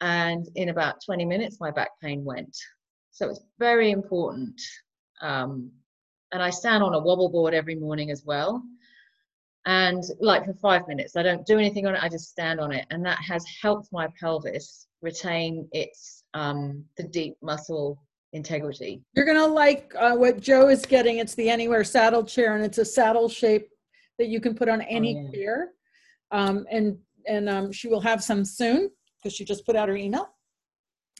and 0.00 0.48
in 0.54 0.70
about 0.70 1.04
20 1.04 1.26
minutes, 1.26 1.60
my 1.60 1.70
back 1.70 1.90
pain 2.02 2.24
went. 2.24 2.56
So 3.10 3.28
it's 3.28 3.40
very 3.58 3.90
important. 3.90 4.60
Um, 5.20 5.70
and 6.32 6.42
I 6.42 6.50
stand 6.50 6.82
on 6.82 6.94
a 6.94 6.98
wobble 6.98 7.28
board 7.28 7.54
every 7.54 7.74
morning 7.74 8.10
as 8.10 8.24
well. 8.24 8.62
And 9.66 10.02
like 10.20 10.46
for 10.46 10.54
five 10.54 10.88
minutes, 10.88 11.16
I 11.16 11.22
don't 11.22 11.46
do 11.46 11.58
anything 11.58 11.86
on 11.86 11.94
it. 11.94 12.02
I 12.02 12.08
just 12.08 12.30
stand 12.30 12.58
on 12.58 12.72
it, 12.72 12.86
and 12.90 13.04
that 13.04 13.18
has 13.18 13.44
helped 13.60 13.88
my 13.92 14.08
pelvis 14.18 14.86
retain 15.02 15.68
its 15.72 16.24
um, 16.34 16.84
the 16.96 17.02
deep 17.02 17.36
muscle 17.42 18.02
integrity. 18.32 19.02
You're 19.14 19.26
gonna 19.26 19.46
like 19.46 19.92
uh, 19.98 20.14
what 20.14 20.40
Joe 20.40 20.68
is 20.68 20.86
getting. 20.86 21.18
It's 21.18 21.34
the 21.34 21.50
Anywhere 21.50 21.84
saddle 21.84 22.24
chair, 22.24 22.54
and 22.54 22.64
it's 22.64 22.78
a 22.78 22.84
saddle 22.84 23.28
shape 23.28 23.68
that 24.18 24.28
you 24.28 24.40
can 24.40 24.54
put 24.54 24.68
on 24.68 24.82
any 24.82 25.14
yeah. 25.14 25.30
chair. 25.30 25.68
Um, 26.30 26.66
and 26.70 26.98
and 27.26 27.48
um, 27.48 27.72
she 27.72 27.88
will 27.88 28.00
have 28.00 28.22
some 28.22 28.44
soon 28.44 28.90
because 29.18 29.34
she 29.34 29.44
just 29.44 29.66
put 29.66 29.76
out 29.76 29.88
her 29.88 29.96
email. 29.96 30.28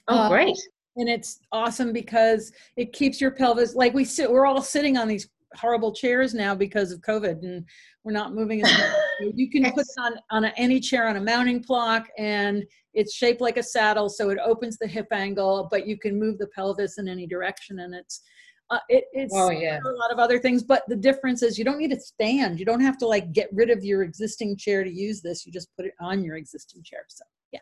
Oh, 0.09 0.19
Uh, 0.19 0.29
great! 0.29 0.57
And 0.97 1.09
it's 1.09 1.41
awesome 1.53 1.93
because 1.93 2.53
it 2.77 2.93
keeps 2.93 3.21
your 3.21 3.31
pelvis 3.31 3.75
like 3.75 3.93
we 3.93 4.05
sit. 4.05 4.31
We're 4.31 4.47
all 4.47 4.63
sitting 4.63 4.97
on 4.97 5.09
these 5.09 5.29
horrible 5.55 5.93
chairs 5.93 6.35
now 6.35 6.55
because 6.55 6.93
of 6.93 7.01
COVID, 7.01 7.43
and 7.43 7.65
we're 8.05 8.13
not 8.13 8.35
moving. 8.35 8.63
As 8.63 8.71
you 9.35 9.51
can 9.51 9.65
put 9.73 9.81
it 9.81 10.01
on 10.01 10.15
on 10.31 10.45
a, 10.45 10.53
any 10.57 10.81
chair 10.81 11.09
on 11.09 11.17
a 11.17 11.21
mounting 11.21 11.61
block, 11.61 12.07
and 12.19 12.65
it's 12.95 13.15
shaped 13.15 13.41
like 13.41 13.57
a 13.57 13.63
saddle, 13.63 14.09
so 14.09 14.31
it 14.31 14.39
opens 14.45 14.79
the 14.79 14.87
hip 14.87 15.09
angle, 15.13 15.69
but 15.71 15.87
you 15.87 15.99
can 15.99 16.19
move 16.19 16.39
the 16.39 16.49
pelvis 16.49 16.99
in 16.99 17.09
any 17.09 17.27
direction, 17.27 17.81
and 17.81 17.95
it's 17.95 18.23
uh, 18.71 18.79
it, 18.89 19.05
it's 19.13 19.33
Oh, 19.35 19.51
yeah. 19.51 19.79
a 19.85 19.89
lot 19.91 20.11
of 20.13 20.19
other 20.19 20.39
things. 20.39 20.63
But 20.63 20.83
the 20.89 20.97
difference 20.97 21.43
is 21.43 21.59
you 21.59 21.65
don't 21.65 21.79
need 21.79 21.91
to 21.93 22.01
stand. 22.01 22.59
You 22.59 22.65
don't 22.67 22.81
have 22.81 22.99
to 22.99 23.07
like 23.07 23.33
get 23.33 23.49
rid 23.53 23.71
of 23.71 23.85
your 23.85 24.03
existing 24.03 24.57
chair 24.57 24.83
to 24.85 24.91
use 24.91 25.21
this. 25.23 25.47
You 25.47 25.53
just 25.53 25.69
put 25.77 25.87
it 25.87 25.95
on 26.01 26.25
your 26.25 26.37
existing 26.37 26.83
chair. 26.83 27.01
So 27.09 27.25
yeah, 27.53 27.61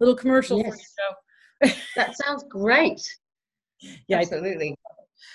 little 0.00 0.14
commercial 0.16 0.60
for 0.60 0.66
you, 0.66 0.72
Yes. 0.72 0.94
Joe. 0.98 1.72
That 1.96 2.16
sounds 2.16 2.44
great. 2.48 3.00
Yeah, 4.08 4.18
absolutely. 4.20 4.74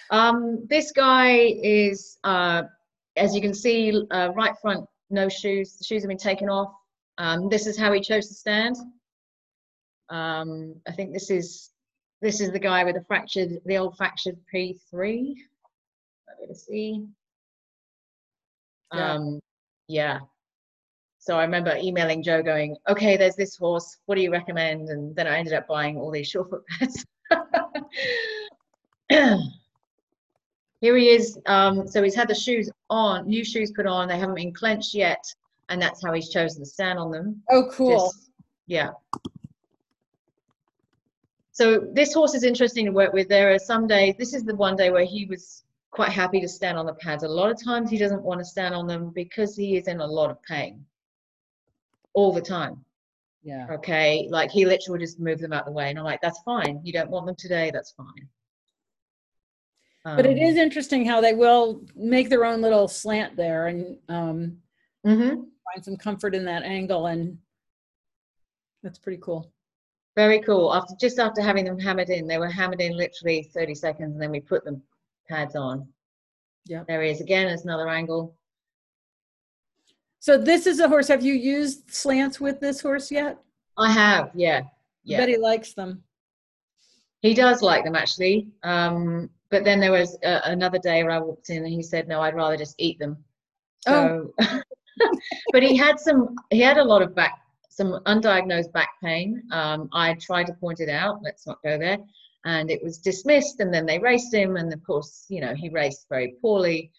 Um, 0.10 0.66
this 0.72 0.92
guy 0.92 1.54
is, 1.62 2.18
uh, 2.24 2.64
as 3.16 3.36
you 3.36 3.42
can 3.42 3.54
see, 3.54 4.02
uh, 4.10 4.30
right 4.34 4.54
front, 4.60 4.86
no 5.12 5.30
shoes. 5.30 5.78
The 5.78 5.84
shoes 5.84 6.02
have 6.02 6.10
been 6.10 6.18
taken 6.18 6.50
off. 6.50 6.74
Um, 7.20 7.48
this 7.50 7.68
is 7.68 7.78
how 7.78 7.92
he 7.94 8.02
chose 8.02 8.28
to 8.28 8.34
stand. 8.34 8.76
Um, 10.10 10.74
I 10.88 10.92
think 10.94 11.14
this 11.14 11.30
is 11.30 11.70
this 12.22 12.42
is 12.42 12.52
the 12.52 12.60
guy 12.60 12.84
with 12.84 12.96
the 12.96 13.04
fractured, 13.04 13.60
the 13.66 13.78
old 13.78 13.96
fractured 13.98 14.38
P3. 14.54 15.36
Let's 16.48 16.66
see. 16.66 17.06
Yeah. 18.94 19.14
Um, 19.14 19.40
yeah. 19.88 20.20
So 21.20 21.38
I 21.38 21.44
remember 21.44 21.76
emailing 21.78 22.24
Joe 22.24 22.42
going, 22.42 22.76
okay, 22.88 23.18
there's 23.18 23.36
this 23.36 23.58
horse. 23.58 23.98
What 24.06 24.16
do 24.16 24.22
you 24.22 24.32
recommend? 24.32 24.90
And 24.90 25.16
then 25.16 25.28
I 25.28 25.38
ended 25.38 25.54
up 25.54 25.68
buying 25.68 25.98
all 25.98 26.12
these 26.12 26.32
Surefoot 26.32 26.64
pads. 26.80 27.06
Here 30.82 30.96
he 30.96 31.10
is. 31.10 31.38
Um, 31.46 31.88
so 31.88 32.02
he's 32.02 32.16
had 32.16 32.30
the 32.30 32.36
shoes 32.36 32.70
on, 32.90 33.28
new 33.28 33.44
shoes 33.44 33.72
put 33.76 33.86
on. 33.86 34.08
They 34.08 34.18
haven't 34.18 34.36
been 34.36 34.54
clenched 34.54 34.94
yet. 34.94 35.22
And 35.68 35.82
that's 35.82 36.04
how 36.04 36.14
he's 36.14 36.30
chosen 36.30 36.64
to 36.64 36.66
stand 36.66 36.98
on 36.98 37.12
them. 37.12 37.44
Oh, 37.50 37.70
cool. 37.72 38.08
Just- 38.08 38.32
yeah. 38.68 38.92
So 41.60 41.86
this 41.92 42.14
horse 42.14 42.36
is 42.36 42.44
interesting 42.44 42.86
to 42.86 42.92
work 42.94 43.12
with. 43.12 43.28
There 43.28 43.54
are 43.54 43.60
some 43.60 43.86
days, 43.86 44.16
this 44.18 44.34
is 44.34 44.46
the 44.46 44.56
one 44.56 44.78
day 44.78 44.92
where 44.92 45.04
he 45.04 45.26
was 45.26 45.66
quite 45.92 46.10
happy 46.10 46.40
to 46.40 46.48
stand 46.48 46.78
on 46.78 46.86
the 46.86 46.94
pads. 46.94 47.24
A 47.24 47.28
lot 47.28 47.52
of 47.52 47.62
times 47.62 47.90
he 47.90 47.98
doesn't 47.98 48.24
want 48.24 48.40
to 48.40 48.46
stand 48.46 48.74
on 48.74 48.88
them 48.88 49.12
because 49.14 49.58
he 49.58 49.76
is 49.76 49.90
in 49.90 50.00
a 50.00 50.08
lot 50.08 50.30
of 50.30 50.42
pain 50.44 50.86
all 52.14 52.32
the 52.32 52.40
time. 52.40 52.86
yeah. 53.44 53.68
Okay. 53.72 54.30
Like 54.32 54.52
he 54.52 54.64
literally 54.64 55.00
would 55.00 55.06
just 55.06 55.20
move 55.20 55.40
them 55.40 55.52
out 55.52 55.66
the 55.66 55.74
way. 55.74 55.90
And 55.90 56.00
I'm 56.00 56.06
like, 56.06 56.22
that's 56.22 56.40
fine. 56.44 56.80
You 56.82 56.94
don't 56.94 57.10
want 57.10 57.26
them 57.26 57.36
today. 57.38 57.72
That's 57.74 57.92
fine. 57.92 58.30
But 60.06 60.26
it 60.26 60.38
Um, 60.38 60.58
interesting 60.58 61.04
how 61.04 61.20
they 61.20 61.34
will 61.34 61.86
make 61.94 62.30
their 62.30 62.46
own 62.46 62.62
little 62.62 62.88
slant 62.88 63.36
there 63.36 63.68
and 63.68 63.98
um, 64.08 64.58
mhm. 65.06 65.46
find 65.66 65.84
some 65.84 65.98
comfort 65.98 66.34
in 66.36 66.46
that 66.46 66.64
angle, 66.64 67.08
and 67.08 67.38
that's 68.82 68.98
pretty 68.98 69.20
cool. 69.22 69.52
Very 70.20 70.42
cool. 70.42 70.76
After 70.76 70.96
just 71.00 71.18
after 71.18 71.42
having 71.42 71.64
them 71.64 71.80
hammered 71.80 72.10
in, 72.10 72.28
they 72.28 72.38
were 72.38 72.50
hammered 72.50 72.82
in 72.82 72.98
literally 72.98 73.42
30 73.54 73.74
seconds, 73.74 74.12
and 74.12 74.22
then 74.22 74.32
we 74.32 74.42
put 74.42 74.66
the 74.66 74.78
pads 75.30 75.56
on. 75.56 75.88
Yeah. 76.66 76.84
There 76.90 77.02
he 77.02 77.10
is 77.10 77.22
again. 77.22 77.48
There's 77.48 77.64
another 77.64 77.88
angle. 77.88 78.36
So 80.20 80.38
this 80.38 80.68
is 80.68 80.82
a 80.82 80.90
horse. 80.90 81.08
Have 81.08 81.24
you 81.24 81.36
used 81.36 81.90
slants 81.90 82.42
with 82.42 82.60
this 82.60 82.82
horse 82.82 83.10
yet? 83.10 83.40
I 83.78 83.92
have, 83.92 84.32
yeah, 84.34 84.64
I 84.66 84.70
yeah. 85.06 85.20
bet 85.20 85.30
he 85.30 85.38
likes 85.38 85.72
them. 85.72 86.04
He 87.22 87.34
does 87.34 87.62
like 87.62 87.86
them 87.86 87.96
actually. 87.96 88.50
Um, 88.64 89.30
but 89.50 89.64
then 89.64 89.80
there 89.80 89.94
was 89.94 90.18
uh, 90.26 90.42
another 90.44 90.80
day 90.80 91.02
where 91.02 91.14
I 91.14 91.20
walked 91.20 91.50
in 91.50 91.64
and 91.64 91.74
he 91.74 91.82
said, 91.82 92.10
"No, 92.10 92.20
I'd 92.20 92.36
rather 92.36 92.58
just 92.58 92.76
eat 92.78 93.00
them." 93.00 93.24
So, 93.88 94.34
oh. 94.42 94.62
but 95.54 95.64
he 95.64 95.78
had 95.78 95.98
some. 95.98 96.36
He 96.50 96.60
had 96.60 96.78
a 96.78 96.84
lot 96.84 97.02
of 97.02 97.16
back, 97.16 97.40
some 97.80 98.02
undiagnosed 98.08 98.74
back 98.74 98.90
pain. 99.02 99.42
Um, 99.54 99.88
I 99.94 100.14
tried 100.16 100.48
to 100.48 100.54
point 100.54 100.82
it 100.82 100.90
out. 100.90 101.22
Let's 101.24 101.48
not 101.48 101.64
go 101.64 101.78
there. 101.80 101.98
And 102.44 102.70
it 102.70 102.84
was 102.84 102.98
dismissed, 102.98 103.62
and 103.62 103.74
then 103.74 103.86
they 103.86 104.00
raced 104.00 104.34
him, 104.34 104.58
and 104.58 104.72
of 104.74 104.84
course, 104.84 105.26
you 105.30 105.40
know, 105.40 105.56
he 105.56 105.70
raced 105.70 106.08
very 106.10 106.36
poorly. 106.42 106.92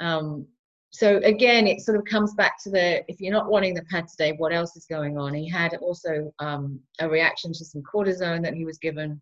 Um, 0.00 0.46
so 0.90 1.18
again, 1.18 1.68
it 1.68 1.82
sort 1.82 1.98
of 1.98 2.04
comes 2.04 2.34
back 2.34 2.54
to 2.64 2.70
the 2.70 3.04
if 3.08 3.20
you're 3.20 3.32
not 3.32 3.48
wanting 3.48 3.74
the 3.74 3.84
pad 3.84 4.06
today, 4.08 4.34
what 4.38 4.52
else 4.52 4.76
is 4.76 4.86
going 4.86 5.16
on? 5.18 5.34
He 5.34 5.48
had 5.48 5.74
also 5.74 6.32
um, 6.40 6.80
a 7.00 7.08
reaction 7.08 7.52
to 7.52 7.64
some 7.64 7.82
cortisone 7.82 8.42
that 8.42 8.54
he 8.54 8.64
was 8.64 8.78
given. 8.78 9.20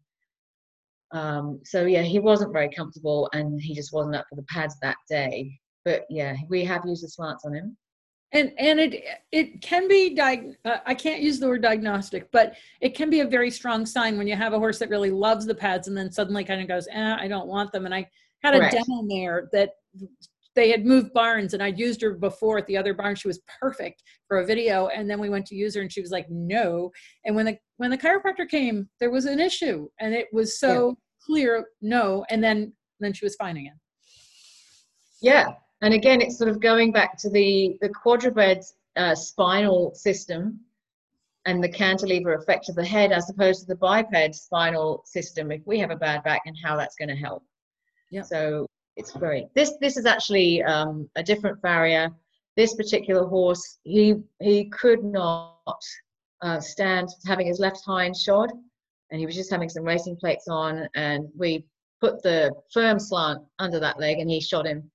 Um, 1.13 1.61
so 1.63 1.85
yeah, 1.85 2.03
he 2.03 2.21
wasn't 2.21 2.55
very 2.55 2.71
comfortable, 2.71 3.29
and 3.35 3.61
he 3.61 3.75
just 3.75 3.93
wasn't 3.93 4.17
up 4.17 4.27
for 4.31 4.37
the 4.37 4.51
pads 4.55 4.77
that 4.81 4.97
day. 5.11 5.59
But 5.85 6.07
yeah, 6.09 6.37
we 6.49 6.65
have 6.65 6.87
used 6.87 7.05
the 7.05 7.09
slants 7.09 7.45
on 7.45 7.55
him. 7.55 7.77
And 8.33 8.53
and 8.59 8.81
it 8.81 9.05
it 9.31 9.61
can 9.61 9.89
be 9.89 10.15
diag- 10.17 10.57
uh, 10.65 10.79
I 10.87 10.95
can't 10.95 11.21
use 11.21 11.39
the 11.39 11.49
word 11.49 11.63
diagnostic, 11.63 12.31
but 12.33 12.55
it 12.81 12.95
can 12.95 13.11
be 13.11 13.21
a 13.21 13.27
very 13.27 13.51
strong 13.51 13.85
sign 13.85 14.17
when 14.17 14.27
you 14.27 14.37
have 14.37 14.55
a 14.55 14.59
horse 14.59 14.79
that 14.79 14.89
really 14.89 15.11
loves 15.11 15.45
the 15.45 15.55
pads 15.55 15.89
and 15.89 15.97
then 15.97 16.11
suddenly 16.11 16.45
kind 16.45 16.63
of 16.63 16.69
goes, 16.69 16.89
eh, 16.91 17.17
I 17.19 17.29
don't 17.29 17.47
want 17.47 17.73
them. 17.73 17.85
And 17.85 17.95
I 17.95 18.09
had 18.43 18.55
a 18.55 18.71
demo 18.71 19.03
mare 19.03 19.49
that 19.53 19.71
they 20.55 20.71
had 20.71 20.85
moved 20.85 21.13
barns 21.13 21.55
and 21.55 21.63
I'd 21.63 21.79
used 21.79 22.03
her 22.03 22.13
before 22.13 22.59
at 22.59 22.67
the 22.67 22.77
other 22.77 22.95
barn. 22.95 23.15
She 23.15 23.29
was 23.29 23.41
perfect 23.61 24.03
for 24.29 24.41
a 24.41 24.47
video. 24.47 24.89
And 24.89 25.09
then 25.09 25.19
we 25.19 25.31
went 25.31 25.47
to 25.47 25.55
use 25.55 25.75
her 25.75 25.83
and 25.83 25.93
she 25.93 26.01
was 26.01 26.11
like, 26.11 26.27
no. 26.29 26.91
And 27.25 27.35
when 27.35 27.47
the 27.47 27.59
when 27.77 27.91
the 27.91 27.99
chiropractor 27.99 28.49
came, 28.49 28.89
there 29.01 29.11
was 29.11 29.25
an 29.25 29.41
issue 29.41 29.89
and 30.01 30.15
it 30.15 30.29
was 30.33 30.59
so 30.59 30.89
yeah. 30.89 30.95
clear, 31.27 31.67
no. 31.81 32.25
And 32.31 32.43
then 32.43 32.73
then 33.01 33.13
she 33.13 33.25
was 33.25 33.35
fine 33.37 33.57
again. 33.57 33.79
Yeah. 35.21 35.55
And 35.83 35.95
again, 35.95 36.21
it's 36.21 36.39
sort 36.39 36.49
of 36.49 36.61
going 36.61 36.93
back 36.93 37.19
to 37.19 37.31
the 37.31 37.77
the 37.81 37.89
quadruped's 37.89 38.75
uh, 38.97 39.15
spinal 39.15 39.95
system 39.95 40.61
and 41.45 41.63
the 41.63 41.69
cantilever 41.69 42.35
effect 42.35 42.69
of 42.69 42.77
the 42.77 42.85
head 42.85 43.11
as 43.11 43.29
opposed 43.29 43.63
to 43.63 43.67
the 43.67 43.75
biped 43.75 44.35
spinal 44.35 45.03
system 45.05 45.51
if 45.51 45.61
we 45.67 45.81
have 45.81 45.91
a 45.91 45.97
bad 45.97 46.23
back 46.23 46.43
and 46.47 46.57
how 46.63 46.77
that's 46.77 46.95
going 46.95 47.09
to 47.09 47.17
help. 47.17 47.45
Yeah. 48.11 48.23
So 48.23 48.67
it's 48.97 49.11
great. 49.11 49.47
This 49.55 49.75
this 49.81 49.97
is 49.97 50.07
actually 50.07 50.63
um, 50.63 51.11
a 51.17 51.23
different 51.23 51.61
farrier. 51.61 52.11
This 52.57 52.75
particular 52.75 53.27
horse, 53.27 53.79
he 53.83 54.23
he 54.41 54.67
could 54.67 55.03
not 55.03 55.83
uh, 56.43 56.61
stand 56.61 57.09
having 57.27 57.49
his 57.49 57.59
left 57.59 57.85
hind 57.85 58.17
shod, 58.17 58.53
and 59.11 59.19
he 59.19 59.27
was 59.27 59.35
just 59.35 59.51
having 59.51 59.69
some 59.69 59.83
racing 59.83 60.17
plates 60.17 60.47
on, 60.47 60.89
and 60.95 61.29
we 61.37 61.65
put 62.01 62.23
the 62.23 62.53
firm 62.73 63.01
slant 63.01 63.43
under 63.59 63.81
that 63.81 63.99
leg, 63.99 64.19
and 64.21 64.31
he 64.31 64.41
shot 64.41 64.67
him. 64.67 64.92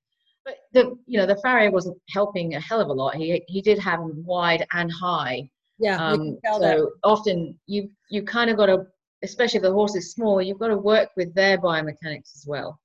The 0.73 0.97
you 1.05 1.17
know 1.17 1.25
the 1.25 1.37
farrier 1.37 1.71
wasn't 1.71 1.97
helping 2.09 2.55
a 2.55 2.59
hell 2.59 2.81
of 2.81 2.89
a 2.89 2.93
lot. 2.93 3.15
He 3.15 3.43
he 3.47 3.61
did 3.61 3.79
have 3.79 3.99
him 3.99 4.23
wide 4.25 4.65
and 4.73 4.91
high. 4.91 5.49
Yeah. 5.79 5.97
Um, 5.97 6.37
so 6.53 6.59
that. 6.59 6.91
often 7.03 7.57
you 7.67 7.89
you 8.09 8.23
kind 8.23 8.49
of 8.49 8.57
got 8.57 8.67
to, 8.67 8.87
especially 9.23 9.57
if 9.57 9.63
the 9.63 9.71
horse 9.71 9.95
is 9.95 10.11
small, 10.11 10.41
you've 10.41 10.59
got 10.59 10.69
to 10.69 10.77
work 10.77 11.09
with 11.15 11.33
their 11.33 11.57
biomechanics 11.57 12.35
as 12.35 12.45
well 12.47 12.79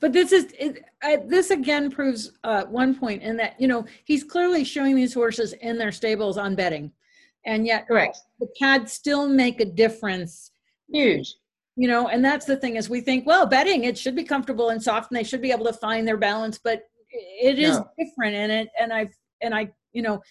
but 0.00 0.12
this 0.12 0.32
is 0.32 0.52
it, 0.58 0.84
I, 1.02 1.16
this 1.26 1.50
again 1.50 1.90
proves 1.90 2.32
uh, 2.44 2.64
one 2.64 2.94
point 2.94 3.22
in 3.22 3.36
that 3.38 3.60
you 3.60 3.68
know 3.68 3.84
he's 4.04 4.24
clearly 4.24 4.64
showing 4.64 4.96
these 4.96 5.14
horses 5.14 5.52
in 5.54 5.78
their 5.78 5.92
stables 5.92 6.38
on 6.38 6.54
bedding 6.54 6.92
and 7.44 7.66
yet 7.66 7.86
correct 7.86 8.18
the 8.40 8.48
pads 8.58 8.92
still 8.92 9.28
make 9.28 9.60
a 9.60 9.64
difference 9.64 10.50
huge 10.90 11.34
you 11.76 11.88
know 11.88 12.08
and 12.08 12.24
that's 12.24 12.46
the 12.46 12.56
thing 12.56 12.76
is 12.76 12.88
we 12.88 13.00
think 13.00 13.26
well 13.26 13.46
bedding 13.46 13.84
it 13.84 13.98
should 13.98 14.14
be 14.14 14.24
comfortable 14.24 14.70
and 14.70 14.82
soft 14.82 15.10
and 15.10 15.18
they 15.18 15.24
should 15.24 15.42
be 15.42 15.50
able 15.50 15.64
to 15.64 15.72
find 15.72 16.06
their 16.06 16.16
balance 16.16 16.58
but 16.62 16.82
it 17.10 17.58
is 17.58 17.78
no. 17.78 17.88
different 17.98 18.34
in 18.34 18.50
it 18.50 18.68
and 18.78 18.92
i've 18.92 19.14
and 19.40 19.54
i 19.54 19.68
you 19.92 20.02
know 20.02 20.22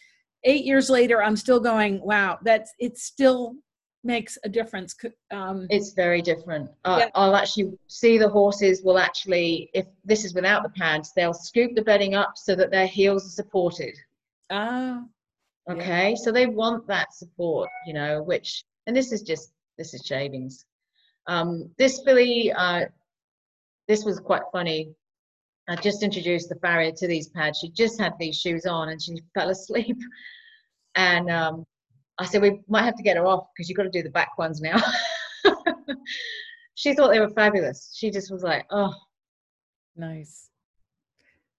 eight 0.45 0.65
years 0.65 0.89
later 0.89 1.21
i'm 1.21 1.35
still 1.35 1.59
going 1.59 2.01
wow 2.03 2.37
that's 2.43 2.73
it's 2.79 3.03
still 3.03 3.55
makes 4.03 4.37
a 4.43 4.49
difference. 4.49 4.95
Um, 5.31 5.67
it's 5.69 5.93
very 5.93 6.21
different. 6.21 6.69
Uh, 6.85 6.97
yeah. 7.01 7.09
I'll 7.15 7.35
actually 7.35 7.71
see 7.87 8.17
the 8.17 8.29
horses 8.29 8.81
will 8.83 8.97
actually, 8.97 9.69
if 9.73 9.85
this 10.03 10.25
is 10.25 10.33
without 10.33 10.63
the 10.63 10.69
pads, 10.69 11.11
they'll 11.15 11.33
scoop 11.33 11.73
the 11.75 11.81
bedding 11.81 12.13
up 12.15 12.33
so 12.35 12.55
that 12.55 12.71
their 12.71 12.87
heels 12.87 13.25
are 13.25 13.29
supported. 13.29 13.95
Ah. 14.49 15.01
Okay, 15.69 16.09
yeah. 16.09 16.15
so 16.15 16.31
they 16.31 16.45
want 16.45 16.85
that 16.87 17.13
support, 17.13 17.69
you 17.87 17.93
know, 17.93 18.21
which, 18.21 18.65
and 18.85 18.95
this 18.95 19.13
is 19.13 19.21
just, 19.21 19.53
this 19.77 19.93
is 19.93 20.05
shavings. 20.05 20.65
Um, 21.27 21.69
this 21.77 22.01
filly, 22.03 22.51
uh, 22.51 22.85
this 23.87 24.03
was 24.05 24.19
quite 24.19 24.43
funny. 24.51 24.93
I 25.67 25.75
just 25.77 26.03
introduced 26.03 26.49
the 26.49 26.55
farrier 26.55 26.91
to 26.91 27.07
these 27.07 27.29
pads. 27.29 27.59
She 27.59 27.69
just 27.69 27.99
had 27.99 28.13
these 28.19 28.37
shoes 28.37 28.65
on 28.65 28.89
and 28.89 29.01
she 29.01 29.17
fell 29.33 29.49
asleep. 29.49 29.97
And 30.95 31.31
um, 31.31 31.65
I 32.19 32.25
said, 32.25 32.43
we 32.43 32.61
might 32.67 32.83
have 32.83 32.95
to 32.97 33.01
get 33.01 33.17
her 33.17 33.25
off 33.25 33.47
because 33.55 33.67
you've 33.67 33.77
got 33.77 33.83
to 33.83 33.89
do 33.89 34.03
the 34.03 34.11
back 34.11 34.37
ones 34.37 34.61
now. 34.61 34.79
she 36.75 36.93
thought 36.93 37.09
they 37.09 37.19
were 37.19 37.31
fabulous. 37.31 37.91
She 37.95 38.11
just 38.11 38.31
was 38.31 38.43
like, 38.43 38.67
oh. 38.69 38.93
Nice. 39.95 40.51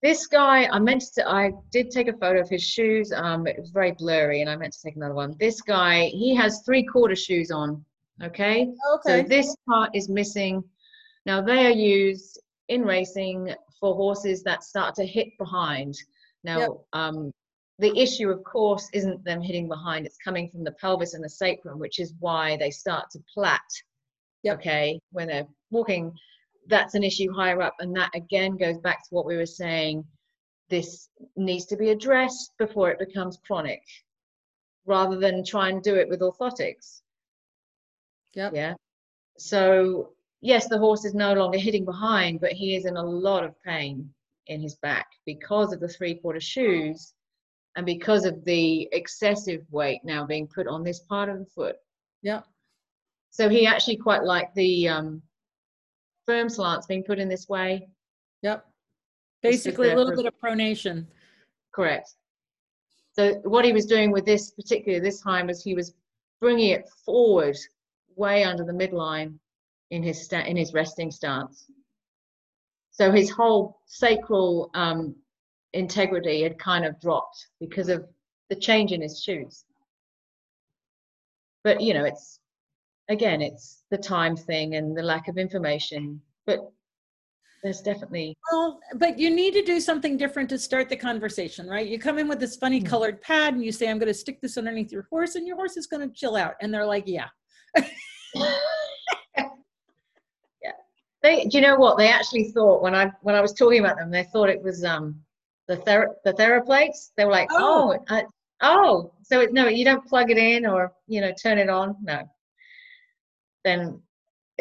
This 0.02 0.26
guy, 0.26 0.66
I 0.66 0.78
meant 0.78 1.02
to, 1.14 1.28
I 1.28 1.50
did 1.72 1.90
take 1.90 2.08
a 2.08 2.12
photo 2.12 2.40
of 2.40 2.48
his 2.48 2.62
shoes. 2.62 3.10
Um, 3.12 3.46
it 3.46 3.58
was 3.58 3.70
very 3.70 3.90
blurry 3.90 4.40
and 4.40 4.50
I 4.50 4.54
meant 4.54 4.74
to 4.74 4.82
take 4.82 4.96
another 4.96 5.14
one. 5.14 5.34
This 5.40 5.60
guy, 5.60 6.04
he 6.06 6.34
has 6.36 6.62
three 6.64 6.84
quarter 6.84 7.16
shoes 7.16 7.50
on. 7.50 7.84
Okay. 8.22 8.72
Okay. 8.94 9.22
So 9.22 9.22
this 9.22 9.56
part 9.68 9.90
is 9.94 10.08
missing. 10.08 10.62
Now 11.26 11.40
they 11.40 11.66
are 11.66 11.70
used 11.70 12.40
in 12.68 12.82
racing 12.82 13.54
for 13.80 13.94
horses 13.94 14.42
that 14.44 14.64
start 14.64 14.94
to 14.96 15.04
hit 15.04 15.28
behind. 15.38 15.94
Now, 16.42 16.58
yep. 16.58 16.70
um, 16.92 17.32
the 17.78 17.98
issue, 17.98 18.30
of 18.30 18.44
course, 18.44 18.88
isn't 18.92 19.24
them 19.24 19.42
hitting 19.42 19.68
behind, 19.68 20.06
it's 20.06 20.18
coming 20.18 20.48
from 20.48 20.62
the 20.62 20.72
pelvis 20.72 21.14
and 21.14 21.24
the 21.24 21.28
sacrum, 21.28 21.78
which 21.78 21.98
is 21.98 22.14
why 22.20 22.56
they 22.56 22.70
start 22.70 23.10
to 23.10 23.18
plait. 23.32 23.58
Yep. 24.42 24.58
Okay, 24.58 25.00
when 25.10 25.26
they're 25.26 25.46
walking, 25.70 26.12
that's 26.68 26.94
an 26.94 27.02
issue 27.02 27.32
higher 27.32 27.60
up. 27.62 27.74
And 27.80 27.96
that 27.96 28.10
again 28.14 28.56
goes 28.56 28.78
back 28.78 29.02
to 29.02 29.14
what 29.14 29.26
we 29.26 29.36
were 29.36 29.46
saying. 29.46 30.04
This 30.70 31.08
needs 31.36 31.66
to 31.66 31.76
be 31.76 31.90
addressed 31.90 32.52
before 32.58 32.90
it 32.90 32.98
becomes 32.98 33.38
chronic, 33.46 33.82
rather 34.86 35.18
than 35.18 35.44
try 35.44 35.70
and 35.70 35.82
do 35.82 35.94
it 35.96 36.08
with 36.08 36.20
orthotics. 36.20 37.00
Yep. 38.34 38.52
Yeah. 38.54 38.74
So, 39.38 40.10
yes, 40.40 40.68
the 40.68 40.78
horse 40.78 41.04
is 41.04 41.14
no 41.14 41.34
longer 41.34 41.58
hitting 41.58 41.84
behind, 41.84 42.40
but 42.40 42.52
he 42.52 42.76
is 42.76 42.86
in 42.86 42.96
a 42.96 43.02
lot 43.02 43.44
of 43.44 43.60
pain 43.62 44.08
in 44.46 44.60
his 44.60 44.76
back 44.76 45.06
because 45.26 45.72
of 45.72 45.80
the 45.80 45.88
three 45.88 46.14
quarter 46.14 46.40
shoes 46.40 47.14
and 47.76 47.86
because 47.86 48.24
of 48.24 48.44
the 48.44 48.88
excessive 48.92 49.62
weight 49.70 50.00
now 50.04 50.24
being 50.24 50.46
put 50.46 50.68
on 50.68 50.84
this 50.84 51.00
part 51.00 51.28
of 51.28 51.38
the 51.38 51.46
foot. 51.46 51.76
Yeah. 52.22 52.42
So 53.30 53.48
he 53.48 53.66
actually 53.66 53.96
quite 53.96 54.22
liked 54.22 54.54
the 54.54 54.88
um, 54.88 55.22
firm 56.24 56.48
slants 56.48 56.86
being 56.86 57.02
put 57.02 57.18
in 57.18 57.28
this 57.28 57.48
way. 57.48 57.88
Yep. 58.42 58.64
Basically, 59.42 59.90
a 59.90 59.96
little 59.96 60.14
bit 60.14 60.26
of 60.26 60.34
pronation. 60.42 61.06
Correct. 61.74 62.14
So 63.12 63.34
what 63.44 63.64
he 63.64 63.72
was 63.72 63.86
doing 63.86 64.10
with 64.10 64.24
this 64.24 64.50
particular 64.52 65.00
this 65.00 65.20
time 65.20 65.48
was 65.48 65.62
he 65.62 65.74
was 65.74 65.94
bringing 66.40 66.70
it 66.70 66.88
forward, 67.04 67.56
way 68.16 68.44
under 68.44 68.64
the 68.64 68.72
midline, 68.72 69.38
in 69.90 70.02
his 70.02 70.22
sta- 70.22 70.44
in 70.46 70.56
his 70.56 70.72
resting 70.72 71.10
stance. 71.10 71.66
So 72.90 73.10
his 73.10 73.30
whole 73.30 73.80
sacral 73.86 74.70
um, 74.74 75.16
integrity 75.72 76.42
had 76.42 76.58
kind 76.58 76.84
of 76.84 77.00
dropped 77.00 77.48
because 77.60 77.88
of 77.88 78.06
the 78.50 78.56
change 78.56 78.92
in 78.92 79.00
his 79.00 79.22
shoes. 79.22 79.64
But 81.62 81.80
you 81.80 81.94
know, 81.94 82.04
it's 82.04 82.40
again, 83.08 83.42
it's 83.42 83.84
the 83.90 83.98
time 83.98 84.36
thing 84.36 84.74
and 84.74 84.96
the 84.96 85.02
lack 85.02 85.28
of 85.28 85.38
information. 85.38 86.20
But 86.46 86.70
there's 87.62 87.80
definitely 87.80 88.36
well, 88.52 88.78
but 88.96 89.18
you 89.18 89.30
need 89.30 89.54
to 89.54 89.62
do 89.62 89.80
something 89.80 90.16
different 90.16 90.50
to 90.50 90.58
start 90.58 90.88
the 90.88 90.96
conversation, 90.96 91.66
right? 91.66 91.86
You 91.86 91.98
come 91.98 92.18
in 92.18 92.28
with 92.28 92.38
this 92.38 92.56
funny 92.56 92.80
mm-hmm. 92.80 92.88
colored 92.88 93.22
pad 93.22 93.54
and 93.54 93.64
you 93.64 93.72
say, 93.72 93.88
"I'm 93.88 93.98
going 93.98 94.08
to 94.08 94.14
stick 94.14 94.40
this 94.40 94.58
underneath 94.58 94.92
your 94.92 95.06
horse," 95.08 95.34
and 95.36 95.46
your 95.46 95.56
horse 95.56 95.76
is 95.76 95.86
going 95.86 96.06
to 96.08 96.14
chill 96.14 96.36
out, 96.36 96.54
and 96.60 96.72
they're 96.72 96.86
like, 96.86 97.04
"Yeah." 97.06 97.28
Yeah. 97.74 97.82
They, 101.22 101.44
do 101.44 101.58
you 101.58 101.60
know 101.60 101.76
what 101.76 101.98
they 101.98 102.08
actually 102.08 102.50
thought 102.52 102.82
when 102.82 102.94
I 102.94 103.10
when 103.22 103.34
I 103.34 103.40
was 103.40 103.52
talking 103.52 103.80
about 103.80 103.96
them? 103.96 104.10
They 104.10 104.24
thought 104.24 104.48
it 104.48 104.62
was 104.62 104.84
um 104.84 105.20
the 105.68 105.76
ther- 105.76 106.16
the 106.24 106.32
theraplates. 106.32 107.12
They 107.16 107.24
were 107.24 107.32
like, 107.32 107.48
oh, 107.50 107.98
oh, 108.10 108.14
uh, 108.14 108.22
oh, 108.62 109.12
so 109.22 109.40
it, 109.40 109.52
no, 109.52 109.68
you 109.68 109.84
don't 109.84 110.06
plug 110.06 110.30
it 110.30 110.38
in 110.38 110.66
or 110.66 110.92
you 111.06 111.20
know 111.20 111.32
turn 111.42 111.58
it 111.58 111.68
on. 111.68 111.96
No. 112.02 112.22
Then 113.64 114.00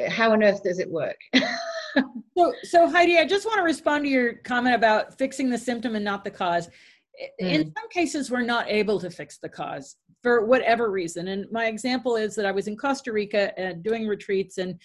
how 0.07 0.31
on 0.31 0.43
earth 0.43 0.63
does 0.63 0.79
it 0.79 0.89
work? 0.89 1.17
so, 2.37 2.53
so 2.63 2.89
Heidi, 2.89 3.17
I 3.17 3.25
just 3.25 3.45
want 3.45 3.57
to 3.57 3.63
respond 3.63 4.05
to 4.05 4.09
your 4.09 4.35
comment 4.35 4.75
about 4.75 5.17
fixing 5.17 5.49
the 5.49 5.57
symptom 5.57 5.95
and 5.95 6.05
not 6.05 6.23
the 6.23 6.31
cause. 6.31 6.69
Mm. 7.41 7.51
In 7.51 7.63
some 7.65 7.89
cases, 7.89 8.31
we're 8.31 8.41
not 8.41 8.69
able 8.69 8.99
to 8.99 9.09
fix 9.09 9.37
the 9.37 9.49
cause 9.49 9.97
for 10.23 10.45
whatever 10.45 10.89
reason. 10.89 11.27
And 11.27 11.45
my 11.51 11.65
example 11.65 12.15
is 12.15 12.33
that 12.35 12.45
I 12.45 12.51
was 12.51 12.67
in 12.67 12.77
Costa 12.77 13.11
Rica 13.11 13.57
and 13.59 13.83
doing 13.83 14.07
retreats, 14.07 14.57
and 14.57 14.79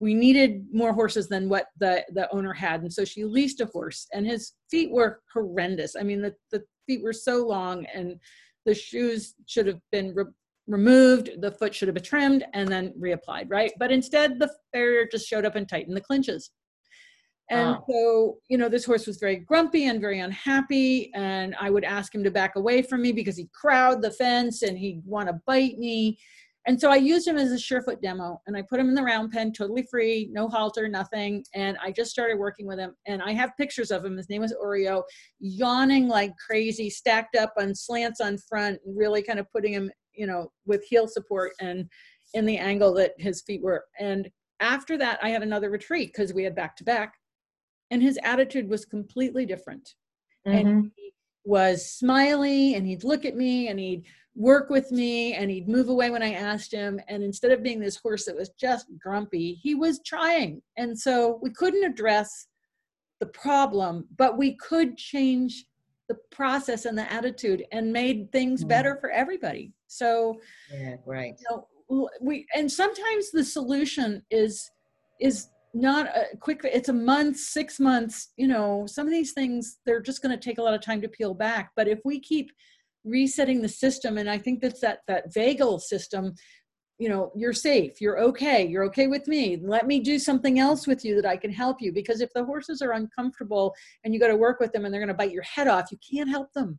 we 0.00 0.14
needed 0.14 0.66
more 0.72 0.92
horses 0.92 1.28
than 1.28 1.48
what 1.48 1.66
the 1.78 2.04
the 2.12 2.32
owner 2.32 2.52
had. 2.52 2.82
And 2.82 2.92
so 2.92 3.04
she 3.04 3.24
leased 3.24 3.60
a 3.60 3.66
horse 3.66 4.06
and 4.12 4.26
his 4.26 4.52
feet 4.70 4.90
were 4.90 5.20
horrendous. 5.32 5.96
I 5.98 6.02
mean 6.02 6.20
the, 6.20 6.34
the 6.50 6.62
feet 6.86 7.02
were 7.02 7.12
so 7.12 7.46
long 7.46 7.86
and 7.94 8.18
the 8.66 8.74
shoes 8.74 9.34
should 9.46 9.66
have 9.66 9.80
been 9.92 10.14
re- 10.14 10.24
removed 10.66 11.30
the 11.40 11.52
foot 11.52 11.74
should 11.74 11.88
have 11.88 11.94
been 11.94 12.04
trimmed 12.04 12.44
and 12.54 12.68
then 12.68 12.92
reapplied 13.00 13.46
right? 13.48 13.72
But 13.78 13.92
instead 13.92 14.38
the 14.38 14.50
farrier 14.72 15.06
just 15.10 15.28
showed 15.28 15.44
up 15.44 15.56
and 15.56 15.68
tightened 15.68 15.96
the 15.96 16.00
clinches 16.02 16.50
and 17.50 17.76
Oh. 17.76 17.84
so, 17.88 18.38
you 18.48 18.56
know, 18.56 18.68
this 18.68 18.84
horse 18.84 19.06
was 19.06 19.18
very 19.18 19.36
grumpy 19.36 19.84
and 19.86 20.00
very 20.00 20.20
unhappy. 20.20 21.12
And 21.14 21.54
I 21.60 21.70
would 21.70 21.84
ask 21.84 22.14
him 22.14 22.24
to 22.24 22.30
back 22.30 22.56
away 22.56 22.82
from 22.82 23.02
me 23.02 23.12
because 23.12 23.36
he'd 23.36 23.52
crowd 23.52 24.00
the 24.02 24.10
fence 24.10 24.62
and 24.62 24.78
he'd 24.78 25.02
want 25.04 25.28
to 25.28 25.40
bite 25.46 25.78
me. 25.78 26.18
And 26.66 26.80
so 26.80 26.90
I 26.90 26.96
used 26.96 27.28
him 27.28 27.36
as 27.36 27.52
a 27.52 27.58
surefoot 27.58 28.00
demo 28.00 28.40
and 28.46 28.56
I 28.56 28.62
put 28.62 28.80
him 28.80 28.88
in 28.88 28.94
the 28.94 29.02
round 29.02 29.30
pen, 29.30 29.52
totally 29.52 29.86
free, 29.90 30.30
no 30.32 30.48
halter, 30.48 30.88
nothing. 30.88 31.44
And 31.54 31.76
I 31.82 31.92
just 31.92 32.10
started 32.10 32.38
working 32.38 32.66
with 32.66 32.78
him. 32.78 32.94
And 33.06 33.20
I 33.20 33.32
have 33.32 33.54
pictures 33.58 33.90
of 33.90 34.02
him. 34.02 34.16
His 34.16 34.30
name 34.30 34.40
was 34.40 34.54
Oreo, 34.54 35.02
yawning 35.40 36.08
like 36.08 36.32
crazy, 36.38 36.88
stacked 36.88 37.36
up 37.36 37.52
on 37.58 37.74
slants 37.74 38.22
on 38.22 38.38
front, 38.38 38.78
really 38.86 39.22
kind 39.22 39.38
of 39.38 39.50
putting 39.52 39.74
him, 39.74 39.90
you 40.14 40.26
know, 40.26 40.50
with 40.64 40.82
heel 40.84 41.06
support 41.06 41.52
and 41.60 41.86
in 42.32 42.46
the 42.46 42.56
angle 42.56 42.94
that 42.94 43.12
his 43.18 43.42
feet 43.42 43.62
were. 43.62 43.84
And 44.00 44.30
after 44.60 44.96
that, 44.96 45.18
I 45.22 45.28
had 45.28 45.42
another 45.42 45.68
retreat 45.68 46.12
because 46.14 46.32
we 46.32 46.44
had 46.44 46.54
back 46.54 46.76
to 46.76 46.84
back 46.84 47.12
and 47.90 48.02
his 48.02 48.18
attitude 48.22 48.68
was 48.68 48.84
completely 48.84 49.46
different 49.46 49.94
Mhm. 50.46 50.60
and 50.60 50.92
he 50.96 51.12
was 51.44 51.90
smiley 51.90 52.74
and 52.74 52.86
he'd 52.86 53.04
look 53.04 53.24
at 53.24 53.36
me 53.36 53.68
and 53.68 53.78
he'd 53.78 54.04
work 54.34 54.68
with 54.70 54.90
me 54.90 55.34
and 55.34 55.50
he'd 55.50 55.68
move 55.68 55.88
away 55.88 56.10
when 56.10 56.22
i 56.22 56.32
asked 56.32 56.72
him 56.72 57.00
and 57.08 57.22
instead 57.22 57.52
of 57.52 57.62
being 57.62 57.78
this 57.80 57.96
horse 57.96 58.24
that 58.24 58.34
was 58.36 58.48
just 58.50 58.86
grumpy 58.98 59.54
he 59.54 59.74
was 59.74 60.00
trying 60.04 60.60
and 60.76 60.98
so 60.98 61.38
we 61.42 61.50
couldn't 61.50 61.84
address 61.84 62.48
the 63.20 63.26
problem 63.26 64.08
but 64.16 64.36
we 64.36 64.56
could 64.56 64.96
change 64.96 65.66
the 66.08 66.16
process 66.30 66.84
and 66.84 66.98
the 66.98 67.10
attitude 67.12 67.64
and 67.72 67.92
made 67.92 68.30
things 68.32 68.64
Mm. 68.64 68.68
better 68.68 68.96
for 68.96 69.10
everybody 69.10 69.72
so 69.86 70.38
yeah, 70.72 70.96
great. 71.04 71.36
you 71.38 71.44
know, 71.90 72.08
we 72.20 72.46
and 72.54 72.70
sometimes 72.70 73.30
the 73.30 73.44
solution 73.44 74.24
is 74.30 74.70
is 75.20 75.48
not 75.74 76.06
a 76.06 76.36
quick 76.38 76.60
it's 76.64 76.88
a 76.88 76.92
month 76.92 77.36
six 77.36 77.80
months 77.80 78.28
you 78.36 78.46
know 78.46 78.86
some 78.86 79.06
of 79.06 79.12
these 79.12 79.32
things 79.32 79.78
they're 79.84 80.00
just 80.00 80.22
going 80.22 80.36
to 80.36 80.42
take 80.42 80.58
a 80.58 80.62
lot 80.62 80.74
of 80.74 80.80
time 80.80 81.00
to 81.02 81.08
peel 81.08 81.34
back. 81.34 81.72
But 81.76 81.88
if 81.88 82.00
we 82.04 82.20
keep 82.20 82.50
resetting 83.04 83.60
the 83.60 83.68
system 83.68 84.16
and 84.16 84.30
i 84.30 84.38
think 84.38 84.60
that's 84.60 84.80
that 84.80 85.00
that 85.06 85.32
vagal 85.34 85.80
system 85.80 86.34
you 86.98 87.08
know 87.08 87.30
you're 87.34 87.52
safe 87.52 88.00
you're 88.00 88.18
okay 88.18 88.66
you're 88.66 88.84
okay 88.84 89.08
with 89.08 89.28
me 89.28 89.58
let 89.62 89.86
me 89.86 90.00
do 90.00 90.18
something 90.18 90.58
else 90.58 90.86
with 90.86 91.04
you 91.04 91.14
that 91.14 91.26
i 91.28 91.36
can 91.36 91.52
help 91.52 91.82
you. 91.82 91.92
Because 91.92 92.20
if 92.20 92.32
the 92.34 92.44
horses 92.44 92.80
are 92.80 92.92
uncomfortable 92.92 93.74
and 94.04 94.14
you 94.14 94.20
go 94.20 94.28
to 94.28 94.36
work 94.36 94.58
with 94.58 94.72
them 94.72 94.84
and 94.84 94.94
they're 94.94 95.00
going 95.00 95.08
to 95.08 95.14
bite 95.14 95.32
your 95.32 95.42
head 95.42 95.68
off 95.68 95.92
you 95.92 95.98
can't 96.10 96.30
help 96.30 96.52
them 96.54 96.78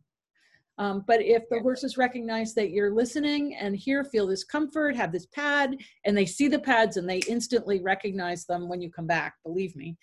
um, 0.78 1.04
but 1.06 1.22
if 1.22 1.48
the 1.48 1.60
horses 1.60 1.96
recognize 1.96 2.54
that 2.54 2.70
you're 2.70 2.94
listening 2.94 3.54
and 3.56 3.74
here 3.74 4.04
feel 4.04 4.26
this 4.26 4.44
comfort, 4.44 4.94
have 4.94 5.12
this 5.12 5.26
pad, 5.26 5.76
and 6.04 6.16
they 6.16 6.26
see 6.26 6.48
the 6.48 6.58
pads 6.58 6.96
and 6.96 7.08
they 7.08 7.20
instantly 7.28 7.80
recognize 7.80 8.44
them 8.44 8.68
when 8.68 8.82
you 8.82 8.90
come 8.90 9.06
back, 9.06 9.34
believe 9.42 9.74
me, 9.74 9.96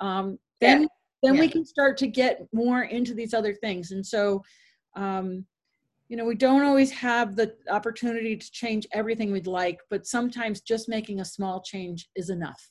um, 0.00 0.38
then 0.60 0.88
then 1.22 1.36
we 1.38 1.48
can 1.48 1.66
start 1.66 1.98
to 1.98 2.06
get 2.06 2.46
more 2.52 2.84
into 2.84 3.12
these 3.12 3.34
other 3.34 3.52
things. 3.52 3.90
And 3.90 4.06
so, 4.06 4.42
um, 4.96 5.44
you 6.08 6.16
know, 6.16 6.24
we 6.24 6.34
don't 6.34 6.64
always 6.64 6.90
have 6.92 7.36
the 7.36 7.54
opportunity 7.68 8.36
to 8.36 8.50
change 8.52 8.86
everything 8.92 9.30
we'd 9.30 9.46
like, 9.46 9.80
but 9.90 10.06
sometimes 10.06 10.62
just 10.62 10.88
making 10.88 11.20
a 11.20 11.24
small 11.24 11.60
change 11.60 12.08
is 12.16 12.30
enough. 12.30 12.70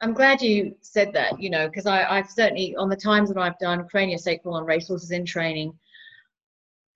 I'm 0.00 0.14
glad 0.14 0.40
you 0.40 0.76
said 0.80 1.12
that, 1.14 1.40
you 1.42 1.50
know, 1.50 1.66
because 1.66 1.86
I've 1.86 2.30
certainly, 2.30 2.76
on 2.76 2.88
the 2.88 2.96
times 2.96 3.30
that 3.30 3.38
I've 3.38 3.58
done 3.58 3.88
craniosacral 3.92 4.52
on 4.52 4.64
racehorses 4.64 5.10
in 5.10 5.26
training, 5.26 5.76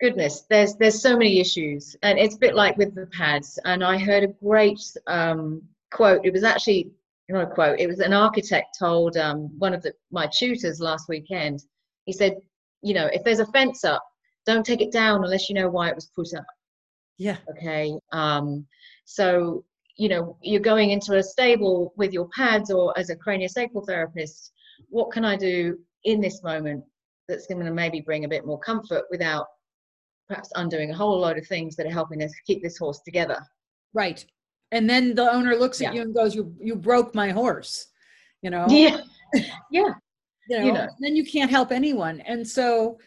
goodness, 0.02 0.42
there's 0.50 0.74
there's 0.74 1.00
so 1.00 1.16
many 1.16 1.40
issues, 1.40 1.96
and 2.02 2.18
it's 2.18 2.34
a 2.34 2.38
bit 2.38 2.54
like 2.54 2.76
with 2.76 2.94
the 2.94 3.06
pads. 3.06 3.58
And 3.64 3.82
I 3.84 3.96
heard 3.98 4.24
a 4.24 4.34
great 4.44 4.82
um, 5.06 5.62
quote. 5.90 6.24
It 6.24 6.32
was 6.32 6.44
actually 6.44 6.90
not 7.28 7.50
a 7.50 7.54
quote. 7.54 7.80
It 7.80 7.86
was 7.86 8.00
an 8.00 8.12
architect 8.12 8.76
told 8.78 9.16
um, 9.16 9.58
one 9.58 9.72
of 9.72 9.82
the, 9.82 9.94
my 10.10 10.26
tutors 10.26 10.80
last 10.80 11.08
weekend. 11.08 11.64
He 12.04 12.12
said, 12.12 12.36
you 12.82 12.92
know, 12.92 13.08
if 13.12 13.24
there's 13.24 13.38
a 13.38 13.46
fence 13.46 13.84
up, 13.84 14.04
don't 14.46 14.66
take 14.66 14.80
it 14.80 14.92
down 14.92 15.24
unless 15.24 15.48
you 15.48 15.54
know 15.54 15.68
why 15.68 15.88
it 15.88 15.94
was 15.94 16.06
put 16.06 16.34
up 16.34 16.46
Yeah. 17.18 17.36
okay 17.50 17.94
um, 18.12 18.66
so 19.04 19.64
you 19.96 20.08
know 20.08 20.36
you're 20.42 20.60
going 20.60 20.90
into 20.90 21.16
a 21.16 21.22
stable 21.22 21.92
with 21.96 22.12
your 22.12 22.28
pads 22.28 22.70
or 22.70 22.96
as 22.98 23.10
a 23.10 23.16
craniosacral 23.16 23.86
therapist 23.86 24.52
what 24.88 25.10
can 25.12 25.24
i 25.24 25.36
do 25.36 25.78
in 26.04 26.20
this 26.20 26.42
moment 26.42 26.82
that's 27.28 27.46
going 27.46 27.64
to 27.64 27.72
maybe 27.72 28.00
bring 28.00 28.24
a 28.24 28.28
bit 28.28 28.46
more 28.46 28.58
comfort 28.58 29.04
without 29.10 29.46
perhaps 30.32 30.50
undoing 30.56 30.90
a 30.90 30.94
whole 30.94 31.20
load 31.20 31.36
of 31.38 31.46
things 31.46 31.76
that 31.76 31.86
are 31.86 31.90
helping 31.90 32.22
us 32.22 32.32
keep 32.46 32.62
this 32.62 32.78
horse 32.78 33.00
together 33.04 33.38
Right. 33.94 34.24
And 34.70 34.88
then 34.88 35.14
the 35.14 35.30
owner 35.30 35.54
looks 35.54 35.82
at 35.82 35.94
you 35.94 36.00
and 36.00 36.14
goes, 36.14 36.34
"You 36.34 36.56
you 36.58 36.74
broke 36.74 37.14
my 37.14 37.30
horse," 37.30 37.88
you 38.40 38.48
know. 38.48 38.66
yeah 38.70 38.96
yeah 39.70 39.92
you 40.48 40.58
know, 40.58 40.66
you 40.66 40.72
know. 40.72 40.80
and 40.80 40.90
then 41.00 41.14
you 41.14 41.26
can't 41.26 41.50
help 41.50 41.70
anyone. 41.72 42.20
And 42.22 42.46
so, 42.46 42.98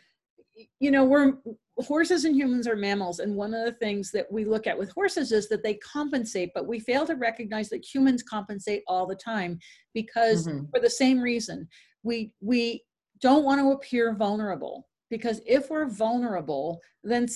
you 0.80 0.92
know, 0.92 1.04
we're 1.04 1.34
horses 1.80 2.24
and 2.26 2.36
humans 2.36 2.68
are 2.68 2.76
mammals. 2.76 3.18
And 3.20 3.36
one 3.36 3.54
of 3.56 3.66
the 3.66 3.72
things 3.74 4.12
that 4.12 4.32
we 4.32 4.46
look 4.46 4.68
at 4.68 4.78
with 4.78 4.92
horses 4.92 5.32
is 5.32 5.50
that 5.50 5.64
they 5.64 5.74
compensate, 5.76 6.52
but 6.54 6.68
we 6.68 6.80
fail 6.80 7.06
to 7.08 7.16
recognize 7.16 7.70
that 7.70 7.84
humans 7.84 8.22
compensate 8.22 8.84
all 8.88 9.08
the 9.08 9.16
time 9.16 9.58
because 9.96 10.48
Mhm. 10.48 10.70
for 10.70 10.80
the 10.80 10.90
same 10.90 11.20
reason, 11.20 11.68
we 12.04 12.32
we 12.42 12.84
don't 13.22 13.44
want 13.44 13.60
to 13.60 13.72
appear 13.72 14.14
vulnerable. 14.14 14.88
Because 15.10 15.42
if 15.46 15.70
we're 15.70 15.88
vulnerable, 15.88 16.82
then 17.04 17.28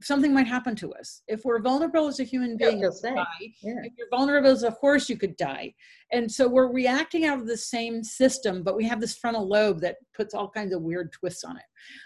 something 0.00 0.32
might 0.32 0.46
happen 0.46 0.74
to 0.76 0.94
us. 0.94 1.22
If 1.28 1.44
we're 1.44 1.60
vulnerable 1.60 2.08
as 2.08 2.20
a 2.20 2.24
human 2.24 2.56
being, 2.56 2.80
we 2.80 2.88
die 3.02 3.24
yeah 3.62 3.74
if 3.82 3.92
you're 3.98 4.08
vulnerable 4.10 4.50
as 4.50 4.62
a 4.62 4.70
horse, 4.70 5.08
you 5.08 5.18
could 5.18 5.36
die. 5.36 5.74
And 6.12 6.30
so 6.30 6.48
we're 6.48 6.72
reacting 6.72 7.26
out 7.26 7.38
of 7.38 7.46
the 7.46 7.56
same 7.56 8.02
system, 8.02 8.62
but 8.62 8.76
we 8.76 8.84
have 8.86 9.00
this 9.00 9.16
frontal 9.16 9.46
lobe 9.46 9.80
that 9.80 9.96
puts 10.14 10.34
all 10.34 10.48
kinds 10.48 10.72
of 10.74 10.82
weird 10.82 11.12
twists 11.12 11.44
on 11.44 11.58
it. 11.58 11.64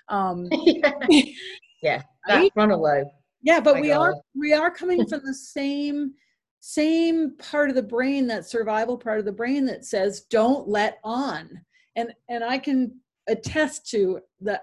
Um, 0.09 0.49
yeah 1.83 2.03
Right? 2.29 2.43
that 2.43 2.53
frontal 2.53 2.83
lobe 2.83 3.09
yeah, 3.43 3.61
but 3.61 3.77
My 3.77 3.81
we 3.81 3.93
are 3.93 4.15
we 4.35 4.53
are 4.53 4.71
coming 4.71 5.07
from 5.07 5.23
the 5.25 5.35
same 5.35 6.13
same 6.61 7.37
part 7.39 7.71
of 7.71 7.75
the 7.75 7.83
brain, 7.83 8.27
that 8.27 8.47
survival 8.47 8.99
part 8.99 9.19
of 9.19 9.25
the 9.25 9.33
brain 9.33 9.65
that 9.67 9.85
says 9.85 10.23
don't 10.31 10.69
let 10.69 10.99
on. 11.05 11.49
And 11.97 12.13
and 12.29 12.45
I 12.45 12.59
can 12.59 12.99
attest 13.29 13.89
to 13.91 14.21
the 14.41 14.61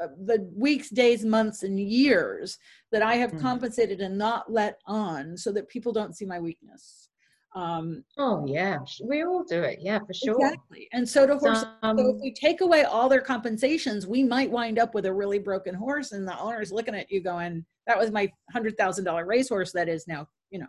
the 0.00 0.50
weeks, 0.54 0.90
days, 0.90 1.24
months, 1.24 1.62
and 1.62 1.78
years 1.78 2.58
that 2.92 3.02
I 3.02 3.14
have 3.16 3.32
Mhm. 3.32 3.40
compensated 3.40 4.00
and 4.00 4.18
not 4.18 4.50
let 4.52 4.78
on 4.86 5.36
so 5.36 5.52
that 5.52 5.68
people 5.68 5.92
don't 5.92 6.16
see 6.16 6.26
my 6.26 6.40
weakness. 6.40 7.08
Um, 7.56 8.04
oh 8.18 8.44
yeah 8.48 8.78
we 9.04 9.22
all 9.22 9.44
do 9.44 9.62
it 9.62 9.78
yeah 9.80 10.00
for 10.00 10.12
sure 10.12 10.34
Exactly. 10.44 10.88
And 10.92 11.08
so 11.08 11.24
do 11.24 11.38
horses. 11.38 11.64
Um, 11.82 11.96
so 11.96 12.08
if 12.16 12.20
we 12.20 12.32
take 12.32 12.62
away 12.62 12.82
all 12.82 13.08
their 13.08 13.20
compensations, 13.20 14.08
we 14.08 14.24
might 14.24 14.50
wind 14.50 14.76
up 14.80 14.92
with 14.92 15.06
a 15.06 15.12
really 15.14 15.38
broken 15.38 15.72
horse, 15.72 16.10
and 16.10 16.26
the 16.26 16.36
owner 16.36 16.60
is 16.60 16.72
looking 16.72 16.96
at 16.96 17.12
you 17.12 17.20
going, 17.20 17.64
"That 17.86 17.96
was 17.96 18.10
my 18.10 18.32
hundred 18.50 18.76
thousand 18.76 19.04
dollar 19.04 19.24
racehorse. 19.24 19.70
That 19.70 19.88
is 19.88 20.08
now, 20.08 20.26
you 20.50 20.58
know." 20.58 20.66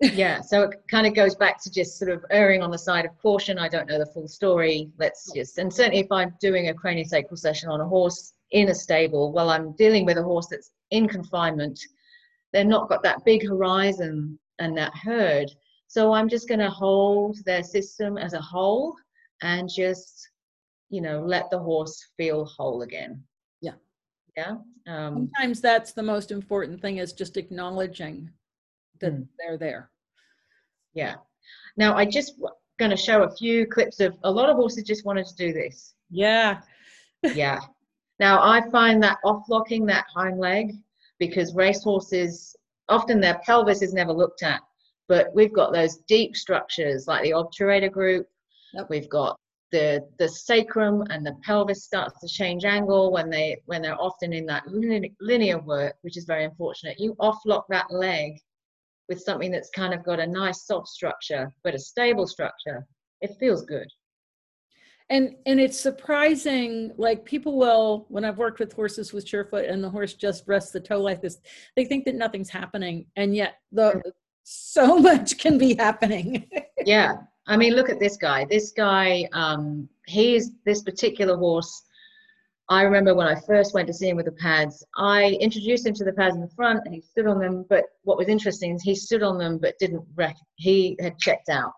Yeah 0.00 0.40
so 0.40 0.62
it 0.62 0.80
kind 0.88 1.06
of 1.06 1.14
goes 1.14 1.34
back 1.34 1.60
to 1.60 1.70
just 1.70 1.98
sort 1.98 2.10
of 2.10 2.24
erring 2.30 2.62
on 2.62 2.70
the 2.70 2.78
side 2.78 3.04
of 3.04 3.16
caution. 3.18 3.58
I 3.58 3.68
don't 3.68 3.88
know 3.88 3.98
the 3.98 4.06
full 4.06 4.28
story. 4.28 4.90
Let's 4.98 5.32
just 5.32 5.58
and 5.58 5.72
certainly 5.72 6.00
if 6.00 6.12
i'm 6.12 6.34
doing 6.40 6.68
a 6.68 6.74
craniosacral 6.74 7.38
session 7.38 7.68
on 7.68 7.80
a 7.80 7.86
horse 7.86 8.34
in 8.52 8.68
a 8.68 8.74
stable 8.74 9.32
while 9.32 9.50
i'm 9.50 9.72
dealing 9.72 10.06
with 10.06 10.16
a 10.16 10.22
horse 10.22 10.46
that's 10.46 10.70
in 10.90 11.08
confinement 11.08 11.78
they're 12.52 12.64
not 12.64 12.88
got 12.88 13.02
that 13.02 13.24
big 13.24 13.46
horizon 13.46 14.38
and 14.58 14.76
that 14.76 14.94
herd. 14.94 15.50
So 15.88 16.12
i'm 16.12 16.28
just 16.28 16.48
going 16.48 16.60
to 16.60 16.70
hold 16.70 17.38
their 17.44 17.62
system 17.62 18.18
as 18.18 18.34
a 18.34 18.40
whole 18.40 18.96
and 19.42 19.68
just 19.68 20.30
you 20.90 21.00
know 21.00 21.20
let 21.20 21.50
the 21.50 21.58
horse 21.58 22.06
feel 22.16 22.44
whole 22.44 22.82
again. 22.82 23.22
Yeah. 23.60 23.74
yeah 24.36 24.56
um 24.86 25.28
Sometimes 25.34 25.60
that's 25.60 25.92
the 25.92 26.02
most 26.02 26.30
important 26.30 26.80
thing 26.80 26.98
is 26.98 27.12
just 27.12 27.36
acknowledging 27.36 28.30
that 29.00 29.12
Mm. 29.12 29.28
they're 29.38 29.58
there. 29.58 29.90
Yeah. 30.94 31.16
Now 31.76 31.96
I 31.96 32.04
just 32.04 32.34
going 32.78 32.90
to 32.90 32.96
show 32.96 33.22
a 33.22 33.30
few 33.36 33.66
clips 33.66 34.00
of 34.00 34.16
a 34.24 34.30
lot 34.30 34.48
of 34.50 34.56
horses 34.56 34.84
just 34.84 35.04
wanted 35.04 35.26
to 35.26 35.34
do 35.36 35.52
this. 35.52 35.94
Yeah. 36.10 36.60
Yeah. 37.34 37.58
Now 38.20 38.40
I 38.40 38.68
find 38.70 39.02
that 39.02 39.18
off 39.24 39.48
locking 39.48 39.84
that 39.86 40.06
hind 40.14 40.38
leg 40.38 40.74
because 41.18 41.52
race 41.54 41.82
horses 41.82 42.54
often 42.88 43.20
their 43.20 43.40
pelvis 43.44 43.82
is 43.82 43.92
never 43.92 44.12
looked 44.12 44.44
at, 44.44 44.60
but 45.08 45.34
we've 45.34 45.52
got 45.52 45.72
those 45.72 45.96
deep 46.06 46.36
structures 46.36 47.08
like 47.08 47.24
the 47.24 47.32
obturator 47.32 47.90
group. 47.90 48.28
Yep. 48.74 48.88
We've 48.88 49.08
got 49.08 49.36
the 49.72 50.06
the 50.20 50.28
sacrum 50.28 51.02
and 51.10 51.26
the 51.26 51.34
pelvis 51.42 51.82
starts 51.84 52.20
to 52.20 52.28
change 52.28 52.64
angle 52.64 53.10
when 53.10 53.30
they 53.30 53.60
when 53.66 53.82
they're 53.82 54.00
often 54.00 54.32
in 54.32 54.46
that 54.46 54.66
linear, 54.68 55.08
linear 55.20 55.58
work, 55.58 55.96
which 56.02 56.16
is 56.16 56.24
very 56.24 56.44
unfortunate. 56.44 57.00
You 57.00 57.16
off 57.18 57.40
lock 57.44 57.66
that 57.68 57.90
leg 57.90 58.38
with 59.08 59.20
something 59.20 59.50
that's 59.50 59.70
kind 59.70 59.94
of 59.94 60.04
got 60.04 60.20
a 60.20 60.26
nice 60.26 60.66
soft 60.66 60.88
structure, 60.88 61.52
but 61.64 61.74
a 61.74 61.78
stable 61.78 62.26
structure, 62.26 62.86
it 63.20 63.36
feels 63.40 63.64
good. 63.64 63.86
And 65.10 65.36
and 65.46 65.58
it's 65.58 65.80
surprising, 65.80 66.92
like 66.98 67.24
people 67.24 67.56
will, 67.56 68.04
when 68.10 68.24
I've 68.24 68.36
worked 68.36 68.60
with 68.60 68.74
horses 68.74 69.12
with 69.12 69.26
surefoot 69.26 69.64
and 69.68 69.82
the 69.82 69.88
horse 69.88 70.12
just 70.12 70.44
rests 70.46 70.70
the 70.70 70.80
toe 70.80 71.00
like 71.00 71.22
this, 71.22 71.38
they 71.76 71.86
think 71.86 72.04
that 72.04 72.14
nothing's 72.14 72.50
happening. 72.50 73.06
And 73.16 73.34
yet 73.34 73.54
the 73.72 74.02
so 74.44 74.98
much 75.10 75.38
can 75.38 75.56
be 75.56 75.74
happening. 75.74 76.48
yeah. 76.84 77.16
I 77.46 77.56
mean, 77.56 77.74
look 77.74 77.88
at 77.88 77.98
this 78.00 78.18
guy. 78.18 78.44
This 78.44 78.72
guy, 78.72 79.26
um, 79.32 79.88
he's 80.06 80.52
this 80.66 80.82
particular 80.82 81.36
horse 81.36 81.84
I 82.70 82.82
remember 82.82 83.14
when 83.14 83.26
I 83.26 83.40
first 83.40 83.72
went 83.72 83.86
to 83.86 83.94
see 83.94 84.08
him 84.08 84.16
with 84.16 84.26
the 84.26 84.32
pads, 84.32 84.84
I 84.96 85.38
introduced 85.40 85.86
him 85.86 85.94
to 85.94 86.04
the 86.04 86.12
pads 86.12 86.34
in 86.34 86.42
the 86.42 86.50
front 86.54 86.82
and 86.84 86.94
he 86.94 87.00
stood 87.00 87.26
on 87.26 87.38
them. 87.38 87.64
But 87.68 87.84
what 88.02 88.18
was 88.18 88.28
interesting 88.28 88.74
is 88.74 88.82
he 88.82 88.94
stood 88.94 89.22
on 89.22 89.38
them 89.38 89.58
but 89.58 89.78
didn't 89.78 90.04
rec- 90.14 90.36
he 90.56 90.96
had 91.00 91.18
checked 91.18 91.48
out, 91.48 91.72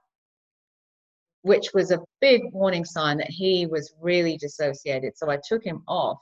which 1.43 1.69
was 1.75 1.93
a 1.93 2.03
big 2.21 2.43
warning 2.53 2.85
sign 2.85 3.19
that 3.19 3.31
he 3.31 3.67
was 3.67 3.95
really 4.01 4.37
dissociated. 4.37 5.17
So 5.17 5.31
I 5.31 5.39
took 5.47 5.63
him 5.63 5.83
off 5.87 6.19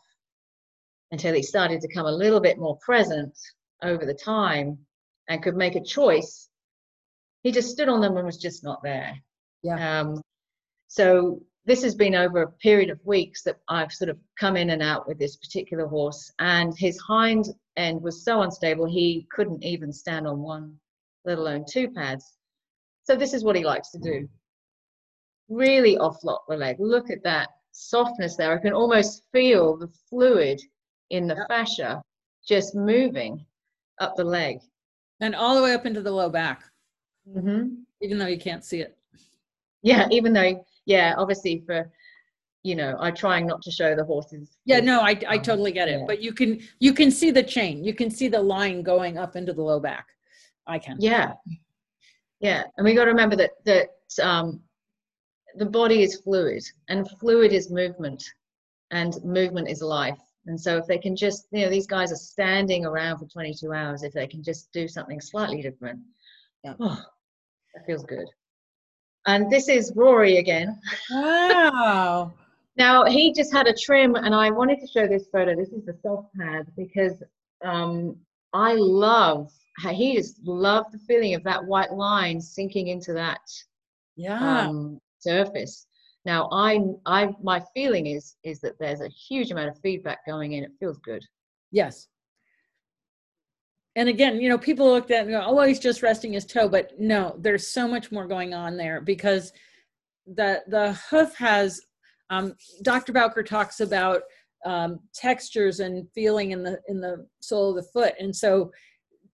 until 1.13 1.35
he 1.35 1.43
started 1.43 1.81
to 1.81 1.95
come 1.95 2.05
a 2.05 2.13
little 2.13 2.41
bit 2.41 2.59
more 2.59 2.77
present 2.85 3.37
over 3.83 4.05
the 4.05 4.13
time 4.13 4.79
and 5.29 5.43
could 5.43 5.57
make 5.57 5.77
a 5.77 5.83
choice. 5.83 6.51
He 7.43 7.53
just 7.53 7.71
stood 7.71 7.89
on 7.89 8.03
them 8.03 8.19
and 8.19 8.27
was 8.27 8.37
just 8.37 8.65
not 8.65 8.83
there. 8.83 9.17
Yeah. 9.63 10.01
Um, 10.01 10.21
so 10.89 11.41
this 11.69 11.83
has 11.83 11.95
been 11.95 12.15
over 12.15 12.41
a 12.41 12.51
period 12.51 12.89
of 12.89 12.99
weeks 13.05 13.43
that 13.43 13.59
I've 13.69 13.93
sort 13.93 14.09
of 14.09 14.17
come 14.41 14.57
in 14.57 14.71
and 14.71 14.83
out 14.83 15.07
with 15.07 15.19
this 15.19 15.37
particular 15.37 15.87
horse, 15.87 16.33
and 16.39 16.73
his 16.79 16.99
hind 16.99 17.51
end 17.77 18.03
was 18.03 18.25
so 18.25 18.41
unstable 18.41 18.87
he 18.87 19.29
couldn't 19.31 19.63
even 19.63 19.93
stand 19.93 20.27
on 20.27 20.41
one, 20.41 20.75
let 21.27 21.37
alone 21.37 21.67
two 21.69 21.91
pads. 21.91 22.39
So 23.05 23.17
this 23.17 23.35
is 23.35 23.45
what 23.45 23.55
he 23.55 23.67
likes 23.67 23.91
to 23.91 23.99
do. 23.99 24.27
Really 25.51 25.97
offlock 25.97 26.41
the 26.49 26.57
leg. 26.57 26.77
Look 26.79 27.11
at 27.11 27.23
that 27.25 27.51
softness 27.73 28.35
there. 28.37 28.59
I 28.59 28.63
can 28.63 28.73
almost 28.73 29.25
feel 29.31 29.77
the 29.77 29.91
fluid 30.09 30.59
in 31.11 31.27
the 31.27 31.45
fascia 31.49 32.03
just 32.47 32.75
moving 32.75 33.45
up 34.01 34.17
the 34.17 34.25
leg. 34.25 34.61
And 35.21 35.35
all 35.35 35.55
the 35.55 35.63
way 35.63 35.75
up 35.75 35.85
into 35.85 36.01
the 36.01 36.11
low 36.11 36.31
back. 36.31 36.63
Mm-hmm. 37.29 37.75
Even 38.01 38.17
though 38.17 38.27
you 38.27 38.39
can't 38.39 38.65
see 38.65 38.81
it. 38.81 38.97
Yeah, 39.83 40.09
even 40.11 40.33
though 40.33 40.65
yeah, 40.89 41.15
obviously 41.17 41.63
for 41.67 41.91
you 42.65 42.75
know, 42.75 42.97
I'm 42.99 43.15
trying 43.15 43.47
not 43.47 43.63
to 43.63 43.71
show 43.71 43.95
the 43.95 44.05
horses. 44.05 44.57
Yeah, 44.65 44.81
no, 44.81 45.01
I 45.01 45.19
I 45.29 45.37
um, 45.37 45.43
totally 45.43 45.71
get 45.71 45.89
it. 45.89 46.01
Yeah. 46.01 46.05
But 46.07 46.21
you 46.21 46.33
can 46.33 46.61
you 46.81 46.93
can 46.93 47.11
see 47.11 47.31
the 47.31 47.43
chain. 47.43 47.85
You 47.85 47.95
can 47.95 48.11
see 48.11 48.29
the 48.29 48.41
line 48.41 48.83
going 48.83 49.17
up 49.17 49.37
into 49.37 49.53
the 49.53 49.63
low 49.63 49.79
back. 49.79 50.07
I 50.67 50.79
can. 50.79 50.97
Yeah. 50.99 51.35
Yeah. 52.41 52.65
And 52.77 52.85
we 52.85 52.95
got 52.95 53.05
to 53.05 53.11
remember 53.11 53.37
that 53.37 53.53
that 53.65 53.89
um 54.23 54.61
the 55.57 55.67
body 55.67 56.03
is 56.03 56.21
fluid 56.21 56.63
and 56.89 57.09
fluid 57.21 57.53
is 57.53 57.71
movement 57.71 58.25
and 58.91 59.15
movement 59.25 59.69
is 59.69 59.83
life. 59.83 60.19
And 60.47 60.59
so 60.59 60.79
if 60.79 60.87
they 60.87 60.99
can 60.99 61.15
just, 61.15 61.47
you 61.53 61.65
know, 61.65 61.71
these 61.71 61.87
guys 61.87 62.11
are 62.11 62.17
standing 62.17 62.87
around 62.87 63.19
for 63.19 63.27
22 63.27 63.73
hours, 63.73 64.03
if 64.03 64.15
they 64.15 64.27
can 64.27 64.43
just 64.43 64.73
do 64.73 64.89
something 64.89 65.21
slightly 65.21 65.61
different, 65.61 66.01
yeah. 66.65 66.75
oh, 66.81 67.03
that 67.75 67.85
feels 67.87 68.05
good. 68.05 68.27
And 69.27 69.51
this 69.51 69.69
is 69.69 69.93
Rory 69.95 70.39
again. 70.39 70.81
Wow. 71.11 72.33
now 72.77 73.05
he 73.05 73.33
just 73.33 73.53
had 73.53 73.67
a 73.67 73.75
trim, 73.75 74.15
and 74.15 74.35
I 74.35 74.51
wanted 74.51 74.81
to 74.81 74.87
show 74.87 75.07
this 75.07 75.27
photo. 75.33 75.55
This 75.55 75.71
is 75.71 75.85
the 75.85 75.97
soft 76.03 76.35
pad 76.35 76.67
because 76.77 77.23
um, 77.65 78.17
I 78.53 78.75
love 78.75 79.53
how 79.79 79.93
he 79.93 80.17
just 80.17 80.43
loved 80.45 80.93
the 80.93 80.99
feeling 80.99 81.35
of 81.35 81.45
that 81.45 81.65
white 81.65 81.93
line 81.93 82.41
sinking 82.41 82.89
into 82.89 83.13
that 83.13 83.41
yeah. 84.17 84.67
um, 84.69 85.01
surface. 85.19 85.87
Now 86.25 86.49
I, 86.51 86.81
I, 87.07 87.35
my 87.43 87.63
feeling 87.75 88.07
is 88.07 88.37
is 88.43 88.61
that 88.61 88.79
there's 88.79 89.01
a 89.01 89.09
huge 89.09 89.51
amount 89.51 89.69
of 89.69 89.79
feedback 89.81 90.27
going 90.27 90.53
in. 90.53 90.65
It 90.65 90.73
feels 90.81 90.99
good. 90.99 91.25
Yes 91.71 92.09
and 93.99 94.09
again, 94.09 94.41
you 94.41 94.49
know, 94.49 94.57
people 94.57 94.87
looked 94.87 95.11
at, 95.11 95.27
you 95.27 95.33
know, 95.33 95.43
oh, 95.45 95.63
he's 95.65 95.81
just 95.81 96.03
resting 96.03 96.33
his 96.33 96.47
toe, 96.47 96.69
but 96.69 96.93
no, 97.01 97.35
there's 97.41 97.67
so 97.67 97.89
much 97.89 98.13
more 98.13 98.29
going 98.29 98.55
on 98.55 98.77
there 98.77 99.01
because 99.01 99.53
the 100.27 100.63
the 100.69 100.93
hoof 101.11 101.35
has. 101.35 101.81
Um, 102.31 102.55
Dr. 102.83 103.13
Bowker 103.13 103.43
talks 103.43 103.81
about 103.81 104.23
um, 104.65 105.01
textures 105.15 105.81
and 105.81 106.07
feeling 106.15 106.53
in 106.53 106.63
the 106.63 106.79
in 106.87 107.01
the 107.01 107.27
sole 107.41 107.71
of 107.71 107.77
the 107.77 107.91
foot, 107.91 108.15
and 108.21 108.35
so 108.35 108.71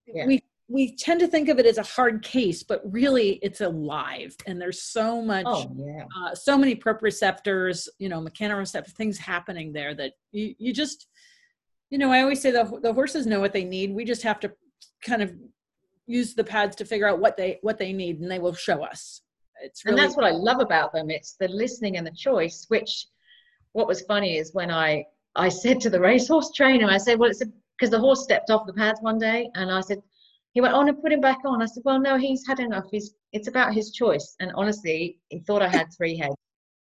yeah. 0.06 0.26
we 0.26 0.42
we 0.68 0.96
tend 0.96 1.20
to 1.20 1.26
think 1.26 1.50
of 1.50 1.58
it 1.58 1.66
as 1.66 1.76
a 1.76 1.82
hard 1.82 2.22
case, 2.22 2.62
but 2.62 2.80
really 2.84 3.40
it's 3.42 3.60
alive, 3.60 4.34
and 4.46 4.58
there's 4.58 4.82
so 4.82 5.20
much, 5.20 5.44
oh, 5.46 5.70
yeah. 5.76 6.04
uh, 6.18 6.34
so 6.34 6.56
many 6.56 6.74
proprioceptors, 6.74 7.86
you 7.98 8.08
know, 8.08 8.20
mechanoreceptor 8.20 8.92
things 8.92 9.18
happening 9.18 9.74
there 9.74 9.94
that 9.94 10.12
you 10.32 10.54
you 10.58 10.72
just 10.72 11.08
you 11.90 11.98
know, 11.98 12.10
I 12.10 12.22
always 12.22 12.40
say 12.40 12.50
the 12.50 12.78
the 12.82 12.92
horses 12.92 13.26
know 13.26 13.40
what 13.40 13.52
they 13.52 13.64
need. 13.64 13.94
We 13.94 14.04
just 14.04 14.22
have 14.22 14.40
to 14.40 14.52
kind 15.02 15.22
of 15.22 15.32
use 16.06 16.34
the 16.34 16.44
pads 16.44 16.76
to 16.76 16.84
figure 16.84 17.08
out 17.08 17.20
what 17.20 17.36
they 17.36 17.58
what 17.62 17.78
they 17.78 17.92
need, 17.92 18.20
and 18.20 18.30
they 18.30 18.38
will 18.38 18.54
show 18.54 18.82
us. 18.82 19.22
It's 19.62 19.84
really- 19.84 19.98
and 19.98 20.04
that's 20.04 20.16
what 20.16 20.26
I 20.26 20.30
love 20.30 20.60
about 20.60 20.92
them. 20.92 21.10
It's 21.10 21.36
the 21.38 21.48
listening 21.48 21.96
and 21.96 22.06
the 22.06 22.12
choice. 22.12 22.66
Which, 22.68 23.06
what 23.72 23.86
was 23.86 24.02
funny 24.02 24.36
is 24.36 24.52
when 24.54 24.70
I 24.70 25.04
I 25.36 25.48
said 25.48 25.80
to 25.80 25.90
the 25.90 26.00
racehorse 26.00 26.52
trainer, 26.52 26.88
I 26.88 26.98
said, 26.98 27.18
well, 27.18 27.30
it's 27.30 27.42
because 27.76 27.90
the 27.90 27.98
horse 27.98 28.22
stepped 28.22 28.50
off 28.50 28.66
the 28.66 28.72
pads 28.72 29.00
one 29.00 29.18
day, 29.18 29.50
and 29.54 29.70
I 29.70 29.80
said, 29.80 29.98
he 30.52 30.60
went 30.60 30.74
on 30.74 30.88
and 30.88 31.00
put 31.02 31.12
him 31.12 31.20
back 31.20 31.38
on. 31.44 31.60
I 31.60 31.66
said, 31.66 31.82
well, 31.84 31.98
no, 31.98 32.16
he's 32.16 32.46
had 32.46 32.60
enough. 32.60 32.84
He's 32.90 33.14
it's 33.32 33.48
about 33.48 33.74
his 33.74 33.90
choice. 33.90 34.36
And 34.40 34.52
honestly, 34.54 35.18
he 35.28 35.40
thought 35.40 35.62
I 35.62 35.68
had 35.68 35.88
three 35.96 36.16
heads. 36.16 36.36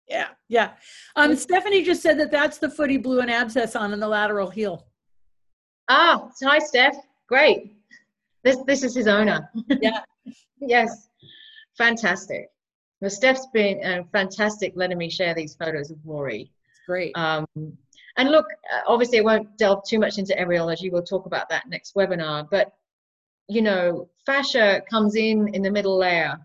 Yeah, 0.08 0.30
yeah. 0.48 0.72
Um, 1.16 1.36
Stephanie 1.36 1.84
just 1.84 2.02
said 2.02 2.20
that 2.20 2.32
that's 2.32 2.58
the 2.58 2.70
foot 2.70 2.90
he 2.90 2.98
blew 2.98 3.20
an 3.20 3.30
abscess 3.30 3.76
on 3.76 3.94
in 3.94 4.00
the 4.00 4.08
lateral 4.08 4.50
heel. 4.50 4.88
Ah, 5.90 6.30
hi, 6.42 6.60
Steph. 6.60 6.96
Great. 7.28 7.76
This 8.44 8.58
this 8.68 8.84
is 8.84 8.96
his 8.96 9.08
owner. 9.08 9.50
Yeah. 9.82 10.02
yes. 10.62 11.10
Fantastic. 11.78 12.50
Well, 13.02 13.10
Steph's 13.10 13.48
been 13.54 13.84
uh, 13.84 14.04
fantastic 14.12 14.74
letting 14.76 14.98
me 14.98 15.10
share 15.10 15.34
these 15.34 15.56
photos 15.56 15.90
of 15.90 15.98
Rory. 16.06 16.52
Great. 16.86 17.18
Um, 17.18 17.46
and 18.18 18.30
look, 18.30 18.46
uh, 18.74 18.82
obviously, 18.88 19.20
I 19.20 19.24
won't 19.24 19.58
delve 19.58 19.84
too 19.88 20.00
much 20.00 20.18
into 20.18 20.38
embryology. 20.38 20.90
We'll 20.90 21.04
talk 21.04 21.26
about 21.26 21.50
that 21.50 21.68
next 21.68 21.96
webinar. 21.96 22.48
But 22.50 22.74
you 23.48 23.62
know, 23.64 24.10
fascia 24.26 24.82
comes 24.90 25.16
in 25.16 25.48
in 25.56 25.64
the 25.64 25.72
middle 25.72 25.98
layer 25.98 26.38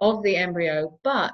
of 0.00 0.22
the 0.22 0.36
embryo, 0.36 0.98
but 1.02 1.32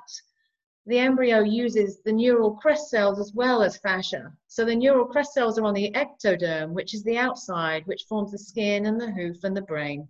the 0.86 0.98
embryo 0.98 1.40
uses 1.40 2.00
the 2.04 2.12
neural 2.12 2.52
crest 2.52 2.90
cells 2.90 3.18
as 3.18 3.32
well 3.34 3.62
as 3.62 3.76
fascia. 3.78 4.32
So 4.46 4.64
the 4.64 4.74
neural 4.74 5.04
crest 5.04 5.34
cells 5.34 5.58
are 5.58 5.64
on 5.64 5.74
the 5.74 5.90
ectoderm, 5.92 6.70
which 6.70 6.94
is 6.94 7.02
the 7.02 7.18
outside, 7.18 7.84
which 7.86 8.04
forms 8.08 8.30
the 8.30 8.38
skin 8.38 8.86
and 8.86 9.00
the 9.00 9.10
hoof 9.10 9.42
and 9.42 9.56
the 9.56 9.62
brain. 9.62 10.06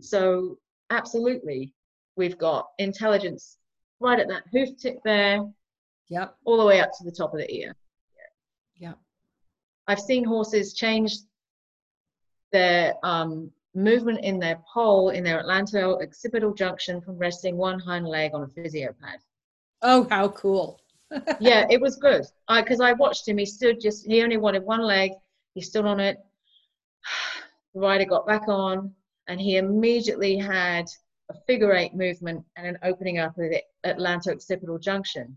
So 0.00 0.58
absolutely, 0.90 1.72
we've 2.16 2.38
got 2.38 2.68
intelligence 2.78 3.58
right 4.00 4.18
at 4.18 4.28
that 4.28 4.42
hoof 4.52 4.76
tip 4.76 4.98
there. 5.04 5.46
Yep. 6.08 6.36
All 6.44 6.58
the 6.58 6.64
way 6.64 6.80
up 6.80 6.90
to 6.98 7.04
the 7.04 7.12
top 7.12 7.32
of 7.32 7.38
the 7.38 7.52
ear. 7.52 7.74
Yeah. 8.76 8.94
I've 9.86 10.00
seen 10.00 10.24
horses 10.24 10.74
change 10.74 11.16
their 12.52 12.94
um, 13.04 13.50
movement 13.74 14.24
in 14.24 14.38
their 14.38 14.60
pole 14.72 15.10
in 15.10 15.22
their 15.22 15.38
atlanto-occipital 15.38 16.54
junction 16.54 17.00
from 17.00 17.18
resting 17.18 17.56
one 17.56 17.78
hind 17.78 18.06
leg 18.06 18.32
on 18.34 18.42
a 18.42 18.48
physio 18.48 18.94
pad. 19.00 19.18
Oh, 19.82 20.06
how 20.10 20.28
cool. 20.28 20.80
yeah, 21.40 21.66
it 21.70 21.80
was 21.80 21.96
good. 21.96 22.24
I 22.48 22.62
Because 22.62 22.80
I, 22.80 22.90
I, 22.90 22.92
watched 22.94 23.28
him. 23.28 23.38
He 23.38 23.46
stood 23.46 23.80
just, 23.80 24.06
he 24.06 24.22
only 24.22 24.36
wanted 24.36 24.64
one 24.64 24.82
leg. 24.82 25.12
He 25.54 25.60
stood 25.60 25.86
on 25.86 26.00
it. 26.00 26.18
The 27.74 27.82
rider 27.82 28.06
got 28.06 28.26
back 28.26 28.48
on, 28.48 28.94
and 29.28 29.38
he 29.38 29.58
immediately 29.58 30.38
had 30.38 30.86
a 31.28 31.34
figure 31.46 31.74
eight 31.74 31.94
movement 31.94 32.42
and 32.56 32.66
an 32.66 32.78
opening 32.82 33.18
up 33.18 33.36
of 33.36 33.50
the 33.50 33.62
atlanto-occipital 33.84 34.78
junction. 34.78 35.36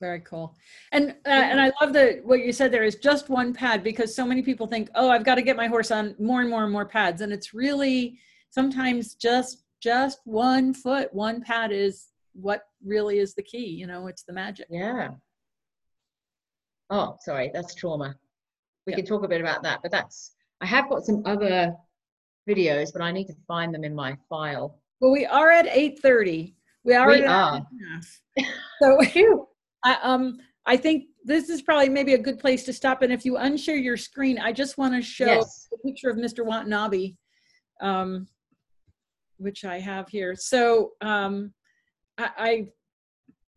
Very 0.00 0.20
cool. 0.20 0.54
And 0.92 1.10
uh, 1.26 1.30
and 1.30 1.60
I 1.60 1.72
love 1.80 1.92
that 1.92 2.24
what 2.24 2.44
you 2.44 2.52
said 2.52 2.72
there 2.72 2.84
is 2.84 2.96
just 2.96 3.28
one 3.28 3.52
pad 3.52 3.82
because 3.82 4.14
so 4.14 4.26
many 4.26 4.42
people 4.42 4.66
think, 4.66 4.90
oh, 4.94 5.10
I've 5.10 5.24
got 5.24 5.34
to 5.36 5.42
get 5.42 5.56
my 5.56 5.68
horse 5.68 5.90
on 5.90 6.14
more 6.18 6.40
and 6.40 6.50
more 6.50 6.64
and 6.64 6.72
more 6.72 6.86
pads, 6.86 7.20
and 7.20 7.32
it's 7.32 7.54
really 7.54 8.18
sometimes 8.50 9.14
just 9.14 9.64
just 9.80 10.20
one 10.24 10.74
foot, 10.74 11.12
one 11.12 11.40
pad 11.42 11.72
is 11.72 12.09
what 12.34 12.62
really 12.84 13.18
is 13.18 13.34
the 13.34 13.42
key 13.42 13.66
you 13.66 13.86
know 13.86 14.06
it's 14.06 14.22
the 14.22 14.32
magic. 14.32 14.66
Yeah. 14.70 15.10
Oh 16.88 17.16
sorry 17.20 17.50
that's 17.52 17.74
trauma. 17.74 18.14
We 18.86 18.94
can 18.94 19.04
talk 19.04 19.24
a 19.24 19.28
bit 19.28 19.40
about 19.40 19.62
that 19.62 19.80
but 19.82 19.92
that's 19.92 20.34
i 20.60 20.66
have 20.66 20.88
got 20.88 21.04
some 21.04 21.22
other 21.24 21.72
videos 22.48 22.92
but 22.92 23.02
i 23.02 23.12
need 23.12 23.26
to 23.26 23.34
find 23.46 23.72
them 23.72 23.84
in 23.84 23.94
my 23.94 24.16
file. 24.28 24.80
Well 25.00 25.12
we 25.12 25.24
are 25.26 25.50
at 25.50 25.66
8.30 25.66 26.54
we 26.84 26.94
are 26.94 27.08
we 27.08 27.24
are. 27.24 27.64
so 28.82 28.98
I, 29.84 29.94
um 30.02 30.38
i 30.66 30.76
think 30.76 31.04
this 31.24 31.48
is 31.50 31.62
probably 31.62 31.88
maybe 31.88 32.14
a 32.14 32.18
good 32.18 32.40
place 32.40 32.64
to 32.64 32.72
stop 32.72 33.02
and 33.02 33.12
if 33.12 33.24
you 33.24 33.34
unshare 33.34 33.82
your 33.82 33.96
screen 33.96 34.38
i 34.38 34.52
just 34.52 34.76
want 34.76 34.94
to 34.94 35.02
show 35.02 35.26
yes. 35.26 35.68
a 35.72 35.78
picture 35.86 36.10
of 36.10 36.16
mr 36.16 36.44
watanabe 36.44 37.14
um 37.80 38.26
which 39.40 39.64
I 39.64 39.80
have 39.80 40.08
here. 40.08 40.34
So 40.36 40.92
um, 41.00 41.52
I, 42.20 42.30
I, 42.38 42.66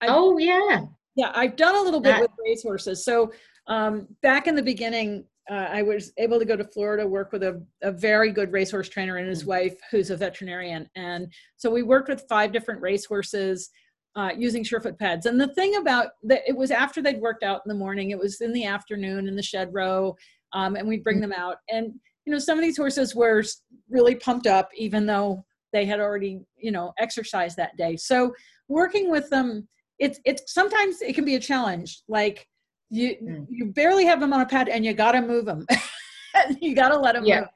I 0.02 0.07
oh 0.10 0.38
yeah, 0.38 0.85
yeah, 1.15 1.31
I've 1.35 1.56
done 1.56 1.76
a 1.76 1.81
little 1.81 1.99
bit 2.02 2.14
That- 2.14 2.22
with 2.22 2.31
racehorses. 2.45 3.03
So 3.06 3.31
um, 3.68 4.07
back 4.22 4.48
in 4.48 4.56
the 4.56 4.64
beginning, 4.64 5.26
uh, 5.49 5.68
I 5.72 5.81
was 5.81 6.11
able 6.18 6.40
to 6.40 6.45
go 6.45 6.56
to 6.56 6.64
Florida, 6.64 7.06
work 7.07 7.31
with 7.31 7.44
a, 7.44 7.61
a 7.81 7.91
very 7.91 8.31
good 8.31 8.52
racehorse 8.52 8.90
trainer 8.90 9.18
and 9.18 9.27
his 9.27 9.44
Mm. 9.44 9.48
wife, 9.48 9.76
who's 9.91 10.10
a 10.10 10.18
veterinarian. 10.18 10.90
And 10.95 11.27
so 11.57 11.69
we 11.69 11.84
worked 11.84 12.10
with 12.10 12.26
five 12.30 12.52
different 12.52 12.81
racehorses 12.81 13.69
uh, 14.15 14.30
using 14.38 14.64
Surefoot 14.64 14.98
pads. 14.99 15.26
And 15.26 15.40
the 15.41 15.53
thing 15.56 15.76
about 15.77 16.10
that, 16.23 16.41
it 16.48 16.56
was 16.56 16.72
after 16.72 17.02
they'd 17.02 17.19
worked 17.19 17.44
out 17.44 17.61
in 17.65 17.69
the 17.69 17.76
morning. 17.77 18.11
It 18.11 18.19
was 18.19 18.41
in 18.41 18.53
the 18.53 18.65
afternoon 18.65 19.27
in 19.27 19.35
the 19.35 19.44
shed 19.44 19.69
row, 19.73 20.15
um, 20.53 20.76
and 20.76 20.88
we'd 20.88 21.03
bring 21.03 21.19
them 21.19 21.34
out. 21.34 21.57
And 21.69 21.94
you 22.26 22.31
know, 22.31 22.40
some 22.40 22.57
of 22.57 22.64
these 22.64 22.77
horses 22.77 23.14
were 23.15 23.44
really 23.90 24.15
pumped 24.15 24.48
up, 24.48 24.69
even 24.77 25.06
though 25.06 25.44
they 25.73 25.85
had 25.85 25.99
already 25.99 26.41
you 26.57 26.72
know 26.72 26.94
exercised 26.99 27.57
that 27.57 27.76
day. 27.76 27.98
So 27.98 28.34
working 28.68 29.10
with 29.11 29.30
them 29.30 29.68
it's 29.99 30.19
it's 30.26 30.53
sometimes 30.53 31.02
it 31.02 31.14
can 31.15 31.26
be 31.26 31.35
a 31.35 31.40
challenge 31.40 32.02
like 32.07 32.48
you 32.90 33.15
Mm. 33.23 33.48
you 33.49 33.65
barely 33.68 34.06
have 34.06 34.19
them 34.19 34.34
on 34.34 34.41
a 34.41 34.45
pad 34.45 34.69
and 34.69 34.85
you 34.85 34.94
gotta 34.94 35.22
move 35.22 35.45
them 35.45 35.65
you 36.61 36.76
gotta 36.76 36.98
let 36.98 37.15
them 37.15 37.26
Yeah. 37.26 37.40
move 37.41 37.49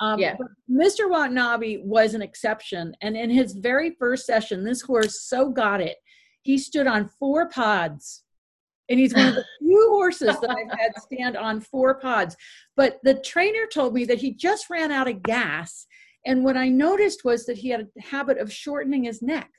um, 0.00 0.18
Yeah. 0.20 0.36
mr 0.70 1.08
watanabe 1.10 1.78
was 1.82 2.14
an 2.14 2.22
exception 2.22 2.94
and 3.02 3.16
in 3.16 3.30
his 3.30 3.52
very 3.52 3.90
first 3.98 4.26
session 4.26 4.64
this 4.64 4.82
horse 4.82 5.22
so 5.22 5.48
got 5.50 5.80
it 5.80 5.96
he 6.42 6.58
stood 6.58 6.86
on 6.86 7.08
four 7.18 7.48
pods 7.48 8.22
and 8.88 9.00
he's 9.00 9.14
one 9.14 9.26
of 9.26 9.34
the 9.34 9.44
few 9.60 9.88
horses 9.90 10.38
that 10.40 10.50
i've 10.50 10.78
had 10.78 10.92
stand 10.98 11.36
on 11.36 11.60
four 11.60 11.94
pods 11.98 12.36
but 12.76 12.98
the 13.02 13.14
trainer 13.14 13.66
told 13.72 13.94
me 13.94 14.04
that 14.04 14.18
he 14.18 14.32
just 14.32 14.68
ran 14.70 14.92
out 14.92 15.08
of 15.08 15.22
gas 15.22 15.86
and 16.26 16.44
what 16.44 16.56
i 16.56 16.68
noticed 16.68 17.24
was 17.24 17.46
that 17.46 17.56
he 17.56 17.70
had 17.70 17.80
a 17.80 18.02
habit 18.02 18.38
of 18.38 18.52
shortening 18.52 19.04
his 19.04 19.22
neck 19.22 19.50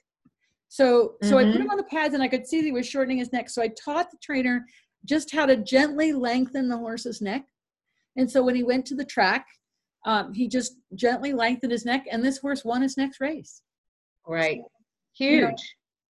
so 0.69 1.15
so 1.23 1.37
I 1.37 1.45
put 1.45 1.61
him 1.61 1.69
on 1.69 1.77
the 1.77 1.83
pads 1.83 2.13
and 2.13 2.21
I 2.21 2.27
could 2.27 2.45
see 2.47 2.59
that 2.59 2.65
he 2.65 2.71
was 2.71 2.87
shortening 2.87 3.17
his 3.19 3.31
neck. 3.31 3.49
So 3.49 3.61
I 3.61 3.69
taught 3.69 4.11
the 4.11 4.17
trainer 4.21 4.65
just 5.05 5.31
how 5.31 5.45
to 5.45 5.55
gently 5.57 6.11
lengthen 6.11 6.67
the 6.67 6.77
horse's 6.77 7.21
neck. 7.21 7.45
And 8.17 8.29
so 8.29 8.43
when 8.43 8.55
he 8.55 8.63
went 8.63 8.85
to 8.87 8.95
the 8.95 9.05
track, 9.05 9.45
um, 10.05 10.33
he 10.33 10.47
just 10.47 10.73
gently 10.95 11.33
lengthened 11.33 11.71
his 11.71 11.85
neck, 11.85 12.05
and 12.11 12.23
this 12.23 12.37
horse 12.37 12.63
won 12.65 12.81
his 12.81 12.97
next 12.97 13.19
race. 13.21 13.61
great, 14.23 14.61
You 15.19 15.41
know, 15.41 15.51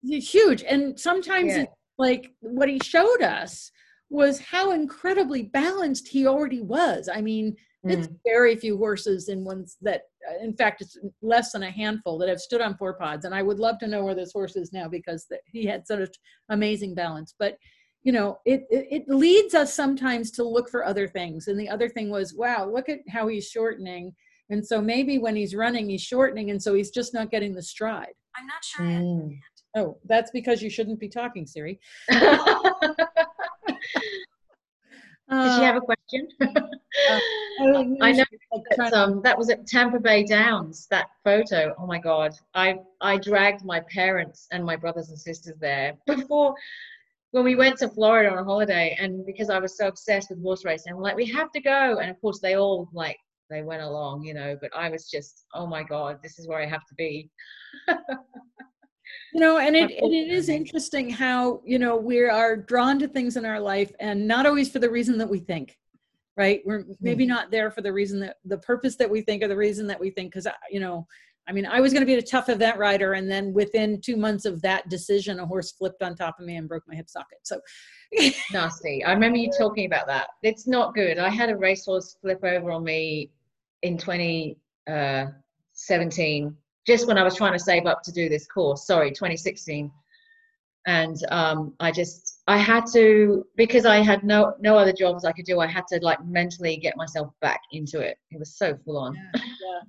huge. 0.02 0.30
Huge. 0.32 0.62
And 0.64 0.98
sometimes, 0.98 1.52
Yeah. 1.52 1.62
it, 1.62 1.68
like 1.98 2.32
what 2.40 2.68
he 2.68 2.78
showed 2.82 3.22
us 3.22 3.70
was 4.08 4.38
how 4.38 4.70
incredibly 4.72 5.42
balanced 5.42 6.08
he 6.08 6.26
already 6.26 6.60
was. 6.62 7.08
I 7.12 7.20
mean, 7.20 7.56
it's 7.90 8.08
Mm. 8.08 8.18
very 8.24 8.56
few 8.56 8.76
horses 8.76 9.28
in 9.28 9.44
ones 9.44 9.76
that, 9.82 10.02
uh, 10.30 10.42
in 10.42 10.54
fact, 10.56 10.80
it's 10.82 10.96
less 11.22 11.52
than 11.52 11.62
a 11.62 11.70
handful 11.70 12.18
that 12.18 12.28
have 12.28 12.40
stood 12.40 12.60
on 12.60 12.76
four 12.76 12.94
pods. 12.94 13.24
And 13.24 13.34
I 13.34 13.42
would 13.42 13.58
love 13.58 13.78
to 13.80 13.86
know 13.86 14.04
where 14.04 14.14
this 14.14 14.32
horse 14.32 14.56
is 14.56 14.72
now 14.72 14.88
because 14.88 15.26
th- 15.26 15.40
he 15.46 15.64
had 15.66 15.86
such 15.86 16.16
amazing 16.48 16.94
balance. 16.94 17.34
But 17.38 17.56
you 18.02 18.12
know, 18.12 18.38
it, 18.44 18.66
it 18.70 18.86
it 18.90 19.08
leads 19.08 19.52
us 19.54 19.74
sometimes 19.74 20.30
to 20.32 20.44
look 20.44 20.68
for 20.70 20.84
other 20.84 21.08
things. 21.08 21.48
And 21.48 21.58
the 21.58 21.68
other 21.68 21.88
thing 21.88 22.08
was, 22.08 22.34
wow, 22.34 22.64
look 22.70 22.88
at 22.88 23.00
how 23.08 23.26
he's 23.26 23.48
shortening. 23.48 24.14
And 24.48 24.64
so 24.64 24.80
maybe 24.80 25.18
when 25.18 25.34
he's 25.34 25.56
running, 25.56 25.88
he's 25.88 26.02
shortening, 26.02 26.50
and 26.52 26.62
so 26.62 26.74
he's 26.74 26.90
just 26.92 27.12
not 27.12 27.32
getting 27.32 27.52
the 27.52 27.62
stride. 27.62 28.14
I'm 28.36 28.46
not 28.46 28.62
sure. 28.64 28.86
I 28.86 28.90
Mm. 28.90 29.38
Oh, 29.76 29.98
that's 30.04 30.30
because 30.30 30.62
you 30.62 30.70
shouldn't 30.70 31.00
be 31.00 31.08
talking, 31.08 31.46
Siri. 31.48 31.80
Did 35.28 35.36
Uh, 35.36 35.56
you 35.58 35.64
have 35.64 35.76
a 35.76 35.80
question? 35.80 36.28
I, 37.08 37.20
I 38.00 38.12
know 38.12 38.24
trying 38.74 38.90
to- 38.90 38.96
um, 38.96 39.22
that 39.22 39.36
was 39.36 39.50
at 39.50 39.66
Tampa 39.66 39.98
Bay 39.98 40.24
Downs. 40.24 40.86
That 40.90 41.08
photo. 41.24 41.74
Oh 41.78 41.86
my 41.86 41.98
God! 41.98 42.32
I 42.54 42.78
I 43.00 43.16
dragged 43.18 43.64
my 43.64 43.80
parents 43.92 44.46
and 44.52 44.64
my 44.64 44.76
brothers 44.76 45.08
and 45.08 45.18
sisters 45.18 45.56
there 45.60 45.94
before 46.06 46.54
when 47.32 47.44
we 47.44 47.56
went 47.56 47.76
to 47.78 47.88
Florida 47.88 48.30
on 48.30 48.38
a 48.38 48.44
holiday, 48.44 48.96
and 49.00 49.26
because 49.26 49.50
I 49.50 49.58
was 49.58 49.76
so 49.76 49.88
obsessed 49.88 50.30
with 50.30 50.40
horse 50.42 50.64
racing, 50.64 50.92
I'm 50.92 51.00
like, 51.00 51.16
we 51.16 51.26
have 51.32 51.50
to 51.52 51.60
go. 51.60 51.98
And 51.98 52.08
of 52.10 52.20
course, 52.20 52.38
they 52.40 52.54
all 52.56 52.88
like 52.92 53.18
they 53.50 53.62
went 53.62 53.82
along, 53.82 54.22
you 54.22 54.32
know. 54.34 54.56
But 54.60 54.70
I 54.76 54.88
was 54.90 55.10
just, 55.10 55.44
oh 55.54 55.66
my 55.66 55.82
God, 55.82 56.20
this 56.22 56.38
is 56.38 56.46
where 56.46 56.60
I 56.60 56.66
have 56.66 56.86
to 56.86 56.94
be. 56.94 57.30
you 59.32 59.40
know 59.40 59.58
and 59.58 59.76
it, 59.76 59.90
and 60.02 60.14
it 60.14 60.28
is 60.28 60.48
interesting 60.48 61.10
how 61.10 61.60
you 61.64 61.78
know 61.78 61.96
we 61.96 62.20
are 62.20 62.56
drawn 62.56 62.98
to 62.98 63.08
things 63.08 63.36
in 63.36 63.44
our 63.44 63.60
life 63.60 63.92
and 64.00 64.26
not 64.26 64.46
always 64.46 64.70
for 64.70 64.78
the 64.78 64.90
reason 64.90 65.18
that 65.18 65.28
we 65.28 65.38
think 65.38 65.78
right 66.36 66.62
we're 66.64 66.84
maybe 67.00 67.24
Mm-hmm. 67.24 67.34
not 67.34 67.50
there 67.50 67.70
for 67.70 67.82
the 67.82 67.92
reason 67.92 68.20
that 68.20 68.36
the 68.44 68.58
purpose 68.58 68.96
that 68.96 69.10
we 69.10 69.20
think 69.22 69.42
or 69.42 69.48
the 69.48 69.56
reason 69.56 69.86
that 69.86 70.00
we 70.00 70.10
think 70.10 70.32
because 70.32 70.46
you 70.70 70.80
know 70.80 71.06
i 71.48 71.52
mean 71.52 71.66
i 71.66 71.80
was 71.80 71.92
going 71.92 72.02
to 72.02 72.06
be 72.06 72.14
a 72.14 72.22
tough 72.22 72.48
event 72.48 72.78
rider 72.78 73.14
and 73.14 73.30
then 73.30 73.52
within 73.52 74.00
two 74.00 74.16
months 74.16 74.44
of 74.44 74.62
that 74.62 74.88
decision 74.88 75.40
a 75.40 75.46
horse 75.46 75.72
flipped 75.72 76.02
on 76.02 76.14
top 76.14 76.38
of 76.38 76.46
me 76.46 76.56
and 76.56 76.68
broke 76.68 76.84
my 76.88 76.94
hip 76.94 77.08
socket 77.08 77.38
so 77.42 77.60
Nasty. 78.52 79.02
I 79.04 79.12
remember 79.12 79.38
you 79.38 79.50
talking 79.58 79.86
about 79.86 80.06
that. 80.06 80.28
It's 80.44 80.68
not 80.68 80.94
good. 80.94 81.18
I 81.18 81.28
had 81.28 81.50
a 81.50 81.56
racehorse 81.56 82.16
flip 82.20 82.38
over 82.44 82.70
on 82.70 82.84
me 82.84 83.32
in 83.82 83.98
2017, 83.98 86.56
just 86.86 87.06
when 87.06 87.18
I 87.18 87.22
was 87.24 87.34
trying 87.34 87.52
to 87.52 87.58
save 87.58 87.86
up 87.86 88.02
to 88.04 88.12
do 88.12 88.28
this 88.28 88.46
course. 88.46 88.86
Sorry, 88.86 89.10
2016. 89.10 89.90
And 90.88 91.16
um, 91.30 91.74
I 91.80 91.90
just, 91.90 92.42
I 92.46 92.58
had 92.58 92.84
to, 92.92 93.44
because 93.56 93.84
I 93.86 93.96
had 93.96 94.22
no 94.22 94.54
no 94.60 94.78
other 94.78 94.92
jobs 94.92 95.24
I 95.24 95.32
could 95.32 95.44
do. 95.44 95.58
I 95.58 95.66
had 95.66 95.84
to 95.88 95.98
like 96.00 96.24
mentally 96.24 96.76
get 96.76 96.96
myself 96.96 97.32
back 97.40 97.60
into 97.72 97.98
it. 98.00 98.18
It 98.30 98.38
was 98.38 98.56
so 98.56 98.76
full 98.84 98.98
on. 98.98 99.14
yeah. 99.34 99.40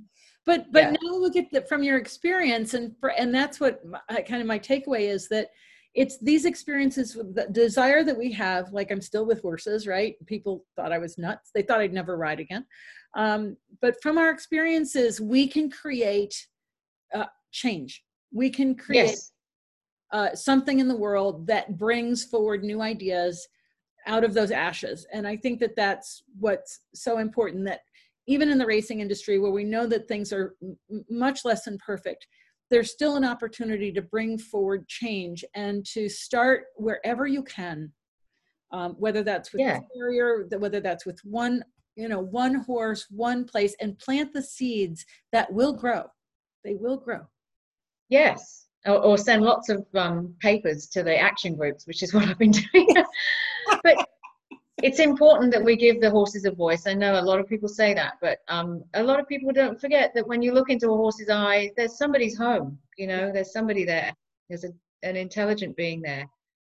But 0.48 0.72
but 0.72 0.84
Yeah. 0.84 0.92
now 1.04 1.18
look 1.18 1.36
at 1.36 1.52
the, 1.52 1.62
from 1.64 1.84
your 1.84 1.98
experience, 1.98 2.74
and 2.74 2.96
for, 3.02 3.10
and 3.12 3.36
that's 3.36 3.60
what 3.60 3.82
my, 3.86 4.00
kind 4.22 4.42
of 4.42 4.48
my 4.48 4.58
takeaway 4.58 5.02
is 5.02 5.28
that 5.28 5.50
it's 5.94 6.18
these 6.20 6.46
experiences, 6.46 7.14
the 7.34 7.48
desire 7.52 8.02
that 8.06 8.18
we 8.18 8.32
have. 8.32 8.72
Like 8.72 8.90
I'm 8.90 9.02
still 9.02 9.26
with 9.26 9.42
horses, 9.42 9.86
right? 9.88 10.16
People 10.26 10.64
thought 10.78 10.94
I 10.94 11.00
was 11.00 11.18
nuts. 11.18 11.52
They 11.54 11.64
thought 11.64 11.82
I'd 11.82 11.92
never 11.92 12.16
ride 12.16 12.40
again. 12.40 12.66
Um, 13.14 13.58
but 13.82 14.02
from 14.02 14.18
our 14.18 14.30
experiences, 14.30 15.20
we 15.20 15.50
can 15.50 15.70
create 15.70 16.48
uh, 17.14 17.26
change. 17.52 18.04
We 18.32 18.50
can 18.50 18.76
create 18.76 19.06
Yes. 19.08 19.32
uh, 20.12 20.36
something 20.36 20.80
in 20.80 20.88
the 20.88 20.96
world 20.96 21.48
that 21.48 21.78
brings 21.78 22.24
forward 22.26 22.64
new 22.64 22.82
ideas 22.82 23.48
out 24.06 24.24
of 24.24 24.34
those 24.34 24.52
ashes. 24.52 25.06
And 25.12 25.28
I 25.28 25.36
think 25.36 25.60
that 25.60 25.76
that's 25.76 26.24
what's 26.40 26.80
so 26.94 27.18
important 27.18 27.66
that 27.66 27.82
even 28.26 28.50
in 28.50 28.58
the 28.58 28.66
racing 28.66 29.00
industry 29.00 29.40
where 29.40 29.52
we 29.52 29.64
know 29.64 29.86
that 29.88 30.08
things 30.08 30.32
are 30.34 30.56
m- 30.62 31.06
much 31.10 31.46
less 31.46 31.66
than 31.66 31.78
perfect, 31.78 32.28
there's 32.70 32.92
still 32.92 33.16
an 33.16 33.24
opportunity 33.26 33.92
to 33.94 34.02
bring 34.02 34.38
forward 34.38 34.88
change 34.88 35.44
and 35.56 35.86
to 35.86 36.10
start 36.10 36.66
wherever 36.76 37.26
you 37.28 37.44
can, 37.44 37.92
um, 38.72 38.94
whether 39.00 39.24
that's 39.24 39.54
with 39.54 39.62
Yeah. 39.62 39.80
th- 40.50 40.60
whether 40.60 40.82
that's 40.82 41.06
with 41.06 41.20
one, 41.24 41.64
you 41.96 42.10
know, 42.10 42.20
one 42.20 42.56
horse, 42.56 43.08
one 43.10 43.46
place, 43.46 43.76
and 43.80 43.98
plant 43.98 44.34
the 44.34 44.42
seeds 44.42 45.06
that 45.32 45.52
will 45.52 45.74
grow. 45.74 46.04
They 46.68 46.76
will 46.76 46.98
grow. 46.98 47.22
Yes. 48.10 48.66
Or, 48.86 48.98
or 48.98 49.18
send 49.18 49.42
lots 49.42 49.70
of 49.70 49.86
um, 49.96 50.36
papers 50.42 50.88
to 50.88 51.02
the 51.02 51.18
action 51.18 51.56
groups, 51.56 51.88
which 51.88 52.04
is 52.04 52.14
what 52.14 52.28
I've 52.28 52.38
been 52.38 52.52
doing. 52.52 52.94
but 53.84 53.96
it's 54.84 55.00
important 55.00 55.54
that 55.54 55.64
we 55.64 55.78
give 55.78 56.02
the 56.02 56.12
horses 56.12 56.44
a 56.44 56.52
voice. 56.52 56.86
I 56.86 56.94
know 56.94 57.18
a 57.18 57.22
lot 57.22 57.40
of 57.40 57.48
people 57.48 57.70
say 57.70 57.94
that, 57.94 58.16
but 58.22 58.40
um, 58.50 58.84
a 58.96 59.02
lot 59.02 59.18
of 59.18 59.30
people 59.30 59.54
don't 59.54 59.80
forget 59.80 60.12
that 60.14 60.28
when 60.28 60.42
you 60.42 60.54
look 60.54 60.70
into 60.70 60.92
a 60.92 60.98
horse's 60.98 61.30
eye, 61.30 61.72
there's 61.78 61.98
somebody's 61.98 62.38
home. 62.38 62.78
You 62.98 63.08
know, 63.08 63.32
there's 63.32 63.54
somebody 63.54 63.86
there. 63.86 64.14
There's 64.50 64.66
a, 64.66 64.74
an 65.04 65.16
intelligent 65.16 65.78
being 65.78 66.02
there. 66.02 66.28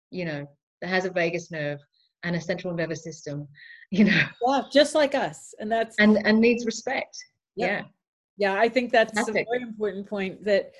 You 0.09 0.23
know, 0.23 0.49
that 0.79 0.87
has 0.87 1.03
a 1.03 1.11
vagus 1.11 1.51
nerve 1.51 1.79
and 2.23 2.37
a 2.37 2.41
central 2.41 2.73
nervous 2.73 3.03
system. 3.03 3.47
You 3.93 4.05
know, 4.05 4.21
Yeah, 4.47 4.61
just 4.71 4.95
like 4.95 5.15
us. 5.15 5.53
And 5.59 5.69
that's 5.69 5.97
and 5.99 6.17
and 6.25 6.39
needs 6.39 6.65
respect. 6.65 7.17
Yep. 7.57 7.69
Yeah. 7.69 7.83
Yeah 8.37 8.53
i 8.55 8.67
think 8.69 8.91
that's 8.91 9.13
a 9.27 9.33
very 9.33 9.61
important 9.61 10.07
point 10.07 10.43
that 10.43 10.71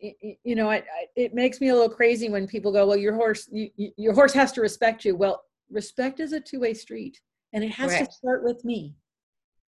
you 0.00 0.54
know 0.56 0.70
it, 0.70 0.84
it 1.16 1.34
makes 1.34 1.60
me 1.60 1.68
a 1.68 1.74
little 1.74 1.88
crazy 1.88 2.28
when 2.28 2.46
people 2.46 2.72
go 2.72 2.86
well 2.86 2.96
your 2.96 3.14
horse 3.14 3.48
you, 3.52 3.70
you- 3.76 3.92
your 3.96 4.12
horse 4.14 4.32
has 4.32 4.52
to 4.52 4.60
respect 4.60 5.04
you 5.04 5.14
well 5.16 5.42
respect 5.70 6.20
is 6.20 6.32
a 6.32 6.40
two-way 6.40 6.74
street 6.74 7.20
and 7.52 7.62
it 7.64 7.70
has 7.70 7.90
Correct. 7.90 8.10
to 8.10 8.16
start 8.16 8.44
with 8.44 8.64
me 8.64 8.94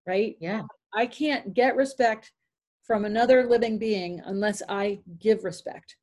right 0.08 0.36
Yeah. 0.40 0.62
i 0.94 1.06
can't 1.06 1.54
get 1.54 1.76
respect 1.76 2.32
from 2.84 3.06
another 3.06 3.46
living 3.48 3.78
being 3.78 4.22
unless 4.26 4.62
i 4.70 5.00
give 5.20 5.44
respect 5.44 5.96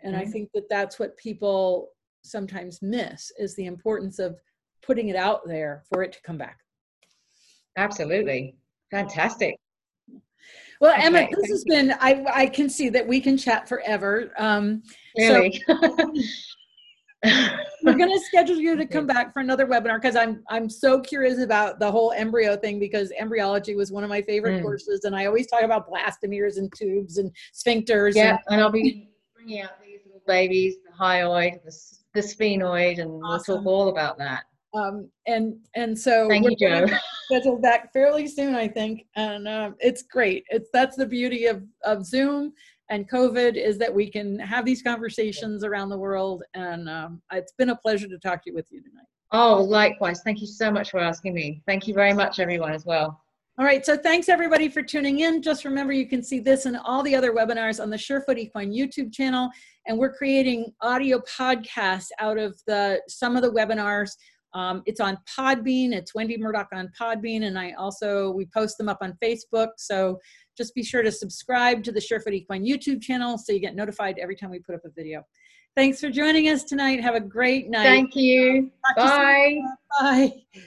and 0.00 0.16
i 0.16 0.24
Mhm. 0.24 0.32
think 0.32 0.50
that 0.54 0.68
that's 0.68 0.98
what 0.98 1.16
people 1.16 1.90
sometimes 2.22 2.80
miss 2.82 3.30
is 3.38 3.54
the 3.54 3.66
importance 3.66 4.18
of 4.18 4.40
putting 4.82 5.08
it 5.08 5.16
out 5.16 5.46
there 5.46 5.82
for 5.92 6.02
it 6.02 6.12
to 6.12 6.20
come 6.22 6.38
back 6.38 6.60
Absolutely. 7.76 8.56
Fantastic. 8.92 9.56
Well, 10.80 10.92
Okay, 10.92 11.06
Emma, 11.06 11.28
this 11.30 11.50
has 11.50 11.64
been, 11.64 11.92
I, 12.00 12.24
I 12.32 12.46
can 12.46 12.68
see 12.68 12.88
that 12.90 13.06
we 13.06 13.20
can 13.20 13.36
chat 13.36 13.68
forever. 13.68 14.32
Um, 14.38 14.82
so 15.18 15.40
Really. 15.40 15.62
we're 17.82 17.96
going 17.96 18.10
to 18.10 18.20
schedule 18.20 18.56
you 18.56 18.76
to 18.76 18.84
come 18.84 19.06
back 19.06 19.32
for 19.32 19.40
another 19.40 19.66
webinar 19.66 20.00
because 20.00 20.16
I'm 20.16 20.42
I'm 20.48 20.68
so 20.68 21.00
curious 21.00 21.38
about 21.38 21.78
the 21.78 21.90
whole 21.90 22.12
embryo 22.12 22.56
thing 22.56 22.78
because 22.78 23.12
embryology 23.18 23.74
was 23.76 23.90
one 23.90 24.04
of 24.04 24.10
my 24.10 24.20
favorite 24.20 24.60
mm. 24.60 24.62
courses 24.62 25.04
and 25.04 25.16
I 25.16 25.24
always 25.26 25.46
talk 25.46 25.62
about 25.62 25.88
blastomeres 25.90 26.58
and 26.58 26.70
tubes 26.76 27.16
and 27.18 27.30
sphincters. 27.54 28.14
Yeah, 28.14 28.32
and, 28.32 28.38
and 28.50 28.60
I'll 28.60 28.70
be 28.70 29.10
bringing 29.34 29.62
out 29.62 29.80
these 29.82 30.00
little 30.04 30.22
babies, 30.26 30.76
the 30.84 30.92
hyoid, 31.02 31.62
the, 31.64 31.74
the 32.14 32.20
sphenoid, 32.20 33.00
and 33.00 33.22
awesome. 33.24 33.64
we'll 33.64 33.64
talk 33.64 33.66
all 33.66 33.88
about 33.88 34.18
that. 34.18 34.44
Um, 34.74 35.08
and 35.26 35.56
and 35.76 35.98
so 35.98 36.28
thank 36.28 36.44
you, 36.48 36.56
Joe. 36.56 36.86
Scheduled 37.30 37.62
back 37.62 37.92
fairly 37.92 38.26
soon, 38.26 38.54
I 38.54 38.68
think, 38.68 39.06
and 39.16 39.48
uh, 39.48 39.70
it's 39.78 40.02
great. 40.02 40.44
It's 40.48 40.68
that's 40.72 40.96
the 40.96 41.06
beauty 41.06 41.46
of 41.46 41.62
of 41.84 42.04
Zoom 42.04 42.52
and 42.90 43.08
COVID 43.08 43.56
is 43.56 43.78
that 43.78 43.92
we 43.92 44.10
can 44.10 44.38
have 44.38 44.64
these 44.64 44.82
conversations 44.82 45.64
around 45.64 45.88
the 45.88 45.98
world. 45.98 46.42
And 46.54 46.88
um, 46.88 47.22
it's 47.32 47.52
been 47.52 47.70
a 47.70 47.76
pleasure 47.76 48.08
to 48.08 48.18
talk 48.18 48.44
to 48.44 48.50
you 48.50 48.54
with 48.54 48.66
you 48.70 48.82
tonight. 48.82 49.06
Oh, 49.32 49.62
likewise. 49.62 50.20
Thank 50.22 50.40
you 50.40 50.46
so 50.46 50.70
much 50.70 50.90
for 50.90 51.00
asking 51.00 51.34
me. 51.34 51.62
Thank 51.66 51.88
you 51.88 51.94
very 51.94 52.12
much, 52.12 52.38
everyone, 52.38 52.72
as 52.72 52.84
well. 52.84 53.20
All 53.56 53.64
right, 53.64 53.86
so 53.86 53.96
thanks 53.96 54.28
everybody 54.28 54.68
for 54.68 54.82
tuning 54.82 55.20
in. 55.20 55.40
Just 55.40 55.64
remember 55.64 55.92
you 55.92 56.08
can 56.08 56.24
see 56.24 56.40
this 56.40 56.66
and 56.66 56.76
all 56.76 57.04
the 57.04 57.14
other 57.14 57.32
webinars 57.32 57.80
on 57.80 57.88
the 57.88 57.96
Surefoot 57.96 58.36
Equine 58.36 58.72
YouTube 58.72 59.12
channel, 59.12 59.48
and 59.86 59.96
we're 59.96 60.12
creating 60.12 60.72
audio 60.80 61.20
podcasts 61.20 62.08
out 62.18 62.36
of 62.36 62.60
the 62.66 63.00
some 63.06 63.36
of 63.36 63.42
the 63.42 63.52
webinars. 63.52 64.10
Um, 64.54 64.82
it's 64.86 65.00
on 65.00 65.18
Podbean. 65.36 65.92
It's 65.92 66.14
Wendy 66.14 66.38
Murdoch 66.38 66.68
on 66.72 66.90
Podbean, 66.98 67.44
and 67.44 67.58
I 67.58 67.72
also 67.72 68.30
we 68.30 68.46
post 68.46 68.78
them 68.78 68.88
up 68.88 68.98
on 69.00 69.18
Facebook. 69.22 69.68
So 69.76 70.18
just 70.56 70.74
be 70.74 70.82
sure 70.82 71.02
to 71.02 71.10
subscribe 71.10 71.82
to 71.84 71.92
the 71.92 72.00
Surefoot 72.00 72.32
Equine 72.32 72.64
YouTube 72.64 73.02
channel 73.02 73.36
so 73.36 73.52
you 73.52 73.60
get 73.60 73.74
notified 73.74 74.18
every 74.18 74.36
time 74.36 74.50
we 74.50 74.60
put 74.60 74.74
up 74.74 74.84
a 74.84 74.90
video. 74.90 75.22
Thanks 75.76 76.00
for 76.00 76.08
joining 76.08 76.48
us 76.48 76.62
tonight. 76.62 77.02
Have 77.02 77.16
a 77.16 77.20
great 77.20 77.68
night. 77.68 77.82
Thank 77.82 78.14
you. 78.14 78.70
Bye. 78.96 79.56
You 79.56 79.74
Bye. 80.00 80.64